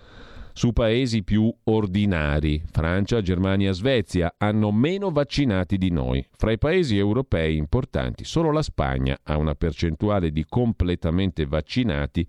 su 0.56 0.72
paesi 0.72 1.22
più 1.22 1.54
ordinari. 1.66 2.64
Francia, 2.72 3.22
Germania, 3.22 3.74
Svezia 3.74 4.36
hanno 4.38 4.72
meno 4.72 5.12
vaccinati 5.12 5.78
di 5.78 5.92
noi. 5.92 6.26
Fra 6.38 6.54
i 6.54 6.58
paesi 6.58 6.98
europei 6.98 7.58
importanti, 7.58 8.24
solo 8.24 8.54
la 8.54 8.62
Spagna 8.62 9.20
ha 9.24 9.36
una 9.36 9.54
percentuale 9.54 10.32
di 10.32 10.46
completamente 10.48 11.46
vaccinati 11.46 12.26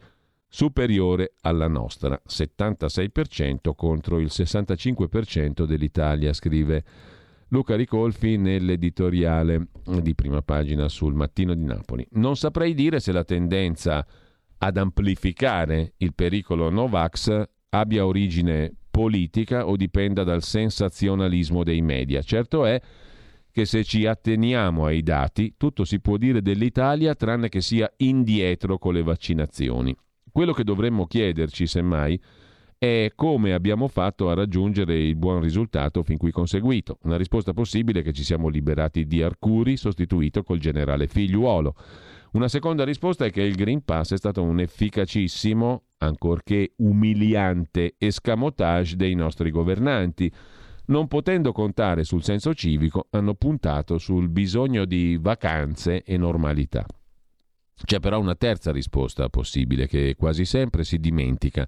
superiore 0.49 1.35
alla 1.43 1.69
nostra, 1.69 2.21
76% 2.29 3.75
contro 3.77 4.19
il 4.19 4.29
65% 4.29 5.65
dell'Italia, 5.65 6.33
scrive 6.33 6.83
Luca 7.51 7.77
Ricolfi 7.77 8.37
nell'editoriale 8.39 9.69
di 10.03 10.17
prima 10.17 10.43
pagina 10.43 10.89
sul 10.89 11.15
Mattino 11.15 11.55
di 11.55 11.65
Napoli. 11.65 12.05
Non 12.13 12.35
saprei 12.35 12.75
dire 12.75 12.99
se 12.99 13.13
la 13.13 13.23
tendenza 13.23 14.05
ad 14.59 14.77
amplificare 14.77 15.93
il 15.99 16.13
pericolo 16.13 16.71
Novax 16.71 17.55
abbia 17.81 18.07
origine 18.07 18.73
politica 18.91 19.67
o 19.67 19.77
dipenda 19.77 20.25
dal 20.25 20.43
sensazionalismo 20.43 21.63
dei 21.63 21.83
media. 21.83 22.23
Certo 22.23 22.65
è 22.65 22.81
che 23.51 23.65
se 23.65 23.85
ci 23.85 24.07
atteniamo 24.07 24.85
ai 24.85 25.03
dati, 25.03 25.55
tutto 25.57 25.85
si 25.85 26.01
può 26.01 26.17
dire 26.17 26.43
dell'Italia 26.43 27.15
tranne 27.15 27.49
che 27.49 27.61
sia 27.61 27.91
indietro 27.99 28.79
con 28.79 28.93
le 28.93 29.03
vaccinazioni. 29.03 29.97
Quello 30.31 30.53
che 30.53 30.65
dovremmo 30.65 31.07
chiederci, 31.07 31.67
semmai, 31.67 32.21
è 32.79 33.13
come 33.15 33.55
abbiamo 33.55 33.89
fatto 33.89 34.29
a 34.29 34.35
raggiungere 34.35 34.99
il 34.99 35.17
buon 35.17 35.41
risultato 35.41 36.03
fin 36.03 36.19
qui 36.19 36.31
conseguito. 36.31 36.99
Una 37.05 37.17
risposta 37.17 37.55
possibile 37.55 38.01
è 38.01 38.03
che 38.03 38.13
ci 38.13 38.23
siamo 38.23 38.49
liberati 38.49 39.07
di 39.07 39.23
Arcuri, 39.23 39.79
sostituito 39.79 40.43
col 40.43 40.59
generale 40.59 41.07
figliuolo. 41.07 41.75
Una 42.37 42.49
seconda 42.49 42.85
risposta 42.85 43.25
è 43.25 43.31
che 43.31 43.41
il 43.41 43.55
Green 43.55 43.83
Pass 43.83 44.13
è 44.13 44.19
stato 44.19 44.43
un 44.43 44.61
efficacissimo, 44.61 45.85
ancorché 45.97 46.75
umiliante, 46.77 47.95
escamotage 47.97 48.95
dei 48.95 49.15
nostri 49.15 49.51
governanti. 49.51 50.31
Non 50.89 51.09
potendo 51.09 51.53
contare 51.53 52.05
sul 52.05 52.23
senso 52.23 52.53
civico, 52.53 53.07
hanno 53.13 53.37
puntato 53.37 53.97
sul 53.97 54.29
bisogno 54.29 54.85
di 54.85 55.17
vacanze 55.19 56.03
e 56.03 56.19
normalità. 56.19 56.85
C'è 57.83 58.01
però 58.01 58.21
una 58.21 58.35
terza 58.35 58.71
risposta 58.71 59.31
possibile 59.31 59.87
che 59.87 60.15
quasi 60.15 60.45
sempre 60.45 60.85
si 60.85 60.99
dimentica. 60.99 61.67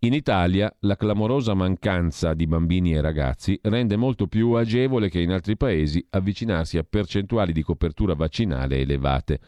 In 0.00 0.12
Italia 0.12 0.70
la 0.80 0.96
clamorosa 0.96 1.54
mancanza 1.54 2.34
di 2.34 2.46
bambini 2.46 2.92
e 2.92 3.00
ragazzi 3.00 3.58
rende 3.62 3.96
molto 3.96 4.26
più 4.26 4.50
agevole 4.50 5.08
che 5.08 5.20
in 5.20 5.30
altri 5.30 5.56
paesi 5.56 6.06
avvicinarsi 6.10 6.76
a 6.76 6.84
percentuali 6.84 7.54
di 7.54 7.62
copertura 7.62 8.12
vaccinale 8.12 8.80
elevate. 8.80 9.40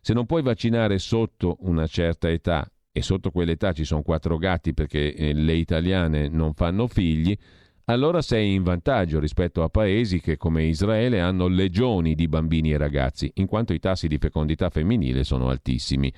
Se 0.00 0.14
non 0.14 0.26
puoi 0.26 0.42
vaccinare 0.42 0.98
sotto 0.98 1.58
una 1.60 1.86
certa 1.86 2.30
età 2.30 2.70
e 2.92 3.02
sotto 3.02 3.30
quell'età 3.30 3.72
ci 3.72 3.84
sono 3.84 4.02
quattro 4.02 4.38
gatti 4.38 4.74
perché 4.74 5.14
eh, 5.14 5.32
le 5.32 5.52
italiane 5.54 6.28
non 6.28 6.54
fanno 6.54 6.86
figli, 6.86 7.36
allora 7.84 8.22
sei 8.22 8.54
in 8.54 8.62
vantaggio 8.62 9.18
rispetto 9.18 9.62
a 9.62 9.68
paesi 9.68 10.20
che 10.20 10.36
come 10.36 10.64
Israele 10.64 11.20
hanno 11.20 11.48
legioni 11.48 12.14
di 12.14 12.28
bambini 12.28 12.72
e 12.72 12.76
ragazzi, 12.76 13.30
in 13.34 13.46
quanto 13.46 13.72
i 13.72 13.78
tassi 13.80 14.06
di 14.06 14.18
fecondità 14.18 14.70
femminile 14.70 15.24
sono 15.24 15.48
altissimi. 15.48 16.12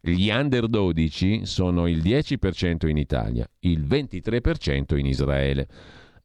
Gli 0.00 0.30
under 0.30 0.68
12 0.68 1.44
sono 1.44 1.88
il 1.88 1.98
10% 1.98 2.88
in 2.88 2.96
Italia, 2.96 3.48
il 3.60 3.84
23% 3.84 4.96
in 4.96 5.06
Israele. 5.06 5.66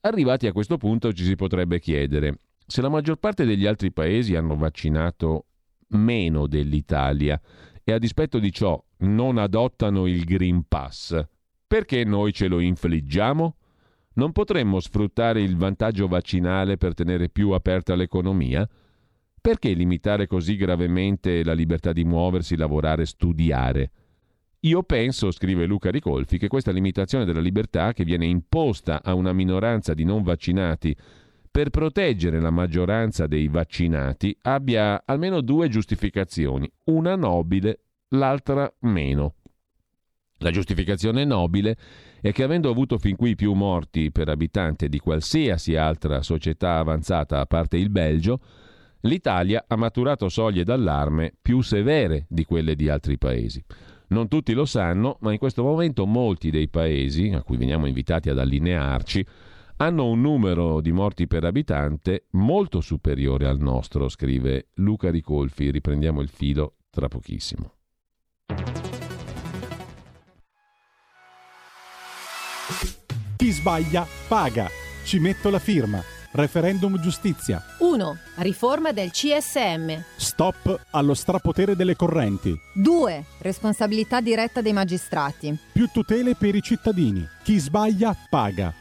Arrivati 0.02 0.46
a 0.46 0.52
questo 0.52 0.78
punto 0.78 1.12
ci 1.14 1.24
si 1.24 1.36
potrebbe 1.36 1.80
chiedere, 1.80 2.38
se 2.66 2.82
la 2.82 2.90
maggior 2.90 3.18
parte 3.18 3.44
degli 3.44 3.66
altri 3.66 3.92
paesi 3.92 4.36
hanno 4.36 4.56
vaccinato 4.56 5.46
meno 5.92 6.48
dell'Italia 6.48 7.40
e 7.84 7.92
a 7.94 7.98
dispetto 7.98 8.40
di 8.40 8.52
ciò 8.52 8.82
non 9.00 9.38
adottano 9.38 10.08
il 10.08 10.24
Green 10.24 10.64
Pass, 10.68 11.20
perché 11.66 12.04
noi 12.04 12.34
ce 12.34 12.48
lo 12.48 12.60
infliggiamo? 12.60 13.56
Non 14.14 14.34
potremmo 14.34 14.80
sfruttare 14.80 15.42
il 15.42 15.56
vantaggio 15.56 16.08
vaccinale 16.08 16.78
per 16.78 16.94
tenere 16.94 17.30
più 17.30 17.52
aperta 17.52 17.96
l'economia? 17.96 18.68
Perché 19.40 19.72
limitare 19.72 20.28
così 20.28 20.56
gravemente 20.58 21.44
la 21.44 21.54
libertà 21.54 21.94
di 21.94 22.04
muoversi, 22.04 22.58
lavorare, 22.58 23.06
studiare? 23.06 23.92
Io 24.60 24.84
penso, 24.84 25.32
scrive 25.32 25.66
Luca 25.66 25.90
Ricolfi, 25.90 26.38
che 26.38 26.48
questa 26.48 26.72
limitazione 26.72 27.26
della 27.26 27.40
libertà 27.40 27.94
che 27.94 28.04
viene 28.04 28.28
imposta 28.28 29.02
a 29.02 29.16
una 29.16 29.34
minoranza 29.34 29.96
di 29.96 30.04
non 30.04 30.22
vaccinati 30.22 30.96
per 31.52 31.69
proteggere 31.69 32.40
la 32.40 32.49
maggioranza 32.49 33.28
dei 33.28 33.49
vaccinati 33.49 34.36
abbia 34.44 35.03
almeno 35.06 35.41
due 35.41 35.68
giustificazioni, 35.68 36.72
una 36.86 37.18
nobile, 37.18 37.80
l'altra 38.10 38.73
meno. 38.80 39.36
La 40.38 40.49
giustificazione 40.49 41.26
nobile 41.26 41.76
è 42.22 42.32
che 42.32 42.44
avendo 42.44 42.69
avuto 42.69 42.98
fin 42.98 43.18
qui 43.18 43.36
più 43.36 43.52
morti 43.53 44.11
per 44.11 44.30
abitante 44.30 44.88
di 44.88 44.98
qualsiasi 44.98 45.76
altra 45.76 46.22
società 46.22 46.78
avanzata 46.78 47.41
a 47.41 47.45
parte 47.45 47.78
il 47.78 47.90
Belgio, 47.90 48.40
l'Italia 49.02 49.65
ha 49.68 49.76
maturato 49.76 50.30
soglie 50.30 50.64
d'allarme 50.64 51.34
più 51.41 51.61
severe 51.61 52.26
di 52.30 52.45
quelle 52.45 52.76
di 52.76 52.88
altri 52.88 53.18
paesi. 53.18 53.64
Non 54.07 54.30
tutti 54.30 54.53
lo 54.53 54.65
sanno, 54.65 55.18
ma 55.19 55.32
in 55.32 55.38
questo 55.38 55.64
momento 55.64 56.06
molti 56.06 56.49
dei 56.49 56.69
paesi, 56.69 57.30
a 57.30 57.44
cui 57.44 57.57
veniamo 57.57 57.88
invitati 57.88 58.30
ad 58.30 58.40
allinearci, 58.40 59.26
hanno 59.82 60.06
un 60.06 60.22
numero 60.22 60.80
di 60.80 60.91
morti 60.91 61.26
per 61.26 61.44
abitante 61.44 62.28
molto 62.32 62.82
superiore 62.82 63.48
al 63.48 63.58
nostro, 63.58 64.10
scrive 64.10 64.68
Luca 64.76 65.10
Ricolfi. 65.10 65.72
Riprendiamo 65.72 66.22
il 66.22 66.30
filo 66.30 66.76
tra 66.91 67.08
pochissimo. 67.08 67.74
Chi 73.38 73.49
sbaglia 73.49 74.06
paga. 74.28 74.68
Ci 75.03 75.18
metto 75.18 75.49
la 75.49 75.58
firma. 75.58 75.99
Referendum 76.34 77.02
giustizia. 77.02 77.60
1. 77.80 78.18
Riforma 78.36 78.91
del 78.91 79.10
CSM. 79.10 79.99
Stop 80.16 80.90
allo 80.91 81.16
strapotere 81.16 81.76
delle 81.76 81.95
correnti. 81.95 82.56
2. 82.76 83.26
Responsabilità 83.40 84.22
diretta 84.22 84.62
dei 84.62 84.74
magistrati. 84.74 85.58
Più 85.74 85.88
tutele 85.91 86.36
per 86.36 86.53
i 86.53 86.62
cittadini. 86.62 87.28
Chi 87.41 87.58
sbaglia 87.58 88.16
paga. 88.30 88.81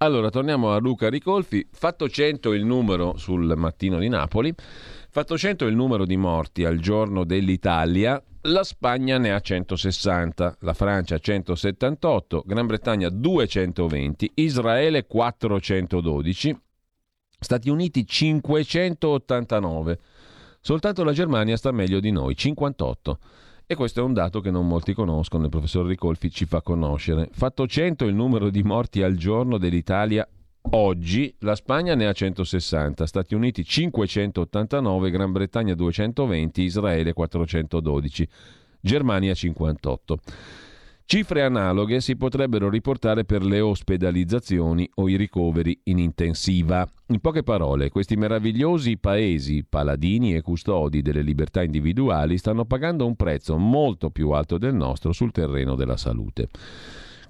Allora, 0.00 0.30
torniamo 0.30 0.72
a 0.72 0.78
Luca 0.78 1.10
Ricolfi. 1.10 1.66
Fatto 1.72 2.08
100 2.08 2.52
il 2.52 2.64
numero 2.64 3.16
sul 3.16 3.52
mattino 3.56 3.98
di 3.98 4.08
Napoli, 4.08 4.54
fatto 5.10 5.36
100 5.36 5.66
il 5.66 5.74
numero 5.74 6.06
di 6.06 6.16
morti 6.16 6.64
al 6.64 6.78
giorno 6.78 7.24
dell'Italia, 7.24 8.22
la 8.42 8.62
Spagna 8.62 9.18
ne 9.18 9.32
ha 9.32 9.40
160, 9.40 10.58
la 10.60 10.72
Francia 10.72 11.18
178, 11.18 12.44
Gran 12.46 12.66
Bretagna 12.66 13.08
220, 13.08 14.30
Israele 14.34 15.04
412, 15.04 16.56
Stati 17.40 17.68
Uniti 17.68 18.06
589. 18.06 19.98
Soltanto 20.60 21.02
la 21.02 21.12
Germania 21.12 21.56
sta 21.56 21.72
meglio 21.72 21.98
di 21.98 22.12
noi, 22.12 22.36
58. 22.36 23.18
E 23.70 23.74
questo 23.74 24.00
è 24.00 24.02
un 24.02 24.14
dato 24.14 24.40
che 24.40 24.50
non 24.50 24.66
molti 24.66 24.94
conoscono, 24.94 25.44
il 25.44 25.50
professor 25.50 25.84
Ricolfi 25.84 26.30
ci 26.30 26.46
fa 26.46 26.62
conoscere. 26.62 27.28
Fatto 27.32 27.66
100 27.66 28.06
il 28.06 28.14
numero 28.14 28.48
di 28.48 28.62
morti 28.62 29.02
al 29.02 29.16
giorno 29.16 29.58
dell'Italia 29.58 30.26
oggi, 30.70 31.34
la 31.40 31.54
Spagna 31.54 31.94
ne 31.94 32.06
ha 32.06 32.12
160, 32.14 33.04
Stati 33.04 33.34
Uniti 33.34 33.62
589, 33.62 35.10
Gran 35.10 35.32
Bretagna 35.32 35.74
220, 35.74 36.62
Israele 36.62 37.12
412, 37.12 38.28
Germania 38.80 39.34
58. 39.34 40.18
Cifre 41.10 41.42
analoghe 41.42 42.02
si 42.02 42.16
potrebbero 42.18 42.68
riportare 42.68 43.24
per 43.24 43.42
le 43.42 43.60
ospedalizzazioni 43.60 44.86
o 44.96 45.08
i 45.08 45.16
ricoveri 45.16 45.80
in 45.84 45.96
intensiva. 45.96 46.86
In 47.06 47.20
poche 47.20 47.42
parole, 47.42 47.88
questi 47.88 48.14
meravigliosi 48.14 48.98
paesi, 48.98 49.64
paladini 49.66 50.34
e 50.34 50.42
custodi 50.42 51.00
delle 51.00 51.22
libertà 51.22 51.62
individuali, 51.62 52.36
stanno 52.36 52.66
pagando 52.66 53.06
un 53.06 53.16
prezzo 53.16 53.56
molto 53.56 54.10
più 54.10 54.32
alto 54.32 54.58
del 54.58 54.74
nostro 54.74 55.12
sul 55.12 55.32
terreno 55.32 55.76
della 55.76 55.96
salute. 55.96 56.48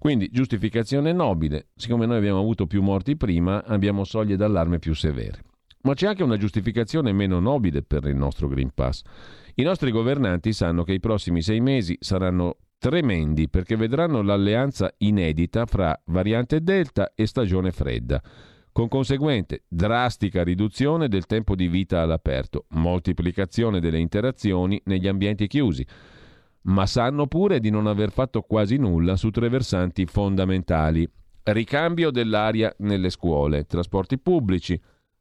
Quindi 0.01 0.29
giustificazione 0.33 1.13
nobile, 1.13 1.69
siccome 1.77 2.05
noi 2.05 2.17
abbiamo 2.17 2.41
avuto 2.41 2.67
più 2.67 2.83
morti 2.83 3.17
prima, 3.17 3.63
abbiamo 3.65 4.03
soglie 4.03 4.35
d'allarme 4.35 4.81
più 4.81 4.93
severe. 4.93 5.45
Ma 5.83 5.95
c'è 5.95 6.09
anche 6.09 6.25
una 6.25 6.37
giustificazione 6.37 7.13
meno 7.13 7.39
nobile 7.39 7.83
per 7.83 8.07
il 8.07 8.17
nostro 8.17 8.49
Green 8.49 8.73
Pass. 8.75 9.03
I 9.55 9.63
nostri 9.63 9.93
governanti 9.93 10.53
sanno 10.53 10.83
che 10.83 10.95
i 10.95 11.01
prossimi 11.01 11.43
sei 11.43 11.61
mesi 11.61 11.97
saranno 12.01 12.57
tremendi 12.79 13.49
perché 13.49 13.77
vedranno 13.77 14.23
l'alleanza 14.23 14.93
inedita 14.99 15.67
fra 15.67 16.01
variante 16.07 16.63
Delta 16.63 17.13
e 17.15 17.27
stagione 17.27 17.73
fredda, 17.73 18.23
con 18.73 18.89
conseguente 18.89 19.65
drastica 19.67 20.45
riduzione 20.45 21.09
del 21.09 21.27
tempo 21.27 21.55
di 21.55 21.67
vita 21.67 22.01
all'aperto, 22.01 22.67
moltiplicazione 22.71 23.81
delle 23.81 23.99
interazioni 23.99 24.81
negli 24.85 25.09
ambienti 25.09 25.49
chiusi, 25.49 25.85
ma 26.63 26.87
sanno 26.87 27.27
pure 27.27 27.61
di 27.61 27.71
non 27.71 27.87
aver 27.87 28.13
fatto 28.13 28.43
quasi 28.43 28.77
nulla 28.77 29.17
su 29.17 29.31
tre 29.31 29.49
versanti 29.49 30.07
fondamentali. 30.07 31.09
Ricambio 31.43 32.11
dell'aria 32.11 32.73
nelle 32.79 33.11
scuole, 33.11 33.65
trasporti 33.65 34.19
pubblici, 34.19 34.81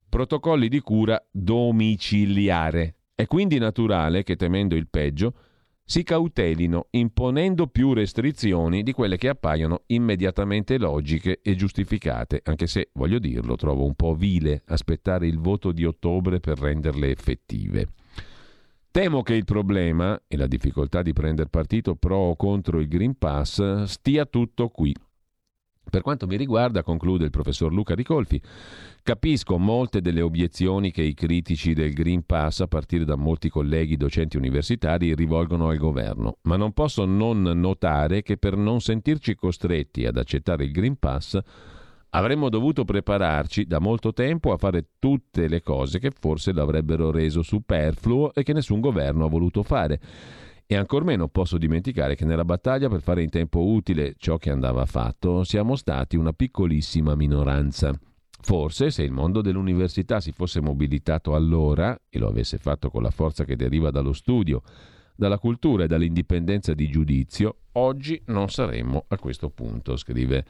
protocolli 0.10 0.68
di 0.68 0.82
cura 0.82 1.22
domiciliare. 1.32 2.96
È 3.16 3.26
quindi 3.26 3.58
naturale 3.58 4.24
che, 4.24 4.36
temendo 4.36 4.76
il 4.76 4.88
peggio, 4.90 5.34
si 5.90 6.04
cautelino 6.04 6.88
imponendo 6.92 7.68
più 7.68 7.94
restrizioni 7.94 8.84
di 8.84 8.92
quelle 8.92 9.16
che 9.16 9.30
appaiono 9.30 9.84
immediatamente 9.86 10.78
logiche 10.78 11.40
e 11.42 11.56
giustificate, 11.56 12.42
anche 12.44 12.68
se, 12.68 12.90
voglio 12.96 13.20
dirlo, 13.20 13.56
trovo 13.56 13.86
un 13.86 13.94
po' 13.96 14.14
vile 14.14 14.64
aspettare 14.66 15.28
il 15.28 15.40
voto 15.40 15.72
di 15.72 15.86
ottobre 15.86 16.42
per 16.42 16.60
renderle 16.60 17.10
effettive. 17.10 17.88
Temo 18.92 19.22
che 19.22 19.36
il 19.36 19.46
problema 19.46 20.22
e 20.28 20.36
la 20.36 20.48
difficoltà 20.48 21.02
di 21.02 21.14
prendere 21.14 21.48
partito 21.48 21.96
pro 21.96 22.18
o 22.18 22.36
contro 22.36 22.82
il 22.82 22.90
Green 22.90 23.18
Pass 23.18 23.84
stia 23.84 24.26
tutto 24.26 24.68
qui. 24.68 24.94
Per 25.90 26.02
quanto 26.02 26.28
mi 26.28 26.36
riguarda, 26.36 26.84
conclude 26.84 27.26
il 27.26 27.32
professor 27.32 27.72
Luca 27.72 27.96
Ricolfi, 27.96 28.42
capisco 29.04 29.58
molte 29.58 30.02
delle 30.02 30.22
obiezioni 30.22 30.92
che 30.92 31.02
i 31.02 31.14
critici 31.14 31.74
del 31.74 31.94
Green 31.94 32.26
Pass, 32.26 32.60
a 32.60 32.68
partire 32.68 33.06
da 33.06 33.16
molti 33.16 33.50
colleghi 33.50 33.96
docenti 33.96 34.38
universitari, 34.38 35.16
rivolgono 35.16 35.70
al 35.70 35.78
governo, 35.78 36.38
ma 36.44 36.58
non 36.58 36.74
posso 36.74 37.06
non 37.06 37.42
notare 37.42 38.22
che 38.22 38.38
per 38.38 38.58
non 38.58 38.82
sentirci 38.82 39.36
costretti 39.36 40.06
ad 40.06 40.18
accettare 40.18 40.66
il 40.66 40.72
Green 40.72 40.98
Pass 40.98 41.40
avremmo 42.12 42.50
dovuto 42.50 42.86
prepararci 42.86 43.66
da 43.66 43.80
molto 43.80 44.14
tempo 44.14 44.52
a 44.52 44.58
fare 44.58 44.86
tutte 45.00 45.48
le 45.48 45.62
cose 45.62 46.00
che 46.00 46.12
forse 46.12 46.52
l'avrebbero 46.52 47.12
reso 47.12 47.42
superfluo 47.42 48.34
e 48.34 48.44
che 48.44 48.54
nessun 48.54 48.80
governo 48.80 49.26
ha 49.26 49.30
voluto 49.30 49.64
fare. 49.64 50.00
E 50.70 50.76
ancor 50.76 51.06
meno 51.06 51.30
posso 51.30 51.58
dimenticare 51.58 52.16
che 52.16 52.26
nella 52.26 52.44
battaglia 52.44 52.90
per 52.90 53.00
fare 53.00 53.24
in 53.24 53.30
tempo 53.30 53.68
utile 53.68 54.16
ciò 54.18 54.36
che 54.36 54.50
andava 54.50 54.86
fatto 54.86 55.46
siamo 55.46 55.78
stati 55.78 56.18
una 56.18 56.34
piccolissima 56.34 57.16
minoranza. 57.16 57.98
Forse 58.42 58.92
se 58.92 59.04
il 59.04 59.14
mondo 59.14 59.42
dell'università 59.42 60.20
si 60.20 60.34
fosse 60.34 60.60
mobilitato 60.60 61.36
allora 61.36 61.98
e 62.10 62.20
lo 62.20 62.28
avesse 62.28 62.58
fatto 62.58 62.90
con 62.90 63.02
la 63.02 63.12
forza 63.12 63.46
che 63.46 63.56
deriva 63.56 63.92
dallo 63.92 64.12
studio, 64.12 64.62
dalla 65.16 65.40
cultura 65.40 65.86
e 65.86 65.88
dall'indipendenza 65.88 66.74
di 66.74 66.90
giudizio, 66.90 67.60
oggi 67.74 68.22
non 68.26 68.50
saremmo 68.50 69.06
a 69.08 69.18
questo 69.18 69.50
punto, 69.50 69.96
scrive 69.96 70.46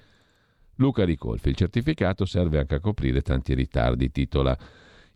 Luca 0.77 1.05
Ricolfi. 1.05 1.49
Il 1.49 1.55
certificato 1.55 2.25
serve 2.25 2.57
anche 2.57 2.73
a 2.73 2.79
coprire 2.79 3.21
tanti 3.21 3.53
ritardi, 3.53 4.09
titola 4.09 4.57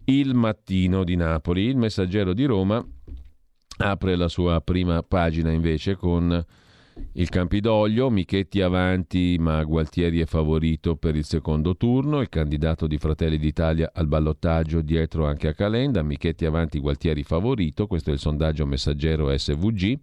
Il 0.05 0.35
Mattino 0.35 1.03
di 1.03 1.15
Napoli. 1.15 1.63
Il 1.63 1.77
Messaggero 1.77 2.33
di 2.33 2.45
Roma 2.45 2.85
apre 3.81 4.15
la 4.15 4.27
sua 4.27 4.61
prima 4.61 5.01
pagina 5.01 5.51
invece 5.51 5.95
con 5.95 6.45
Il 7.13 7.29
Campidoglio, 7.29 8.09
Michetti 8.09 8.61
avanti, 8.61 9.37
ma 9.39 9.63
Gualtieri 9.63 10.19
è 10.19 10.25
favorito 10.25 10.95
per 10.95 11.15
il 11.15 11.23
secondo 11.23 11.75
turno. 11.75 12.21
Il 12.21 12.29
candidato 12.29 12.85
di 12.85 12.97
Fratelli 12.97 13.37
d'Italia 13.37 13.91
al 13.93 14.07
ballottaggio 14.07 14.81
dietro 14.81 15.25
anche 15.25 15.47
a 15.47 15.53
Calenda. 15.53 16.03
Michetti 16.03 16.45
avanti, 16.45 16.79
Gualtieri 16.79 17.23
favorito. 17.23 17.87
Questo 17.87 18.11
è 18.11 18.13
il 18.13 18.19
sondaggio 18.19 18.65
messaggero 18.65 19.35
SVG. 19.35 19.99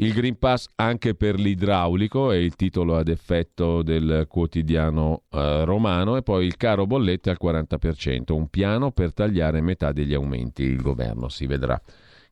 Il 0.00 0.12
Green 0.12 0.38
Pass 0.38 0.68
anche 0.76 1.14
per 1.14 1.40
l'idraulico 1.40 2.30
è 2.30 2.36
il 2.36 2.54
titolo 2.54 2.96
ad 2.96 3.08
effetto 3.08 3.82
del 3.82 4.26
quotidiano 4.28 5.22
eh, 5.30 5.64
romano 5.64 6.16
e 6.16 6.22
poi 6.22 6.46
il 6.46 6.56
caro 6.56 6.86
bollette 6.86 7.30
al 7.30 7.38
40%, 7.42 8.32
un 8.32 8.48
piano 8.48 8.92
per 8.92 9.12
tagliare 9.12 9.60
metà 9.60 9.90
degli 9.90 10.14
aumenti. 10.14 10.62
Il 10.62 10.82
governo 10.82 11.28
si 11.28 11.46
vedrà 11.46 11.80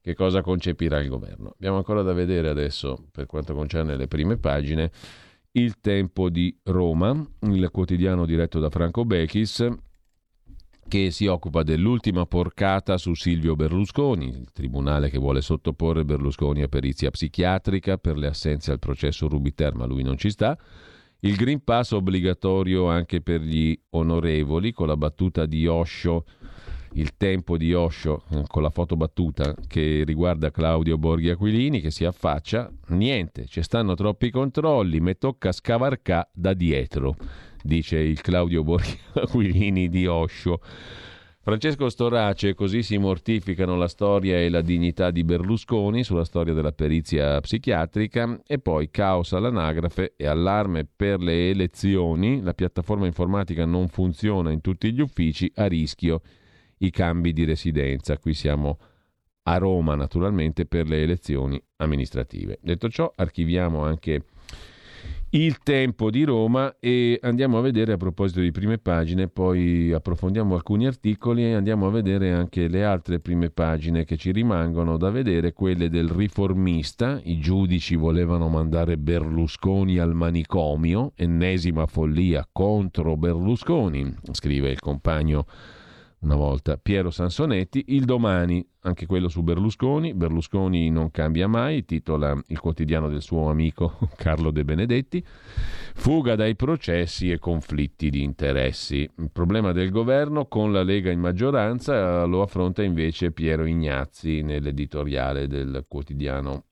che 0.06 0.14
cosa 0.14 0.40
concepirà 0.40 1.00
il 1.00 1.08
governo. 1.08 1.50
Abbiamo 1.56 1.78
ancora 1.78 2.00
da 2.02 2.12
vedere 2.12 2.48
adesso, 2.48 3.08
per 3.10 3.26
quanto 3.26 3.56
concerne 3.56 3.96
le 3.96 4.06
prime 4.06 4.36
pagine, 4.36 4.92
il 5.50 5.80
tempo 5.80 6.30
di 6.30 6.56
Roma, 6.62 7.28
il 7.40 7.68
quotidiano 7.72 8.24
diretto 8.24 8.60
da 8.60 8.70
Franco 8.70 9.04
Bechis, 9.04 9.68
che 10.86 11.10
si 11.10 11.26
occupa 11.26 11.64
dell'ultima 11.64 12.24
porcata 12.24 12.98
su 12.98 13.14
Silvio 13.14 13.56
Berlusconi, 13.56 14.28
il 14.28 14.52
tribunale 14.52 15.10
che 15.10 15.18
vuole 15.18 15.40
sottoporre 15.40 16.04
Berlusconi 16.04 16.62
a 16.62 16.68
perizia 16.68 17.10
psichiatrica 17.10 17.98
per 17.98 18.16
le 18.16 18.28
assenze 18.28 18.70
al 18.70 18.78
processo 18.78 19.26
Rubiter, 19.26 19.74
ma 19.74 19.86
lui 19.86 20.04
non 20.04 20.16
ci 20.16 20.30
sta. 20.30 20.56
Il 21.18 21.34
Green 21.34 21.64
Pass 21.64 21.90
obbligatorio 21.90 22.86
anche 22.86 23.22
per 23.22 23.40
gli 23.40 23.76
onorevoli, 23.90 24.70
con 24.70 24.86
la 24.86 24.96
battuta 24.96 25.46
di 25.46 25.66
Osho 25.66 26.26
il 26.97 27.16
tempo 27.16 27.56
di 27.56 27.74
Osho 27.74 28.23
eh, 28.31 28.44
con 28.47 28.62
la 28.62 28.70
foto 28.70 28.97
battuta 28.97 29.55
che 29.66 30.02
riguarda 30.05 30.51
Claudio 30.51 30.97
Borghi 30.98 31.31
Aquilini 31.31 31.81
che 31.81 31.90
si 31.90 32.05
affaccia, 32.05 32.70
niente, 32.89 33.47
ci 33.47 33.62
stanno 33.62 33.94
troppi 33.94 34.31
controlli, 34.31 35.01
mi 35.01 35.16
tocca 35.16 35.52
scavarcà 35.52 36.28
da 36.32 36.55
dietro, 36.55 37.16
dice 37.62 37.98
il 37.98 38.20
Claudio 38.20 38.62
Borghi 38.62 38.98
Aquilini 39.14 39.89
di 39.89 40.06
Osho. 40.06 40.60
Francesco 41.47 41.89
Storace, 41.90 42.55
così 42.55 42.82
si 42.82 42.98
mortificano 42.98 43.77
la 43.77 43.86
storia 43.86 44.36
e 44.36 44.48
la 44.48 44.62
dignità 44.62 45.12
di 45.12 45.23
Berlusconi 45.23 46.02
sulla 46.02 46.24
storia 46.24 46.52
della 46.52 46.73
perizia 46.73 47.39
psichiatrica 47.39 48.40
e 48.44 48.59
poi 48.59 48.90
caos 48.90 49.32
all'anagrafe 49.32 50.14
e 50.16 50.27
allarme 50.27 50.89
per 50.97 51.20
le 51.20 51.51
elezioni, 51.51 52.43
la 52.43 52.52
piattaforma 52.52 53.06
informatica 53.06 53.64
non 53.64 53.86
funziona 53.86 54.51
in 54.51 54.60
tutti 54.60 54.93
gli 54.93 55.01
uffici, 55.01 55.48
a 55.55 55.66
rischio 55.66 56.20
i 56.78 56.90
cambi 56.90 57.32
di 57.32 57.44
residenza. 57.44 58.18
Qui 58.18 58.34
siamo 58.34 58.78
a 59.44 59.58
Roma 59.58 59.94
naturalmente 59.94 60.66
per 60.66 60.88
le 60.88 61.02
elezioni 61.02 61.60
amministrative. 61.76 62.58
Detto 62.60 62.88
ciò, 62.88 63.12
archiviamo 63.14 63.82
anche 63.82 64.24
il 65.30 65.58
tempo 65.58 66.10
di 66.10 66.24
Roma 66.24 66.76
e 66.78 67.18
andiamo 67.22 67.58
a 67.58 67.60
vedere 67.60 67.92
a 67.92 67.96
proposito 67.96 68.40
di 68.40 68.52
prime 68.52 68.78
pagine, 68.78 69.28
poi 69.28 69.92
approfondiamo 69.92 70.54
alcuni 70.54 70.86
articoli 70.86 71.44
e 71.44 71.54
andiamo 71.54 71.86
a 71.86 71.90
vedere 71.90 72.32
anche 72.32 72.68
le 72.68 72.84
altre 72.84 73.18
prime 73.18 73.50
pagine 73.50 74.04
che 74.04 74.16
ci 74.16 74.30
rimangono 74.30 74.96
da 74.96 75.10
vedere, 75.10 75.52
quelle 75.52 75.90
del 75.90 76.08
riformista, 76.08 77.20
i 77.24 77.38
giudici 77.38 77.96
volevano 77.96 78.48
mandare 78.48 78.96
Berlusconi 78.96 79.98
al 79.98 80.14
manicomio, 80.14 81.12
ennesima 81.16 81.86
follia 81.86 82.48
contro 82.50 83.16
Berlusconi, 83.16 84.14
scrive 84.30 84.70
il 84.70 84.80
compagno 84.80 85.44
una 86.26 86.34
volta 86.34 86.76
Piero 86.76 87.10
Sansonetti, 87.10 87.84
il 87.88 88.04
domani, 88.04 88.66
anche 88.80 89.06
quello 89.06 89.28
su 89.28 89.44
Berlusconi, 89.44 90.12
Berlusconi 90.12 90.90
non 90.90 91.12
cambia 91.12 91.46
mai, 91.46 91.84
titola 91.84 92.36
il 92.48 92.58
quotidiano 92.58 93.08
del 93.08 93.22
suo 93.22 93.48
amico 93.48 93.96
Carlo 94.16 94.50
De 94.50 94.64
Benedetti, 94.64 95.24
fuga 95.24 96.34
dai 96.34 96.56
processi 96.56 97.30
e 97.30 97.38
conflitti 97.38 98.10
di 98.10 98.24
interessi. 98.24 99.08
Il 99.18 99.30
problema 99.30 99.70
del 99.70 99.90
governo 99.90 100.46
con 100.46 100.72
la 100.72 100.82
Lega 100.82 101.12
in 101.12 101.20
maggioranza 101.20 102.24
lo 102.24 102.42
affronta 102.42 102.82
invece 102.82 103.30
Piero 103.30 103.64
Ignazzi 103.64 104.42
nell'editoriale 104.42 105.46
del 105.46 105.84
quotidiano 105.86 106.64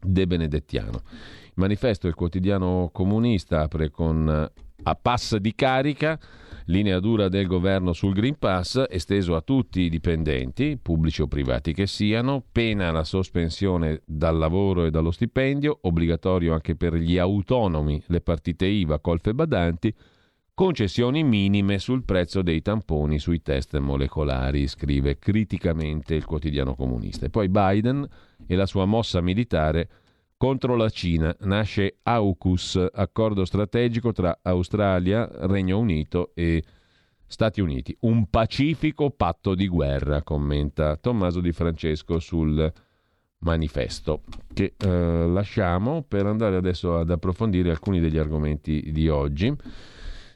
De 0.00 0.24
Benedettiano. 0.28 1.02
Il 1.46 1.54
manifesto 1.54 2.06
del 2.06 2.14
quotidiano 2.14 2.90
comunista 2.92 3.62
apre 3.62 3.90
con 3.90 4.48
a 4.80 4.94
pass 4.94 5.36
di 5.36 5.54
carica 5.56 6.18
Linea 6.70 7.00
dura 7.00 7.28
del 7.28 7.46
governo 7.46 7.94
sul 7.94 8.12
Green 8.12 8.36
Pass, 8.38 8.84
esteso 8.90 9.34
a 9.34 9.40
tutti 9.40 9.80
i 9.80 9.88
dipendenti, 9.88 10.76
pubblici 10.76 11.22
o 11.22 11.26
privati 11.26 11.72
che 11.72 11.86
siano, 11.86 12.44
pena 12.52 12.90
la 12.90 13.04
sospensione 13.04 14.02
dal 14.04 14.36
lavoro 14.36 14.84
e 14.84 14.90
dallo 14.90 15.10
stipendio, 15.10 15.78
obbligatorio 15.80 16.52
anche 16.52 16.76
per 16.76 16.92
gli 16.92 17.16
autonomi, 17.16 18.02
le 18.08 18.20
partite 18.20 18.66
IVA, 18.66 18.98
colfe 18.98 19.32
badanti, 19.32 19.94
concessioni 20.52 21.24
minime 21.24 21.78
sul 21.78 22.04
prezzo 22.04 22.42
dei 22.42 22.60
tamponi 22.60 23.18
sui 23.18 23.40
test 23.40 23.78
molecolari, 23.78 24.66
scrive 24.66 25.18
criticamente 25.18 26.14
il 26.16 26.26
quotidiano 26.26 26.74
comunista. 26.74 27.24
E 27.24 27.30
poi 27.30 27.48
Biden 27.48 28.06
e 28.46 28.56
la 28.56 28.66
sua 28.66 28.84
mossa 28.84 29.22
militare 29.22 29.88
contro 30.38 30.76
la 30.76 30.88
Cina. 30.88 31.36
Nasce 31.40 31.98
AUKUS, 32.02 32.86
accordo 32.92 33.44
strategico 33.44 34.12
tra 34.12 34.38
Australia, 34.40 35.28
Regno 35.30 35.78
Unito 35.78 36.30
e 36.32 36.62
Stati 37.26 37.60
Uniti. 37.60 37.94
Un 38.00 38.30
pacifico 38.30 39.10
patto 39.10 39.54
di 39.54 39.68
guerra, 39.68 40.22
commenta 40.22 40.96
Tommaso 40.96 41.40
Di 41.40 41.52
Francesco 41.52 42.18
sul 42.20 42.72
manifesto, 43.40 44.22
che 44.54 44.74
eh, 44.76 44.88
lasciamo 44.88 46.02
per 46.06 46.26
andare 46.26 46.56
adesso 46.56 46.96
ad 46.96 47.10
approfondire 47.10 47.70
alcuni 47.70 48.00
degli 48.00 48.16
argomenti 48.16 48.90
di 48.92 49.08
oggi. 49.08 49.54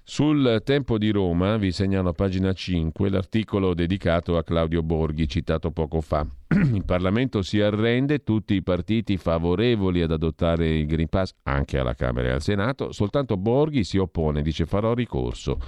Sul 0.04 0.60
Tempo 0.64 0.98
di 0.98 1.10
Roma 1.10 1.56
vi 1.56 1.70
segnalo 1.70 2.08
a 2.08 2.12
pagina 2.12 2.52
5 2.52 3.08
l'articolo 3.08 3.72
dedicato 3.72 4.36
a 4.36 4.42
Claudio 4.42 4.82
Borghi 4.82 5.28
citato 5.28 5.70
poco 5.70 6.00
fa. 6.00 6.26
Il 6.50 6.84
Parlamento 6.84 7.40
si 7.40 7.60
arrende, 7.60 8.24
tutti 8.24 8.54
i 8.54 8.64
partiti 8.64 9.16
favorevoli 9.16 10.02
ad 10.02 10.10
adottare 10.10 10.68
il 10.68 10.86
Green 10.86 11.08
Pass 11.08 11.34
anche 11.44 11.78
alla 11.78 11.94
Camera 11.94 12.28
e 12.28 12.32
al 12.32 12.42
Senato, 12.42 12.90
soltanto 12.90 13.36
Borghi 13.36 13.84
si 13.84 13.96
oppone, 13.96 14.42
dice 14.42 14.66
farò 14.66 14.92
ricorso. 14.92 15.58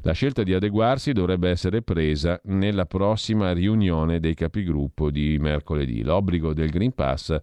La 0.00 0.12
scelta 0.12 0.42
di 0.42 0.54
adeguarsi 0.54 1.12
dovrebbe 1.12 1.50
essere 1.50 1.82
presa 1.82 2.40
nella 2.44 2.86
prossima 2.86 3.52
riunione 3.52 4.18
dei 4.18 4.34
capigruppo 4.34 5.10
di 5.10 5.36
mercoledì. 5.38 6.02
L'obbligo 6.02 6.54
del 6.54 6.70
Green 6.70 6.94
Pass 6.94 7.38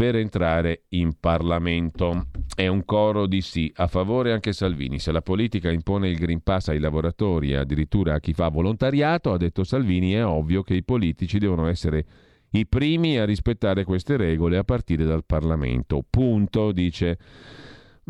per 0.00 0.16
entrare 0.16 0.84
in 0.90 1.12
Parlamento. 1.20 2.28
È 2.54 2.66
un 2.66 2.86
coro 2.86 3.26
di 3.26 3.42
sì, 3.42 3.70
a 3.76 3.86
favore 3.86 4.32
anche 4.32 4.54
Salvini. 4.54 4.98
Se 4.98 5.12
la 5.12 5.20
politica 5.20 5.70
impone 5.70 6.08
il 6.08 6.16
Green 6.16 6.40
Pass 6.42 6.68
ai 6.68 6.78
lavoratori 6.78 7.50
e 7.50 7.56
addirittura 7.56 8.14
a 8.14 8.18
chi 8.18 8.32
fa 8.32 8.48
volontariato, 8.48 9.30
ha 9.30 9.36
detto 9.36 9.62
Salvini, 9.62 10.12
è 10.12 10.24
ovvio 10.24 10.62
che 10.62 10.72
i 10.72 10.84
politici 10.84 11.38
devono 11.38 11.66
essere 11.66 12.06
i 12.52 12.66
primi 12.66 13.18
a 13.18 13.26
rispettare 13.26 13.84
queste 13.84 14.16
regole 14.16 14.56
a 14.56 14.64
partire 14.64 15.04
dal 15.04 15.26
Parlamento. 15.26 16.02
Punto, 16.08 16.72
dice 16.72 17.18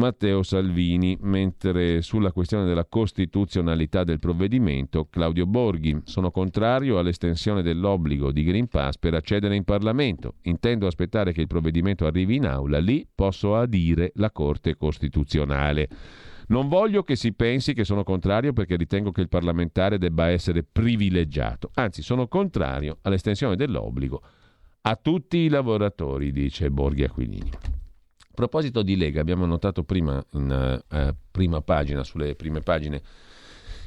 Matteo 0.01 0.43
Salvini, 0.43 1.15
mentre 1.21 2.01
sulla 2.01 2.33
questione 2.33 2.65
della 2.65 2.87
costituzionalità 2.87 4.03
del 4.03 4.19
provvedimento 4.19 5.09
Claudio 5.11 5.45
Borghi 5.45 6.01
sono 6.05 6.31
contrario 6.31 6.99
all'estensione 6.99 7.61
dell'obbligo 7.61 8.33
di 8.33 8.43
Green 8.43 8.67
Pass 8.67 8.97
per 8.97 9.13
accedere 9.13 9.57
in 9.57 9.65
Parlamento. 9.65 10.37
Intendo 10.45 10.87
aspettare 10.87 11.33
che 11.33 11.43
il 11.43 11.49
provvedimento 11.49 12.07
arrivi 12.07 12.37
in 12.37 12.47
aula, 12.47 12.79
lì 12.79 13.07
posso 13.15 13.57
adire 13.57 14.13
la 14.15 14.31
Corte 14.31 14.75
Costituzionale. 14.75 15.89
Non 16.47 16.69
voglio 16.69 17.03
che 17.03 17.15
si 17.15 17.35
pensi 17.35 17.75
che 17.75 17.85
sono 17.85 18.03
contrario 18.03 18.55
perché 18.55 18.77
ritengo 18.77 19.13
che 19.13 19.21
il 19.21 19.29
parlamentare 19.29 19.99
debba 19.99 20.29
essere 20.31 20.63
privilegiato, 20.65 21.71
anzi 21.75 22.01
sono 22.01 22.27
contrario 22.27 22.97
all'estensione 23.03 23.55
dell'obbligo 23.55 24.23
a 24.81 24.97
tutti 24.97 25.37
i 25.37 25.49
lavoratori, 25.49 26.33
dice 26.33 26.71
Borghi 26.71 27.05
Aquilini. 27.05 27.80
A 28.31 28.35
proposito 28.35 28.83
di 28.83 28.97
Lega, 28.97 29.21
abbiamo 29.21 29.45
notato 29.45 29.83
prima 29.83 30.25
in 30.35 30.83
uh, 30.89 31.15
prima 31.31 31.61
pagina, 31.61 32.05
sulle 32.05 32.37
prime 32.37 32.61
pagine, 32.61 33.03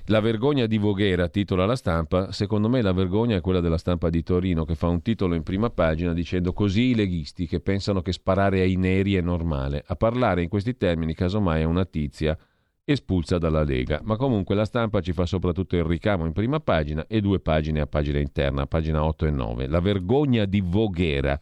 la 0.07 0.19
vergogna 0.19 0.65
di 0.65 0.77
Voghera, 0.77 1.29
titola 1.29 1.65
la 1.65 1.77
stampa, 1.77 2.33
secondo 2.33 2.67
me 2.67 2.81
la 2.81 2.91
vergogna 2.91 3.37
è 3.37 3.41
quella 3.41 3.61
della 3.61 3.77
stampa 3.77 4.09
di 4.09 4.21
Torino 4.21 4.65
che 4.65 4.75
fa 4.75 4.87
un 4.87 5.01
titolo 5.01 5.33
in 5.33 5.43
prima 5.43 5.69
pagina 5.69 6.13
dicendo 6.13 6.51
così 6.51 6.89
i 6.89 6.95
leghisti 6.95 7.47
che 7.47 7.61
pensano 7.61 8.01
che 8.01 8.11
sparare 8.11 8.59
ai 8.59 8.75
neri 8.75 9.15
è 9.15 9.21
normale. 9.21 9.81
A 9.87 9.95
parlare 9.95 10.43
in 10.43 10.49
questi 10.49 10.75
termini 10.75 11.15
casomai 11.15 11.61
è 11.61 11.65
una 11.65 11.85
tizia 11.85 12.37
espulsa 12.85 13.37
dalla 13.37 13.63
Lega, 13.63 14.01
ma 14.03 14.17
comunque 14.17 14.55
la 14.55 14.65
stampa 14.65 15.01
ci 15.01 15.13
fa 15.13 15.25
soprattutto 15.25 15.75
il 15.75 15.83
ricamo 15.83 16.25
in 16.25 16.33
prima 16.33 16.59
pagina 16.59 17.05
e 17.07 17.21
due 17.21 17.39
pagine 17.39 17.79
a 17.79 17.87
pagina 17.87 18.19
interna, 18.19 18.67
pagina 18.67 19.03
8 19.03 19.25
e 19.25 19.31
9. 19.31 19.67
La 19.67 19.79
vergogna 19.79 20.45
di 20.45 20.61
Voghera 20.61 21.39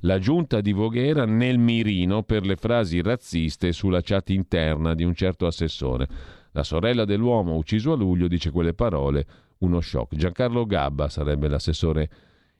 la 0.00 0.18
giunta 0.18 0.60
di 0.60 0.72
Voghera 0.72 1.24
nel 1.24 1.58
mirino 1.58 2.22
per 2.22 2.46
le 2.46 2.56
frasi 2.56 3.02
razziste 3.02 3.72
sulla 3.72 4.02
chat 4.02 4.30
interna 4.30 4.94
di 4.94 5.02
un 5.02 5.14
certo 5.14 5.46
assessore. 5.46 6.06
La 6.52 6.62
sorella 6.62 7.04
dell'uomo 7.04 7.56
ucciso 7.56 7.92
a 7.92 7.96
luglio 7.96 8.28
dice 8.28 8.50
quelle 8.50 8.72
parole, 8.72 9.26
uno 9.58 9.80
shock. 9.80 10.14
Giancarlo 10.14 10.64
Gabba 10.64 11.08
sarebbe 11.08 11.48
l'assessore 11.48 12.08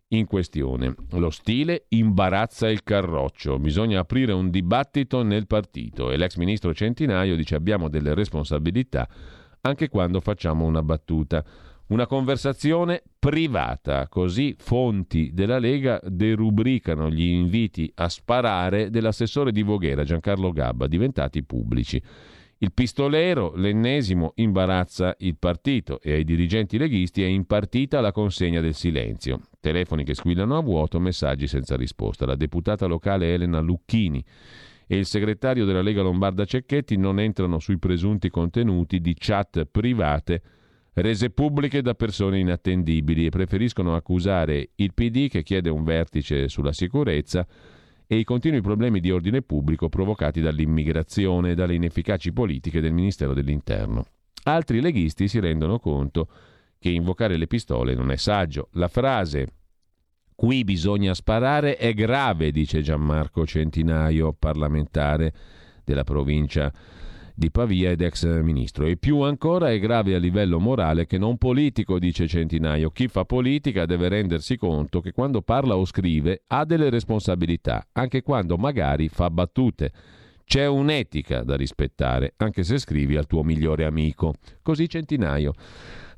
in 0.08 0.26
questione. 0.26 0.94
Lo 1.12 1.30
stile 1.30 1.86
imbarazza 1.88 2.68
il 2.68 2.82
carroccio, 2.82 3.58
bisogna 3.58 4.00
aprire 4.00 4.32
un 4.32 4.50
dibattito 4.50 5.22
nel 5.22 5.46
partito 5.46 6.10
e 6.10 6.16
l'ex 6.16 6.36
ministro 6.36 6.72
Centinaio 6.72 7.34
dice 7.34 7.54
abbiamo 7.54 7.88
delle 7.88 8.14
responsabilità 8.14 9.08
anche 9.62 9.88
quando 9.88 10.20
facciamo 10.20 10.64
una 10.64 10.82
battuta. 10.82 11.44
Una 11.88 12.06
conversazione 12.06 13.02
privata, 13.16 14.08
così 14.08 14.56
fonti 14.58 15.30
della 15.32 15.58
Lega 15.58 16.00
derubricano 16.02 17.08
gli 17.08 17.28
inviti 17.28 17.90
a 17.94 18.08
sparare 18.08 18.90
dell'assessore 18.90 19.52
di 19.52 19.62
Voghera 19.62 20.02
Giancarlo 20.02 20.50
Gabba, 20.50 20.88
diventati 20.88 21.44
pubblici. 21.44 22.02
Il 22.58 22.72
pistolero, 22.72 23.54
l'ennesimo, 23.54 24.32
imbarazza 24.36 25.14
il 25.18 25.36
partito 25.38 26.00
e 26.00 26.12
ai 26.12 26.24
dirigenti 26.24 26.78
leghisti 26.78 27.22
è 27.22 27.26
impartita 27.26 28.00
la 28.00 28.12
consegna 28.12 28.62
del 28.62 28.72
silenzio. 28.72 29.42
Telefoni 29.60 30.04
che 30.04 30.14
squillano 30.14 30.56
a 30.56 30.62
vuoto, 30.62 30.98
messaggi 30.98 31.46
senza 31.46 31.76
risposta. 31.76 32.24
La 32.24 32.34
deputata 32.34 32.86
locale 32.86 33.34
Elena 33.34 33.60
Lucchini 33.60 34.24
e 34.86 34.96
il 34.96 35.04
segretario 35.04 35.66
della 35.66 35.82
Lega 35.82 36.00
Lombarda 36.00 36.46
Cecchetti 36.46 36.96
non 36.96 37.20
entrano 37.20 37.58
sui 37.58 37.78
presunti 37.78 38.30
contenuti 38.30 39.00
di 39.00 39.14
chat 39.18 39.66
private 39.66 40.42
rese 40.94 41.28
pubbliche 41.28 41.82
da 41.82 41.94
persone 41.94 42.38
inattendibili 42.38 43.26
e 43.26 43.28
preferiscono 43.28 43.94
accusare 43.94 44.70
il 44.76 44.94
PD 44.94 45.28
che 45.28 45.42
chiede 45.42 45.68
un 45.68 45.84
vertice 45.84 46.48
sulla 46.48 46.72
sicurezza 46.72 47.46
e 48.06 48.16
i 48.16 48.24
continui 48.24 48.60
problemi 48.60 49.00
di 49.00 49.10
ordine 49.10 49.42
pubblico 49.42 49.88
provocati 49.88 50.40
dall'immigrazione 50.40 51.50
e 51.50 51.54
dalle 51.54 51.74
inefficaci 51.74 52.32
politiche 52.32 52.80
del 52.80 52.92
Ministero 52.92 53.34
dell'Interno. 53.34 54.04
Altri 54.44 54.80
leghisti 54.80 55.26
si 55.26 55.40
rendono 55.40 55.80
conto 55.80 56.28
che 56.78 56.90
invocare 56.90 57.36
le 57.36 57.48
pistole 57.48 57.94
non 57.94 58.12
è 58.12 58.16
saggio. 58.16 58.68
La 58.72 58.88
frase 58.88 59.48
qui 60.36 60.62
bisogna 60.62 61.14
sparare 61.14 61.76
è 61.76 61.94
grave, 61.94 62.52
dice 62.52 62.80
Gianmarco 62.82 63.44
Centinaio, 63.44 64.32
parlamentare 64.32 65.32
della 65.82 66.04
provincia 66.04 66.72
di 67.36 67.50
Pavia 67.50 67.90
ed 67.90 68.00
ex 68.00 68.26
ministro. 68.40 68.86
E 68.86 68.96
più 68.96 69.20
ancora 69.20 69.70
è 69.70 69.78
grave 69.78 70.14
a 70.14 70.18
livello 70.18 70.58
morale 70.58 71.06
che 71.06 71.18
non 71.18 71.36
politico, 71.36 71.98
dice 71.98 72.26
Centinaio. 72.26 72.90
Chi 72.90 73.08
fa 73.08 73.26
politica 73.26 73.84
deve 73.84 74.08
rendersi 74.08 74.56
conto 74.56 75.00
che 75.00 75.12
quando 75.12 75.42
parla 75.42 75.76
o 75.76 75.84
scrive 75.84 76.44
ha 76.46 76.64
delle 76.64 76.88
responsabilità, 76.88 77.86
anche 77.92 78.22
quando 78.22 78.56
magari 78.56 79.08
fa 79.08 79.28
battute. 79.28 79.92
C'è 80.44 80.66
un'etica 80.66 81.42
da 81.42 81.56
rispettare, 81.56 82.32
anche 82.38 82.62
se 82.62 82.78
scrivi 82.78 83.16
al 83.16 83.26
tuo 83.26 83.42
migliore 83.42 83.84
amico. 83.84 84.34
Così 84.62 84.88
Centinaio. 84.88 85.52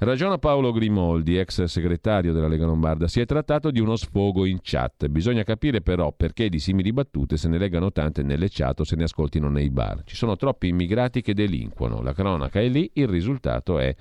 Ragiona 0.01 0.39
Paolo 0.39 0.71
Grimoldi, 0.71 1.39
ex 1.39 1.65
segretario 1.65 2.33
della 2.33 2.47
Lega 2.47 2.67
Lombarda. 2.67 3.09
Si 3.09 3.19
è 3.19 3.27
trattato 3.27 3.73
di 3.73 3.81
uno 3.81 3.97
sfogo 3.97 4.47
in 4.47 4.61
chat. 4.63 5.09
Bisogna 5.09 5.43
capire 5.43 5.81
però 5.81 6.13
perché 6.13 6.49
di 6.49 6.61
simili 6.61 6.93
battute 6.93 7.37
se 7.37 7.49
ne 7.49 7.59
leggano 7.59 7.91
tante 7.91 8.23
nelle 8.23 8.49
chat 8.49 8.79
o 8.79 8.85
se 8.85 8.95
ne 8.95 9.03
ascoltino 9.03 9.49
nei 9.49 9.71
bar. 9.71 10.05
Ci 10.05 10.15
sono 10.15 10.37
troppi 10.37 10.69
immigrati 10.69 11.21
che 11.21 11.35
delinquono. 11.35 12.01
La 12.01 12.13
cronaca 12.13 12.61
è 12.61 12.69
lì, 12.69 12.89
il 12.95 13.09
risultato 13.09 13.81
è 13.81 13.93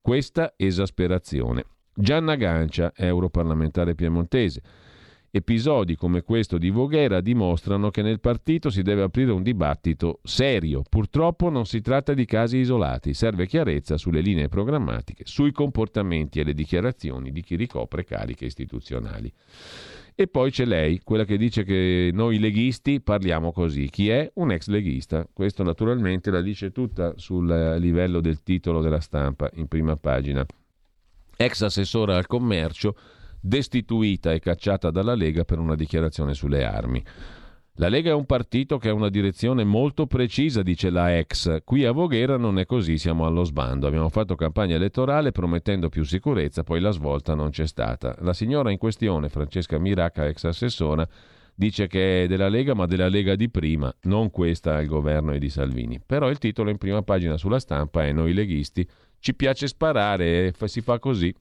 questa 0.00 0.54
esasperazione. 0.56 1.64
Gianna 1.94 2.34
Gancia, 2.34 2.92
europarlamentare 2.96 3.94
piemontese. 3.94 4.60
Episodi 5.30 5.94
come 5.94 6.22
questo 6.22 6.56
di 6.56 6.70
Voghera 6.70 7.20
dimostrano 7.20 7.90
che 7.90 8.00
nel 8.00 8.18
partito 8.18 8.70
si 8.70 8.80
deve 8.80 9.02
aprire 9.02 9.30
un 9.30 9.42
dibattito 9.42 10.20
serio. 10.22 10.82
Purtroppo 10.88 11.50
non 11.50 11.66
si 11.66 11.82
tratta 11.82 12.14
di 12.14 12.24
casi 12.24 12.56
isolati, 12.56 13.12
serve 13.12 13.46
chiarezza 13.46 13.98
sulle 13.98 14.22
linee 14.22 14.48
programmatiche, 14.48 15.24
sui 15.26 15.52
comportamenti 15.52 16.40
e 16.40 16.44
le 16.44 16.54
dichiarazioni 16.54 17.30
di 17.30 17.42
chi 17.42 17.56
ricopre 17.56 18.04
cariche 18.04 18.46
istituzionali. 18.46 19.30
E 20.14 20.28
poi 20.28 20.50
c'è 20.50 20.64
lei, 20.64 21.02
quella 21.04 21.26
che 21.26 21.36
dice 21.36 21.62
che 21.62 22.08
noi 22.10 22.38
leghisti 22.38 23.02
parliamo 23.02 23.52
così. 23.52 23.90
Chi 23.90 24.08
è? 24.08 24.30
Un 24.36 24.50
ex 24.50 24.68
leghista. 24.68 25.28
Questo 25.30 25.62
naturalmente 25.62 26.30
la 26.30 26.40
dice 26.40 26.72
tutta 26.72 27.12
sul 27.16 27.76
livello 27.78 28.20
del 28.20 28.42
titolo 28.42 28.80
della 28.80 29.00
stampa 29.00 29.50
in 29.56 29.68
prima 29.68 29.94
pagina. 29.96 30.44
Ex 31.36 31.62
assessore 31.62 32.14
al 32.14 32.26
commercio 32.26 32.96
destituita 33.40 34.32
e 34.32 34.40
cacciata 34.40 34.90
dalla 34.90 35.14
Lega 35.14 35.44
per 35.44 35.58
una 35.58 35.74
dichiarazione 35.74 36.34
sulle 36.34 36.64
armi. 36.64 37.04
La 37.80 37.88
Lega 37.88 38.10
è 38.10 38.12
un 38.12 38.26
partito 38.26 38.76
che 38.76 38.88
ha 38.88 38.92
una 38.92 39.08
direzione 39.08 39.62
molto 39.62 40.08
precisa, 40.08 40.62
dice 40.62 40.90
la 40.90 41.16
ex. 41.16 41.62
Qui 41.62 41.84
a 41.84 41.92
Voghera 41.92 42.36
non 42.36 42.58
è 42.58 42.66
così, 42.66 42.98
siamo 42.98 43.24
allo 43.24 43.44
sbando. 43.44 43.86
Abbiamo 43.86 44.08
fatto 44.08 44.34
campagna 44.34 44.74
elettorale 44.74 45.30
promettendo 45.30 45.88
più 45.88 46.02
sicurezza, 46.02 46.64
poi 46.64 46.80
la 46.80 46.90
svolta 46.90 47.36
non 47.36 47.50
c'è 47.50 47.68
stata. 47.68 48.16
La 48.18 48.32
signora 48.32 48.72
in 48.72 48.78
questione, 48.78 49.28
Francesca 49.28 49.78
Miracca, 49.78 50.26
ex 50.26 50.42
assessora, 50.42 51.06
dice 51.54 51.86
che 51.86 52.24
è 52.24 52.26
della 52.26 52.48
Lega, 52.48 52.74
ma 52.74 52.86
della 52.86 53.08
Lega 53.08 53.36
di 53.36 53.48
prima, 53.48 53.94
non 54.02 54.32
questa 54.32 54.74
al 54.74 54.86
governo 54.86 55.32
e 55.32 55.38
di 55.38 55.48
Salvini. 55.48 56.00
Però 56.04 56.28
il 56.30 56.38
titolo 56.38 56.70
in 56.70 56.78
prima 56.78 57.02
pagina 57.02 57.36
sulla 57.36 57.60
stampa 57.60 58.04
è 58.04 58.10
Noi 58.10 58.32
leghisti, 58.32 58.84
ci 59.20 59.36
piace 59.36 59.68
sparare 59.68 60.48
e 60.48 60.66
si 60.66 60.80
fa 60.80 60.98
così. 60.98 61.32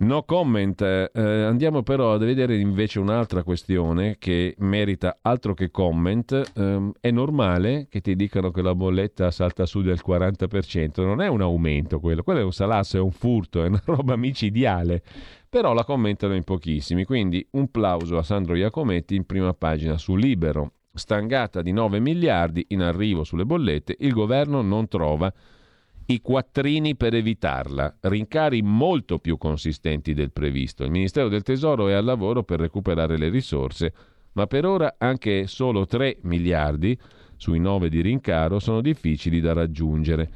No 0.00 0.22
comment, 0.22 0.80
eh, 0.80 1.10
andiamo 1.12 1.82
però 1.82 2.12
a 2.12 2.18
vedere 2.18 2.56
invece 2.56 3.00
un'altra 3.00 3.42
questione 3.42 4.14
che 4.20 4.54
merita 4.58 5.16
altro 5.22 5.54
che 5.54 5.72
comment. 5.72 6.52
Eh, 6.54 6.90
è 7.00 7.10
normale 7.10 7.88
che 7.90 8.00
ti 8.00 8.14
dicano 8.14 8.52
che 8.52 8.62
la 8.62 8.76
bolletta 8.76 9.32
salta 9.32 9.66
su 9.66 9.82
del 9.82 10.00
40%, 10.06 11.04
non 11.04 11.20
è 11.20 11.26
un 11.26 11.40
aumento 11.40 11.98
quello, 11.98 12.22
quello 12.22 12.38
è 12.38 12.44
un 12.44 12.52
salasso, 12.52 12.96
è 12.96 13.00
un 13.00 13.10
furto, 13.10 13.64
è 13.64 13.66
una 13.66 13.82
roba 13.86 14.14
micidiale. 14.14 15.02
Però 15.48 15.72
la 15.72 15.84
commentano 15.84 16.36
in 16.36 16.44
pochissimi, 16.44 17.04
quindi 17.04 17.44
un 17.52 17.68
plauso 17.68 18.18
a 18.18 18.22
Sandro 18.22 18.54
Iacometti 18.54 19.16
in 19.16 19.26
prima 19.26 19.52
pagina 19.52 19.98
su 19.98 20.14
Libero. 20.14 20.74
Stangata 20.94 21.60
di 21.60 21.72
9 21.72 21.98
miliardi 21.98 22.66
in 22.68 22.82
arrivo 22.82 23.24
sulle 23.24 23.44
bollette, 23.44 23.96
il 23.98 24.12
governo 24.12 24.62
non 24.62 24.86
trova 24.86 25.32
i 26.10 26.22
quattrini 26.22 26.96
per 26.96 27.12
evitarla, 27.14 27.98
rincari 28.02 28.62
molto 28.62 29.18
più 29.18 29.36
consistenti 29.36 30.14
del 30.14 30.32
previsto. 30.32 30.82
Il 30.82 30.90
Ministero 30.90 31.28
del 31.28 31.42
Tesoro 31.42 31.88
è 31.88 31.92
al 31.92 32.04
lavoro 32.04 32.44
per 32.44 32.60
recuperare 32.60 33.18
le 33.18 33.28
risorse, 33.28 33.92
ma 34.32 34.46
per 34.46 34.64
ora 34.64 34.94
anche 34.96 35.46
solo 35.46 35.84
3 35.84 36.18
miliardi 36.22 36.98
sui 37.36 37.58
9 37.58 37.90
di 37.90 38.00
rincaro 38.00 38.58
sono 38.58 38.80
difficili 38.80 39.40
da 39.40 39.52
raggiungere. 39.52 40.30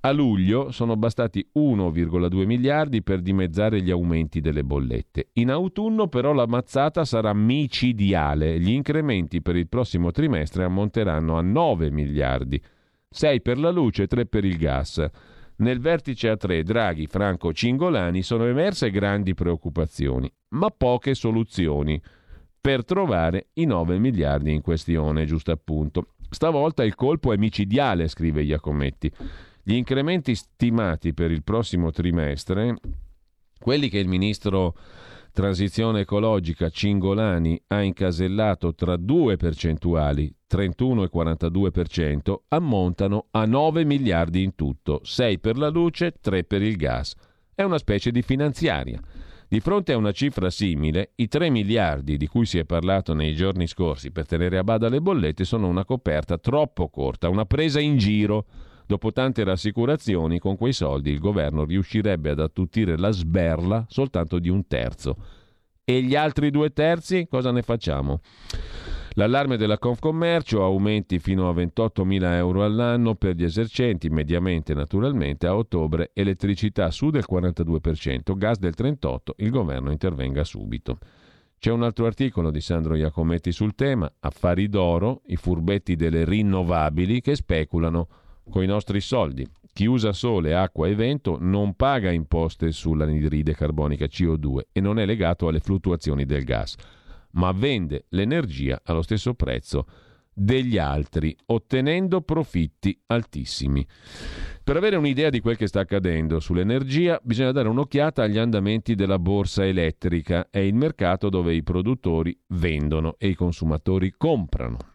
A 0.00 0.10
luglio 0.12 0.70
sono 0.70 0.96
bastati 0.96 1.46
1,2 1.54 2.46
miliardi 2.46 3.02
per 3.02 3.20
dimezzare 3.20 3.82
gli 3.82 3.90
aumenti 3.90 4.40
delle 4.40 4.64
bollette. 4.64 5.28
In 5.34 5.50
autunno 5.50 6.08
però 6.08 6.32
la 6.32 6.46
mazzata 6.46 7.04
sarà 7.04 7.34
micidiale. 7.34 8.58
Gli 8.58 8.70
incrementi 8.70 9.42
per 9.42 9.56
il 9.56 9.68
prossimo 9.68 10.12
trimestre 10.12 10.64
ammonteranno 10.64 11.36
a 11.36 11.42
9 11.42 11.90
miliardi 11.90 12.58
6 13.12 13.42
per 13.42 13.58
la 13.58 13.70
luce, 13.70 14.06
3 14.06 14.26
per 14.26 14.44
il 14.44 14.56
gas. 14.56 15.04
Nel 15.56 15.80
vertice 15.80 16.32
A3 16.32 16.62
Draghi, 16.62 17.08
Franco, 17.08 17.52
Cingolani 17.52 18.22
sono 18.22 18.46
emerse 18.46 18.90
grandi 18.90 19.34
preoccupazioni, 19.34 20.32
ma 20.50 20.70
poche 20.70 21.14
soluzioni 21.14 22.00
per 22.60 22.84
trovare 22.84 23.48
i 23.54 23.64
9 23.64 23.98
miliardi 23.98 24.52
in 24.52 24.60
questione, 24.60 25.26
giusto 25.26 25.50
appunto. 25.50 26.14
Stavolta 26.30 26.84
il 26.84 26.94
colpo 26.94 27.32
è 27.32 27.36
micidiale, 27.36 28.06
scrive 28.06 28.42
Iacometti. 28.42 29.10
Gli 29.64 29.74
incrementi 29.74 30.36
stimati 30.36 31.12
per 31.12 31.32
il 31.32 31.42
prossimo 31.42 31.90
trimestre, 31.90 32.76
quelli 33.58 33.88
che 33.88 33.98
il 33.98 34.08
ministro 34.08 34.76
transizione 35.32 36.00
ecologica 36.00 36.68
Cingolani 36.70 37.60
ha 37.68 37.82
incasellato 37.82 38.74
tra 38.74 38.96
due 38.96 39.36
percentuali, 39.36 40.34
31 40.46 41.04
e 41.04 41.10
42%, 41.12 42.34
ammontano 42.48 43.26
a 43.30 43.44
9 43.44 43.84
miliardi 43.84 44.42
in 44.42 44.54
tutto, 44.54 45.00
6 45.02 45.38
per 45.38 45.56
la 45.56 45.68
luce, 45.68 46.14
3 46.20 46.44
per 46.44 46.62
il 46.62 46.76
gas. 46.76 47.14
È 47.54 47.62
una 47.62 47.78
specie 47.78 48.10
di 48.10 48.22
finanziaria. 48.22 49.00
Di 49.48 49.60
fronte 49.60 49.92
a 49.92 49.96
una 49.96 50.12
cifra 50.12 50.48
simile, 50.48 51.12
i 51.16 51.26
3 51.26 51.50
miliardi 51.50 52.16
di 52.16 52.28
cui 52.28 52.46
si 52.46 52.58
è 52.58 52.64
parlato 52.64 53.14
nei 53.14 53.34
giorni 53.34 53.66
scorsi 53.66 54.12
per 54.12 54.26
tenere 54.26 54.58
a 54.58 54.64
bada 54.64 54.88
le 54.88 55.00
bollette 55.00 55.44
sono 55.44 55.66
una 55.66 55.84
coperta 55.84 56.38
troppo 56.38 56.88
corta, 56.88 57.28
una 57.28 57.46
presa 57.46 57.80
in 57.80 57.96
giro 57.96 58.46
Dopo 58.90 59.12
tante 59.12 59.44
rassicurazioni, 59.44 60.40
con 60.40 60.56
quei 60.56 60.72
soldi 60.72 61.12
il 61.12 61.20
governo 61.20 61.64
riuscirebbe 61.64 62.30
ad 62.30 62.40
attutire 62.40 62.98
la 62.98 63.12
sberla 63.12 63.86
soltanto 63.88 64.40
di 64.40 64.48
un 64.48 64.66
terzo. 64.66 65.14
E 65.84 66.02
gli 66.02 66.16
altri 66.16 66.50
due 66.50 66.72
terzi 66.72 67.28
cosa 67.30 67.52
ne 67.52 67.62
facciamo? 67.62 68.20
L'allarme 69.10 69.56
della 69.56 69.78
Confcommercio, 69.78 70.64
aumenti 70.64 71.20
fino 71.20 71.48
a 71.48 71.52
28.000 71.52 72.32
euro 72.32 72.64
all'anno 72.64 73.14
per 73.14 73.36
gli 73.36 73.44
esercenti, 73.44 74.08
mediamente 74.08 74.74
naturalmente, 74.74 75.46
a 75.46 75.54
ottobre 75.54 76.10
elettricità 76.12 76.90
su 76.90 77.10
del 77.10 77.26
42%, 77.30 78.36
gas 78.36 78.58
del 78.58 78.74
38%, 78.76 79.18
il 79.36 79.50
governo 79.50 79.92
intervenga 79.92 80.42
subito. 80.42 80.98
C'è 81.60 81.70
un 81.70 81.84
altro 81.84 82.06
articolo 82.06 82.50
di 82.50 82.60
Sandro 82.60 82.96
Iacometti 82.96 83.52
sul 83.52 83.76
tema, 83.76 84.12
affari 84.18 84.68
d'oro, 84.68 85.22
i 85.26 85.36
furbetti 85.36 85.94
delle 85.94 86.24
rinnovabili 86.24 87.20
che 87.20 87.36
speculano 87.36 88.08
con 88.48 88.62
i 88.62 88.66
nostri 88.66 89.00
soldi. 89.00 89.46
Chi 89.72 89.86
usa 89.86 90.12
sole, 90.12 90.54
acqua 90.54 90.88
e 90.88 90.94
vento 90.94 91.36
non 91.40 91.74
paga 91.74 92.10
imposte 92.10 92.72
sull'anidride 92.72 93.54
carbonica 93.54 94.06
CO2 94.06 94.66
e 94.72 94.80
non 94.80 94.98
è 94.98 95.06
legato 95.06 95.48
alle 95.48 95.60
fluttuazioni 95.60 96.24
del 96.24 96.44
gas, 96.44 96.74
ma 97.32 97.52
vende 97.52 98.06
l'energia 98.10 98.80
allo 98.84 99.02
stesso 99.02 99.34
prezzo 99.34 99.86
degli 100.32 100.78
altri, 100.78 101.36
ottenendo 101.46 102.22
profitti 102.22 102.98
altissimi. 103.06 103.86
Per 104.62 104.76
avere 104.76 104.96
un'idea 104.96 105.30
di 105.30 105.40
quel 105.40 105.56
che 105.56 105.66
sta 105.66 105.80
accadendo 105.80 106.40
sull'energia, 106.40 107.20
bisogna 107.22 107.52
dare 107.52 107.68
un'occhiata 107.68 108.22
agli 108.22 108.38
andamenti 108.38 108.94
della 108.94 109.18
borsa 109.18 109.66
elettrica. 109.66 110.48
È 110.50 110.58
il 110.58 110.74
mercato 110.74 111.28
dove 111.28 111.54
i 111.54 111.62
produttori 111.62 112.36
vendono 112.48 113.16
e 113.18 113.28
i 113.28 113.34
consumatori 113.34 114.14
comprano. 114.16 114.89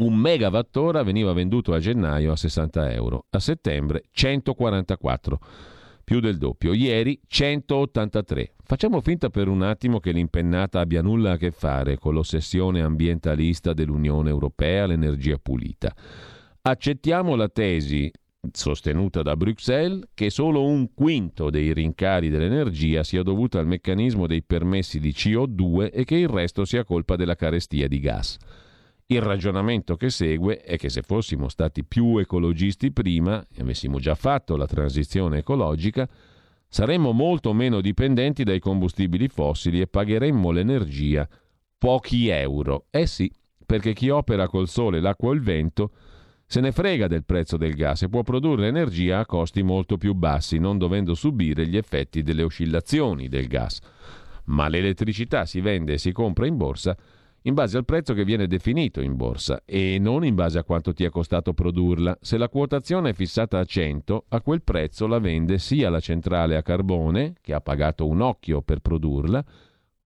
Un 0.00 0.14
megawattora 0.14 1.02
veniva 1.02 1.32
venduto 1.32 1.72
a 1.72 1.80
gennaio 1.80 2.30
a 2.30 2.36
60 2.36 2.92
euro, 2.92 3.26
a 3.30 3.40
settembre 3.40 4.04
144 4.12 5.40
più 6.04 6.20
del 6.20 6.38
doppio. 6.38 6.72
Ieri 6.72 7.20
183. 7.26 8.54
Facciamo 8.62 9.00
finta 9.00 9.28
per 9.28 9.48
un 9.48 9.62
attimo 9.62 9.98
che 9.98 10.12
l'impennata 10.12 10.78
abbia 10.78 11.02
nulla 11.02 11.32
a 11.32 11.36
che 11.36 11.50
fare 11.50 11.98
con 11.98 12.14
l'ossessione 12.14 12.80
ambientalista 12.80 13.72
dell'Unione 13.72 14.30
Europea 14.30 14.84
all'energia 14.84 15.36
pulita. 15.36 15.92
Accettiamo 16.62 17.34
la 17.34 17.48
tesi 17.48 18.08
sostenuta 18.52 19.22
da 19.22 19.36
Bruxelles 19.36 20.04
che 20.14 20.30
solo 20.30 20.64
un 20.64 20.94
quinto 20.94 21.50
dei 21.50 21.72
rincari 21.72 22.28
dell'energia 22.28 23.02
sia 23.02 23.24
dovuto 23.24 23.58
al 23.58 23.66
meccanismo 23.66 24.28
dei 24.28 24.44
permessi 24.44 25.00
di 25.00 25.10
CO2 25.10 25.90
e 25.92 26.04
che 26.04 26.14
il 26.14 26.28
resto 26.28 26.64
sia 26.64 26.84
colpa 26.84 27.16
della 27.16 27.34
carestia 27.34 27.88
di 27.88 27.98
gas. 27.98 28.38
Il 29.10 29.22
ragionamento 29.22 29.96
che 29.96 30.10
segue 30.10 30.60
è 30.60 30.76
che 30.76 30.90
se 30.90 31.00
fossimo 31.00 31.48
stati 31.48 31.82
più 31.82 32.18
ecologisti 32.18 32.92
prima 32.92 33.42
e 33.50 33.62
avessimo 33.62 33.98
già 33.98 34.14
fatto 34.14 34.54
la 34.54 34.66
transizione 34.66 35.38
ecologica, 35.38 36.06
saremmo 36.68 37.12
molto 37.12 37.54
meno 37.54 37.80
dipendenti 37.80 38.44
dai 38.44 38.58
combustibili 38.58 39.28
fossili 39.28 39.80
e 39.80 39.86
pagheremmo 39.86 40.50
l'energia 40.50 41.26
pochi 41.78 42.28
euro. 42.28 42.84
Eh 42.90 43.06
sì, 43.06 43.32
perché 43.64 43.94
chi 43.94 44.10
opera 44.10 44.46
col 44.46 44.68
sole, 44.68 45.00
l'acqua 45.00 45.30
o 45.30 45.32
il 45.32 45.40
vento 45.40 45.90
se 46.44 46.60
ne 46.60 46.70
frega 46.70 47.06
del 47.06 47.24
prezzo 47.24 47.56
del 47.56 47.72
gas 47.72 48.02
e 48.02 48.10
può 48.10 48.22
produrre 48.22 48.66
energia 48.66 49.20
a 49.20 49.26
costi 49.26 49.62
molto 49.62 49.96
più 49.96 50.12
bassi, 50.12 50.58
non 50.58 50.76
dovendo 50.76 51.14
subire 51.14 51.66
gli 51.66 51.78
effetti 51.78 52.22
delle 52.22 52.42
oscillazioni 52.42 53.28
del 53.28 53.46
gas. 53.46 53.80
Ma 54.46 54.68
l'elettricità 54.68 55.46
si 55.46 55.62
vende 55.62 55.94
e 55.94 55.98
si 55.98 56.12
compra 56.12 56.46
in 56.46 56.58
borsa 56.58 56.94
in 57.48 57.54
base 57.54 57.78
al 57.78 57.86
prezzo 57.86 58.12
che 58.12 58.24
viene 58.24 58.46
definito 58.46 59.00
in 59.00 59.16
borsa 59.16 59.62
e 59.64 59.98
non 59.98 60.22
in 60.24 60.34
base 60.34 60.58
a 60.58 60.64
quanto 60.64 60.92
ti 60.92 61.04
è 61.04 61.08
costato 61.08 61.54
produrla. 61.54 62.16
Se 62.20 62.36
la 62.36 62.50
quotazione 62.50 63.10
è 63.10 63.12
fissata 63.14 63.58
a 63.58 63.64
100, 63.64 64.26
a 64.28 64.42
quel 64.42 64.62
prezzo 64.62 65.06
la 65.06 65.18
vende 65.18 65.58
sia 65.58 65.88
la 65.88 65.98
centrale 65.98 66.56
a 66.56 66.62
carbone, 66.62 67.34
che 67.40 67.54
ha 67.54 67.60
pagato 67.62 68.06
un 68.06 68.20
occhio 68.20 68.60
per 68.60 68.80
produrla, 68.80 69.42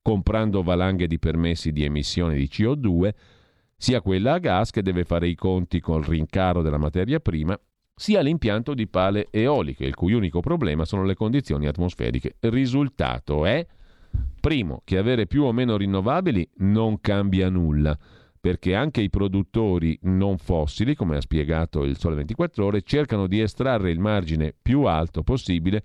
comprando 0.01 0.62
valanghe 0.62 1.09
di 1.09 1.19
permessi 1.19 1.73
di 1.73 1.85
emissione 1.85 2.36
di 2.36 2.48
CO2, 2.51 3.10
sia 3.77 4.01
quella 4.01 4.35
a 4.35 4.39
gas 4.39 4.70
che 4.70 4.82
deve 4.82 5.02
fare 5.02 5.27
i 5.27 5.35
conti 5.35 5.81
col 5.81 6.05
rincaro 6.05 6.62
della 6.62 6.78
materia 6.78 7.19
prima, 7.19 7.59
sia 7.93 8.20
l'impianto 8.20 8.73
di 8.73 8.86
pale 8.86 9.27
eoliche, 9.31 9.85
il 9.85 9.97
cui 9.97 10.12
unico 10.12 10.39
problema 10.40 10.85
sono 10.85 11.02
le 11.02 11.14
condizioni 11.14 11.66
atmosferiche. 11.66 12.36
Il 12.39 12.52
risultato 12.52 13.44
è 13.44 13.66
Primo, 14.41 14.83
che 14.85 14.99
avere 14.99 15.27
più 15.27 15.45
o 15.45 15.53
meno 15.53 15.77
rinnovabili 15.77 16.49
non 16.59 17.01
cambia 17.01 17.49
nulla, 17.49 17.97
perché 18.41 18.75
anche 18.75 19.01
i 19.01 19.11
produttori 19.11 19.99
non 20.03 20.39
fossili, 20.39 20.95
come 20.95 21.17
ha 21.17 21.21
spiegato 21.21 21.85
il 21.85 21.97
Sole 21.97 22.17
24 22.17 22.65
ore, 22.65 22.83
cercano 22.83 23.27
di 23.27 23.41
estrarre 23.41 23.91
il 23.91 24.01
margine 24.01 24.55
più 24.61 24.83
alto 24.83 25.23
possibile 25.23 25.85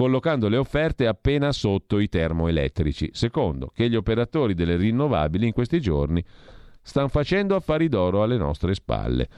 collocando 0.00 0.48
le 0.48 0.56
offerte 0.56 1.06
appena 1.06 1.52
sotto 1.52 1.98
i 1.98 2.08
termoelettrici. 2.08 3.10
Secondo, 3.12 3.70
che 3.74 3.90
gli 3.90 3.96
operatori 3.96 4.54
delle 4.54 4.76
rinnovabili 4.76 5.46
in 5.46 5.52
questi 5.52 5.78
giorni 5.78 6.24
stanno 6.80 7.08
facendo 7.08 7.54
affari 7.54 7.88
d'oro 7.88 8.22
alle 8.22 8.38
nostre 8.38 8.72
spalle. 8.72 9.28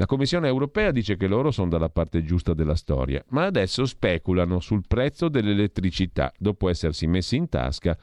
La 0.00 0.06
Commissione 0.06 0.48
europea 0.48 0.92
dice 0.92 1.18
che 1.18 1.26
loro 1.26 1.50
sono 1.50 1.68
dalla 1.68 1.90
parte 1.90 2.22
giusta 2.22 2.54
della 2.54 2.74
storia, 2.74 3.22
ma 3.32 3.44
adesso 3.44 3.84
speculano 3.84 4.58
sul 4.58 4.80
prezzo 4.88 5.28
dell'elettricità 5.28 6.32
dopo 6.38 6.70
essersi 6.70 7.06
messi 7.06 7.36
in 7.36 7.50
tasca 7.50 7.98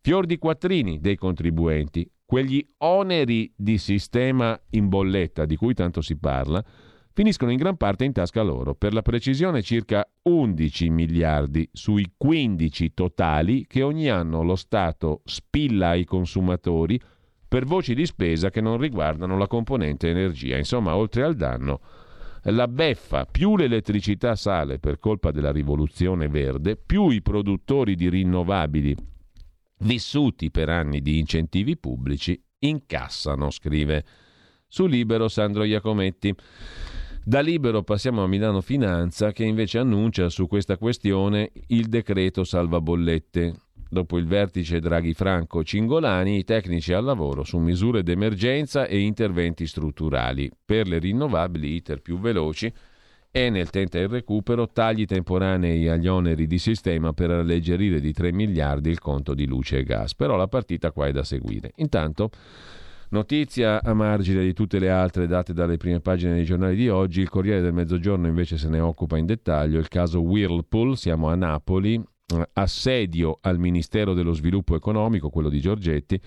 fior 0.00 0.24
di 0.24 0.38
quattrini 0.38 1.00
dei 1.00 1.16
contribuenti, 1.16 2.08
quegli 2.24 2.64
oneri 2.78 3.52
di 3.56 3.76
sistema 3.76 4.56
in 4.70 4.86
bolletta 4.88 5.46
di 5.46 5.56
cui 5.56 5.74
tanto 5.74 6.00
si 6.00 6.16
parla, 6.16 6.64
finiscono 7.12 7.50
in 7.50 7.56
gran 7.56 7.76
parte 7.76 8.04
in 8.04 8.12
tasca 8.12 8.42
loro, 8.42 8.76
per 8.76 8.92
la 8.92 9.02
precisione 9.02 9.62
circa 9.62 10.08
11 10.22 10.90
miliardi 10.90 11.68
sui 11.72 12.08
15 12.16 12.94
totali 12.94 13.66
che 13.66 13.82
ogni 13.82 14.08
anno 14.08 14.44
lo 14.44 14.54
Stato 14.54 15.22
spilla 15.24 15.88
ai 15.88 16.04
consumatori 16.04 17.00
per 17.56 17.64
voci 17.64 17.94
di 17.94 18.04
spesa 18.04 18.50
che 18.50 18.60
non 18.60 18.76
riguardano 18.76 19.38
la 19.38 19.46
componente 19.46 20.10
energia. 20.10 20.58
Insomma, 20.58 20.94
oltre 20.94 21.22
al 21.22 21.34
danno, 21.36 21.80
la 22.42 22.68
beffa, 22.68 23.24
più 23.24 23.56
l'elettricità 23.56 24.36
sale 24.36 24.78
per 24.78 24.98
colpa 24.98 25.30
della 25.30 25.52
rivoluzione 25.52 26.28
verde, 26.28 26.76
più 26.76 27.08
i 27.08 27.22
produttori 27.22 27.94
di 27.94 28.10
rinnovabili 28.10 28.94
vissuti 29.78 30.50
per 30.50 30.68
anni 30.68 31.00
di 31.00 31.18
incentivi 31.18 31.78
pubblici 31.78 32.38
incassano, 32.58 33.48
scrive 33.48 34.04
su 34.68 34.84
Libero 34.84 35.26
Sandro 35.28 35.64
Iacometti. 35.64 36.34
Da 37.24 37.40
Libero 37.40 37.82
passiamo 37.84 38.22
a 38.22 38.26
Milano 38.26 38.60
Finanza 38.60 39.32
che 39.32 39.44
invece 39.44 39.78
annuncia 39.78 40.28
su 40.28 40.46
questa 40.46 40.76
questione 40.76 41.52
il 41.68 41.86
decreto 41.86 42.44
salva 42.44 42.82
bollette. 42.82 43.65
Dopo 43.96 44.18
il 44.18 44.26
vertice 44.26 44.78
Draghi-Franco 44.78 45.64
Cingolani, 45.64 46.36
i 46.36 46.44
tecnici 46.44 46.92
al 46.92 47.02
lavoro 47.02 47.44
su 47.44 47.56
misure 47.56 48.02
d'emergenza 48.02 48.84
e 48.84 48.98
interventi 48.98 49.66
strutturali. 49.66 50.50
Per 50.66 50.86
le 50.86 50.98
rinnovabili, 50.98 51.76
iter 51.76 52.02
più 52.02 52.18
veloci, 52.18 52.70
Enel 53.30 53.70
tenta 53.70 53.98
il 53.98 54.08
recupero, 54.08 54.68
tagli 54.68 55.06
temporanei 55.06 55.88
agli 55.88 56.08
oneri 56.08 56.46
di 56.46 56.58
sistema 56.58 57.14
per 57.14 57.30
alleggerire 57.30 57.98
di 57.98 58.12
3 58.12 58.32
miliardi 58.32 58.90
il 58.90 58.98
conto 58.98 59.32
di 59.32 59.46
luce 59.46 59.78
e 59.78 59.84
gas. 59.84 60.14
Però 60.14 60.36
la 60.36 60.46
partita 60.46 60.92
qua 60.92 61.06
è 61.06 61.12
da 61.12 61.24
seguire. 61.24 61.72
Intanto, 61.76 62.28
notizia 63.08 63.82
a 63.82 63.94
margine 63.94 64.42
di 64.42 64.52
tutte 64.52 64.78
le 64.78 64.90
altre 64.90 65.26
date 65.26 65.54
dalle 65.54 65.78
prime 65.78 66.00
pagine 66.00 66.34
dei 66.34 66.44
giornali 66.44 66.76
di 66.76 66.90
oggi, 66.90 67.22
il 67.22 67.30
Corriere 67.30 67.62
del 67.62 67.72
Mezzogiorno 67.72 68.26
invece 68.26 68.58
se 68.58 68.68
ne 68.68 68.78
occupa 68.78 69.16
in 69.16 69.24
dettaglio, 69.24 69.78
il 69.78 69.88
caso 69.88 70.20
Whirlpool, 70.20 70.98
siamo 70.98 71.28
a 71.30 71.34
Napoli, 71.34 71.98
assedio 72.54 73.38
al 73.40 73.58
Ministero 73.58 74.12
dello 74.12 74.32
Sviluppo 74.32 74.74
Economico, 74.74 75.30
quello 75.30 75.48
di 75.48 75.60
Giorgetti, 75.60 76.20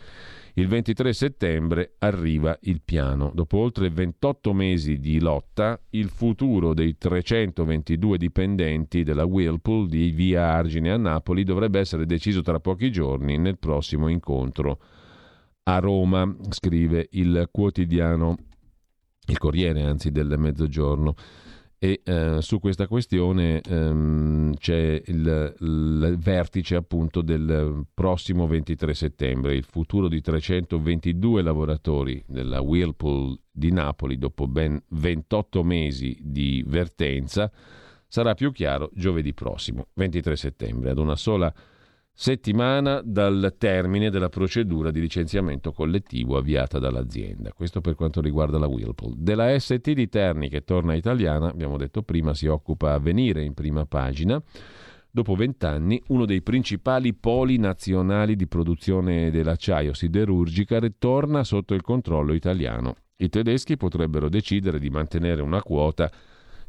il 0.54 0.68
23 0.68 1.12
settembre 1.12 1.96
arriva 2.00 2.58
il 2.62 2.82
piano. 2.84 3.32
Dopo 3.34 3.58
oltre 3.58 3.90
28 3.90 4.54
mesi 4.54 5.00
di 5.00 5.20
lotta, 5.20 5.80
il 5.92 6.10
futuro 6.10 6.74
dei 6.74 6.98
322 6.98 8.18
dipendenti 8.18 9.04
della 9.04 9.26
Whirlpool 9.26 9.90
di 9.90 10.10
Via 10.12 10.52
Argine 10.52 10.92
a 10.92 10.98
Napoli 10.98 11.44
dovrebbe 11.44 11.80
essere 11.80 12.06
deciso 12.06 12.42
tra 12.42 12.60
pochi 12.60 12.92
giorni 12.92 13.38
nel 13.38 13.58
prossimo 13.58 14.08
incontro 14.08 14.80
a 15.64 15.80
Roma, 15.80 16.36
scrive 16.50 17.08
il 17.12 17.50
quotidiano, 17.52 18.38
il 19.28 19.38
Corriere 19.38 19.84
anzi 19.84 20.12
del 20.12 20.36
Mezzogiorno 20.38 21.16
e 21.82 22.02
eh, 22.04 22.42
su 22.42 22.60
questa 22.60 22.88
questione 22.88 23.62
ehm, 23.62 24.54
c'è 24.56 25.02
il, 25.06 25.56
il, 25.60 26.18
vertice 26.20 26.76
appunto 26.76 27.22
del 27.22 27.86
prossimo 27.94 28.48
23 28.48 28.94
settembre. 28.94 29.56
Il 29.56 29.64
futuro 29.64 30.10
di 30.10 30.20
322 30.20 31.42
lavoratori 31.42 32.22
della 32.28 32.60
Whirlpool 32.60 33.40
di 33.50 33.72
Napoli 33.72 34.18
dopo 34.18 34.46
ben 34.46 34.78
28 34.90 35.64
mesi 35.64 36.18
di 36.22 36.62
vertenza 36.68 37.50
sarà 38.06 38.34
più 38.34 38.52
chiaro 38.52 38.90
giovedì 38.94 39.34
prossimo, 39.34 39.88
23 39.94 40.36
settembre, 40.36 40.90
ad 40.90 40.98
una 40.98 41.16
sola 41.16 41.54
settimana 42.22 43.00
dal 43.02 43.56
termine 43.58 44.10
della 44.10 44.28
procedura 44.28 44.92
di 44.92 45.00
licenziamento 45.00 45.72
collettivo 45.72 46.36
avviata 46.36 46.78
dall'azienda. 46.78 47.54
Questo 47.54 47.80
per 47.80 47.96
quanto 47.96 48.20
riguarda 48.20 48.60
la 48.60 48.68
Whirlpool. 48.68 49.16
Della 49.16 49.58
ST 49.58 49.94
di 49.94 50.10
Terni 50.10 50.50
che 50.50 50.66
torna 50.66 50.96
italiana, 50.96 51.48
abbiamo 51.48 51.78
detto 51.78 52.02
prima, 52.02 52.34
si 52.34 52.48
occupa 52.48 52.92
a 52.92 53.00
venire 53.00 53.42
in 53.46 53.54
prima 53.54 53.86
pagina. 53.86 54.44
Dopo 55.10 55.34
vent'anni, 55.34 56.04
uno 56.08 56.26
dei 56.26 56.42
principali 56.42 57.14
poli 57.14 57.58
nazionali 57.58 58.36
di 58.36 58.48
produzione 58.48 59.32
dell'acciaio 59.32 59.94
siderurgica 59.94 60.78
ritorna 60.78 61.46
sotto 61.46 61.74
il 61.74 61.82
controllo 61.82 62.34
italiano. 62.34 62.98
I 63.16 63.30
tedeschi 63.30 63.78
potrebbero 63.78 64.28
decidere 64.28 64.78
di 64.78 64.90
mantenere 64.90 65.42
una 65.42 65.64
quota 65.64 66.12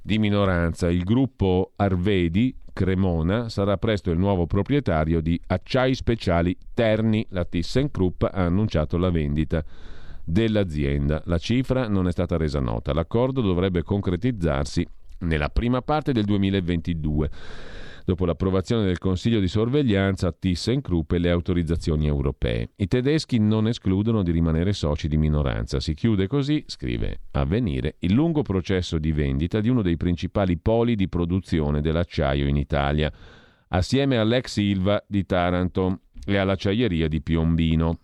di 0.01 0.19
minoranza. 0.19 0.89
Il 0.89 1.03
gruppo 1.03 1.73
Arvedi 1.75 2.55
Cremona 2.73 3.49
sarà 3.49 3.77
presto 3.77 4.11
il 4.11 4.19
nuovo 4.19 4.47
proprietario 4.47 5.21
di 5.21 5.41
Acciai 5.47 5.95
Speciali 5.95 6.57
Terni. 6.75 7.27
La 7.31 7.45
ThyssenKrupp 7.45 8.23
ha 8.25 8.45
annunciato 8.45 8.97
la 8.97 9.11
vendita 9.11 9.65
dell'azienda. 10.25 11.23
La 11.27 11.39
cifra 11.39 11.89
non 11.89 12.09
è 12.09 12.13
stata 12.13 12.37
resa 12.37 12.61
nota. 12.61 12.93
L'accordo 12.93 13.41
dovrebbe 13.41 13.83
concretizzarsi 13.83 14.87
nella 15.21 15.49
prima 15.49 15.83
parte 15.83 16.13
del 16.13 16.25
2022 16.25 17.31
dopo 18.05 18.25
l'approvazione 18.25 18.85
del 18.85 18.99
Consiglio 18.99 19.41
di 19.41 19.49
sorveglianza 19.49 20.33
ThyssenKrupp 20.33 21.13
e 21.13 21.19
le 21.19 21.31
autorizzazioni 21.31 22.07
europee. 22.07 22.71
I 22.77 22.87
tedeschi 22.87 23.39
non 23.39 23.69
escludono 23.69 24.23
di 24.23 24.31
rimanere 24.31 24.73
soci 24.73 25.09
di 25.09 25.17
minoranza. 25.17 25.81
Si 25.81 25.95
chiude 25.95 26.27
così, 26.27 26.65
scrive 26.67 27.21
Avvenire, 27.33 27.97
il 28.01 28.13
lungo 28.13 28.43
processo 28.43 28.99
di 28.99 29.13
vendita 29.13 29.61
di 29.61 29.69
uno 29.69 29.83
dei 29.83 29.97
principali 29.97 30.57
poli 30.59 30.97
di 30.97 31.09
produzione 31.09 31.81
dell'acciaio 31.81 32.47
in 32.47 32.57
Italia, 32.57 33.13
assieme 33.69 34.19
all'ex 34.19 34.57
Ilva 34.57 35.03
di 35.07 35.25
Taranto 35.25 36.01
e 36.25 36.37
all'acciaieria 36.37 37.09
di 37.09 37.21
Piombino, 37.21 37.99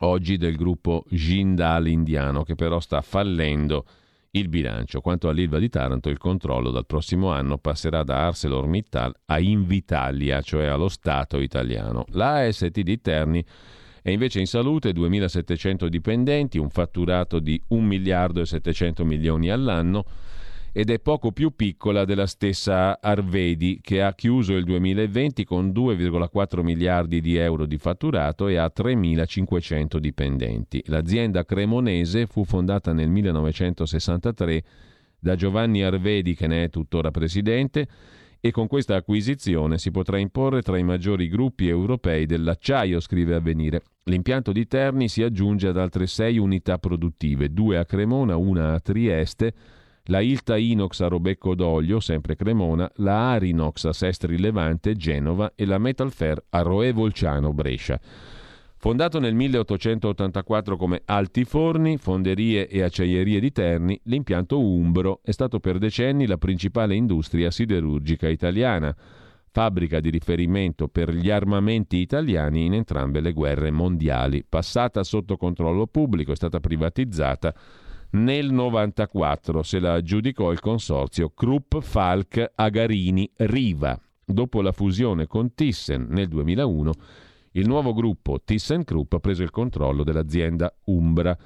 oggi 0.00 0.36
del 0.36 0.56
gruppo 0.56 1.04
Jindal 1.08 1.88
indiano, 1.88 2.42
che 2.42 2.54
però 2.54 2.80
sta 2.80 3.00
fallendo 3.00 3.84
il 4.32 4.48
bilancio. 4.48 5.00
Quanto 5.00 5.28
all'Ilva 5.28 5.58
di 5.58 5.68
Taranto, 5.68 6.08
il 6.08 6.18
controllo 6.18 6.70
dal 6.70 6.86
prossimo 6.86 7.30
anno 7.30 7.58
passerà 7.58 8.02
da 8.02 8.26
ArcelorMittal 8.26 9.14
a 9.26 9.38
Invitalia, 9.38 10.40
cioè 10.42 10.66
allo 10.66 10.88
Stato 10.88 11.40
italiano. 11.40 12.04
La 12.10 12.44
AST 12.44 12.80
di 12.80 13.00
Terni 13.00 13.44
è 14.02 14.10
invece 14.10 14.40
in 14.40 14.46
salute 14.46 14.92
2.700 14.92 15.86
dipendenti, 15.86 16.58
un 16.58 16.70
fatturato 16.70 17.38
di 17.38 17.60
1 17.68 17.86
miliardo 17.86 18.40
e 18.40 18.46
700 18.46 19.04
milioni 19.04 19.50
all'anno 19.50 20.04
ed 20.72 20.90
è 20.90 21.00
poco 21.00 21.32
più 21.32 21.54
piccola 21.54 22.04
della 22.04 22.26
stessa 22.26 23.00
Arvedi 23.00 23.80
che 23.82 24.02
ha 24.02 24.14
chiuso 24.14 24.54
il 24.54 24.64
2020 24.64 25.44
con 25.44 25.68
2,4 25.68 26.62
miliardi 26.62 27.20
di 27.20 27.36
euro 27.36 27.66
di 27.66 27.78
fatturato 27.78 28.48
e 28.48 28.56
ha 28.56 28.70
3.500 28.74 29.96
dipendenti. 29.98 30.82
L'azienda 30.86 31.44
cremonese 31.44 32.26
fu 32.26 32.44
fondata 32.44 32.92
nel 32.92 33.08
1963 33.08 34.62
da 35.18 35.34
Giovanni 35.34 35.82
Arvedi 35.82 36.34
che 36.34 36.46
ne 36.46 36.64
è 36.64 36.70
tuttora 36.70 37.10
presidente 37.10 37.88
e 38.40 38.52
con 38.52 38.68
questa 38.68 38.94
acquisizione 38.94 39.78
si 39.78 39.90
potrà 39.90 40.18
imporre 40.18 40.62
tra 40.62 40.78
i 40.78 40.84
maggiori 40.84 41.28
gruppi 41.28 41.68
europei 41.68 42.24
dell'acciaio, 42.24 43.00
scrive 43.00 43.34
Avvenire. 43.34 43.82
L'impianto 44.04 44.52
di 44.52 44.66
Terni 44.66 45.08
si 45.08 45.22
aggiunge 45.22 45.66
ad 45.66 45.76
altre 45.76 46.06
sei 46.06 46.38
unità 46.38 46.78
produttive, 46.78 47.52
due 47.52 47.78
a 47.78 47.84
Cremona, 47.84 48.36
una 48.36 48.74
a 48.74 48.80
Trieste, 48.80 49.52
la 50.08 50.20
Ilta 50.20 50.56
Inox 50.56 51.00
a 51.00 51.08
Robecco 51.08 51.54
d'Olio, 51.54 52.00
sempre 52.00 52.34
Cremona, 52.34 52.90
la 52.96 53.32
Arinox 53.32 53.84
a 53.84 53.92
Sestri 53.92 54.38
Levante, 54.38 54.96
Genova 54.96 55.52
e 55.54 55.66
la 55.66 55.78
Metalfer 55.78 56.42
a 56.50 56.62
Roe 56.62 56.92
Volciano, 56.92 57.52
Brescia. 57.52 58.00
Fondato 58.80 59.18
nel 59.18 59.34
1884 59.34 60.76
come 60.76 61.02
Altiforni, 61.04 61.98
Fonderie 61.98 62.68
e 62.68 62.82
Acciaierie 62.82 63.40
di 63.40 63.52
Terni, 63.52 64.00
l'impianto 64.04 64.60
Umbro 64.60 65.20
è 65.22 65.32
stato 65.32 65.60
per 65.60 65.78
decenni 65.78 66.26
la 66.26 66.38
principale 66.38 66.94
industria 66.94 67.50
siderurgica 67.50 68.28
italiana, 68.28 68.94
fabbrica 69.50 70.00
di 70.00 70.10
riferimento 70.10 70.88
per 70.88 71.12
gli 71.12 71.28
armamenti 71.28 71.96
italiani 71.96 72.64
in 72.64 72.74
entrambe 72.74 73.20
le 73.20 73.32
guerre 73.32 73.70
mondiali. 73.70 74.44
Passata 74.48 75.02
sotto 75.02 75.36
controllo 75.36 75.86
pubblico, 75.86 76.32
è 76.32 76.36
stata 76.36 76.60
privatizzata 76.60 77.54
nel 78.10 78.50
94 78.50 79.62
se 79.62 79.78
la 79.78 79.92
aggiudicò 79.94 80.50
il 80.50 80.60
consorzio 80.60 81.30
Krupp 81.30 81.76
Falk 81.80 82.52
Agarini 82.54 83.30
Riva. 83.36 83.98
Dopo 84.24 84.62
la 84.62 84.72
fusione 84.72 85.26
con 85.26 85.54
Thyssen 85.54 86.06
nel 86.10 86.28
2001, 86.28 86.92
il 87.52 87.66
nuovo 87.66 87.92
gruppo 87.92 88.40
ThyssenKrupp 88.44 89.12
ha 89.14 89.18
preso 89.18 89.42
il 89.42 89.50
controllo 89.50 90.04
dell'azienda 90.04 90.74
Umbra. 90.84 91.36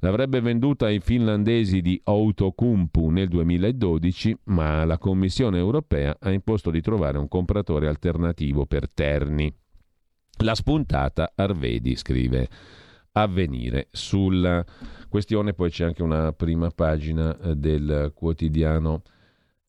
L'avrebbe 0.00 0.40
venduta 0.40 0.86
ai 0.86 1.00
finlandesi 1.00 1.80
di 1.80 2.00
Outokumpu 2.04 3.08
nel 3.08 3.28
2012, 3.28 4.36
ma 4.44 4.84
la 4.84 4.98
Commissione 4.98 5.58
europea 5.58 6.16
ha 6.20 6.30
imposto 6.30 6.70
di 6.70 6.80
trovare 6.80 7.18
un 7.18 7.28
compratore 7.28 7.88
alternativo 7.88 8.66
per 8.66 8.92
Terni. 8.92 9.52
La 10.42 10.54
spuntata 10.54 11.32
Arvedi, 11.34 11.96
scrive 11.96 12.48
Avvenire. 13.16 13.88
Sulla 13.90 14.64
questione 15.08 15.52
poi 15.52 15.70
c'è 15.70 15.84
anche 15.84 16.02
una 16.02 16.32
prima 16.32 16.70
pagina 16.70 17.38
eh, 17.38 17.54
del 17.54 18.12
quotidiano 18.14 19.02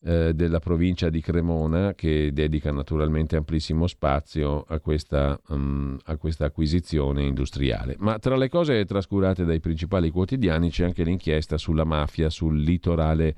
eh, 0.06 0.34
della 0.34 0.58
provincia 0.58 1.10
di 1.10 1.20
Cremona 1.20 1.94
che 1.94 2.32
dedica 2.32 2.70
naturalmente 2.70 3.36
amplissimo 3.36 3.86
spazio 3.86 4.64
a 4.68 4.78
questa, 4.78 5.40
um, 5.48 5.96
a 6.04 6.16
questa 6.16 6.46
acquisizione 6.46 7.22
industriale. 7.22 7.96
Ma 7.98 8.18
tra 8.18 8.36
le 8.36 8.48
cose 8.48 8.84
trascurate 8.84 9.44
dai 9.44 9.60
principali 9.60 10.10
quotidiani 10.10 10.70
c'è 10.70 10.84
anche 10.84 11.02
l'inchiesta 11.02 11.56
sulla 11.56 11.84
mafia 11.84 12.30
sul 12.30 12.60
litorale 12.60 13.34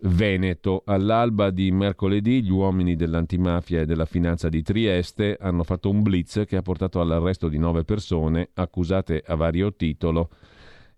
Veneto. 0.00 0.82
All'alba 0.84 1.50
di 1.50 1.70
mercoledì 1.70 2.42
gli 2.42 2.50
uomini 2.50 2.96
dell'antimafia 2.96 3.80
e 3.80 3.86
della 3.86 4.04
finanza 4.04 4.48
di 4.48 4.62
Trieste 4.62 5.36
hanno 5.40 5.62
fatto 5.62 5.90
un 5.90 6.02
blitz 6.02 6.44
che 6.46 6.56
ha 6.56 6.62
portato 6.62 7.00
all'arresto 7.00 7.48
di 7.48 7.58
nove 7.58 7.84
persone 7.84 8.50
accusate 8.54 9.22
a 9.26 9.34
vario 9.34 9.74
titolo 9.74 10.30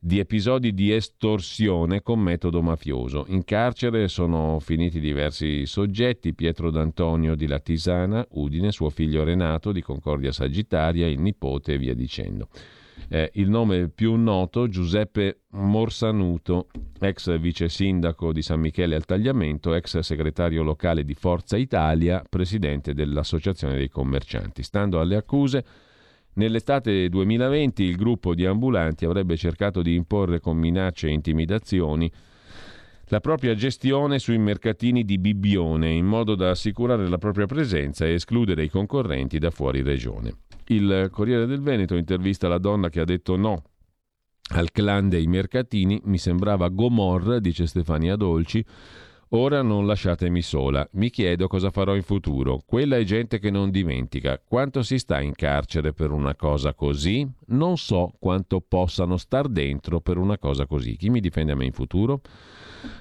di 0.01 0.21
episodi 0.21 0.75
di 0.75 0.93
estorsione 0.93 2.03
con 2.03 2.21
metodo 2.21 2.63
mafioso. 2.63 3.25
In 3.29 3.45
carcere 3.45 4.07
sono 4.07 4.59
finiti 4.61 5.01
diversi 5.01 5.67
soggetti, 5.67 6.35
Pietro 6.35 6.71
D'Antonio 6.71 7.35
di 7.35 7.49
Latisana, 7.49 8.25
Udine, 8.31 8.71
suo 8.71 8.91
figlio 8.91 9.25
Renato 9.25 9.73
di 9.73 9.83
Concordia 9.83 10.31
Sagittaria, 10.31 11.09
il 11.09 11.21
nipote 11.21 11.75
e 11.75 11.79
via 11.79 11.95
dicendo. 11.95 12.49
Eh, 13.09 13.31
il 13.35 13.49
nome 13.49 13.89
più 13.89 14.15
noto, 14.17 14.69
Giuseppe 14.69 15.43
Morsanuto, 15.51 16.69
ex 17.01 17.39
vice 17.39 17.69
sindaco 17.69 18.33
di 18.33 18.43
San 18.43 18.61
Michele 18.61 18.95
al 18.95 19.05
Tagliamento, 19.05 19.75
ex 19.75 19.99
segretario 20.01 20.63
locale 20.63 21.05
di 21.05 21.15
Forza 21.15 21.57
Italia, 21.57 22.23
presidente 22.29 22.95
dell'Associazione 22.95 23.77
dei 23.77 23.89
Commercianti. 23.89 24.63
Stando 24.63 25.01
alle 25.01 25.17
accuse, 25.17 25.65
nell'estate 26.35 27.09
2020 27.09 27.83
il 27.83 27.97
gruppo 27.97 28.35
di 28.35 28.45
ambulanti 28.45 29.05
avrebbe 29.05 29.37
cercato 29.37 29.83
di 29.83 29.95
imporre 29.95 30.41
con 30.41 30.57
minacce 30.57 31.09
e 31.09 31.13
intimidazioni 31.13 32.11
la 33.09 33.21
propria 33.21 33.55
gestione 33.55 34.19
sui 34.19 34.39
mercatini 34.39 35.05
di 35.05 35.19
Bibbione 35.19 35.91
in 35.91 36.07
modo 36.07 36.35
da 36.35 36.51
assicurare 36.51 37.09
la 37.09 37.19
propria 37.19 37.47
presenza 37.47 38.05
e 38.05 38.13
escludere 38.13 38.65
i 38.65 38.71
concorrenti 38.71 39.39
da 39.39 39.51
fuori 39.51 39.83
regione. 39.83 40.35
Il 40.67 41.09
Corriere 41.11 41.47
del 41.47 41.63
Veneto 41.63 41.95
intervista 41.95 42.49
la 42.49 42.59
donna 42.59 42.91
che 42.91 43.01
ha 43.01 43.05
detto 43.05 43.37
no 43.37 43.63
al 44.51 44.71
clan 44.71 45.11
dei 45.11 45.27
mercatini, 45.27 46.01
mi 46.05 46.17
sembrava 46.17 46.69
Gomorra, 46.69 47.39
dice 47.39 47.67
Stefania 47.67 48.17
Dolci. 48.17 48.65
Ora 49.33 49.61
non 49.61 49.87
lasciatemi 49.87 50.41
sola, 50.41 50.89
mi 50.93 51.11
chiedo 51.11 51.49
cosa 51.49 51.71
farò 51.71 51.95
in 51.95 52.03
futuro. 52.03 52.63
Quella 52.65 52.97
è 52.97 53.05
gente 53.05 53.39
che 53.39 53.51
non 53.51 53.71
dimentica. 53.71 54.41
Quanto 54.43 54.83
si 54.83 54.99
sta 54.99 55.21
in 55.21 55.35
carcere 55.35 55.93
per 55.93 56.13
una 56.13 56.35
cosa 56.35 56.73
così? 56.73 57.31
Non 57.49 57.77
so 57.77 58.15
quanto 58.19 58.63
possano 58.67 59.19
star 59.19 59.49
dentro 59.49 60.01
per 60.01 60.17
una 60.17 60.39
cosa 60.39 60.65
così. 60.65 60.97
Chi 60.97 61.11
mi 61.11 61.21
difende 61.21 61.53
a 61.53 61.57
me 61.57 61.67
in 61.67 61.73
futuro? 61.73 62.23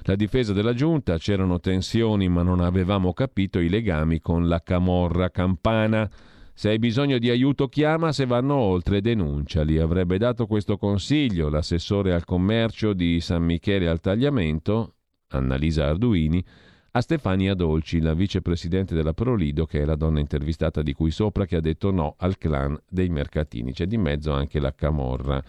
La 0.02 0.16
difesa 0.16 0.52
della 0.52 0.74
giunta, 0.74 1.18
c'erano 1.18 1.60
tensioni 1.60 2.28
ma 2.28 2.42
non 2.42 2.60
avevamo 2.60 3.12
capito 3.12 3.58
i 3.58 3.68
legami 3.68 4.20
con 4.20 4.48
la 4.48 4.60
camorra 4.60 5.30
campana. 5.30 6.08
Se 6.52 6.70
hai 6.70 6.78
bisogno 6.78 7.18
di 7.18 7.30
aiuto 7.30 7.68
chiama, 7.68 8.10
se 8.10 8.26
vanno 8.26 8.54
oltre 8.54 9.00
denunciali. 9.00 9.78
Avrebbe 9.78 10.18
dato 10.18 10.46
questo 10.46 10.76
consiglio 10.76 11.48
l'assessore 11.48 12.12
al 12.12 12.24
commercio 12.24 12.92
di 12.94 13.20
San 13.20 13.44
Michele 13.44 13.88
al 13.88 14.00
Tagliamento, 14.00 14.94
Annalisa 15.28 15.86
Arduini, 15.86 16.44
a 16.90 17.00
Stefania 17.00 17.54
Dolci, 17.54 18.00
la 18.00 18.14
vicepresidente 18.14 18.94
della 18.94 19.12
Prolido, 19.12 19.66
che 19.66 19.82
è 19.82 19.84
la 19.84 19.94
donna 19.94 20.18
intervistata 20.18 20.82
di 20.82 20.94
cui 20.94 21.12
sopra, 21.12 21.46
che 21.46 21.54
ha 21.54 21.60
detto 21.60 21.92
no 21.92 22.14
al 22.18 22.38
clan 22.38 22.76
dei 22.88 23.08
mercatini. 23.08 23.72
C'è 23.72 23.86
di 23.86 23.98
mezzo 23.98 24.32
anche 24.32 24.58
la 24.58 24.74
Camorra 24.74 25.40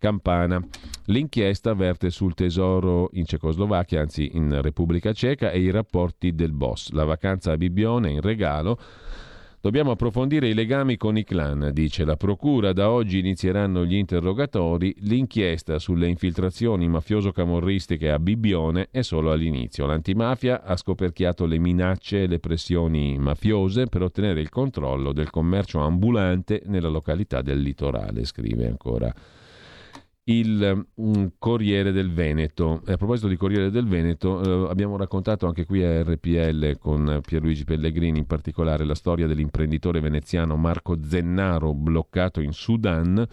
Campana. 0.00 0.60
L'inchiesta 1.04 1.74
verte 1.74 2.10
sul 2.10 2.34
tesoro 2.34 3.10
in 3.12 3.26
Cecoslovacchia, 3.26 4.00
anzi 4.00 4.30
in 4.32 4.60
Repubblica 4.60 5.12
Ceca, 5.12 5.52
e 5.52 5.60
i 5.60 5.70
rapporti 5.70 6.34
del 6.34 6.52
boss. 6.52 6.90
La 6.90 7.04
vacanza 7.04 7.52
a 7.52 7.56
Bibbione 7.56 8.10
in 8.10 8.20
regalo 8.20 8.78
Dobbiamo 9.62 9.90
approfondire 9.90 10.48
i 10.48 10.54
legami 10.54 10.96
con 10.96 11.18
i 11.18 11.22
clan, 11.22 11.68
dice 11.74 12.06
la 12.06 12.16
Procura. 12.16 12.72
Da 12.72 12.90
oggi 12.90 13.18
inizieranno 13.18 13.84
gli 13.84 13.94
interrogatori. 13.94 14.94
L'inchiesta 15.00 15.78
sulle 15.78 16.08
infiltrazioni 16.08 16.88
mafioso-camorristiche 16.88 18.10
a 18.10 18.18
Bibbione 18.18 18.88
è 18.90 19.02
solo 19.02 19.32
all'inizio. 19.32 19.84
L'antimafia 19.84 20.62
ha 20.62 20.74
scoperchiato 20.76 21.44
le 21.44 21.58
minacce 21.58 22.22
e 22.22 22.26
le 22.26 22.38
pressioni 22.38 23.18
mafiose 23.18 23.84
per 23.84 24.00
ottenere 24.00 24.40
il 24.40 24.48
controllo 24.48 25.12
del 25.12 25.28
commercio 25.28 25.80
ambulante 25.80 26.62
nella 26.64 26.88
località 26.88 27.42
del 27.42 27.60
litorale, 27.60 28.24
scrive 28.24 28.66
ancora 28.66 29.14
il 30.38 30.86
um, 30.94 31.32
Corriere 31.38 31.92
del 31.92 32.12
Veneto. 32.12 32.82
E 32.86 32.92
a 32.92 32.96
proposito 32.96 33.28
di 33.28 33.36
Corriere 33.36 33.70
del 33.70 33.86
Veneto, 33.86 34.66
eh, 34.66 34.70
abbiamo 34.70 34.96
raccontato 34.96 35.46
anche 35.46 35.64
qui 35.64 35.82
a 35.82 36.02
RPL 36.02 36.78
con 36.78 37.20
Pierluigi 37.24 37.64
Pellegrini 37.64 38.18
in 38.18 38.26
particolare 38.26 38.84
la 38.84 38.94
storia 38.94 39.26
dell'imprenditore 39.26 40.00
veneziano 40.00 40.56
Marco 40.56 40.98
Zennaro 41.02 41.74
bloccato 41.74 42.40
in 42.40 42.52
Sudan 42.52 43.26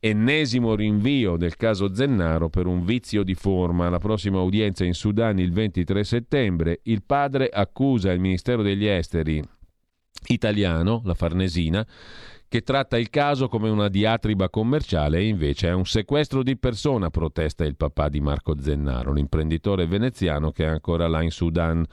Ennesimo 0.00 0.76
rinvio 0.76 1.36
del 1.36 1.56
caso 1.56 1.92
Zennaro 1.92 2.48
per 2.48 2.66
un 2.66 2.84
vizio 2.84 3.24
di 3.24 3.34
forma. 3.34 3.88
La 3.88 3.98
prossima 3.98 4.40
udienza 4.40 4.84
in 4.84 4.94
Sudan 4.94 5.40
il 5.40 5.50
23 5.50 6.04
settembre. 6.04 6.80
Il 6.84 7.02
padre 7.02 7.48
accusa 7.48 8.12
il 8.12 8.20
Ministero 8.20 8.62
degli 8.62 8.86
Esteri 8.86 9.42
italiano, 10.28 11.02
la 11.04 11.14
Farnesina, 11.14 11.84
che 12.48 12.62
tratta 12.62 12.96
il 12.96 13.10
caso 13.10 13.46
come 13.48 13.68
una 13.68 13.88
diatriba 13.88 14.48
commerciale 14.48 15.18
e 15.18 15.26
invece 15.26 15.68
è 15.68 15.72
un 15.72 15.84
sequestro 15.84 16.42
di 16.42 16.56
persona, 16.56 17.10
protesta 17.10 17.64
il 17.64 17.76
papà 17.76 18.08
di 18.08 18.20
Marco 18.20 18.58
Zennaro, 18.58 19.12
l'imprenditore 19.12 19.86
veneziano 19.86 20.50
che 20.50 20.64
è 20.64 20.68
ancora 20.68 21.06
là 21.08 21.22
in 21.22 21.30
Sudan. 21.30 21.84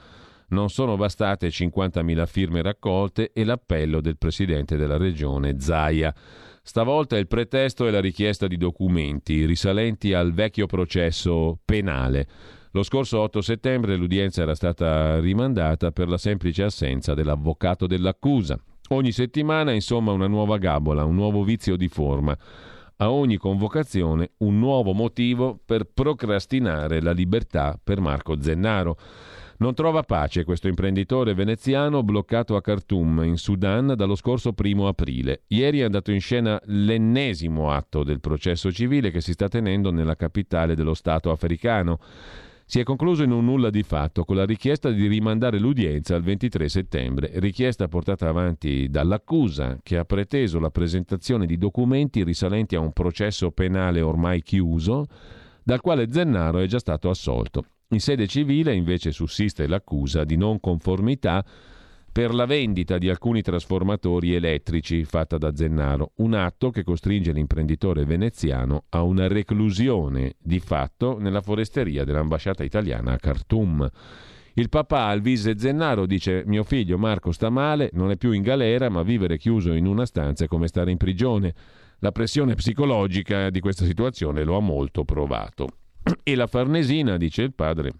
Non 0.48 0.70
sono 0.70 0.96
bastate 0.96 1.48
50.000 1.48 2.26
firme 2.26 2.62
raccolte 2.62 3.32
e 3.32 3.44
l'appello 3.44 4.00
del 4.00 4.16
presidente 4.16 4.76
della 4.76 4.96
regione 4.96 5.60
Zaia. 5.60 6.14
Stavolta 6.62 7.18
il 7.18 7.26
pretesto 7.26 7.86
è 7.86 7.90
la 7.90 8.00
richiesta 8.00 8.46
di 8.46 8.56
documenti 8.56 9.44
risalenti 9.44 10.14
al 10.14 10.32
vecchio 10.32 10.66
processo 10.66 11.58
penale. 11.64 12.26
Lo 12.70 12.82
scorso 12.82 13.20
8 13.20 13.40
settembre 13.40 13.96
l'udienza 13.96 14.42
era 14.42 14.54
stata 14.54 15.18
rimandata 15.20 15.90
per 15.90 16.08
la 16.08 16.18
semplice 16.18 16.62
assenza 16.62 17.14
dell'avvocato 17.14 17.86
dell'accusa. 17.86 18.58
Ogni 18.88 19.10
settimana, 19.10 19.72
insomma, 19.72 20.12
una 20.12 20.28
nuova 20.28 20.58
gabola, 20.58 21.04
un 21.04 21.14
nuovo 21.14 21.42
vizio 21.42 21.76
di 21.76 21.88
forma. 21.88 22.36
A 22.98 23.10
ogni 23.10 23.36
convocazione 23.36 24.30
un 24.38 24.58
nuovo 24.58 24.92
motivo 24.92 25.58
per 25.62 25.84
procrastinare 25.92 27.02
la 27.02 27.12
libertà 27.12 27.78
per 27.82 28.00
Marco 28.00 28.40
Zennaro. 28.40 28.96
Non 29.58 29.74
trova 29.74 30.02
pace 30.02 30.44
questo 30.44 30.68
imprenditore 30.68 31.34
veneziano 31.34 32.02
bloccato 32.02 32.56
a 32.56 32.60
Khartoum, 32.60 33.24
in 33.24 33.38
Sudan, 33.38 33.94
dallo 33.96 34.14
scorso 34.14 34.52
primo 34.52 34.86
aprile. 34.86 35.42
Ieri 35.48 35.80
è 35.80 35.84
andato 35.84 36.12
in 36.12 36.20
scena 36.20 36.60
l'ennesimo 36.66 37.70
atto 37.70 38.04
del 38.04 38.20
processo 38.20 38.70
civile 38.70 39.10
che 39.10 39.20
si 39.20 39.32
sta 39.32 39.48
tenendo 39.48 39.90
nella 39.90 40.14
capitale 40.14 40.74
dello 40.74 40.94
Stato 40.94 41.30
africano. 41.30 41.98
Si 42.68 42.80
è 42.80 42.82
concluso 42.82 43.22
in 43.22 43.30
un 43.30 43.44
nulla 43.44 43.70
di 43.70 43.84
fatto 43.84 44.24
con 44.24 44.34
la 44.34 44.44
richiesta 44.44 44.90
di 44.90 45.06
rimandare 45.06 45.60
l'udienza 45.60 46.16
al 46.16 46.22
23 46.24 46.68
settembre, 46.68 47.30
richiesta 47.34 47.86
portata 47.86 48.28
avanti 48.28 48.88
dall'accusa 48.88 49.78
che 49.84 49.96
ha 49.96 50.04
preteso 50.04 50.58
la 50.58 50.70
presentazione 50.70 51.46
di 51.46 51.58
documenti 51.58 52.24
risalenti 52.24 52.74
a 52.74 52.80
un 52.80 52.90
processo 52.90 53.52
penale 53.52 54.00
ormai 54.00 54.42
chiuso, 54.42 55.06
dal 55.62 55.80
quale 55.80 56.10
Zennaro 56.10 56.58
è 56.58 56.66
già 56.66 56.80
stato 56.80 57.08
assolto. 57.08 57.66
In 57.90 58.00
sede 58.00 58.26
civile 58.26 58.74
invece 58.74 59.12
sussiste 59.12 59.68
l'accusa 59.68 60.24
di 60.24 60.36
non 60.36 60.58
conformità 60.58 61.44
per 62.16 62.32
la 62.32 62.46
vendita 62.46 62.96
di 62.96 63.10
alcuni 63.10 63.42
trasformatori 63.42 64.32
elettrici 64.34 65.04
fatta 65.04 65.36
da 65.36 65.54
Zennaro, 65.54 66.12
un 66.16 66.32
atto 66.32 66.70
che 66.70 66.82
costringe 66.82 67.30
l'imprenditore 67.30 68.06
veneziano 68.06 68.84
a 68.88 69.02
una 69.02 69.28
reclusione 69.28 70.36
di 70.38 70.58
fatto 70.58 71.18
nella 71.18 71.42
foresteria 71.42 72.04
dell'ambasciata 72.04 72.64
italiana 72.64 73.12
a 73.12 73.16
Khartoum. 73.18 73.86
Il 74.54 74.70
papà 74.70 75.08
Alvise 75.08 75.58
Zennaro 75.58 76.06
dice 76.06 76.42
mio 76.46 76.64
figlio 76.64 76.96
Marco 76.96 77.32
sta 77.32 77.50
male, 77.50 77.90
non 77.92 78.10
è 78.10 78.16
più 78.16 78.32
in 78.32 78.40
galera, 78.40 78.88
ma 78.88 79.02
vivere 79.02 79.36
chiuso 79.36 79.74
in 79.74 79.84
una 79.84 80.06
stanza 80.06 80.44
è 80.44 80.48
come 80.48 80.68
stare 80.68 80.90
in 80.90 80.96
prigione. 80.96 81.54
La 81.98 82.12
pressione 82.12 82.54
psicologica 82.54 83.50
di 83.50 83.60
questa 83.60 83.84
situazione 83.84 84.42
lo 84.42 84.56
ha 84.56 84.60
molto 84.60 85.04
provato. 85.04 85.66
E 86.22 86.34
la 86.34 86.46
Farnesina, 86.46 87.18
dice 87.18 87.42
il 87.42 87.52
padre, 87.52 87.92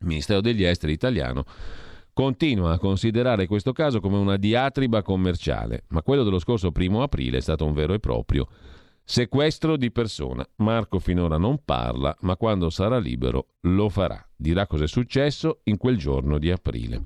Ministero 0.00 0.40
degli 0.40 0.64
Esteri 0.64 0.92
italiano, 0.92 1.44
continua 2.18 2.72
a 2.72 2.78
considerare 2.78 3.46
questo 3.46 3.72
caso 3.72 4.00
come 4.00 4.16
una 4.16 4.36
diatriba 4.36 5.02
commerciale, 5.02 5.84
ma 5.90 6.02
quello 6.02 6.24
dello 6.24 6.40
scorso 6.40 6.72
primo 6.72 7.04
aprile 7.04 7.36
è 7.36 7.40
stato 7.40 7.64
un 7.64 7.72
vero 7.72 7.94
e 7.94 8.00
proprio 8.00 8.48
sequestro 9.04 9.76
di 9.76 9.92
persona. 9.92 10.44
Marco 10.56 10.98
finora 10.98 11.38
non 11.38 11.60
parla, 11.64 12.12
ma 12.22 12.36
quando 12.36 12.70
sarà 12.70 12.98
libero 12.98 13.50
lo 13.60 13.88
farà. 13.88 14.20
Dirà 14.34 14.66
cosa 14.66 14.82
è 14.82 14.88
successo 14.88 15.60
in 15.64 15.76
quel 15.76 15.96
giorno 15.96 16.38
di 16.38 16.50
aprile. 16.50 17.02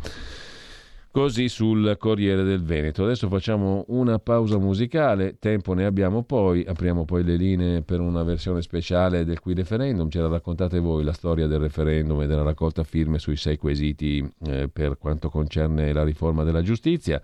Così 1.13 1.51
sul 1.51 1.95
Corriere 1.99 2.43
del 2.43 2.63
Veneto. 2.63 3.05
Adesso 3.05 3.29
facciamo 3.29 3.85
una 3.89 4.19
pausa 4.19 4.57
musicale, 4.57 5.37
tempo 5.39 5.75
ne 5.75 5.85
abbiamo 5.85 6.23
poi, 6.23 6.65
apriamo 6.67 7.05
poi 7.05 7.23
le 7.23 7.37
linee 7.37 7.83
per 7.83 8.01
una 8.01 8.23
versione 8.23 8.63
speciale 8.63 9.23
del 9.23 9.39
qui 9.39 9.53
referendum. 9.53 10.09
Ce 10.09 10.21
la 10.21 10.29
raccontate 10.29 10.79
voi 10.79 11.05
la 11.05 11.13
storia 11.13 11.47
del 11.47 11.59
referendum 11.59 12.23
e 12.23 12.27
della 12.27 12.41
raccolta 12.41 12.83
firme 12.83 13.19
sui 13.19 13.37
sei 13.37 13.59
quesiti 13.59 14.27
eh, 14.47 14.71
per 14.73 14.97
quanto 14.97 15.29
concerne 15.29 15.93
la 15.93 16.03
riforma 16.03 16.45
della 16.45 16.63
giustizia. 16.63 17.21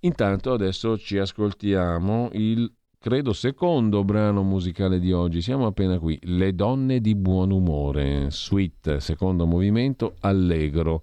Intanto 0.00 0.52
adesso 0.52 0.98
ci 0.98 1.16
ascoltiamo 1.16 2.30
il 2.32 2.68
credo 2.98 3.32
secondo 3.32 4.02
brano 4.02 4.42
musicale 4.42 4.98
di 4.98 5.12
oggi. 5.12 5.40
Siamo 5.40 5.66
appena 5.66 6.00
qui. 6.00 6.18
Le 6.20 6.52
donne 6.52 7.00
di 7.00 7.14
buon 7.14 7.52
umore, 7.52 8.32
suite, 8.32 8.98
secondo 8.98 9.46
movimento, 9.46 10.16
allegro 10.18 11.00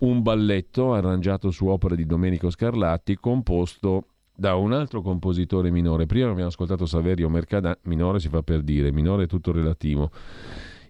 un 0.00 0.22
balletto 0.22 0.94
arrangiato 0.94 1.50
su 1.50 1.66
opere 1.66 1.96
di 1.96 2.06
Domenico 2.06 2.48
Scarlatti, 2.50 3.16
composto 3.16 4.04
da 4.34 4.54
un 4.54 4.72
altro 4.72 5.02
compositore 5.02 5.70
minore. 5.70 6.06
Prima 6.06 6.30
abbiamo 6.30 6.48
ascoltato 6.48 6.86
Saverio 6.86 7.28
Mercadan, 7.28 7.76
minore 7.82 8.20
si 8.20 8.28
fa 8.28 8.42
per 8.42 8.62
dire, 8.62 8.92
minore 8.92 9.24
è 9.24 9.26
tutto 9.26 9.52
relativo. 9.52 10.10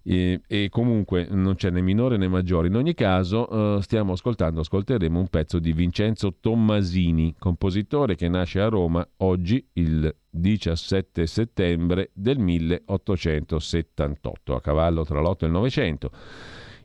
E, 0.03 0.41
e 0.47 0.69
comunque 0.70 1.27
non 1.28 1.57
c'è 1.57 1.70
né 1.70 1.81
minore 1.81 2.16
né 2.16 2.28
maggiore. 2.28 2.69
In 2.69 2.77
ogni 2.77 2.95
caso, 2.95 3.53
uh, 3.53 3.81
stiamo 3.81 4.12
ascoltando, 4.12 4.61
ascolteremo 4.61 5.19
un 5.19 5.27
pezzo 5.27 5.59
di 5.59 5.73
Vincenzo 5.73 6.37
Tommasini, 6.41 7.35
compositore 7.39 8.15
che 8.15 8.28
nasce 8.28 8.61
a 8.61 8.69
Roma 8.69 9.05
oggi, 9.19 9.66
il 9.74 10.15
17 10.31 11.27
settembre 11.27 12.11
del 12.15 12.39
1878, 12.39 14.55
a 14.55 14.61
cavallo 14.61 15.05
tra 15.05 15.20
l'8 15.20 15.39
e 15.41 15.47
il 15.47 15.53
900. 15.53 16.11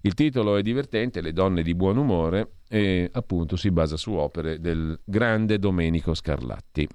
Il 0.05 0.13
titolo 0.13 0.55
è 0.55 0.61
divertente, 0.61 1.19
Le 1.19 1.33
donne 1.33 1.63
di 1.63 1.73
buon 1.73 1.97
umore, 1.97 2.57
e 2.69 3.09
appunto 3.11 3.55
si 3.55 3.71
basa 3.71 3.97
su 3.97 4.13
opere 4.13 4.59
del 4.59 4.99
grande 5.03 5.57
Domenico 5.57 6.13
Scarlatti. 6.13 6.87